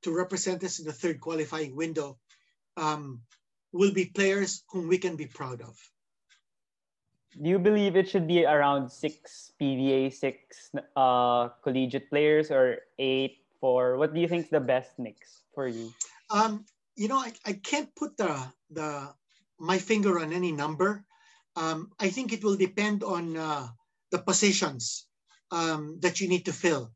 to 0.02 0.14
represent 0.14 0.62
us 0.64 0.78
in 0.78 0.84
the 0.84 0.92
third 0.92 1.20
qualifying 1.20 1.74
window 1.74 2.18
um, 2.76 3.20
will 3.72 3.92
be 3.92 4.06
players 4.06 4.62
whom 4.70 4.88
we 4.88 4.98
can 4.98 5.16
be 5.16 5.26
proud 5.26 5.60
of. 5.60 5.76
Do 7.34 7.50
you 7.50 7.58
believe 7.58 7.96
it 7.96 8.08
should 8.08 8.28
be 8.28 8.46
around 8.46 8.90
six 8.90 9.52
PBA, 9.60 10.14
six 10.14 10.70
uh, 10.94 11.48
collegiate 11.64 12.08
players, 12.08 12.50
or 12.50 12.78
eight 12.98 13.42
for? 13.60 13.98
What 13.98 14.14
do 14.14 14.20
you 14.20 14.28
think 14.28 14.44
is 14.44 14.50
the 14.50 14.60
best 14.60 14.94
mix 14.98 15.42
for 15.52 15.66
you? 15.66 15.90
Um, 16.30 16.64
you 16.96 17.08
know, 17.08 17.18
I, 17.18 17.32
I 17.44 17.52
can't 17.54 17.94
put 17.94 18.16
the 18.16 18.36
the 18.70 19.08
my 19.58 19.78
finger 19.78 20.18
on 20.20 20.32
any 20.32 20.52
number. 20.52 21.04
Um, 21.56 21.90
I 22.00 22.08
think 22.10 22.32
it 22.32 22.42
will 22.42 22.56
depend 22.56 23.02
on 23.04 23.36
uh, 23.36 23.68
the 24.10 24.18
positions 24.18 25.06
um, 25.50 25.98
that 26.00 26.20
you 26.20 26.28
need 26.28 26.44
to 26.46 26.52
fill 26.52 26.90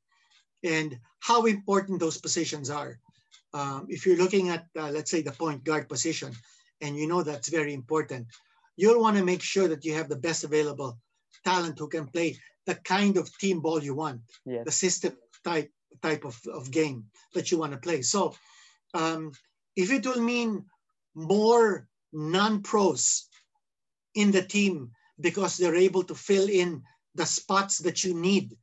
and 0.64 0.98
how 1.20 1.44
important 1.46 2.00
those 2.00 2.18
positions 2.18 2.68
are. 2.70 2.98
Um, 3.54 3.86
if 3.88 4.04
you're 4.04 4.16
looking 4.16 4.48
at, 4.48 4.66
uh, 4.76 4.90
let's 4.90 5.10
say, 5.10 5.22
the 5.22 5.30
point 5.32 5.62
guard 5.64 5.88
position, 5.88 6.32
and 6.80 6.96
you 6.96 7.06
know 7.06 7.22
that's 7.22 7.48
very 7.48 7.72
important, 7.72 8.26
you'll 8.76 9.00
want 9.00 9.16
to 9.16 9.24
make 9.24 9.42
sure 9.42 9.68
that 9.68 9.84
you 9.84 9.94
have 9.94 10.08
the 10.08 10.16
best 10.16 10.44
available 10.44 10.98
talent 11.44 11.78
who 11.78 11.88
can 11.88 12.06
play 12.08 12.36
the 12.66 12.74
kind 12.74 13.16
of 13.16 13.30
team 13.38 13.60
ball 13.60 13.82
you 13.82 13.94
want, 13.94 14.20
Yes. 14.44 14.64
the 14.64 14.72
system 14.72 15.16
type 15.44 15.70
type 16.02 16.24
of, 16.24 16.38
of 16.52 16.70
game 16.70 17.06
that 17.34 17.50
you 17.50 17.58
want 17.58 17.72
to 17.72 17.78
play. 17.78 18.02
So 18.02 18.34
um, 18.94 19.32
if 19.78 19.92
it 19.92 20.04
will 20.04 20.20
mean 20.20 20.64
more 21.14 21.86
non-pros 22.12 23.28
in 24.14 24.32
the 24.32 24.42
team 24.42 24.90
because 25.20 25.56
they're 25.56 25.86
able 25.86 26.02
to 26.02 26.16
fill 26.16 26.48
in 26.48 26.82
the 27.14 27.24
spots 27.24 27.78
that 27.78 28.02
you 28.02 28.12
need 28.12 28.56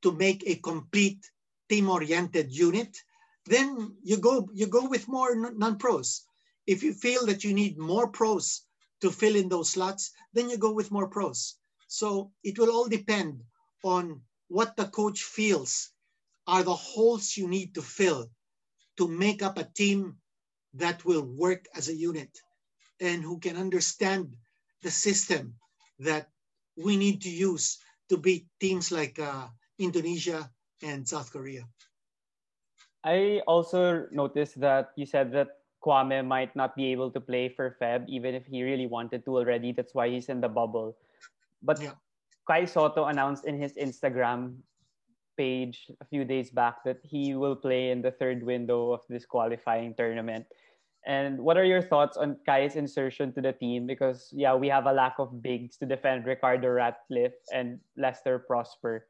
to 0.00 0.12
make 0.12 0.42
a 0.46 0.54
complete 0.56 1.30
team-oriented 1.68 2.50
unit, 2.50 2.96
then 3.44 3.94
you 4.02 4.16
go 4.16 4.48
you 4.54 4.66
go 4.66 4.88
with 4.88 5.06
more 5.08 5.36
non-pros. 5.36 6.24
If 6.66 6.82
you 6.82 6.94
feel 6.94 7.26
that 7.26 7.44
you 7.44 7.52
need 7.52 7.76
more 7.76 8.08
pros 8.08 8.62
to 9.02 9.10
fill 9.10 9.36
in 9.36 9.50
those 9.50 9.70
slots, 9.70 10.12
then 10.32 10.48
you 10.48 10.56
go 10.56 10.72
with 10.72 10.90
more 10.90 11.08
pros. 11.08 11.56
So 11.86 12.32
it 12.42 12.58
will 12.58 12.72
all 12.72 12.88
depend 12.88 13.42
on 13.82 14.22
what 14.48 14.74
the 14.76 14.86
coach 14.86 15.22
feels 15.22 15.90
are 16.46 16.62
the 16.62 16.80
holes 16.92 17.36
you 17.36 17.46
need 17.46 17.74
to 17.74 17.82
fill 17.82 18.30
to 18.96 19.08
make 19.08 19.42
up 19.42 19.58
a 19.58 19.68
team 19.74 20.16
that 20.74 21.04
will 21.04 21.22
work 21.22 21.66
as 21.74 21.88
a 21.88 21.94
unit 21.94 22.30
and 23.00 23.22
who 23.22 23.38
can 23.38 23.56
understand 23.56 24.36
the 24.82 24.90
system 24.90 25.54
that 25.98 26.28
we 26.76 26.96
need 26.96 27.22
to 27.22 27.30
use 27.30 27.78
to 28.08 28.16
beat 28.16 28.46
teams 28.60 28.90
like 28.90 29.18
uh, 29.18 29.46
Indonesia, 29.78 30.50
and 30.82 31.08
South 31.08 31.32
Korea. 31.32 31.64
I 33.04 33.40
also 33.48 34.06
noticed 34.12 34.60
that 34.60 34.92
you 34.96 35.06
said 35.06 35.32
that 35.32 35.64
Kwame 35.80 36.24
might 36.24 36.54
not 36.56 36.76
be 36.76 36.92
able 36.92 37.10
to 37.12 37.20
play 37.20 37.48
for 37.48 37.76
Feb, 37.80 38.04
even 38.08 38.34
if 38.34 38.46
he 38.46 38.62
really 38.62 38.86
wanted 38.86 39.24
to 39.24 39.36
already. 39.36 39.72
That's 39.72 39.94
why 39.94 40.08
he's 40.08 40.28
in 40.28 40.40
the 40.40 40.48
bubble. 40.48 40.96
But 41.62 41.80
Yeah. 41.80 41.96
Kai 42.44 42.68
Sotto 42.68 43.08
announced 43.08 43.48
in 43.48 43.56
his 43.56 43.72
Instagram 43.80 44.60
page 45.36 45.90
a 46.00 46.04
few 46.04 46.24
days 46.24 46.50
back 46.50 46.84
that 46.84 46.98
he 47.02 47.34
will 47.34 47.56
play 47.56 47.90
in 47.90 48.02
the 48.02 48.10
third 48.10 48.42
window 48.42 48.92
of 48.92 49.00
this 49.08 49.26
qualifying 49.26 49.94
tournament. 49.94 50.46
And 51.06 51.38
what 51.38 51.56
are 51.56 51.64
your 51.64 51.82
thoughts 51.82 52.16
on 52.16 52.36
Kai's 52.46 52.76
insertion 52.76 53.32
to 53.34 53.40
the 53.40 53.52
team? 53.52 53.86
Because 53.86 54.32
yeah, 54.32 54.54
we 54.54 54.68
have 54.68 54.86
a 54.86 54.92
lack 54.92 55.18
of 55.18 55.42
bigs 55.42 55.76
to 55.78 55.86
defend 55.86 56.24
Ricardo 56.24 56.68
Ratliffe 56.68 57.36
and 57.52 57.78
Lester 57.96 58.38
Prosper. 58.38 59.06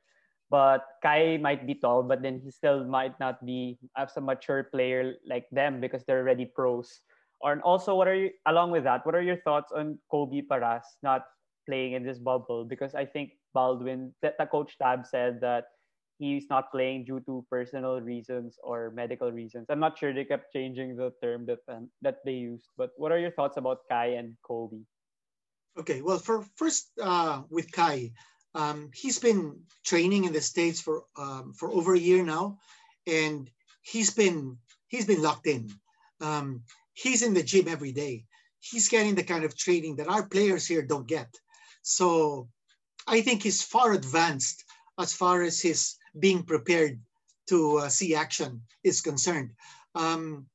But 0.51 0.85
Kai 1.03 1.39
might 1.39 1.67
be 1.67 1.75
tall, 1.75 2.03
but 2.03 2.23
then 2.23 2.41
he 2.43 2.51
still 2.51 2.85
might 2.85 3.19
not 3.19 3.45
be 3.47 3.79
as 3.97 4.17
a 4.17 4.21
mature 4.21 4.65
player 4.65 5.15
like 5.27 5.47
them 5.51 5.81
because 5.81 6.05
they're 6.05 6.21
already 6.21 6.47
pros. 6.47 7.01
And 7.43 7.63
also, 7.63 7.95
what 7.95 8.09
are 8.09 8.15
you 8.15 8.31
along 8.47 8.71
with 8.71 8.85
that? 8.85 9.07
What 9.07 9.15
are 9.15 9.23
your 9.23 9.41
thoughts 9.43 9.73
on 9.73 9.99
Kobe 10.11 10.43
Paras 10.43 10.85
not 11.03 11.27
playing 11.67 11.93
in 11.93 12.03
this 12.03 12.19
bubble? 12.19 12.65
Because 12.65 12.95
I 12.95 13.05
think 13.05 13.33
Baldwin, 13.53 14.15
the, 14.23 14.35
the 14.39 14.47
coach 14.47 14.77
Tab 14.79 15.07
said 15.07 15.41
that 15.41 15.74
he's 16.19 16.47
not 16.49 16.71
playing 16.71 17.05
due 17.05 17.21
to 17.27 17.45
personal 17.51 18.01
reasons 18.01 18.59
or 18.63 18.91
medical 18.95 19.33
reasons. 19.33 19.67
I'm 19.69 19.81
not 19.81 19.99
sure 19.99 20.13
they 20.13 20.25
kept 20.25 20.53
changing 20.53 20.97
the 20.97 21.13
term 21.23 21.47
that 21.47 21.61
um, 21.69 21.91
that 22.03 22.19
they 22.25 22.33
used. 22.33 22.69
But 22.77 22.91
what 22.97 23.13
are 23.13 23.19
your 23.19 23.33
thoughts 23.33 23.57
about 23.57 23.89
Kai 23.91 24.19
and 24.19 24.37
Kobe? 24.43 24.83
Okay, 25.79 26.03
well, 26.03 26.19
for 26.19 26.45
first 26.55 26.91
uh, 27.03 27.43
with 27.51 27.71
Kai, 27.73 28.13
um, 28.55 28.91
he's 28.95 29.19
been 29.19 29.59
training 29.85 30.25
in 30.25 30.33
the 30.33 30.41
states 30.41 30.81
for 30.81 31.05
um, 31.19 31.53
for 31.55 31.71
over 31.73 31.95
a 31.95 31.99
year 31.99 32.25
now, 32.25 32.59
and 33.07 33.51
he's 33.83 34.11
been 34.11 34.59
he's 34.89 35.07
been 35.07 35.23
locked 35.23 35.47
in. 35.47 35.71
Um, 36.21 36.63
he's 36.95 37.23
in 37.23 37.35
the 37.35 37.43
gym 37.43 37.67
every 37.69 37.93
day. 37.93 38.25
He's 38.61 38.89
getting 38.89 39.15
the 39.15 39.25
kind 39.25 39.45
of 39.45 39.59
training 39.59 39.97
that 39.97 40.09
our 40.09 40.27
players 40.27 40.67
here 40.67 40.83
don't 40.83 41.07
get. 41.07 41.29
So, 41.83 42.49
I 43.07 43.21
think 43.21 43.43
he's 43.43 43.63
far 43.63 43.93
advanced 43.93 44.65
as 44.99 45.13
far 45.13 45.43
as 45.43 45.61
his 45.61 45.97
being 46.19 46.43
prepared 46.43 47.01
to 47.49 47.79
uh, 47.79 47.89
see 47.89 48.15
action 48.15 48.63
is 48.83 49.01
concerned. 49.01 49.51
Um, 49.95 50.47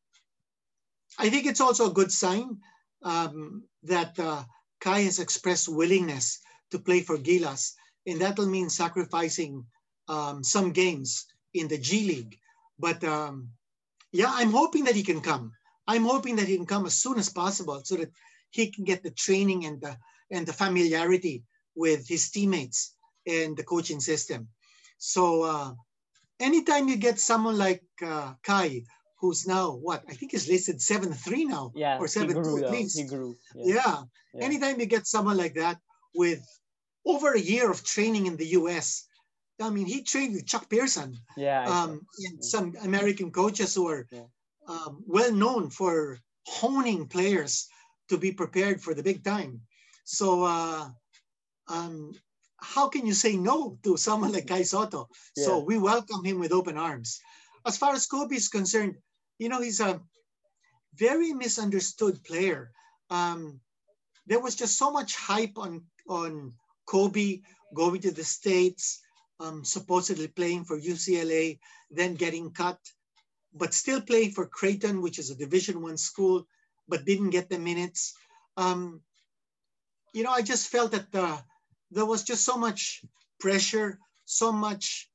I 1.18 1.30
think 1.30 1.46
it's 1.46 1.62
also 1.62 1.88
a 1.90 1.94
good 1.94 2.12
sign 2.12 2.58
um, 3.04 3.64
that 3.84 4.18
uh, 4.20 4.44
Kai 4.80 5.02
has 5.02 5.20
expressed 5.20 5.68
willingness 5.68 6.40
to 6.72 6.80
play 6.80 7.02
for 7.02 7.18
Gilas, 7.18 7.74
and 8.06 8.22
that'll 8.22 8.48
mean 8.48 8.70
sacrificing 8.70 9.66
um, 10.08 10.44
some 10.44 10.72
games 10.72 11.26
in 11.54 11.68
the 11.68 11.78
G 11.78 12.08
League. 12.08 12.38
But 12.78 13.04
um, 13.04 13.50
yeah, 14.12 14.32
I'm 14.32 14.52
hoping 14.52 14.86
that 14.86 14.96
he 14.96 15.04
can 15.04 15.22
come. 15.22 15.52
I'm 15.88 16.06
hoping 16.06 16.36
that 16.38 16.48
he 16.48 16.56
can 16.56 16.66
come 16.66 16.86
as 16.86 16.98
soon 16.98 17.18
as 17.20 17.30
possible 17.30 17.82
so 17.84 17.96
that 17.98 18.12
he 18.52 18.72
can 18.72 18.86
get 18.86 19.04
the 19.04 19.12
training 19.12 19.66
and 19.66 19.82
the 19.82 19.98
and 20.32 20.46
the 20.46 20.54
familiarity 20.54 21.44
with 21.76 22.08
his 22.08 22.30
teammates 22.30 22.96
and 23.26 23.58
the 23.58 23.64
coaching 23.64 24.00
system. 24.00 24.48
So 25.00 25.44
uh, 25.44 25.74
anytime 26.40 26.88
you 26.88 26.98
get 26.98 27.20
someone 27.20 27.58
like 27.58 27.84
uh, 28.06 28.34
Kai, 28.44 28.84
who's 29.20 29.48
now 29.48 29.72
what 29.72 30.04
I 30.08 30.14
think 30.14 30.34
is 30.34 30.48
listed 30.48 30.82
seven 30.82 31.14
three 31.14 31.46
now, 31.46 31.72
Yeah, 31.74 31.98
or 31.98 32.08
seven 32.08 32.36
two 32.44 32.64
at 32.64 32.72
least. 32.72 33.00
He 33.00 33.06
grew. 33.06 33.36
Yeah. 33.56 34.04
Yeah. 34.34 34.46
Anytime 34.46 34.80
you 34.80 34.86
get 34.86 35.08
someone 35.08 35.38
like 35.38 35.56
that 35.56 35.80
with 36.14 36.40
over 37.06 37.34
a 37.34 37.40
year 37.40 37.72
of 37.72 37.84
training 37.84 38.28
in 38.28 38.38
the 38.38 38.48
US, 38.60 39.08
I 39.60 39.70
mean, 39.70 39.88
he 39.88 40.04
trained 40.04 40.36
with 40.36 40.46
Chuck 40.46 40.70
Person 40.70 41.18
Yeah. 41.36 41.64
Um, 41.68 42.06
and 42.26 42.44
some 42.44 42.76
American 42.84 43.32
coaches 43.32 43.76
who 43.76 43.88
are 43.88 44.08
Yeah. 44.12 44.28
um, 44.68 45.04
well 45.08 45.34
known 45.34 45.70
for 45.70 46.20
honing 46.46 47.08
players 47.08 47.68
to 48.10 48.18
be 48.18 48.32
prepared 48.32 48.82
for 48.82 48.94
the 48.94 49.04
big 49.04 49.24
time. 49.24 49.62
So, 50.04 50.44
uh, 50.44 50.90
um, 51.68 52.14
how 52.62 52.90
can 52.90 53.06
you 53.06 53.14
say 53.14 53.36
no 53.38 53.78
to 53.84 53.98
someone 53.98 54.32
like 54.32 54.48
Kai 54.48 54.64
Sotto? 54.64 55.10
So 55.36 55.60
we 55.60 55.78
welcome 55.78 56.24
him 56.24 56.40
with 56.40 56.52
open 56.52 56.78
arms. 56.78 57.20
As 57.66 57.78
far 57.78 57.94
as 57.94 58.06
Kobe 58.06 58.36
is 58.36 58.50
concerned, 58.50 58.96
you 59.38 59.50
know, 59.50 59.62
he's 59.62 59.80
a 59.80 60.02
very 60.96 61.34
misunderstood 61.34 62.24
player. 62.24 62.72
Um, 63.10 63.60
there 64.28 64.40
was 64.40 64.56
just 64.56 64.78
so 64.78 64.92
much 64.92 65.16
hype 65.16 65.58
on 65.58 65.84
on 66.08 66.54
Kobe 66.86 67.42
going 67.74 68.02
to 68.02 68.12
the 68.12 68.24
states, 68.24 69.00
um, 69.40 69.64
supposedly 69.64 70.28
playing 70.28 70.66
for 70.66 70.80
UCLA, 70.80 71.60
then 71.92 72.16
getting 72.16 72.52
cut, 72.52 72.80
but 73.54 73.74
still 73.74 74.02
playing 74.02 74.32
for 74.32 74.46
Creighton, 74.48 75.02
which 75.02 75.20
is 75.20 75.30
a 75.30 75.36
Division 75.36 75.82
One 75.82 75.98
school, 75.98 76.48
but 76.88 77.06
didn't 77.06 77.30
get 77.30 77.50
the 77.50 77.60
minutes. 77.60 78.14
Um, 78.58 79.02
you 80.14 80.24
know, 80.24 80.32
I 80.32 80.42
just 80.42 80.70
felt 80.70 80.92
that 80.92 81.14
uh, 81.14 81.38
there 81.92 82.06
was 82.06 82.24
just 82.24 82.44
so 82.46 82.58
much 82.58 83.04
pressure, 83.40 84.00
so 84.26 84.52
much 84.52 85.10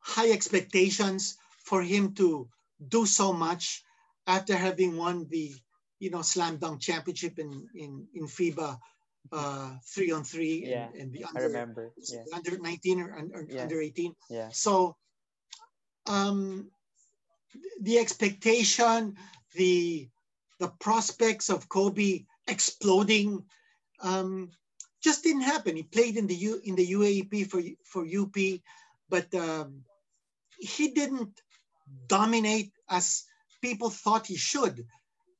high 0.00 0.30
expectations 0.30 1.36
for 1.64 1.82
him 1.82 2.14
to 2.14 2.48
do 2.88 3.06
so 3.06 3.32
much 3.32 3.82
after 4.26 4.56
having 4.56 4.96
won 4.96 5.26
the 5.30 5.54
you 5.98 6.10
know 6.10 6.22
slam 6.22 6.58
dunk 6.58 6.80
championship 6.80 7.38
in 7.38 7.68
in 7.74 8.06
in 8.14 8.26
FIBA 8.26 8.78
uh, 9.32 9.70
three 9.84 10.12
on 10.12 10.22
three 10.22 10.62
and, 10.64 10.70
Yeah, 10.70 10.88
and 11.02 11.12
the 11.12 11.24
I 11.24 11.28
under 11.28 11.46
remember. 11.48 11.92
Yeah. 11.96 12.22
under 12.32 12.58
19 12.58 13.00
or, 13.00 13.10
un- 13.18 13.32
or 13.34 13.42
Yeah. 13.48 13.62
under 13.62 13.80
18 13.80 14.14
Yeah. 14.30 14.50
so 14.52 14.94
um 16.06 16.70
the 17.80 17.98
expectation 17.98 19.16
the 19.54 20.08
the 20.58 20.68
prospects 20.80 21.48
of 21.50 21.68
kobe 21.68 22.24
exploding 22.46 23.44
um 24.00 24.50
just 25.02 25.22
didn't 25.22 25.42
happen 25.42 25.76
he 25.76 25.82
played 25.82 26.16
in 26.16 26.26
the 26.26 26.34
U, 26.34 26.60
in 26.64 26.74
the 26.76 26.86
UAAP 26.92 27.50
for 27.50 27.62
for 27.84 28.04
UP 28.04 28.36
but 29.08 29.32
um 29.34 29.84
he 30.58 30.88
didn't 30.92 31.40
dominate 32.08 32.72
as 32.88 33.24
people 33.62 33.90
thought 33.90 34.26
he 34.26 34.36
should 34.36 34.86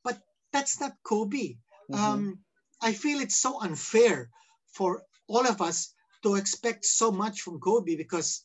but 0.04 0.18
that's 0.52 0.80
not 0.80 0.92
kobe 1.02 1.56
Mhm. 1.90 1.98
um, 1.98 2.44
I 2.80 2.92
feel 2.92 3.20
it's 3.20 3.36
so 3.36 3.60
unfair 3.60 4.30
for 4.72 5.02
all 5.28 5.46
of 5.46 5.60
us 5.62 5.94
to 6.22 6.34
expect 6.36 6.84
so 6.84 7.10
much 7.12 7.40
from 7.42 7.60
Kobe 7.60 7.96
because, 7.96 8.44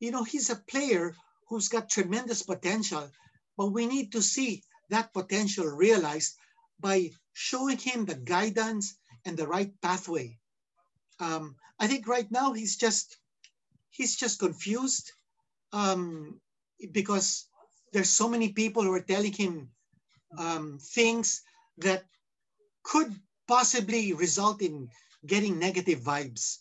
you 0.00 0.10
know, 0.10 0.24
he's 0.24 0.50
a 0.50 0.56
player 0.56 1.14
who's 1.48 1.68
got 1.68 1.90
tremendous 1.90 2.42
potential, 2.42 3.10
but 3.56 3.66
we 3.66 3.86
need 3.86 4.12
to 4.12 4.22
see 4.22 4.62
that 4.90 5.12
potential 5.12 5.66
realized 5.66 6.36
by 6.80 7.10
showing 7.32 7.78
him 7.78 8.04
the 8.04 8.14
guidance 8.14 8.96
and 9.24 9.36
the 9.36 9.46
right 9.46 9.72
pathway. 9.80 10.38
Um, 11.20 11.56
I 11.78 11.86
think 11.86 12.06
right 12.06 12.30
now 12.30 12.52
he's 12.52 12.76
just 12.76 13.16
he's 13.90 14.16
just 14.16 14.38
confused 14.38 15.12
um, 15.72 16.40
because 16.92 17.48
there's 17.92 18.10
so 18.10 18.28
many 18.28 18.52
people 18.52 18.82
who 18.82 18.92
are 18.92 19.00
telling 19.00 19.32
him 19.32 19.70
um, 20.38 20.78
things 20.80 21.42
that 21.78 22.04
could 22.82 23.14
possibly 23.48 24.12
result 24.12 24.62
in 24.62 24.88
getting 25.26 25.58
negative 25.58 26.00
vibes. 26.00 26.58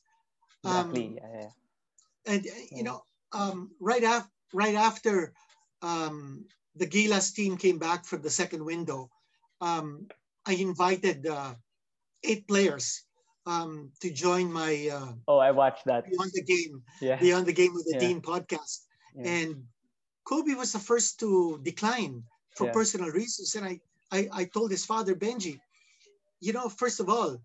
Um, 0.64 0.90
Exactly. 0.90 1.20
yeah, 1.22 1.30
yeah. 1.34 2.34
and 2.34 2.48
uh, 2.48 2.66
you 2.72 2.84
know, 2.84 3.04
um, 3.34 3.72
right 3.80 4.04
after 4.04 4.32
right 4.54 4.76
after 4.76 5.34
um, 5.82 6.46
the 6.76 6.88
Gilas 6.88 7.34
team 7.34 7.58
came 7.58 7.80
back 7.80 8.06
from 8.06 8.22
the 8.22 8.30
second 8.30 8.64
window, 8.64 9.10
um, 9.62 10.08
I 10.46 10.54
invited 10.54 11.28
uh, 11.28 11.56
eight 12.24 12.48
players 12.48 13.05
um, 13.46 13.92
to 14.02 14.10
join 14.12 14.52
my 14.52 14.90
uh, 14.92 15.14
Oh, 15.28 15.38
I 15.40 15.52
watched 15.52 15.86
that. 15.86 16.06
Beyond 16.10 16.32
the 16.34 16.44
Game 16.44 16.84
Yeah. 17.02 17.20
Beyond 17.20 17.46
the 17.48 17.54
Game 17.54 17.74
with 17.74 17.86
the 17.88 17.96
Yeah. 17.96 18.00
Dean 18.08 18.22
podcast, 18.22 18.86
Yeah. 19.16 19.24
and 19.34 19.66
Kobe 20.26 20.54
was 20.56 20.74
the 20.74 20.80
first 20.80 21.20
to 21.22 21.60
decline 21.64 22.24
for 22.56 22.66
Yeah. 22.66 22.74
personal 22.74 23.10
reasons. 23.10 23.56
And 23.56 23.66
I, 23.66 23.80
I, 24.12 24.30
I 24.32 24.44
told 24.46 24.72
his 24.72 24.86
father 24.86 25.16
Benjie, 25.16 25.60
you 26.40 26.54
know, 26.54 26.70
first 26.70 27.00
of 27.00 27.10
all, 27.10 27.38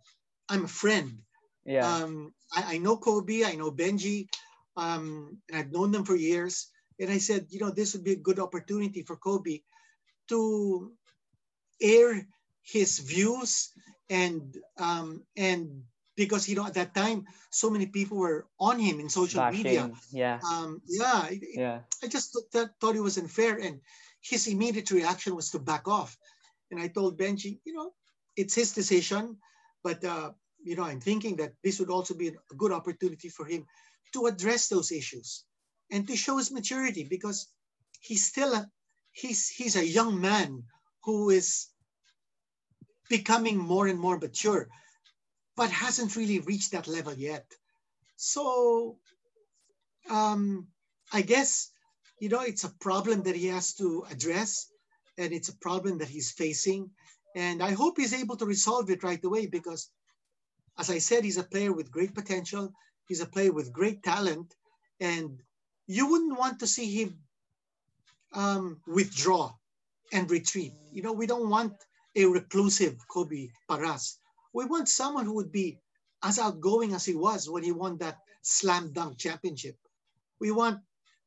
I'm 0.48 0.64
a 0.64 0.68
friend. 0.68 1.22
Yeah. 1.64 1.86
Um, 1.86 2.32
I, 2.54 2.74
I 2.74 2.78
know 2.78 2.96
Kobe, 2.96 3.44
I 3.44 3.54
know 3.54 3.70
Benjie, 3.70 4.28
um, 4.76 5.38
and 5.48 5.58
I've 5.58 5.72
known 5.72 5.90
them 5.92 6.04
for 6.04 6.16
years. 6.16 6.68
And 6.98 7.10
I 7.10 7.18
said, 7.18 7.46
you 7.50 7.60
know, 7.60 7.70
this 7.70 7.94
would 7.94 8.04
be 8.04 8.12
a 8.12 8.16
good 8.28 8.38
opportunity 8.38 9.02
for 9.02 9.16
Kobe 9.16 9.60
to 10.28 10.92
air 11.80 12.26
his 12.62 12.98
views 12.98 13.72
and 14.10 14.56
um, 14.78 15.22
and 15.36 15.82
because 16.16 16.48
you 16.48 16.56
know 16.56 16.66
at 16.66 16.74
that 16.74 16.94
time 16.94 17.24
so 17.50 17.70
many 17.70 17.86
people 17.86 18.18
were 18.18 18.46
on 18.58 18.78
him 18.78 19.00
in 19.00 19.08
social 19.08 19.40
media. 19.52 19.82
Yeah. 20.12 20.38
Um, 20.50 20.80
yeah, 20.86 21.26
it- 21.28 21.42
Yeah. 21.58 21.80
I 22.02 22.06
just 22.08 22.32
th- 22.32 22.46
that, 22.52 22.78
thought 22.80 22.96
it 22.96 23.00
was 23.02 23.16
unfair, 23.18 23.56
and 23.58 23.80
his 24.20 24.46
immediate 24.46 24.90
reaction 24.90 25.34
was 25.34 25.50
to 25.50 25.58
back 25.58 25.88
off. 25.88 26.16
And 26.70 26.80
I 26.80 26.88
told 26.88 27.18
Benjie, 27.18 27.60
you 27.64 27.72
know, 27.74 27.92
it's 28.36 28.54
his 28.54 28.72
decision, 28.72 29.38
but 29.82 30.04
uh, 30.04 30.32
you 30.62 30.76
know, 30.76 30.84
I'm 30.84 31.00
thinking 31.00 31.36
that 31.36 31.52
this 31.62 31.78
would 31.80 31.90
also 31.90 32.14
be 32.14 32.28
a 32.28 32.54
good 32.56 32.72
opportunity 32.72 33.28
for 33.28 33.46
him 33.46 33.66
to 34.12 34.26
address 34.26 34.68
those 34.68 34.92
issues 34.92 35.44
and 35.90 36.06
to 36.06 36.16
show 36.16 36.36
his 36.38 36.50
maturity 36.50 37.04
because 37.04 37.48
he's 38.00 38.26
still 38.26 38.52
a, 38.54 38.70
he's 39.12 39.48
he's 39.48 39.76
a 39.76 39.86
young 39.86 40.20
man 40.20 40.64
who 41.04 41.30
is 41.30 41.68
becoming 43.08 43.58
more 43.58 43.86
and 43.88 43.98
more 43.98 44.18
mature, 44.18 44.68
but 45.60 45.70
hasn't 45.70 46.16
really 46.16 46.38
reached 46.38 46.72
that 46.72 46.88
level 46.88 47.12
yet. 47.12 47.44
So 48.16 48.96
um, 50.08 50.68
I 51.12 51.20
guess 51.20 51.70
you 52.18 52.30
know 52.30 52.40
it's 52.40 52.64
a 52.64 52.72
problem 52.80 53.24
that 53.24 53.36
he 53.36 53.48
has 53.48 53.74
to 53.74 54.06
address, 54.10 54.72
and 55.18 55.34
it's 55.34 55.50
a 55.50 55.58
problem 55.58 55.98
that 55.98 56.08
he's 56.08 56.30
facing. 56.30 56.90
And 57.36 57.62
I 57.62 57.72
hope 57.72 57.98
he's 57.98 58.14
able 58.14 58.38
to 58.38 58.46
resolve 58.46 58.88
it 58.88 59.04
right 59.04 59.22
away 59.22 59.48
because, 59.48 59.90
as 60.78 60.88
I 60.88 60.96
said, 60.96 61.24
he's 61.24 61.36
a 61.36 61.50
player 61.52 61.74
with 61.74 61.92
great 61.92 62.14
potential. 62.14 62.72
He's 63.06 63.20
a 63.20 63.32
player 63.34 63.52
with 63.52 63.70
great 63.70 64.02
talent, 64.02 64.54
and 64.98 65.42
you 65.86 66.08
wouldn't 66.10 66.38
want 66.38 66.60
to 66.60 66.66
see 66.66 66.88
him 67.02 67.18
um, 68.32 68.80
withdraw 68.86 69.52
and 70.10 70.30
retreat. 70.30 70.72
You 70.90 71.02
know, 71.02 71.12
we 71.12 71.26
don't 71.26 71.50
want 71.50 71.74
a 72.16 72.24
reclusive 72.24 72.96
Kobe 73.12 73.50
Paras. 73.68 74.20
We 74.52 74.64
want 74.64 74.88
someone 74.88 75.24
who 75.24 75.34
would 75.34 75.52
be 75.52 75.78
as 76.22 76.38
outgoing 76.38 76.94
as 76.94 77.04
he 77.04 77.14
was 77.14 77.48
when 77.48 77.62
he 77.62 77.72
won 77.72 77.98
that 77.98 78.18
slam 78.42 78.92
dunk 78.92 79.18
championship. 79.18 79.76
We 80.40 80.50
want 80.50 80.80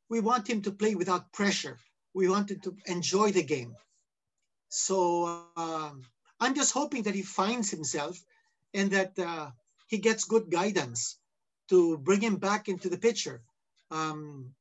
we 0.09 0.19
want 0.19 0.49
him 0.49 0.61
to 0.63 0.71
play 0.71 0.95
without 0.95 1.31
pressure. 1.31 1.77
We 2.13 2.29
want 2.29 2.51
him 2.51 2.59
to 2.61 2.75
enjoy 2.85 3.31
the 3.31 3.43
game. 3.43 3.75
So 4.69 5.45
um, 5.57 6.03
I'm 6.39 6.53
just 6.55 6.73
hoping 6.73 7.03
that 7.03 7.15
he 7.15 7.21
finds 7.23 7.71
himself 7.71 8.23
and 8.73 8.91
that 8.91 9.17
uh, 9.17 9.51
he 9.87 9.97
gets 9.97 10.25
good 10.25 10.49
guidance 10.51 11.17
to 11.69 11.97
bring 11.97 12.21
him 12.21 12.37
back 12.37 12.67
into 12.67 12.89
the 12.89 12.97
picture. 12.97 13.41
Um, 13.89 14.53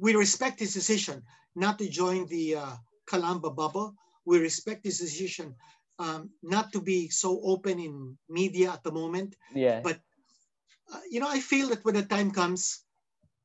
we 0.00 0.14
respect 0.14 0.58
his 0.58 0.74
decision 0.74 1.22
not 1.54 1.78
to 1.78 1.88
join 1.88 2.26
the 2.26 2.56
uh, 2.56 2.72
Calamba 3.06 3.50
bubble. 3.50 3.94
We 4.24 4.38
respect 4.38 4.84
his 4.84 4.98
decision 4.98 5.54
um, 5.98 6.30
not 6.42 6.72
to 6.72 6.80
be 6.80 7.08
so 7.08 7.40
open 7.42 7.78
in 7.78 8.16
media 8.28 8.72
at 8.72 8.82
the 8.82 8.92
moment. 8.92 9.36
Yeah. 9.54 9.80
But 9.82 9.98
uh, 10.92 11.00
you 11.10 11.20
know, 11.20 11.28
I 11.28 11.40
feel 11.40 11.68
that 11.68 11.84
when 11.84 11.94
the 11.94 12.02
time 12.02 12.30
comes, 12.30 12.84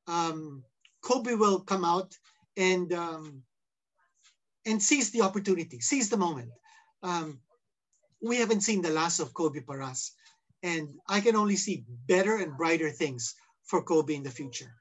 um, 0.08 0.64
Kobe 1.02 1.36
will 1.36 1.60
come 1.62 1.86
out 1.86 2.14
and 2.58 2.92
um, 2.94 3.44
and 4.66 4.82
seize 4.82 5.12
the 5.12 5.22
opportunity, 5.22 5.80
seize 5.80 6.10
the 6.10 6.18
moment. 6.18 6.50
Um, 7.04 7.40
we 8.22 8.38
haven't 8.38 8.62
seen 8.62 8.82
the 8.82 8.90
last 8.90 9.20
of 9.20 9.34
Kobe 9.34 9.62
Paras, 9.62 10.12
and 10.64 10.90
I 11.08 11.22
can 11.22 11.36
only 11.36 11.56
see 11.56 11.86
better 12.08 12.36
and 12.38 12.58
brighter 12.58 12.90
things 12.92 13.36
for 13.64 13.82
Kobe 13.84 14.16
in 14.16 14.24
the 14.24 14.30
future. 14.30 14.74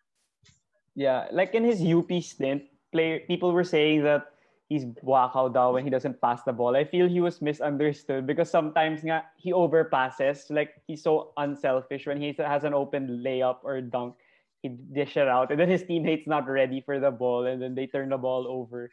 Yeah, 0.96 1.28
like 1.30 1.54
in 1.54 1.62
his 1.62 1.80
UP 1.80 2.10
stint, 2.22 2.64
play 2.90 3.20
people 3.28 3.52
were 3.52 3.64
saying 3.64 4.02
that 4.02 4.34
he's 4.68 4.84
wakaw 5.00 5.52
daw 5.52 5.72
when 5.72 5.84
he 5.84 5.90
doesn't 5.90 6.20
pass 6.20 6.44
the 6.44 6.52
ball. 6.52 6.76
I 6.76 6.84
feel 6.84 7.08
he 7.08 7.20
was 7.20 7.40
misunderstood 7.40 8.26
because 8.26 8.50
sometimes 8.50 9.00
nga, 9.02 9.24
he 9.36 9.52
overpasses. 9.52 10.52
Like 10.52 10.76
he's 10.86 11.02
so 11.02 11.32
unselfish 11.36 12.06
when 12.06 12.20
he 12.20 12.36
has 12.38 12.64
an 12.64 12.74
open 12.74 13.24
layup 13.24 13.64
or 13.64 13.80
dunk, 13.80 14.14
he 14.60 14.68
dish 14.68 15.16
it 15.16 15.28
out, 15.28 15.50
and 15.50 15.58
then 15.58 15.68
his 15.68 15.84
teammates 15.84 16.26
not 16.26 16.48
ready 16.48 16.80
for 16.84 17.00
the 17.00 17.10
ball, 17.10 17.46
and 17.46 17.62
then 17.62 17.74
they 17.74 17.86
turn 17.86 18.10
the 18.10 18.18
ball 18.18 18.46
over. 18.46 18.90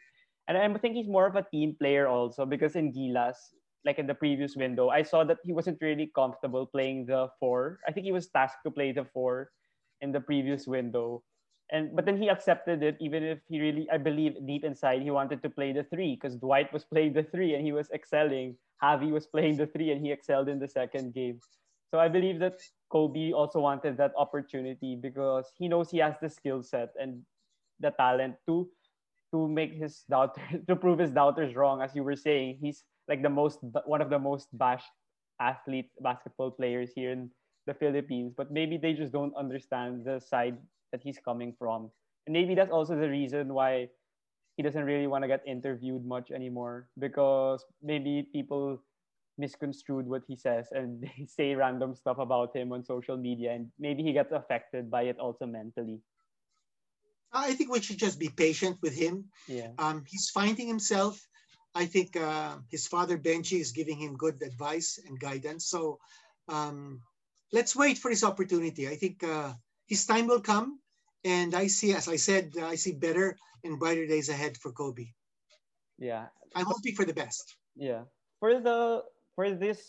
And 0.48 0.56
I 0.56 0.66
think 0.78 0.94
he's 0.94 1.08
more 1.08 1.26
of 1.26 1.34
a 1.34 1.42
team 1.42 1.74
player 1.74 2.06
also 2.06 2.46
because 2.46 2.76
in 2.76 2.92
Gilas, 2.94 3.34
like 3.84 3.98
in 3.98 4.06
the 4.06 4.14
previous 4.14 4.54
window, 4.54 4.90
I 4.90 5.02
saw 5.02 5.24
that 5.24 5.38
he 5.42 5.52
wasn't 5.52 5.82
really 5.82 6.10
comfortable 6.14 6.66
playing 6.66 7.06
the 7.06 7.28
four. 7.38 7.80
I 7.86 7.92
think 7.92 8.06
he 8.06 8.12
was 8.12 8.28
tasked 8.28 8.62
to 8.64 8.70
play 8.70 8.92
the 8.92 9.04
four 9.04 9.50
in 10.00 10.12
the 10.12 10.20
previous 10.20 10.66
window. 10.66 11.22
And 11.70 11.96
but 11.96 12.04
then 12.04 12.16
he 12.16 12.28
accepted 12.28 12.82
it, 12.82 12.96
even 13.00 13.24
if 13.24 13.40
he 13.48 13.60
really, 13.60 13.88
I 13.90 13.98
believe 13.98 14.34
deep 14.46 14.64
inside 14.64 15.02
he 15.02 15.10
wanted 15.10 15.42
to 15.42 15.50
play 15.50 15.72
the 15.72 15.82
three 15.84 16.14
because 16.14 16.36
Dwight 16.36 16.72
was 16.72 16.84
playing 16.92 17.14
the 17.14 17.24
three 17.24 17.54
and 17.54 17.64
he 17.64 17.72
was 17.72 17.90
excelling. 17.90 18.56
Javi 18.82 19.10
was 19.10 19.26
playing 19.26 19.56
the 19.56 19.66
three 19.66 19.90
and 19.90 20.04
he 20.04 20.12
excelled 20.12 20.48
in 20.48 20.58
the 20.58 20.68
second 20.68 21.14
game. 21.14 21.40
So 21.90 21.98
I 21.98 22.08
believe 22.08 22.38
that 22.40 22.60
Kobe 22.90 23.32
also 23.32 23.60
wanted 23.60 23.96
that 23.96 24.12
opportunity 24.16 24.96
because 24.96 25.50
he 25.56 25.68
knows 25.68 25.90
he 25.90 25.98
has 25.98 26.14
the 26.20 26.28
skill 26.28 26.62
set 26.62 26.90
and 27.00 27.22
the 27.80 27.90
talent 27.90 28.36
to 28.46 28.68
to 29.32 29.48
make 29.48 29.72
his 29.74 30.04
doubter 30.10 30.42
to 30.68 30.76
prove 30.76 30.98
his 30.98 31.10
doubters 31.10 31.56
wrong. 31.56 31.82
As 31.82 31.94
you 31.94 32.04
were 32.04 32.16
saying, 32.16 32.58
he's 32.60 32.84
like 33.08 33.22
the 33.22 33.30
most 33.30 33.58
one 33.84 34.00
of 34.00 34.10
the 34.10 34.18
most 34.18 34.48
bashed 34.52 34.92
athlete 35.40 35.90
basketball 36.00 36.50
players 36.50 36.92
here 36.94 37.10
in 37.10 37.30
the 37.66 37.74
Philippines. 37.74 38.34
But 38.36 38.50
maybe 38.50 38.76
they 38.76 38.92
just 38.92 39.12
don't 39.12 39.34
understand 39.34 40.04
the 40.04 40.20
side 40.20 40.58
that 40.96 41.04
he's 41.04 41.20
coming 41.20 41.52
from. 41.58 41.92
And 42.26 42.32
maybe 42.32 42.56
that's 42.56 42.72
also 42.72 42.96
the 42.96 43.08
reason 43.08 43.52
why 43.52 43.88
he 44.56 44.62
doesn't 44.62 44.84
really 44.84 45.06
want 45.06 45.22
to 45.22 45.28
get 45.28 45.44
interviewed 45.46 46.04
much 46.06 46.30
anymore 46.32 46.88
because 46.98 47.64
maybe 47.82 48.26
people 48.32 48.80
misconstrued 49.36 50.08
what 50.08 50.22
he 50.26 50.34
says 50.34 50.72
and 50.72 51.02
they 51.04 51.28
say 51.28 51.54
random 51.54 51.94
stuff 51.94 52.16
about 52.16 52.56
him 52.56 52.72
on 52.72 52.82
social 52.82 53.16
media 53.20 53.52
and 53.52 53.68
maybe 53.78 54.02
he 54.02 54.12
gets 54.16 54.32
affected 54.32 54.90
by 54.90 55.02
it 55.02 55.20
also 55.20 55.44
mentally. 55.44 56.00
I 57.32 57.52
think 57.52 57.70
we 57.70 57.82
should 57.82 57.98
just 57.98 58.18
be 58.18 58.30
patient 58.30 58.78
with 58.80 58.96
him. 58.96 59.28
Yeah. 59.46 59.76
Um, 59.76 60.04
he's 60.06 60.30
finding 60.30 60.66
himself. 60.66 61.20
I 61.74 61.84
think 61.84 62.16
uh, 62.16 62.56
his 62.70 62.86
father 62.86 63.18
Benjie 63.18 63.60
is 63.60 63.72
giving 63.72 64.00
him 64.00 64.16
good 64.16 64.40
advice 64.40 64.98
and 65.04 65.20
guidance. 65.20 65.68
So 65.68 65.98
um, 66.48 67.02
let's 67.52 67.76
wait 67.76 67.98
for 67.98 68.08
his 68.08 68.24
opportunity. 68.24 68.88
I 68.88 68.96
think 68.96 69.22
uh, 69.22 69.52
his 69.86 70.06
time 70.06 70.28
will 70.28 70.40
come. 70.40 70.80
And 71.26 71.58
I 71.58 71.66
see, 71.66 71.90
as 71.90 72.06
I 72.06 72.14
said, 72.14 72.54
I 72.62 72.78
see 72.78 72.94
better 72.94 73.34
and 73.66 73.82
brighter 73.82 74.06
days 74.06 74.30
ahead 74.30 74.54
for 74.56 74.70
Kobe. 74.70 75.10
Yeah. 75.98 76.30
I'm 76.54 76.70
hoping 76.70 76.94
for 76.94 77.04
the 77.04 77.12
best. 77.18 77.58
Yeah. 77.74 78.06
For 78.38 78.62
the 78.62 79.02
for 79.34 79.50
this 79.50 79.82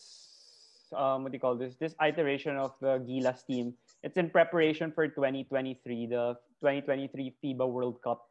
um 0.98 1.22
what 1.22 1.32
do 1.32 1.38
you 1.38 1.44
call 1.44 1.54
this? 1.54 1.78
This 1.78 1.94
iteration 2.02 2.58
of 2.58 2.74
the 2.82 2.98
Gilas 3.06 3.46
team, 3.46 3.78
it's 4.02 4.18
in 4.18 4.34
preparation 4.34 4.90
for 4.90 5.06
2023, 5.06 5.78
the 6.10 6.42
2023 6.66 7.38
FIBA 7.38 7.70
World 7.70 8.02
Cup. 8.02 8.26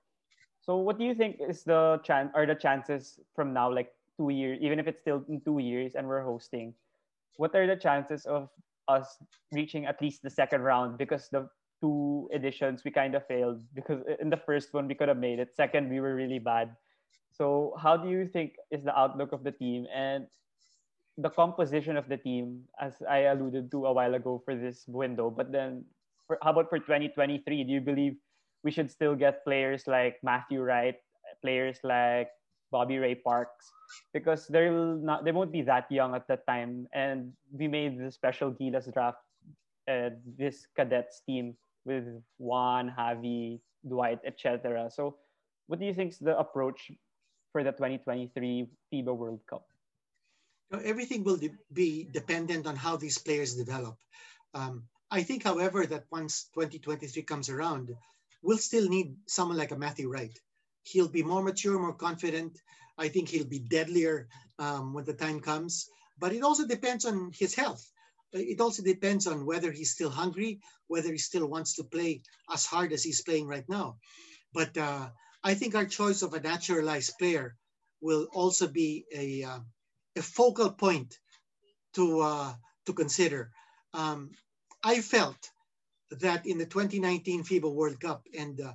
So 0.58 0.74
what 0.82 0.98
do 0.98 1.06
you 1.06 1.14
think 1.14 1.38
is 1.38 1.62
the 1.62 2.02
chance 2.02 2.34
or 2.34 2.42
the 2.42 2.58
chances 2.58 3.22
from 3.38 3.54
now, 3.54 3.70
like 3.70 3.94
two 4.18 4.34
years, 4.34 4.58
even 4.60 4.82
if 4.82 4.90
it's 4.90 4.98
still 4.98 5.22
in 5.30 5.38
two 5.46 5.62
years 5.62 5.94
and 5.94 6.10
we're 6.10 6.26
hosting, 6.26 6.74
what 7.38 7.54
are 7.54 7.70
the 7.70 7.78
chances 7.78 8.26
of 8.26 8.50
us 8.88 9.14
reaching 9.52 9.86
at 9.86 10.02
least 10.02 10.26
the 10.26 10.30
second 10.30 10.66
round? 10.66 10.98
Because 10.98 11.30
the 11.30 11.46
two 11.80 12.28
editions 12.32 12.82
we 12.84 12.90
kind 12.90 13.14
of 13.14 13.26
failed 13.26 13.60
because 13.74 14.02
in 14.20 14.30
the 14.30 14.36
first 14.36 14.72
one 14.72 14.88
we 14.88 14.94
could 14.94 15.08
have 15.08 15.18
made 15.18 15.38
it. 15.38 15.54
Second, 15.54 15.90
we 15.90 16.00
were 16.00 16.14
really 16.14 16.38
bad. 16.38 16.74
So 17.32 17.76
how 17.78 17.96
do 17.96 18.08
you 18.08 18.26
think 18.26 18.56
is 18.70 18.84
the 18.84 18.96
outlook 18.96 19.32
of 19.32 19.44
the 19.44 19.52
team 19.52 19.86
and 19.94 20.26
the 21.18 21.30
composition 21.30 21.96
of 21.96 22.08
the 22.08 22.16
team, 22.16 22.64
as 22.80 22.94
I 23.08 23.28
alluded 23.32 23.70
to 23.72 23.86
a 23.86 23.92
while 23.92 24.14
ago 24.14 24.40
for 24.44 24.54
this 24.56 24.84
window? 24.88 25.30
But 25.30 25.52
then, 25.52 25.84
for, 26.26 26.38
how 26.42 26.52
about 26.52 26.70
for 26.70 26.78
2023? 26.78 27.64
Do 27.64 27.72
you 27.72 27.80
believe 27.80 28.16
we 28.64 28.70
should 28.70 28.90
still 28.90 29.14
get 29.14 29.44
players 29.44 29.86
like 29.86 30.16
Matthew 30.22 30.60
Wright, 30.60 30.96
players 31.42 31.78
like 31.84 32.28
Bobby 32.72 32.98
Ray 32.98 33.14
Parks, 33.14 33.70
because 34.12 34.46
they'll 34.48 34.96
not 34.96 35.24
they 35.24 35.32
won't 35.32 35.52
be 35.52 35.62
that 35.62 35.90
young 35.92 36.14
at 36.14 36.26
that 36.28 36.46
time, 36.46 36.88
and 36.92 37.32
we 37.52 37.68
made 37.68 38.00
the 38.00 38.10
special 38.10 38.50
Gilas 38.50 38.92
draft, 38.92 39.20
uh, 39.88 40.10
this 40.24 40.66
cadets 40.74 41.20
team 41.24 41.54
with 41.86 42.04
Juan, 42.38 42.92
Javi, 42.98 43.60
Dwight, 43.88 44.18
etc. 44.26 44.90
So, 44.90 45.16
what 45.68 45.78
do 45.78 45.86
you 45.86 45.94
think 45.94 46.12
is 46.12 46.18
the 46.18 46.36
approach 46.36 46.90
for 47.52 47.62
the 47.64 47.72
2023 47.72 48.68
FIBA 48.92 49.16
World 49.16 49.40
Cup? 49.48 49.64
everything 50.72 51.22
will 51.22 51.36
de- 51.36 51.54
be 51.72 52.08
dependent 52.10 52.66
on 52.66 52.76
how 52.76 52.96
these 52.96 53.18
players 53.18 53.54
develop. 53.54 53.96
Um, 54.54 54.84
I 55.10 55.22
think, 55.22 55.44
however, 55.44 55.86
that 55.86 56.04
once 56.10 56.50
2023 56.54 57.22
comes 57.22 57.48
around, 57.48 57.94
we'll 58.42 58.58
still 58.58 58.88
need 58.88 59.16
someone 59.26 59.56
like 59.56 59.70
a 59.70 59.78
Matthew 59.78 60.10
Wright. 60.10 60.36
He'll 60.82 61.08
be 61.08 61.22
more 61.22 61.42
mature, 61.42 61.78
more 61.78 61.94
confident. 61.94 62.60
I 62.98 63.08
think 63.08 63.28
he'll 63.28 63.46
be 63.46 63.60
deadlier 63.60 64.28
um, 64.58 64.92
when 64.92 65.04
the 65.04 65.12
time 65.12 65.40
comes. 65.40 65.88
But 66.18 66.32
it 66.32 66.42
also 66.42 66.66
depends 66.66 67.04
on 67.04 67.30
his 67.32 67.54
health 67.54 67.92
it 68.32 68.60
also 68.60 68.82
depends 68.82 69.26
on 69.26 69.46
whether 69.46 69.70
he's 69.70 69.92
still 69.92 70.10
hungry, 70.10 70.60
whether 70.88 71.10
he 71.10 71.18
still 71.18 71.46
wants 71.46 71.74
to 71.76 71.84
play 71.84 72.22
as 72.52 72.66
hard 72.66 72.92
as 72.92 73.02
he's 73.02 73.22
playing 73.22 73.46
right 73.46 73.68
now. 73.68 73.98
But 74.52 74.76
uh, 74.76 75.10
I 75.42 75.54
think 75.54 75.74
our 75.74 75.86
choice 75.86 76.22
of 76.22 76.34
a 76.34 76.40
naturalized 76.40 77.18
player 77.18 77.56
will 78.00 78.28
also 78.32 78.66
be 78.66 79.04
a, 79.14 79.42
uh, 79.44 79.60
a 80.16 80.22
focal 80.22 80.70
point 80.70 81.18
to, 81.94 82.20
uh, 82.20 82.54
to 82.86 82.92
consider. 82.92 83.50
Um, 83.94 84.30
I 84.82 85.00
felt 85.00 85.50
that 86.10 86.46
in 86.46 86.58
the 86.58 86.66
2019 86.66 87.44
FIBA 87.44 87.72
World 87.72 88.00
Cup, 88.00 88.22
and 88.38 88.60
uh, 88.60 88.72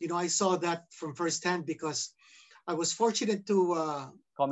you 0.00 0.08
know, 0.08 0.16
I 0.16 0.26
saw 0.26 0.56
that 0.56 0.86
from 0.92 1.14
firsthand 1.14 1.66
because 1.66 2.12
I 2.66 2.74
was 2.74 2.92
fortunate 2.92 3.46
to 3.46 3.72
uh, 3.74 4.06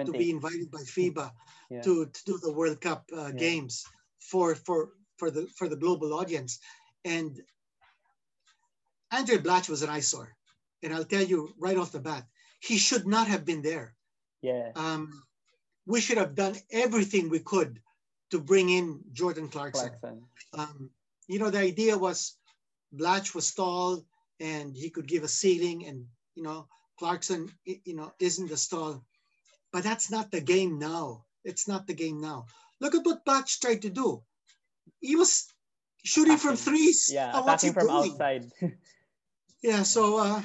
to 0.05 0.13
be 0.13 0.31
invited 0.31 0.71
by 0.71 0.81
FIBA 0.81 1.33
Yeah. 1.71 1.81
to, 1.83 2.07
to 2.07 2.21
do 2.27 2.39
the 2.39 2.53
World 2.53 2.81
Cup 2.81 3.05
uh, 3.13 3.29
Yeah. 3.29 3.33
games 3.33 3.85
for 4.31 4.55
for 4.55 4.91
for 5.17 5.31
the 5.31 5.47
for 5.57 5.69
the 5.69 5.77
global 5.77 6.15
audience. 6.15 6.59
And 7.05 7.41
Andray 9.13 9.43
Blatche 9.43 9.69
was 9.69 9.83
an 9.83 9.91
eyesore, 9.91 10.35
and 10.83 10.95
I'll 10.95 11.05
tell 11.05 11.23
you 11.23 11.55
right 11.59 11.77
off 11.77 11.93
the 11.93 12.01
bat, 12.01 12.25
he 12.61 12.79
should 12.79 13.07
not 13.07 13.27
have 13.29 13.45
been 13.45 13.63
there. 13.63 13.95
yeah. 14.41 14.71
Um, 14.75 15.23
we 15.85 16.01
should 16.01 16.19
have 16.19 16.35
done 16.35 16.55
everything 16.71 17.29
we 17.29 17.41
could 17.41 17.81
to 18.31 18.39
bring 18.39 18.71
in 18.71 19.01
Jordan 19.13 19.49
Clarkson. 19.49 19.91
Clarkson. 20.01 20.23
Um, 20.55 20.91
you 21.27 21.39
know, 21.39 21.51
the 21.51 21.59
idea 21.59 21.99
was 21.99 22.37
Blatche 22.95 23.35
was 23.35 23.53
tall 23.53 24.05
and 24.41 24.77
he 24.77 24.91
could 24.91 25.07
give 25.07 25.25
a 25.25 25.29
ceiling, 25.29 25.87
and 25.87 26.07
you 26.35 26.43
know, 26.43 26.67
Clarkson, 26.99 27.51
you 27.65 27.95
know, 27.95 28.13
isn't 28.19 28.49
the 28.49 28.57
stall. 28.57 29.05
But 29.73 29.85
that's 29.85 30.11
not 30.11 30.31
the 30.31 30.41
game 30.41 30.79
now. 30.79 31.25
It's 31.45 31.67
not 31.67 31.87
the 31.87 31.95
game 31.95 32.21
now. 32.21 32.47
Look 32.83 32.95
at 32.97 33.05
what 33.07 33.25
Blatche 33.25 33.61
tried 33.61 33.83
to 33.83 33.91
do. 33.91 34.23
He 35.01 35.15
was 35.17 35.47
shooting 36.05 36.37
from 36.37 36.57
threes. 36.57 37.11
Yeah, 37.13 37.31
attacking 37.31 37.73
from 37.73 37.87
doing? 37.87 38.11
outside. 38.11 38.51
Yeah, 39.63 39.85
so 39.85 40.19
uh, 40.19 40.43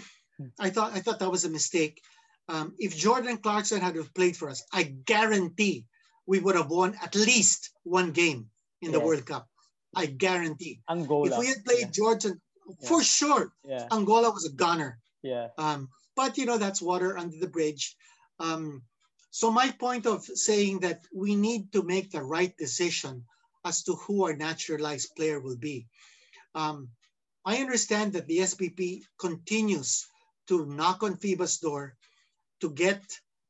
I 0.59 0.69
thought 0.69 0.93
I 0.93 0.99
thought 0.99 1.17
that 1.19 1.31
was 1.31 1.43
a 1.43 1.49
mistake. 1.49 1.99
Um, 2.47 2.75
if 2.77 2.95
Jordan 2.95 3.37
Clarkson 3.37 3.81
had 3.81 3.97
played 4.13 4.37
for 4.37 4.47
us, 4.47 4.61
I 4.71 4.83
guarantee 4.83 5.85
we 6.27 6.37
would 6.39 6.55
have 6.55 6.69
won 6.69 6.93
at 7.01 7.15
least 7.15 7.71
one 7.81 8.11
game 8.11 8.51
in 8.83 8.91
the 8.91 8.99
Yes. 8.99 9.07
World 9.07 9.25
Cup. 9.25 9.47
I 9.95 10.05
guarantee. 10.05 10.81
Angola. 10.87 11.31
If 11.31 11.39
we 11.39 11.47
had 11.47 11.65
played 11.65 11.91
Jordan, 11.91 12.39
for 12.85 13.01
sure, 13.01 13.51
yeah. 13.65 13.87
Angola 13.91 14.29
was 14.29 14.45
a 14.45 14.53
gunner. 14.53 14.99
Yeah. 15.23 15.47
Um, 15.57 15.89
but 16.15 16.37
you 16.37 16.45
know 16.45 16.59
that's 16.59 16.81
water 16.81 17.17
under 17.17 17.37
the 17.39 17.49
bridge. 17.49 17.97
Um, 18.39 18.83
so 19.37 19.51
my 19.51 19.69
point 19.69 20.07
of 20.07 20.25
saying 20.25 20.79
that 20.79 21.05
we 21.13 21.35
need 21.35 21.71
to 21.71 21.83
make 21.83 22.09
the 22.09 22.23
right 22.23 22.57
decision 22.57 23.23
as 23.63 23.83
to 23.83 23.93
who 23.93 24.25
our 24.25 24.35
naturalized 24.35 25.15
player 25.15 25.39
will 25.39 25.57
be. 25.57 25.85
Um, 26.55 26.89
I 27.45 27.57
understand 27.57 28.13
that 28.13 28.25
the 28.25 28.39
SBP 28.39 29.03
continues 29.19 30.07
to 30.47 30.65
knock 30.65 31.03
on 31.03 31.17
FIBA's 31.17 31.59
door 31.59 31.95
to 32.61 32.71
get 32.71 33.03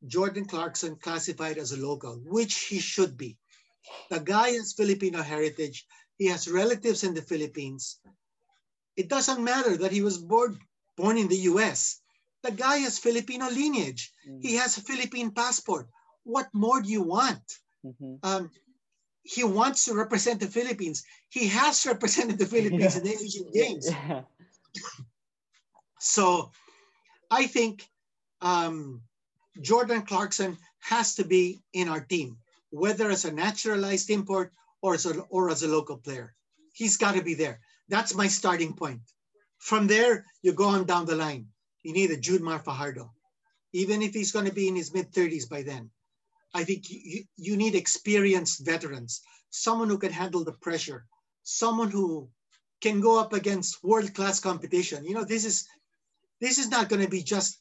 Jordan 0.05 0.43
Clarkson 0.43 0.97
classified 0.97 1.57
as 1.57 1.71
a 1.71 1.79
local, 1.79 2.19
which 2.25 2.55
he 2.67 2.79
should 2.79 3.15
be. 3.15 3.37
The 4.09 4.19
guy 4.19 4.49
has 4.59 4.73
Filipino 4.73 5.21
heritage. 5.21 5.85
He 6.17 6.25
has 6.25 6.51
relatives 6.51 7.05
in 7.05 7.13
the 7.13 7.21
Philippines. 7.21 7.97
It 8.97 9.07
doesn't 9.07 9.41
matter 9.41 9.77
that 9.77 9.93
he 9.93 10.01
was 10.01 10.17
born 10.17 10.59
born 10.97 11.17
in 11.17 11.29
the 11.29 11.43
US. 11.51 12.01
The 12.43 12.51
guy 12.51 12.77
has 12.77 12.99
Filipino 12.99 13.49
lineage. 13.49 14.11
Mm. 14.29 14.41
He 14.41 14.55
has 14.55 14.77
a 14.77 14.81
Philippine 14.81 15.31
passport. 15.31 15.87
What 16.23 16.47
more 16.53 16.81
do 16.81 16.89
you 16.89 17.01
want? 17.01 17.43
Mhm. 17.85 18.19
Um, 18.23 18.51
he 19.23 19.43
wants 19.43 19.85
to 19.85 19.93
represent 19.93 20.39
the 20.39 20.47
Philippines. 20.47 21.03
He 21.29 21.47
has 21.47 21.85
represented 21.85 22.37
the 22.37 22.45
Philippines 22.45 22.95
Yeah. 22.95 22.97
in 22.99 23.03
the 23.07 23.15
Asian 23.23 23.47
Games. 23.51 23.85
Yeah. 23.91 24.21
So 25.99 26.51
I 27.31 27.47
think 27.47 27.87
um, 28.41 29.01
Jordan 29.61 30.03
Clarkson 30.03 30.57
has 30.79 31.15
to 31.15 31.25
be 31.25 31.59
in 31.73 31.89
our 31.89 32.01
team, 32.01 32.37
whether 32.69 33.09
as 33.09 33.25
a 33.25 33.31
naturalized 33.31 34.09
import 34.09 34.53
or 34.81 34.93
as 34.93 35.05
a, 35.05 35.19
or 35.29 35.49
as 35.49 35.63
a 35.63 35.67
local 35.67 35.97
player. 35.97 36.35
He's 36.73 36.97
got 36.97 37.15
to 37.15 37.23
be 37.23 37.33
there. 37.33 37.59
That's 37.89 38.13
my 38.13 38.27
starting 38.27 38.73
point. 38.73 39.01
From 39.57 39.87
there, 39.87 40.25
you 40.43 40.53
go 40.53 40.65
on 40.69 40.85
down 40.85 41.05
the 41.05 41.15
line. 41.15 41.47
You 41.87 41.93
need 41.93 42.11
a 42.11 42.17
Junmar 42.17 42.61
Fajardo, 42.61 43.13
even 43.71 44.01
if 44.01 44.13
he's 44.13 44.33
going 44.33 44.43
to 44.43 44.51
be 44.51 44.67
in 44.67 44.75
his 44.75 44.93
mid 44.93 45.13
30s 45.13 45.47
by 45.47 45.61
then. 45.61 45.89
I 46.53 46.65
think 46.65 46.89
you, 46.89 47.23
you, 47.37 47.55
need 47.55 47.75
experienced 47.75 48.65
veterans, 48.65 49.21
someone 49.51 49.87
who 49.87 49.97
can 49.97 50.11
handle 50.11 50.43
the 50.43 50.51
pressure, 50.51 51.05
someone 51.43 51.89
who 51.89 52.27
can 52.81 52.99
go 52.99 53.17
up 53.17 53.31
against 53.31 53.81
world 53.85 54.13
class 54.13 54.41
competition. 54.41 55.05
You 55.05 55.13
know, 55.13 55.23
this 55.23 55.45
is 55.45 55.65
this 56.41 56.57
is 56.57 56.67
not 56.67 56.89
going 56.89 57.03
to 57.03 57.09
be 57.09 57.23
just 57.23 57.57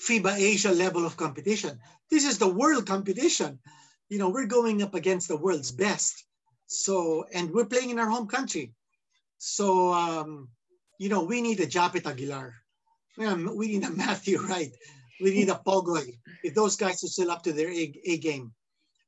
FIBA 0.00 0.34
Asia 0.38 0.72
level 0.72 1.06
of 1.06 1.16
competition. 1.16 1.78
This 2.10 2.24
is 2.24 2.38
the 2.38 2.52
world 2.52 2.84
competition. 2.84 3.60
You 4.08 4.18
know, 4.18 4.28
we're 4.28 4.46
going 4.46 4.82
up 4.82 4.94
against 4.94 5.28
the 5.28 5.36
world's 5.36 5.70
best. 5.70 6.24
So, 6.66 7.26
and 7.32 7.52
we're 7.52 7.66
playing 7.66 7.90
in 7.90 8.00
our 8.00 8.10
home 8.10 8.26
country. 8.26 8.72
So, 9.38 9.92
um, 9.92 10.48
you 10.98 11.08
know, 11.08 11.22
we 11.22 11.40
need 11.40 11.60
a 11.60 11.66
Japeth 11.66 12.06
Aguilar. 12.06 12.65
We 13.18 13.68
need 13.68 13.84
a 13.84 13.90
Matthew 14.04 14.40
Wright. 14.40 14.72
We 15.20 15.30
need 15.30 15.48
a 15.48 15.60
Pogoy. 15.66 16.18
If 16.42 16.54
those 16.54 16.76
guys 16.76 17.02
are 17.02 17.08
still 17.08 17.30
up 17.30 17.42
to 17.44 17.52
their 17.52 17.70
A, 17.70 17.94
A 18.04 18.18
game, 18.18 18.52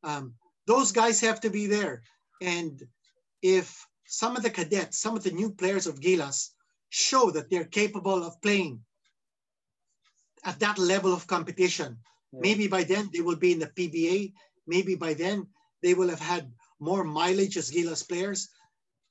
um, 0.03 0.35
those 0.67 0.93
guys 0.93 1.21
have 1.21 1.41
to 1.43 1.51
be 1.51 1.67
there. 1.67 2.03
And 2.41 2.83
if 3.43 3.87
some 4.07 4.37
of 4.37 4.43
the 4.43 4.51
cadets, 4.51 4.99
some 4.99 5.17
of 5.17 5.23
the 5.23 5.31
new 5.31 5.51
players 5.51 5.87
of 5.87 6.01
Gilas 6.01 6.51
show 6.89 7.31
that 7.31 7.51
they're 7.51 7.65
capable 7.65 8.25
of 8.25 8.41
playing 8.41 8.81
at 10.45 10.59
that 10.61 10.79
level 10.79 11.13
of 11.13 11.27
competition. 11.27 11.99
Yeah. 12.33 12.41
Maybe 12.41 12.69
by 12.69 12.85
then 12.85 13.11
they 13.13 13.21
will 13.21 13.37
be 13.37 13.53
in 13.53 13.59
the 13.59 13.67
PBA. 13.67 14.33
Maybe 14.67 14.95
by 14.95 15.15
then 15.15 15.47
they 15.83 15.95
will 15.95 16.09
have 16.09 16.21
had 16.21 16.51
more 16.81 17.05
mileage 17.05 17.57
as 17.57 17.71
Gilas 17.71 18.07
players. 18.09 18.49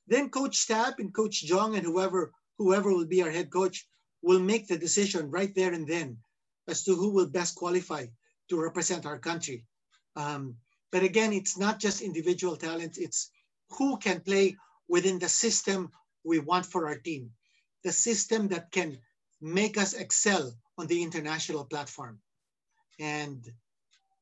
Then 0.07 0.29
Coach 0.29 0.67
Tab 0.67 0.95
and 0.99 1.13
Coach 1.13 1.43
Jong 1.43 1.75
and 1.75 1.85
whoever 1.85 2.31
whoever 2.57 2.91
will 2.91 3.05
be 3.05 3.21
our 3.21 3.29
head 3.29 3.51
coach 3.51 3.85
will 4.21 4.39
make 4.39 4.67
the 4.67 4.77
decision 4.77 5.29
right 5.29 5.53
there 5.55 5.73
and 5.73 5.87
then 5.87 6.17
as 6.67 6.83
to 6.83 6.95
who 6.95 7.09
will 7.11 7.27
best 7.27 7.55
qualify 7.55 8.05
to 8.49 8.61
represent 8.61 9.05
our 9.05 9.19
country. 9.19 9.65
Um, 10.15 10.55
but 10.91 11.03
again, 11.03 11.33
it's 11.33 11.57
not 11.57 11.79
just 11.79 12.01
individual 12.01 12.55
talent; 12.55 12.97
it's 12.97 13.31
who 13.77 13.97
can 13.97 14.21
play 14.21 14.55
within 14.87 15.19
the 15.19 15.29
system 15.29 15.91
we 16.23 16.39
want 16.39 16.65
for 16.65 16.87
our 16.87 16.97
team, 16.97 17.31
the 17.83 17.91
system 17.91 18.47
that 18.49 18.71
can 18.71 18.97
make 19.41 19.77
us 19.77 19.93
excel 19.93 20.53
on 20.77 20.87
the 20.87 21.03
international 21.03 21.65
platform. 21.65 22.19
And 22.99 23.45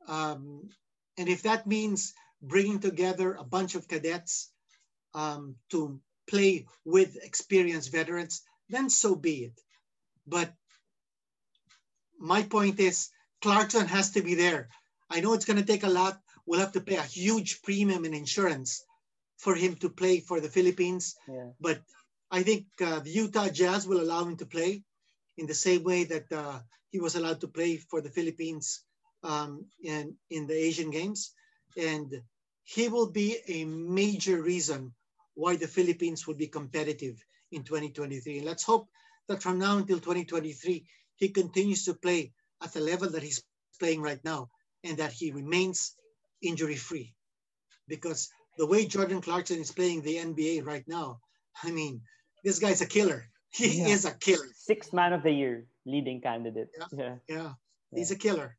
um, 0.07 0.69
and 1.17 1.30
if 1.30 1.43
that 1.43 1.65
means 1.65 2.13
bringing 2.41 2.80
together 2.80 3.34
a 3.34 3.43
bunch 3.43 3.76
of 3.76 3.88
cadets 3.88 4.51
um, 5.13 5.55
to 5.72 5.99
play 6.27 6.65
with 6.84 7.15
experienced 7.23 7.91
veterans, 7.91 8.41
then 8.69 8.89
so 8.89 9.15
be 9.15 9.45
it. 9.45 9.61
But 10.27 10.53
my 12.19 12.43
point 12.43 12.80
is, 12.80 13.10
Clarkson 13.41 13.88
has 13.88 14.11
to 14.11 14.22
be 14.22 14.35
there. 14.35 14.69
I 15.10 15.19
know 15.19 15.34
it's 15.34 15.45
going 15.45 15.60
to 15.60 15.65
take 15.65 15.84
a 15.84 15.89
lot. 15.89 16.19
We'll 16.45 16.60
have 16.60 16.73
to 16.73 16.81
pay 16.81 16.95
a 16.95 17.03
huge 17.03 17.61
premium 17.61 18.06
in 18.06 18.14
insurance 18.14 18.84
for 19.38 19.56
him 19.56 19.76
to 19.76 19.89
play 19.89 20.19
for 20.19 20.39
the 20.39 20.49
Philippines. 20.49 21.15
Yeah. 21.27 21.49
But 21.60 21.81
I 22.31 22.43
think 22.43 22.65
uh, 22.81 22.99
the 22.99 23.11
Utah 23.11 23.49
Jazz 23.49 23.88
will 23.88 24.02
allow 24.02 24.23
him 24.23 24.38
to 24.38 24.45
play 24.45 24.84
in 25.38 25.47
the 25.47 25.53
same 25.53 25.84
way 25.84 26.06
that 26.06 26.31
uh, 26.31 26.60
he 26.89 26.99
was 26.99 27.15
allowed 27.15 27.41
to 27.41 27.47
play 27.47 27.77
for 27.77 28.02
the 28.02 28.10
Philippines 28.10 28.81
um, 29.23 29.65
in, 29.84 30.15
in 30.30 30.47
the 30.47 30.56
Asian 30.56 30.91
Games. 30.91 31.34
And 31.77 32.22
he 32.64 32.88
will 32.88 33.11
be 33.11 33.38
a 33.47 33.65
major 33.65 34.41
reason 34.41 34.93
why 35.35 35.57
the 35.57 35.68
Philippines 35.68 36.26
will 36.26 36.35
be 36.35 36.47
competitive 36.47 37.23
in 37.52 37.64
2023. 37.64 38.38
And 38.38 38.45
let's 38.45 38.64
hope 38.64 38.88
that 39.27 39.41
from 39.41 39.60
now 39.60 39.77
until 39.77 39.99
2023, 39.99 40.85
he 41.15 41.30
continues 41.30 41.85
to 41.85 41.93
play 41.93 42.31
at 42.64 42.73
the 42.73 42.80
level 42.81 43.10
that 43.11 43.23
he's 43.23 43.43
playing 43.80 44.02
right 44.02 44.23
now 44.23 44.49
and 44.84 44.97
that 44.97 45.11
he 45.11 45.31
remains 45.31 45.95
injury 46.41 46.76
free. 46.76 47.14
Because 47.88 48.30
the 48.57 48.65
way 48.68 48.85
Jordan 48.85 49.22
Clarkson 49.22 49.60
is 49.60 49.72
playing 49.72 50.02
the 50.02 50.18
NBA 50.18 50.65
right 50.65 50.88
now, 50.88 51.19
I 51.64 51.72
mean, 51.72 52.02
this 52.43 52.60
guy's 52.60 52.81
a 52.81 52.85
killer. 52.88 53.26
He 53.49 53.80
Yeah. 53.80 53.88
is 53.88 54.06
a 54.06 54.11
killer. 54.11 54.47
Sixth 54.53 54.91
man 54.93 55.14
of 55.14 55.23
the 55.23 55.31
year, 55.31 55.65
leading 55.85 56.22
candidate. 56.22 56.69
Yeah. 56.77 56.88
yeah. 56.97 57.15
Yeah, 57.27 57.53
he's 57.91 58.11
a 58.11 58.18
killer. 58.18 58.57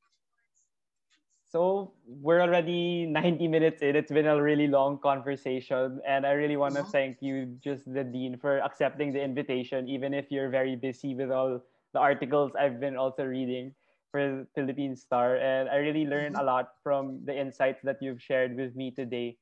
So 1.56 1.94
we're 2.04 2.42
already 2.42 3.06
90 3.06 3.48
minutes 3.48 3.80
in. 3.80 3.96
It's 3.96 4.12
been 4.12 4.26
a 4.28 4.42
really 4.42 4.66
long 4.68 4.98
conversation. 5.00 6.02
And 6.06 6.26
I 6.26 6.32
really 6.36 6.56
want 6.60 6.74
to 6.76 6.84
Mhm. 6.84 6.92
thank 6.92 7.22
you, 7.22 7.56
just 7.64 7.88
the 7.88 8.04
Dean, 8.04 8.36
for 8.36 8.60
accepting 8.60 9.12
the 9.12 9.22
invitation, 9.24 9.88
even 9.88 10.12
if 10.12 10.30
you're 10.30 10.50
very 10.50 10.76
busy 10.76 11.14
with 11.14 11.30
all 11.32 11.64
the 11.94 11.98
articles 12.00 12.52
I've 12.60 12.78
been 12.78 12.96
also 12.96 13.24
reading 13.24 13.74
for 14.12 14.44
Philippine 14.54 14.96
Star. 14.96 15.36
And 15.36 15.70
I 15.70 15.76
really 15.76 16.04
learned 16.04 16.36
a 16.36 16.44
lot 16.44 16.76
from 16.82 17.24
the 17.24 17.32
insights 17.32 17.80
that 17.84 18.02
you've 18.02 18.20
shared 18.20 18.56
with 18.56 18.76
me 18.76 18.90
today. 18.92 19.38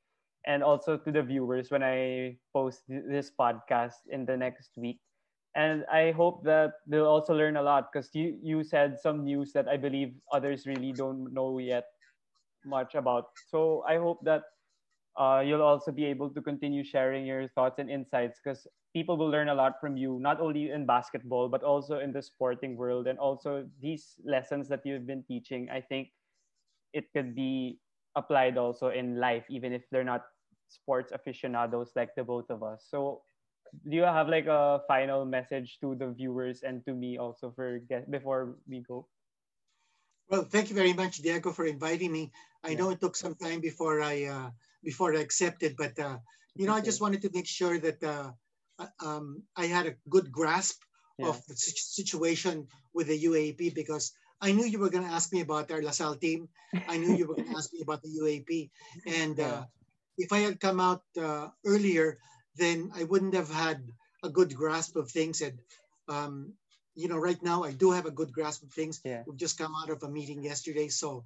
And 0.47 0.63
also 0.63 0.97
to 0.97 1.11
the 1.11 1.23
viewers 1.23 1.73
when 1.73 1.83
I 1.83 2.39
post 2.53 2.85
this 2.87 3.33
podcast 3.33 4.07
in 4.09 4.25
the 4.25 4.37
next 4.37 4.77
week. 4.79 5.01
And 5.55 5.85
I 5.91 6.13
hope 6.13 6.45
that 6.45 6.75
they'll 6.87 7.07
also 7.11 7.35
learn 7.35 7.57
a 7.57 7.63
lot 7.63 7.91
because 7.91 8.15
you, 8.15 8.39
you 8.43 8.63
said 8.63 9.01
some 9.01 9.25
news 9.25 9.53
that 9.55 9.67
I 9.69 9.77
believe 9.79 10.15
others 10.33 10.67
really 10.67 10.93
don't 10.93 11.33
know 11.33 11.59
yet 11.59 11.94
much 12.67 12.95
about. 12.95 13.31
So 13.49 13.83
I 13.89 13.97
hope 13.99 14.25
that 14.25 14.43
uh, 15.17 15.43
you'll 15.45 15.63
also 15.63 15.93
be 15.93 16.05
able 16.05 16.31
to 16.31 16.43
continue 16.43 16.85
sharing 16.85 17.27
your 17.27 17.49
thoughts 17.49 17.79
and 17.79 17.91
insights 17.91 18.41
because 18.43 18.67
people 18.95 19.17
will 19.17 19.29
learn 19.31 19.49
a 19.49 19.55
lot 19.55 19.81
from 19.81 19.97
you, 19.97 20.19
not 20.21 20.41
only 20.41 20.71
in 20.71 20.87
basketball, 20.87 21.49
but 21.49 21.63
also 21.63 21.99
in 22.01 22.13
the 22.13 22.23
sporting 22.23 22.77
world. 22.77 23.07
And 23.07 23.19
also 23.19 23.69
these 23.81 24.17
lessons 24.25 24.69
that 24.69 24.81
you've 24.85 25.07
been 25.07 25.25
teaching, 25.25 25.69
I 25.71 25.81
think 25.81 26.11
it 26.93 27.13
could 27.13 27.35
be 27.35 27.81
applied 28.17 28.57
also 28.59 28.89
in 28.89 29.19
life, 29.21 29.45
even 29.51 29.73
if 29.73 29.83
they're 29.91 30.05
not 30.05 30.25
sports 30.69 31.13
aficionados 31.13 31.93
like 31.97 32.15
the 32.17 32.25
both 32.25 32.51
of 32.51 32.63
us. 32.63 32.87
So 32.89 33.23
do 33.89 33.97
you 33.97 34.03
have 34.03 34.29
like 34.29 34.47
a 34.47 34.83
final 34.87 35.25
message 35.25 35.79
to 35.81 35.95
the 35.97 36.09
viewers 36.11 36.63
and 36.63 36.85
to 36.87 36.95
me 36.95 37.19
also 37.19 37.53
for 37.53 37.81
before 38.11 38.57
we 38.69 38.81
go? 38.87 39.09
Well, 40.31 40.45
thank 40.45 40.69
you 40.71 40.75
very 40.75 40.93
much, 40.93 41.19
Diego, 41.19 41.53
for 41.53 41.67
inviting 41.67 42.13
me. 42.13 42.33
I 42.65 42.71
Yeah. 42.71 42.79
know 42.79 42.91
it 42.91 43.01
took 43.01 43.17
some 43.17 43.35
time 43.35 43.61
before 43.61 44.01
I 44.01 44.25
uh, 44.25 44.51
before 44.83 45.15
I 45.15 45.21
accepted, 45.21 45.77
but 45.77 45.99
uh, 45.99 46.19
you 46.57 46.67
know, 46.67 46.75
I 46.75 46.81
just 46.81 47.01
wanted 47.01 47.23
to 47.23 47.31
make 47.33 47.47
sure 47.47 47.79
that 47.79 48.03
uh, 48.03 48.33
uh, 48.79 48.87
um, 49.05 49.43
I 49.57 49.67
had 49.67 49.87
a 49.87 49.97
good 50.09 50.33
grasp 50.33 50.81
Yeah. 51.19 51.29
of 51.29 51.45
the 51.47 51.57
situation 51.57 52.69
with 52.95 53.09
the 53.09 53.19
UAAP 53.25 53.75
because 53.75 54.13
I 54.41 54.53
knew 54.53 54.65
you 54.65 54.79
were 54.79 54.91
going 54.91 55.05
to 55.07 55.13
ask 55.13 55.33
me 55.33 55.41
about 55.41 55.71
our 55.71 55.83
LaSalle 55.83 56.17
team. 56.17 56.49
I 56.89 56.97
knew 56.97 57.13
you 57.13 57.27
were 57.29 57.37
going 57.37 57.51
to 57.53 57.57
ask 57.57 57.73
me 57.73 57.81
about 57.83 58.03
the 58.03 58.13
UAAP, 58.21 58.71
and 59.07 59.39
uh, 59.41 59.43
Yeah. 59.43 59.65
if 60.17 60.33
I 60.33 60.41
had 60.41 60.61
come 60.61 60.81
out 60.81 61.03
uh, 61.21 61.49
earlier, 61.65 62.19
then 62.57 62.91
I 62.95 63.05
wouldn't 63.05 63.35
have 63.35 63.51
had 63.51 63.83
a 64.23 64.31
good 64.31 64.55
grasp 64.55 64.97
of 64.97 65.11
things. 65.11 65.41
And 65.43 65.59
um, 66.09 66.55
you 66.95 67.09
know, 67.09 67.19
right 67.19 67.43
now 67.43 67.65
I 67.65 67.73
do 67.73 67.91
have 67.91 68.07
a 68.07 68.11
good 68.11 68.33
grasp 68.33 68.63
of 68.63 68.73
things. 68.73 69.01
Yeah. 69.05 69.23
We've 69.27 69.37
just 69.37 69.59
come 69.59 69.75
out 69.75 69.91
of 69.91 70.03
a 70.03 70.09
meeting 70.09 70.43
yesterday, 70.43 70.89
so 70.89 71.25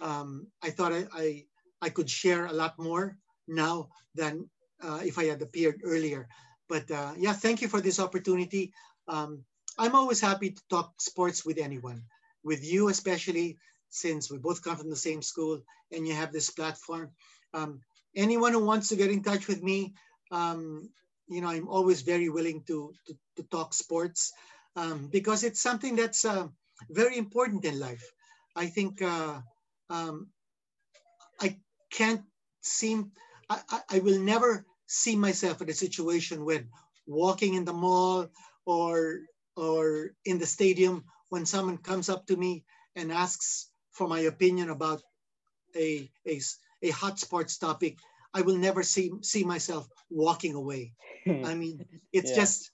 um, 0.00 0.46
I 0.62 0.70
thought 0.70 0.92
I, 0.92 1.04
I 1.14 1.44
I 1.82 1.88
could 1.90 2.08
share 2.08 2.46
a 2.46 2.52
lot 2.52 2.78
more 2.78 3.16
now 3.48 3.88
than 4.14 4.48
uh, 4.82 5.00
if 5.04 5.18
I 5.18 5.24
had 5.24 5.42
appeared 5.42 5.82
earlier. 5.84 6.28
But 6.68 6.90
uh, 6.90 7.12
yeah, 7.16 7.32
thank 7.32 7.62
you 7.62 7.68
for 7.68 7.80
this 7.80 8.00
opportunity. 8.00 8.72
Um, 9.08 9.44
I'm 9.78 9.94
always 9.94 10.20
happy 10.20 10.50
to 10.50 10.62
talk 10.68 11.00
sports 11.00 11.44
with 11.44 11.58
anyone, 11.58 12.02
with 12.44 12.64
you 12.64 12.88
especially, 12.88 13.58
since 13.88 14.30
we 14.30 14.38
both 14.38 14.62
come 14.62 14.76
from 14.76 14.90
the 14.90 14.96
same 14.96 15.22
school 15.22 15.60
and 15.90 16.06
you 16.06 16.14
have 16.14 16.32
this 16.32 16.50
platform. 16.50 17.10
Um, 17.54 17.80
anyone 18.14 18.52
who 18.52 18.64
wants 18.64 18.88
to 18.88 18.96
get 18.96 19.10
in 19.10 19.22
touch 19.22 19.48
with 19.48 19.62
me, 19.62 19.94
um, 20.30 20.88
you 21.28 21.40
know, 21.40 21.48
I'm 21.48 21.68
always 21.68 22.02
very 22.02 22.28
willing 22.28 22.62
to 22.68 22.92
to, 23.06 23.14
to 23.36 23.42
talk 23.50 23.74
sports 23.74 24.32
um, 24.76 25.08
because 25.08 25.44
it's 25.44 25.60
something 25.60 25.96
that's 25.96 26.24
uh, 26.24 26.48
very 26.90 27.16
important 27.16 27.64
in 27.64 27.78
life. 27.78 28.12
I 28.56 28.66
think 28.66 29.02
uh, 29.02 29.40
um, 29.90 30.30
I 31.40 31.60
can't 31.90 32.24
seem, 32.60 33.12
I, 33.48 33.60
I, 33.68 33.80
I 33.90 33.98
will 34.00 34.20
never 34.20 34.66
see 34.86 35.16
myself 35.16 35.60
in 35.62 35.68
a 35.70 35.74
situation 35.74 36.44
when 36.44 36.68
walking 37.06 37.54
in 37.54 37.64
the 37.64 37.72
mall 37.72 38.28
or 38.64 39.22
or 39.56 40.14
in 40.24 40.38
the 40.38 40.46
stadium 40.46 41.04
when 41.28 41.44
someone 41.46 41.78
comes 41.78 42.08
up 42.08 42.26
to 42.26 42.36
me 42.36 42.64
and 42.94 43.12
asks 43.12 43.70
for 43.92 44.06
my 44.08 44.20
opinion 44.20 44.70
about 44.70 45.02
a 45.76 46.10
a 46.82 46.90
hot 46.90 47.18
sports 47.18 47.58
topic, 47.58 47.98
I 48.34 48.42
will 48.42 48.56
never 48.56 48.82
see, 48.82 49.10
see 49.22 49.44
myself 49.44 49.88
walking 50.10 50.54
away. 50.54 50.94
I 51.42 51.54
mean, 51.54 51.84
it's 52.12 52.30
Yeah. 52.30 52.32
just 52.32 52.70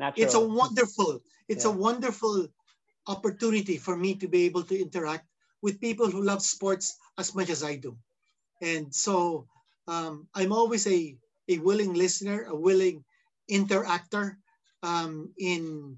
Natural. 0.00 0.24
it's 0.24 0.34
a 0.34 0.40
wonderful 0.40 1.20
it's 1.48 1.66
a 1.66 1.70
wonderful 1.70 2.48
opportunity 3.06 3.76
for 3.76 3.96
me 3.96 4.14
to 4.16 4.28
be 4.28 4.46
able 4.48 4.62
to 4.64 4.80
interact 4.80 5.26
with 5.62 5.80
people 5.80 6.08
who 6.10 6.22
love 6.24 6.42
sports 6.42 6.96
as 7.18 7.34
much 7.34 7.50
as 7.50 7.62
i 7.62 7.76
do 7.76 7.96
and 8.62 8.94
so 8.94 9.46
um, 9.88 10.26
i'm 10.34 10.52
always 10.52 10.86
a, 10.86 11.16
a 11.48 11.58
willing 11.58 11.92
listener 11.92 12.48
a 12.48 12.56
willing 12.56 13.04
interactor 13.50 14.36
um, 14.82 15.28
in 15.38 15.96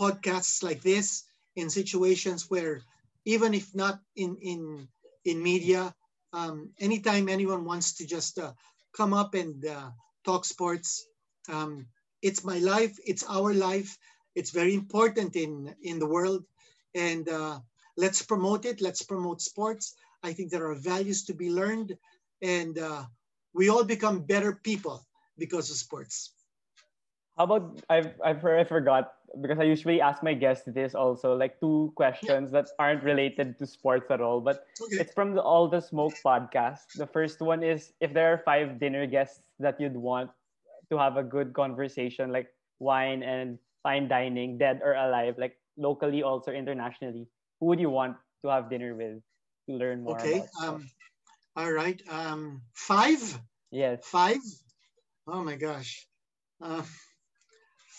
podcasts 0.00 0.62
like 0.62 0.80
this 0.82 1.24
in 1.56 1.68
situations 1.70 2.48
where 2.48 2.80
even 3.24 3.54
if 3.54 3.74
not 3.74 4.00
in 4.16 4.36
in 4.40 4.88
in 5.24 5.42
media 5.42 5.94
um, 6.32 6.70
anytime 6.80 7.28
anyone 7.28 7.64
wants 7.64 7.94
to 7.94 8.06
just 8.06 8.38
uh, 8.38 8.52
come 8.96 9.12
up 9.12 9.34
and 9.34 9.64
uh, 9.66 9.90
talk 10.24 10.44
sports 10.44 11.04
um, 11.48 11.86
it's 12.22 12.44
my 12.44 12.58
life 12.58 12.98
it's 13.04 13.24
our 13.28 13.52
life 13.52 13.98
it's 14.34 14.50
very 14.50 14.74
important 14.74 15.36
in 15.36 15.74
in 15.82 15.98
the 15.98 16.06
world. 16.06 16.44
And 16.94 17.28
uh, 17.28 17.60
let's 17.96 18.22
promote 18.22 18.64
it 18.64 18.80
let's 18.80 19.02
promote 19.02 19.40
sports. 19.40 19.94
I 20.22 20.32
think 20.32 20.50
there 20.50 20.70
are 20.70 20.74
values 20.74 21.24
to 21.24 21.34
be 21.34 21.50
learned. 21.50 21.96
And 22.42 22.78
uh, 22.78 23.04
we 23.54 23.68
all 23.68 23.84
become 23.84 24.22
better 24.22 24.52
people 24.52 25.04
because 25.38 25.70
of 25.70 25.76
sports. 25.76 26.32
How 27.36 27.44
about 27.44 27.80
I've 27.88 28.12
I've 28.24 28.44
I 28.44 28.64
forgot 28.64 29.12
because 29.40 29.58
I 29.58 29.64
usually 29.64 30.00
ask 30.00 30.22
my 30.22 30.34
guests 30.34 30.68
this 30.68 30.94
also 30.94 31.32
like 31.32 31.56
two 31.60 31.92
questions 31.96 32.52
that 32.52 32.68
aren't 32.78 33.02
related 33.02 33.58
to 33.58 33.64
sports 33.64 34.10
at 34.10 34.20
all, 34.20 34.44
but 34.44 34.68
okay. 34.76 35.00
it's 35.00 35.14
from 35.14 35.32
the 35.32 35.40
All 35.40 35.68
the 35.68 35.80
Smoke 35.80 36.12
podcast. 36.20 36.92
The 36.96 37.08
first 37.08 37.40
one 37.40 37.64
is 37.64 37.96
if 38.04 38.12
there 38.12 38.28
are 38.28 38.44
five 38.44 38.76
dinner 38.78 39.06
guests 39.06 39.48
that 39.58 39.80
you'd 39.80 39.96
want 39.96 40.28
to 40.92 40.98
have 41.00 41.16
a 41.16 41.24
good 41.24 41.56
conversation, 41.56 42.30
like 42.32 42.52
wine 42.78 43.24
and 43.24 43.58
fine 43.82 44.08
dining, 44.08 44.58
dead 44.58 44.80
or 44.84 44.94
alive, 44.94 45.34
like 45.40 45.56
locally 45.78 46.22
also 46.22 46.52
internationally, 46.52 47.26
who 47.60 47.66
would 47.66 47.80
you 47.80 47.90
want 47.90 48.16
to 48.44 48.48
have 48.52 48.70
dinner 48.70 48.94
with 48.94 49.22
to 49.68 49.72
learn 49.74 50.02
more 50.02 50.18
okay 50.18 50.42
um, 50.62 50.84
all 51.56 51.72
right 51.72 52.02
um, 52.10 52.60
five 52.74 53.22
yes. 53.70 54.02
five 54.04 54.42
oh 55.28 55.42
my 55.42 55.54
gosh 55.54 56.06
uh, 56.60 56.82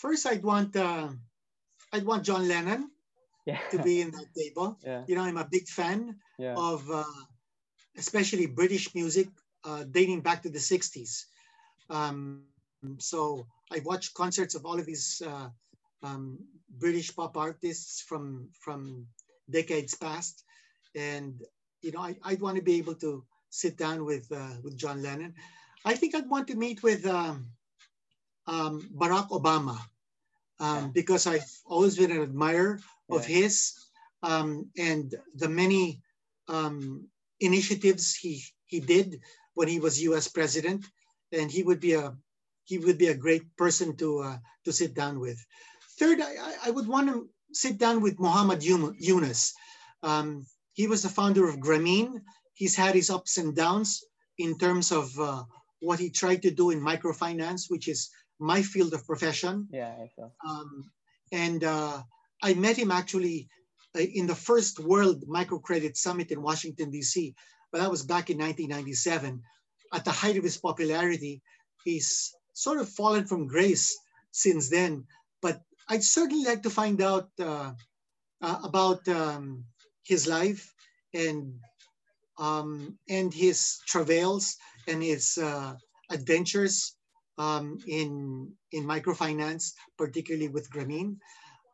first 0.00 0.26
i'd 0.26 0.44
want 0.44 0.76
uh, 0.76 1.08
i'd 1.92 2.04
want 2.04 2.24
john 2.24 2.46
lennon 2.48 2.90
Yeah. 3.46 3.60
to 3.70 3.78
be 3.78 4.00
in 4.00 4.10
that 4.10 4.28
table 4.36 4.78
yeah. 4.84 5.02
you 5.08 5.16
know 5.16 5.22
i'm 5.22 5.38
a 5.38 5.48
big 5.50 5.68
fan 5.68 6.16
Yeah. 6.38 6.54
of 6.56 6.84
uh, 6.90 7.04
especially 7.96 8.46
British 8.46 8.94
music 8.94 9.28
uh, 9.64 9.84
dating 9.90 10.20
back 10.20 10.42
to 10.42 10.50
the 10.50 10.58
60s. 10.60 11.26
Um, 11.90 12.44
so 12.98 13.46
I 13.72 13.80
watched 13.84 14.14
concerts 14.14 14.54
of 14.54 14.64
all 14.66 14.78
of 14.78 14.86
these 14.86 15.22
uh, 15.26 15.48
um, 16.02 16.38
British 16.78 17.14
pop 17.14 17.36
artists 17.36 18.00
from 18.00 18.48
from 18.64 19.06
decades 19.50 19.94
past, 19.94 20.44
and 20.94 21.42
you 21.82 21.92
know 21.92 22.00
I, 22.00 22.16
I'd 22.24 22.40
want 22.40 22.56
to 22.56 22.62
be 22.62 22.76
able 22.78 22.94
to 22.96 23.24
sit 23.50 23.76
down 23.76 24.04
with 24.04 24.30
uh, 24.32 24.56
with 24.62 24.76
John 24.76 25.02
Lennon. 25.02 25.34
I 25.84 25.94
think 25.94 26.14
I'd 26.14 26.28
want 26.28 26.48
to 26.48 26.56
meet 26.56 26.82
with 26.82 27.06
um, 27.06 27.46
um, 28.46 28.88
Barack 28.96 29.28
Obama 29.30 29.78
um, 30.60 30.84
Yeah. 30.84 30.90
because 30.92 31.26
I've 31.26 31.50
always 31.66 31.96
been 31.96 32.10
an 32.10 32.22
admirer 32.22 32.80
of 33.10 33.24
his 33.26 33.74
um, 34.22 34.70
and 34.78 35.14
the 35.34 35.48
many 35.48 36.00
um, 36.48 37.06
initiatives 37.40 38.14
he 38.14 38.42
he 38.66 38.80
did 38.80 39.20
when 39.54 39.68
he 39.68 39.78
was 39.80 40.02
U.S. 40.02 40.26
president, 40.28 40.84
and 41.32 41.50
he 41.50 41.62
would 41.62 41.80
be 41.80 41.94
a 41.94 42.16
he 42.64 42.78
would 42.78 42.98
be 42.98 43.08
a 43.08 43.16
great 43.16 43.56
person 43.56 43.96
to 43.96 44.20
uh, 44.20 44.36
to 44.64 44.72
sit 44.72 44.94
down 44.94 45.20
with. 45.20 45.38
Third, 45.98 46.20
I, 46.20 46.32
I- 46.66 46.70
would 46.70 46.88
want 46.88 47.08
to 47.08 47.28
sit 47.52 47.78
down 47.78 48.00
with 48.02 48.18
Muhammad 48.18 48.62
Yunus. 48.62 49.52
Um, 50.02 50.44
he 50.72 50.86
was 50.86 51.02
the 51.02 51.08
founder 51.08 51.48
of 51.48 51.56
Grameen. 51.56 52.20
He's 52.54 52.76
had 52.76 52.94
his 52.94 53.10
ups 53.10 53.38
and 53.38 53.54
downs 53.54 54.02
in 54.38 54.58
terms 54.58 54.90
of 54.90 55.16
uh, 55.18 55.44
what 55.80 56.00
he 56.00 56.10
tried 56.10 56.42
to 56.42 56.50
do 56.50 56.70
in 56.70 56.80
microfinance, 56.80 57.64
which 57.68 57.86
is 57.88 58.10
my 58.40 58.62
field 58.62 58.92
of 58.94 59.06
profession. 59.06 59.68
Yeah. 59.70 59.94
I. 59.96 60.08
Um, 60.48 60.90
and 61.32 61.62
uh, 61.62 62.02
I 62.42 62.54
met 62.54 62.76
him 62.76 62.90
actually 62.90 63.48
uh, 63.96 64.00
in 64.00 64.26
the 64.26 64.34
first 64.34 64.80
World 64.80 65.22
Microcredit 65.28 65.96
Summit 65.96 66.30
in 66.32 66.42
Washington, 66.42 66.90
D.C. 66.90 67.34
But 67.70 67.78
that 67.80 67.90
was 67.90 68.02
back 68.02 68.30
in 68.30 68.38
1997. 68.38 69.40
At 69.92 70.04
the 70.04 70.10
height 70.10 70.36
of 70.36 70.44
his 70.44 70.56
popularity, 70.58 71.40
he's 71.84 72.34
sort 72.54 72.80
of 72.80 72.88
fallen 72.88 73.26
from 73.26 73.46
grace 73.46 73.98
since 74.30 74.70
then. 74.70 75.04
But 75.42 75.60
I'd 75.88 76.02
certainly 76.02 76.44
like 76.44 76.62
to 76.62 76.70
find 76.70 77.02
out 77.02 77.28
uh, 77.38 77.72
uh, 78.40 78.58
about 78.64 79.06
um, 79.08 79.64
his 80.02 80.26
life 80.26 80.72
and 81.12 81.54
um, 82.38 82.98
and 83.08 83.32
his 83.32 83.78
travails 83.86 84.56
and 84.88 85.02
his 85.02 85.38
uh, 85.38 85.74
adventures 86.10 86.96
um, 87.38 87.78
in 87.86 88.52
in 88.72 88.84
microfinance, 88.84 89.72
particularly 89.98 90.48
with 90.48 90.70
Grameen. 90.70 91.18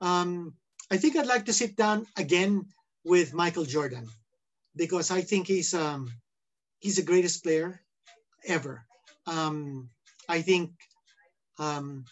Um, 0.00 0.54
I 0.90 0.96
think 0.96 1.16
I'd 1.16 1.26
like 1.26 1.46
to 1.46 1.52
sit 1.52 1.76
down 1.76 2.06
again 2.16 2.66
with 3.04 3.32
Michael 3.32 3.64
Jordan 3.64 4.06
because 4.76 5.10
I 5.10 5.20
think 5.20 5.46
he's 5.46 5.72
um, 5.74 6.10
he's 6.80 6.96
the 6.96 7.02
greatest 7.02 7.42
player 7.42 7.80
ever. 8.46 8.84
Um, 9.26 9.90
I 10.30 10.42
think 10.42 10.70
um, 11.58 12.04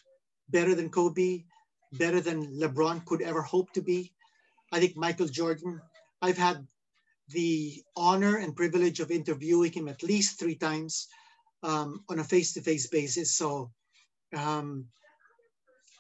better 0.49 0.75
than 0.75 0.91
Kobe, 0.91 1.45
better 1.93 2.21
than 2.21 2.59
LeBron 2.63 3.05
could 3.07 3.23
ever 3.23 3.43
hope 3.43 3.73
to 3.75 3.83
be. 3.83 4.13
I 4.73 4.81
think 4.81 4.97
Michael 4.97 5.29
Jordan. 5.29 5.81
I've 6.21 6.37
had 6.39 6.67
the 7.29 7.83
honor 7.97 8.37
and 8.37 8.57
privilege 8.57 9.01
of 9.01 9.11
interviewing 9.11 9.73
him 9.73 9.89
at 9.89 10.03
least 10.03 10.39
three 10.39 10.57
times. 10.57 11.09
um, 11.63 12.05
on 12.09 12.19
a 12.19 12.25
face-to-face 12.25 12.87
basis. 12.89 13.37
So, 13.37 13.71
um, 14.37 14.87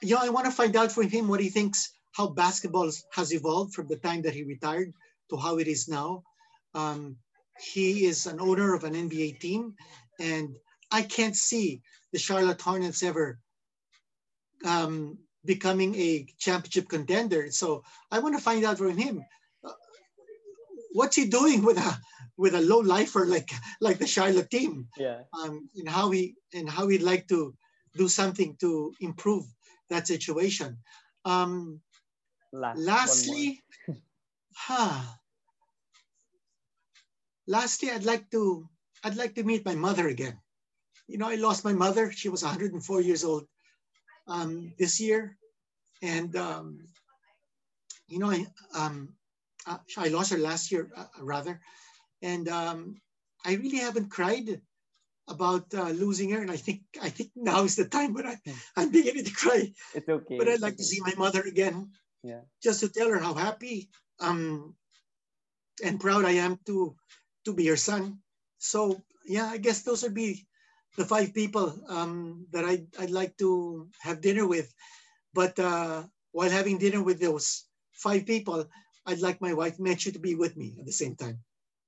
know, 0.02 0.18
I 0.20 0.28
want 0.28 0.46
to 0.46 0.52
find 0.52 0.76
out 0.76 0.92
from 0.92 1.10
him 1.10 1.28
what 1.28 1.40
he 1.40 1.48
thinks 1.48 1.92
how 2.12 2.28
basketball 2.28 2.90
has 3.12 3.32
evolved 3.32 3.74
from 3.74 3.88
the 3.88 3.96
time 3.96 4.22
that 4.22 4.34
he 4.34 4.42
retired 4.44 4.92
to 5.30 5.36
how 5.36 5.58
it 5.58 5.68
is 5.68 5.88
now. 5.88 6.22
Um, 6.74 7.16
he 7.60 8.06
is 8.06 8.26
an 8.26 8.40
owner 8.40 8.74
of 8.74 8.84
an 8.84 8.94
NBA 8.94 9.40
team, 9.40 9.74
and 10.20 10.54
I 10.90 11.02
can't 11.02 11.36
see 11.36 11.82
the 12.12 12.18
Charlotte 12.18 12.60
Hornets 12.60 13.02
ever 13.02 13.38
um, 14.64 15.18
becoming 15.44 15.94
a 15.94 16.26
championship 16.38 16.88
contender. 16.88 17.50
So 17.50 17.84
I 18.10 18.18
want 18.18 18.36
to 18.36 18.42
find 18.42 18.64
out 18.64 18.78
from 18.78 18.96
him 18.96 19.22
uh, 19.64 19.72
what's 20.92 21.16
he 21.16 21.26
doing 21.26 21.62
with 21.62 21.78
a 21.78 21.98
with 22.36 22.54
a 22.54 22.60
low 22.60 22.78
lifer 22.78 23.26
like 23.26 23.50
like 23.80 23.98
the 23.98 24.06
Charlotte 24.06 24.50
team. 24.50 24.88
Yeah. 24.96 25.20
Um, 25.32 25.68
and 25.76 25.88
how 25.88 26.10
he 26.10 26.34
and 26.54 26.68
how 26.68 26.88
he'd 26.88 27.02
like 27.02 27.28
to 27.28 27.54
do 27.96 28.08
something 28.08 28.56
to 28.60 28.92
improve 29.00 29.44
that 29.90 30.06
situation. 30.06 30.78
Um, 31.24 31.80
Last, 32.50 32.78
lastly, 32.78 33.62
huh, 34.56 35.02
lastly, 37.46 37.90
I'd 37.90 38.06
like 38.06 38.30
to 38.30 38.66
I'd 39.04 39.16
like 39.16 39.34
to 39.34 39.44
meet 39.44 39.66
my 39.66 39.74
mother 39.74 40.08
again. 40.08 40.40
You 41.08 41.16
know, 41.18 41.28
I 41.28 41.36
lost 41.36 41.64
my 41.64 41.72
mother. 41.72 42.12
She 42.12 42.28
was 42.28 42.42
104 42.44 43.00
years 43.00 43.24
old 43.24 43.46
um, 44.28 44.74
this 44.78 45.00
year, 45.00 45.36
and 46.02 46.36
um, 46.36 46.86
you 48.08 48.18
know, 48.18 48.30
I 48.30 48.46
um, 48.76 49.14
uh, 49.66 49.78
I 49.96 50.08
lost 50.08 50.32
her 50.32 50.38
last 50.38 50.70
year 50.70 50.90
uh, 50.94 51.06
rather, 51.20 51.60
and 52.22 52.48
um, 52.48 53.00
I 53.44 53.54
really 53.54 53.78
haven't 53.78 54.10
cried 54.10 54.60
about 55.28 55.72
uh, 55.74 55.90
losing 55.90 56.30
her, 56.30 56.40
and 56.42 56.50
I 56.50 56.56
think 56.56 56.82
I 57.00 57.08
think 57.08 57.30
now 57.36 57.64
is 57.64 57.76
the 57.76 57.88
time 57.88 58.12
when 58.12 58.26
I 58.26 58.36
I'm 58.76 58.90
beginning 58.90 59.24
to 59.24 59.32
cry. 59.32 59.72
It's 59.94 60.08
okay. 60.08 60.36
But 60.38 60.48
I'd 60.48 60.60
like 60.60 60.76
to 60.76 60.84
see 60.84 61.00
my 61.00 61.14
mother 61.16 61.40
again, 61.40 61.92
Yeah. 62.22 62.42
just 62.62 62.80
to 62.80 62.88
tell 62.88 63.08
her 63.08 63.18
how 63.18 63.34
happy 63.34 63.88
um, 64.20 64.74
and 65.82 66.00
proud 66.00 66.24
I 66.24 66.32
am 66.44 66.58
to 66.66 66.96
to 67.44 67.54
be 67.54 67.66
her 67.68 67.76
son. 67.76 68.20
So 68.58 69.02
yeah, 69.24 69.46
I 69.46 69.58
guess 69.58 69.82
those 69.82 70.02
would 70.02 70.14
be 70.14 70.47
the 70.98 71.06
five 71.06 71.32
people 71.32 71.78
um, 71.88 72.44
that 72.50 72.66
I'd, 72.66 72.86
I'd 72.98 73.14
like 73.14 73.38
to 73.38 73.86
have 74.02 74.20
dinner 74.20 74.46
with. 74.46 74.74
But 75.32 75.54
uh, 75.58 76.02
while 76.32 76.50
having 76.50 76.76
dinner 76.76 77.02
with 77.02 77.20
those 77.22 77.70
five 77.92 78.26
people, 78.26 78.66
I'd 79.06 79.22
like 79.22 79.40
my 79.40 79.54
wife 79.54 79.78
Mechu 79.78 80.12
to 80.12 80.18
be 80.18 80.34
with 80.34 80.56
me 80.58 80.74
at 80.78 80.84
the 80.84 80.92
same 80.92 81.14
time. 81.14 81.38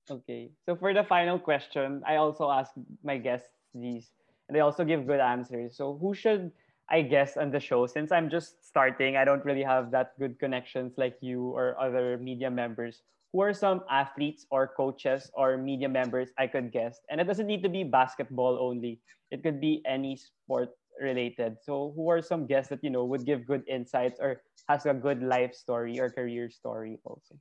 Okay. 0.09 0.49
So 0.65 0.75
for 0.75 0.93
the 0.93 1.03
final 1.03 1.37
question, 1.37 2.01
I 2.07 2.15
also 2.15 2.49
ask 2.49 2.71
my 3.03 3.17
guests 3.17 3.51
these, 3.75 4.09
and 4.47 4.55
they 4.55 4.61
also 4.61 4.83
give 4.83 5.05
good 5.05 5.19
answers. 5.19 5.75
So 5.75 5.99
who 5.99 6.15
should 6.15 6.51
I 6.89 7.03
guess 7.03 7.35
on 7.35 7.51
the 7.51 7.59
show? 7.59 7.85
Since 7.87 8.11
I'm 8.11 8.29
just 8.29 8.65
starting, 8.65 9.17
I 9.17 9.25
don't 9.25 9.43
really 9.43 9.63
have 9.63 9.91
that 9.91 10.17
good 10.19 10.39
connections 10.39 10.95
like 10.97 11.19
you 11.19 11.51
or 11.51 11.75
other 11.79 12.17
media 12.17 12.49
members. 12.49 13.03
Who 13.33 13.41
are 13.41 13.53
some 13.53 13.83
athletes 13.89 14.45
or 14.51 14.67
coaches 14.67 15.31
or 15.33 15.57
media 15.57 15.87
members 15.87 16.29
I 16.37 16.47
could 16.47 16.71
guess? 16.71 16.99
And 17.09 17.21
it 17.21 17.25
doesn't 17.25 17.47
need 17.47 17.63
to 17.63 17.69
be 17.71 17.83
basketball 17.83 18.59
only. 18.59 18.99
It 19.31 19.43
could 19.43 19.61
be 19.61 19.81
any 19.87 20.17
sport 20.19 20.75
related. 20.99 21.57
So 21.63 21.93
who 21.95 22.09
are 22.09 22.21
some 22.21 22.45
guests 22.45 22.69
that 22.69 22.83
you 22.83 22.89
know 22.89 23.05
would 23.05 23.25
give 23.25 23.47
good 23.47 23.63
insights 23.67 24.19
or 24.19 24.43
has 24.67 24.85
a 24.85 24.93
good 24.93 25.23
life 25.23 25.55
story 25.55 25.99
or 25.99 26.09
career 26.09 26.49
story 26.49 26.99
also? 27.03 27.39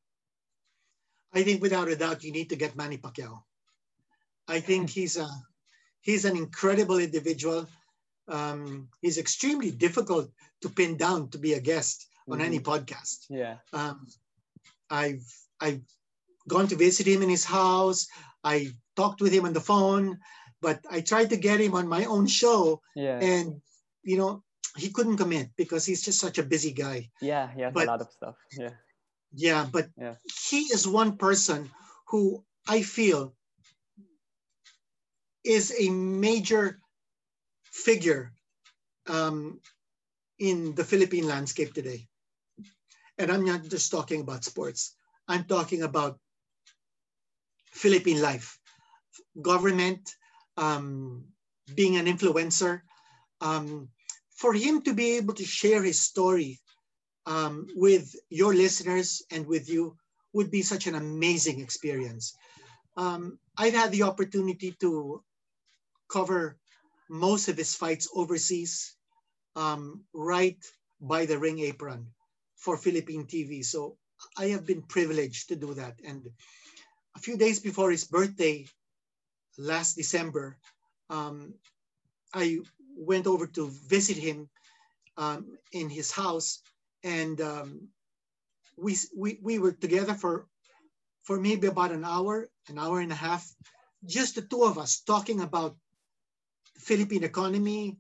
I 1.32 1.42
think 1.42 1.62
without 1.62 1.88
a 1.88 1.96
doubt 1.96 2.24
you 2.24 2.32
need 2.32 2.50
to 2.50 2.56
get 2.56 2.76
Manny 2.76 2.98
Pacquiao. 2.98 3.42
I 4.48 4.60
think 4.60 4.90
he's 4.96 5.16
a 5.16 5.26
he's 6.00 6.24
an 6.24 6.36
incredible 6.36 6.98
individual. 6.98 7.66
Um, 8.28 8.88
he's 9.02 9.18
extremely 9.18 9.70
difficult 9.70 10.30
to 10.62 10.68
pin 10.68 10.96
down 10.96 11.30
to 11.30 11.38
be 11.38 11.54
a 11.54 11.60
guest 11.60 12.06
on 12.30 12.40
any 12.40 12.60
podcast. 12.60 13.26
Yeah. 13.28 13.56
Um, 13.72 14.06
I've 14.88 15.26
I've 15.60 15.82
gone 16.48 16.68
to 16.68 16.76
visit 16.76 17.06
him 17.06 17.22
in 17.22 17.28
his 17.28 17.44
house. 17.44 18.06
I 18.44 18.72
talked 18.96 19.20
with 19.20 19.32
him 19.32 19.44
on 19.44 19.52
the 19.52 19.60
phone, 19.60 20.18
but 20.60 20.80
I 20.90 21.00
tried 21.00 21.30
to 21.30 21.36
get 21.36 21.60
him 21.60 21.74
on 21.74 21.88
my 21.88 22.04
own 22.06 22.26
show, 22.26 22.80
Yeah. 22.96 23.18
and 23.20 23.60
you 24.02 24.16
know 24.16 24.42
he 24.76 24.90
couldn't 24.90 25.16
commit 25.18 25.50
because 25.56 25.84
he's 25.84 26.02
just 26.02 26.20
such 26.20 26.38
a 26.38 26.42
busy 26.46 26.72
guy. 26.72 27.10
Yeah, 27.20 27.50
he 27.52 27.60
has 27.62 27.74
But- 27.74 27.88
a 27.88 27.90
lot 27.90 28.00
of 28.00 28.10
stuff. 28.10 28.36
Yeah. 28.56 28.74
Yeah, 29.32 29.68
but 29.70 29.90
Yeah. 29.96 30.14
he 30.50 30.60
is 30.72 30.86
one 30.88 31.16
person 31.16 31.70
who 32.08 32.44
I 32.66 32.82
feel 32.82 33.34
is 35.44 35.72
a 35.78 35.88
major 35.90 36.80
figure 37.64 38.32
um, 39.06 39.60
in 40.38 40.74
the 40.74 40.84
Philippine 40.84 41.26
landscape 41.26 41.72
today. 41.74 42.06
And 43.18 43.30
I'm 43.30 43.44
not 43.44 43.64
just 43.64 43.90
talking 43.90 44.20
about 44.20 44.44
sports, 44.44 44.94
I'm 45.30 45.44
talking 45.44 45.82
about 45.82 46.18
Philippine 47.70 48.20
life, 48.20 48.58
government, 49.40 50.16
um, 50.56 51.24
being 51.74 51.96
an 51.96 52.06
influencer. 52.06 52.82
Um, 53.40 53.88
for 54.36 54.52
him 54.54 54.82
to 54.82 54.92
be 54.94 55.16
able 55.18 55.34
to 55.34 55.44
share 55.44 55.82
his 55.82 56.00
story 56.00 56.58
um, 57.26 57.66
with 57.76 58.14
your 58.30 58.54
listeners 58.54 59.22
and 59.30 59.46
with 59.46 59.68
you 59.68 59.96
would 60.32 60.50
be 60.50 60.62
such 60.62 60.86
an 60.86 60.96
amazing 60.96 61.60
experience. 61.60 62.34
Um, 62.96 63.38
I've 63.56 63.74
had 63.74 63.92
the 63.92 64.04
opportunity 64.04 64.74
to 64.80 65.22
cover 66.10 66.58
most 67.08 67.48
of 67.48 67.56
his 67.56 67.74
fights 67.74 68.08
overseas, 68.14 68.96
um, 69.56 70.04
right 70.12 70.58
by 71.00 71.26
the 71.26 71.38
ring 71.38 71.60
apron 71.60 72.08
for 72.56 72.76
Philippine 72.76 73.26
TV. 73.26 73.64
So 73.64 73.96
I 74.36 74.46
have 74.48 74.66
been 74.66 74.82
privileged 74.82 75.48
to 75.48 75.56
do 75.56 75.74
that. 75.74 76.00
And 76.04 76.28
a 77.16 77.18
few 77.20 77.36
days 77.36 77.60
before 77.60 77.90
his 77.90 78.04
birthday, 78.04 78.66
last 79.58 79.96
December, 79.96 80.56
um, 81.08 81.54
I 82.32 82.58
went 82.96 83.26
over 83.26 83.46
to 83.46 83.70
visit 83.88 84.16
him 84.16 84.48
um, 85.16 85.58
in 85.72 85.90
his 85.90 86.10
house 86.10 86.62
and 87.02 87.40
um, 87.40 87.88
we, 88.76 88.96
we 89.16 89.38
we 89.42 89.58
were 89.58 89.72
together 89.72 90.14
for 90.14 90.46
for 91.22 91.38
maybe 91.38 91.66
about 91.66 91.92
an 91.92 92.04
hour, 92.04 92.48
an 92.68 92.78
hour 92.78 93.00
and 93.00 93.12
a 93.12 93.14
half, 93.14 93.46
just 94.04 94.34
the 94.34 94.42
two 94.42 94.64
of 94.64 94.78
us 94.78 95.00
talking 95.00 95.40
about 95.40 95.76
Philippine 96.78 97.24
economy, 97.24 97.98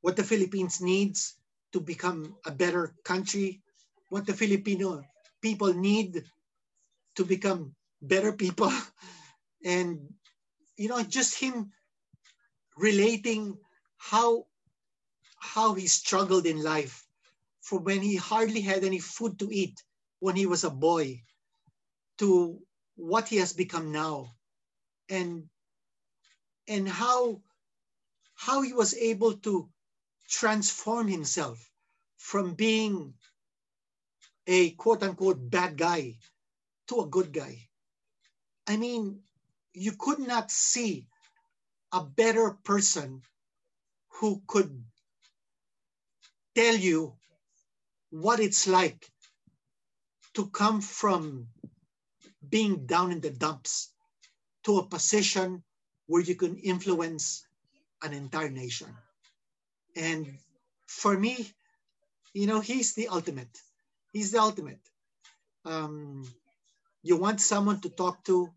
what 0.00 0.16
the 0.16 0.24
Philippines 0.24 0.80
needs 0.80 1.34
to 1.72 1.80
become 1.80 2.34
a 2.44 2.50
better 2.50 2.94
country, 3.04 3.62
what 4.08 4.26
the 4.26 4.34
Filipino 4.34 5.02
people 5.40 5.72
need 5.74 6.24
to 7.16 7.24
become 7.24 7.74
better 8.02 8.32
people, 8.32 8.72
and 9.64 10.00
you 10.76 10.88
know 10.88 11.02
just 11.02 11.38
him 11.38 11.72
relating 12.76 13.58
how 13.98 14.46
how 15.38 15.74
he 15.74 15.86
struggled 15.86 16.46
in 16.46 16.62
life 16.62 17.06
from 17.60 17.84
when 17.84 18.00
he 18.00 18.16
hardly 18.16 18.60
had 18.60 18.84
any 18.84 18.98
food 18.98 19.38
to 19.38 19.50
eat 19.52 19.82
when 20.20 20.36
he 20.36 20.46
was 20.46 20.64
a 20.64 20.70
boy 20.70 21.22
to 22.18 22.60
what 22.96 23.28
he 23.28 23.36
has 23.36 23.52
become 23.52 23.92
now. 23.92 24.32
And 25.08 25.48
and 26.66 26.88
how 26.88 27.42
how 28.34 28.62
he 28.62 28.72
was 28.72 28.94
able 28.94 29.34
to 29.38 29.68
transform 30.28 31.08
himself 31.08 31.58
from 32.16 32.54
being 32.54 33.14
a 34.48 34.70
quote 34.72 35.04
unquote 35.04 35.38
bad 35.50 35.76
guy 35.76 36.16
to 36.88 37.00
a 37.00 37.06
good 37.06 37.32
guy 37.32 37.54
i 38.66 38.76
mean 38.76 39.20
you 39.74 39.92
could 39.92 40.18
not 40.18 40.50
see 40.50 41.06
a 41.92 42.02
better 42.02 42.56
person 42.64 43.22
who 44.18 44.42
could 44.46 44.84
tell 46.54 46.74
you 46.74 47.14
what 48.10 48.40
it's 48.40 48.66
like 48.66 49.06
to 50.34 50.48
come 50.48 50.80
from 50.80 51.46
being 52.48 52.86
down 52.86 53.12
in 53.12 53.20
the 53.20 53.30
dumps 53.30 53.92
to 54.64 54.78
a 54.78 54.86
position 54.86 55.62
where 56.06 56.22
you 56.22 56.34
can 56.34 56.56
influence 56.58 57.46
an 58.02 58.12
entire 58.12 58.50
nation. 58.50 58.88
And 59.96 60.38
for 60.86 61.18
me, 61.18 61.50
you 62.32 62.46
know, 62.46 62.60
he's 62.60 62.94
the 62.94 63.08
ultimate. 63.08 63.50
He's 64.18 64.32
the 64.32 64.42
ultimate. 64.42 64.82
Um, 65.64 66.26
you 67.04 67.16
want 67.16 67.40
someone 67.40 67.78
to 67.82 67.88
talk 67.88 68.24
to 68.24 68.50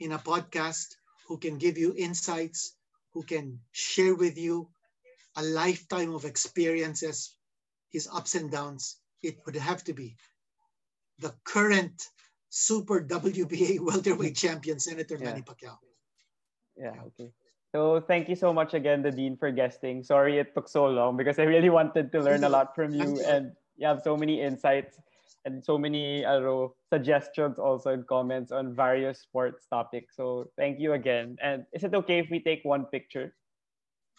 in 0.00 0.10
a 0.12 0.18
podcast 0.18 0.96
who 1.28 1.36
can 1.36 1.58
give 1.58 1.76
you 1.76 1.92
insights, 1.94 2.72
who 3.12 3.22
can 3.22 3.60
share 3.72 4.14
with 4.14 4.38
you 4.38 4.70
a 5.36 5.42
lifetime 5.42 6.14
of 6.14 6.24
experiences, 6.24 7.36
his 7.92 8.08
ups 8.08 8.36
and 8.36 8.50
downs, 8.50 8.96
it 9.22 9.36
would 9.44 9.56
have 9.56 9.84
to 9.84 9.92
be 9.92 10.16
the 11.18 11.34
current 11.44 12.08
super 12.48 13.04
WBA 13.04 13.80
welterweight 13.88 14.36
champion, 14.36 14.80
Senator 14.80 15.18
Yeah. 15.20 15.24
Manny 15.26 15.42
Pacquiao. 15.42 15.76
Yeah, 16.74 16.96
okay. 17.12 17.28
So 17.68 18.00
thank 18.00 18.30
you 18.30 18.36
so 18.36 18.54
much 18.54 18.72
again, 18.72 19.02
the 19.02 19.10
Dean, 19.10 19.36
for 19.36 19.52
guesting. 19.52 20.04
Sorry 20.04 20.38
it 20.38 20.54
took 20.54 20.70
so 20.70 20.86
long 20.86 21.18
because 21.18 21.38
I 21.38 21.44
really 21.44 21.68
wanted 21.68 22.12
to 22.12 22.20
learn 22.20 22.44
a 22.44 22.48
lot 22.56 22.74
from 22.74 22.94
you 22.94 23.20
and 23.20 23.52
you 23.82 23.88
have 23.88 24.00
so 24.02 24.16
many 24.16 24.40
insights 24.40 24.96
and 25.44 25.58
so 25.64 25.76
many 25.76 26.24
uh, 26.24 26.68
suggestions 26.94 27.58
also 27.58 27.90
and 27.90 28.06
comments 28.06 28.52
on 28.52 28.76
various 28.76 29.18
sports 29.20 29.66
topics. 29.66 30.14
So 30.14 30.46
thank 30.56 30.78
you 30.78 30.92
again. 30.92 31.36
And 31.42 31.66
is 31.72 31.82
it 31.82 31.92
okay 31.92 32.20
if 32.20 32.30
we 32.30 32.38
take 32.38 32.60
one 32.62 32.86
picture? 32.86 33.34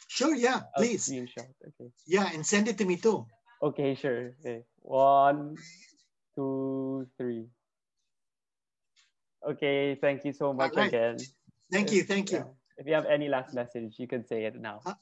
Sure, 0.09 0.35
yeah, 0.35 0.67
please. 0.75 1.07
Okay. 1.07 1.89
Yeah, 2.05 2.27
and 2.33 2.45
send 2.45 2.67
it 2.67 2.77
to 2.79 2.85
me 2.85 2.97
too. 2.97 3.25
Okay, 3.63 3.95
sure. 3.95 4.35
Okay. 4.43 4.67
One, 4.81 5.55
two, 6.35 7.07
three. 7.17 7.47
Okay, 9.47 9.95
thank 9.95 10.25
you 10.25 10.33
so 10.33 10.51
much 10.51 10.75
right. 10.75 10.87
again. 10.87 11.17
Thank 11.71 11.93
you, 11.93 12.03
thank 12.03 12.31
you. 12.31 12.43
If 12.77 12.87
you 12.87 12.95
have 12.95 13.05
any 13.05 13.29
last 13.29 13.53
message, 13.53 13.95
you 13.95 14.07
can 14.07 14.27
say 14.27 14.43
it 14.43 14.59
now. 14.59 14.81
Uh, 14.85 14.93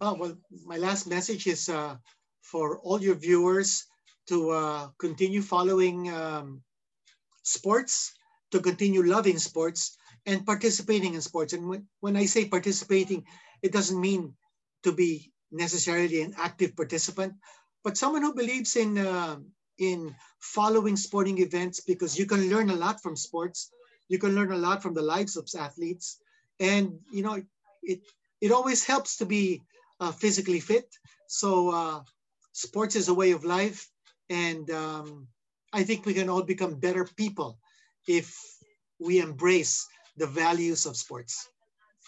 oh, 0.00 0.14
well, 0.18 0.34
my 0.66 0.76
last 0.76 1.06
message 1.06 1.46
is 1.46 1.68
uh, 1.68 1.94
for 2.42 2.78
all 2.80 3.00
your 3.02 3.14
viewers 3.16 3.86
to 4.28 4.50
uh, 4.50 4.88
continue 4.98 5.42
following 5.42 6.10
um, 6.12 6.62
sports, 7.42 8.12
to 8.50 8.60
continue 8.60 9.02
loving 9.02 9.38
sports, 9.38 9.96
and 10.26 10.46
participating 10.46 11.14
in 11.14 11.20
sports. 11.20 11.52
And 11.52 11.68
when, 11.68 11.86
when 12.00 12.16
I 12.16 12.26
say 12.26 12.46
participating, 12.46 13.24
it 13.62 13.72
doesn't 13.72 14.00
mean 14.00 14.34
to 14.82 14.92
be 14.92 15.32
necessarily 15.50 16.22
an 16.22 16.34
active 16.38 16.76
participant, 16.76 17.34
but 17.82 17.96
someone 17.96 18.22
who 18.22 18.34
believes 18.34 18.76
in 18.76 18.98
uh, 18.98 19.36
in 19.78 20.14
following 20.38 20.96
sporting 20.96 21.38
events 21.38 21.80
because 21.80 22.18
you 22.18 22.26
can 22.26 22.50
learn 22.50 22.70
a 22.70 22.76
lot 22.76 23.02
from 23.02 23.16
sports. 23.16 23.70
You 24.08 24.18
can 24.18 24.34
learn 24.34 24.52
a 24.52 24.58
lot 24.58 24.82
from 24.82 24.94
the 24.94 25.02
lives 25.02 25.36
of 25.36 25.48
athletes, 25.58 26.18
and 26.58 26.98
you 27.10 27.22
know 27.22 27.42
it 27.82 28.00
it 28.40 28.52
always 28.52 28.84
helps 28.84 29.16
to 29.18 29.26
be 29.26 29.62
uh, 30.00 30.12
physically 30.12 30.60
fit. 30.60 30.88
So 31.26 31.70
uh, 31.70 32.00
sports 32.52 32.96
is 32.96 33.08
a 33.08 33.14
way 33.14 33.32
of 33.32 33.44
life, 33.44 33.88
and 34.28 34.70
um, 34.70 35.26
I 35.72 35.82
think 35.82 36.06
we 36.06 36.14
can 36.14 36.28
all 36.28 36.42
become 36.42 36.78
better 36.78 37.06
people 37.16 37.58
if 38.06 38.36
we 38.98 39.20
embrace 39.20 39.86
the 40.16 40.26
values 40.26 40.86
of 40.86 40.96
sports. 40.96 41.48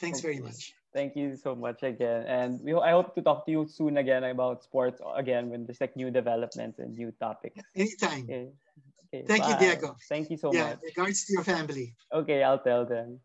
Thanks 0.00 0.20
very 0.20 0.40
much. 0.40 0.74
Thank 0.92 1.16
you 1.16 1.36
so 1.36 1.54
much 1.54 1.82
again. 1.82 2.26
And 2.26 2.60
we, 2.62 2.74
I 2.74 2.90
hope 2.90 3.14
to 3.14 3.22
talk 3.22 3.46
to 3.46 3.52
you 3.52 3.66
soon 3.66 3.96
again 3.96 4.24
about 4.24 4.62
sports 4.62 5.00
again 5.16 5.48
when 5.48 5.64
there's 5.64 5.80
like 5.80 5.96
new 5.96 6.10
developments 6.10 6.78
and 6.78 6.94
new 6.94 7.12
topics. 7.18 7.58
Anytime. 7.74 8.24
Okay. 8.24 8.48
okay 9.14 9.24
Thank 9.26 9.42
bye. 9.42 9.50
you, 9.50 9.56
Diego. 9.58 9.96
Thank 10.08 10.28
you 10.28 10.36
so 10.36 10.52
yeah, 10.52 10.76
much. 10.76 10.78
Regards 10.84 11.24
to 11.26 11.32
your 11.32 11.44
family. 11.44 11.94
Okay, 12.12 12.42
I'll 12.42 12.58
tell 12.58 12.84
them. 12.84 13.20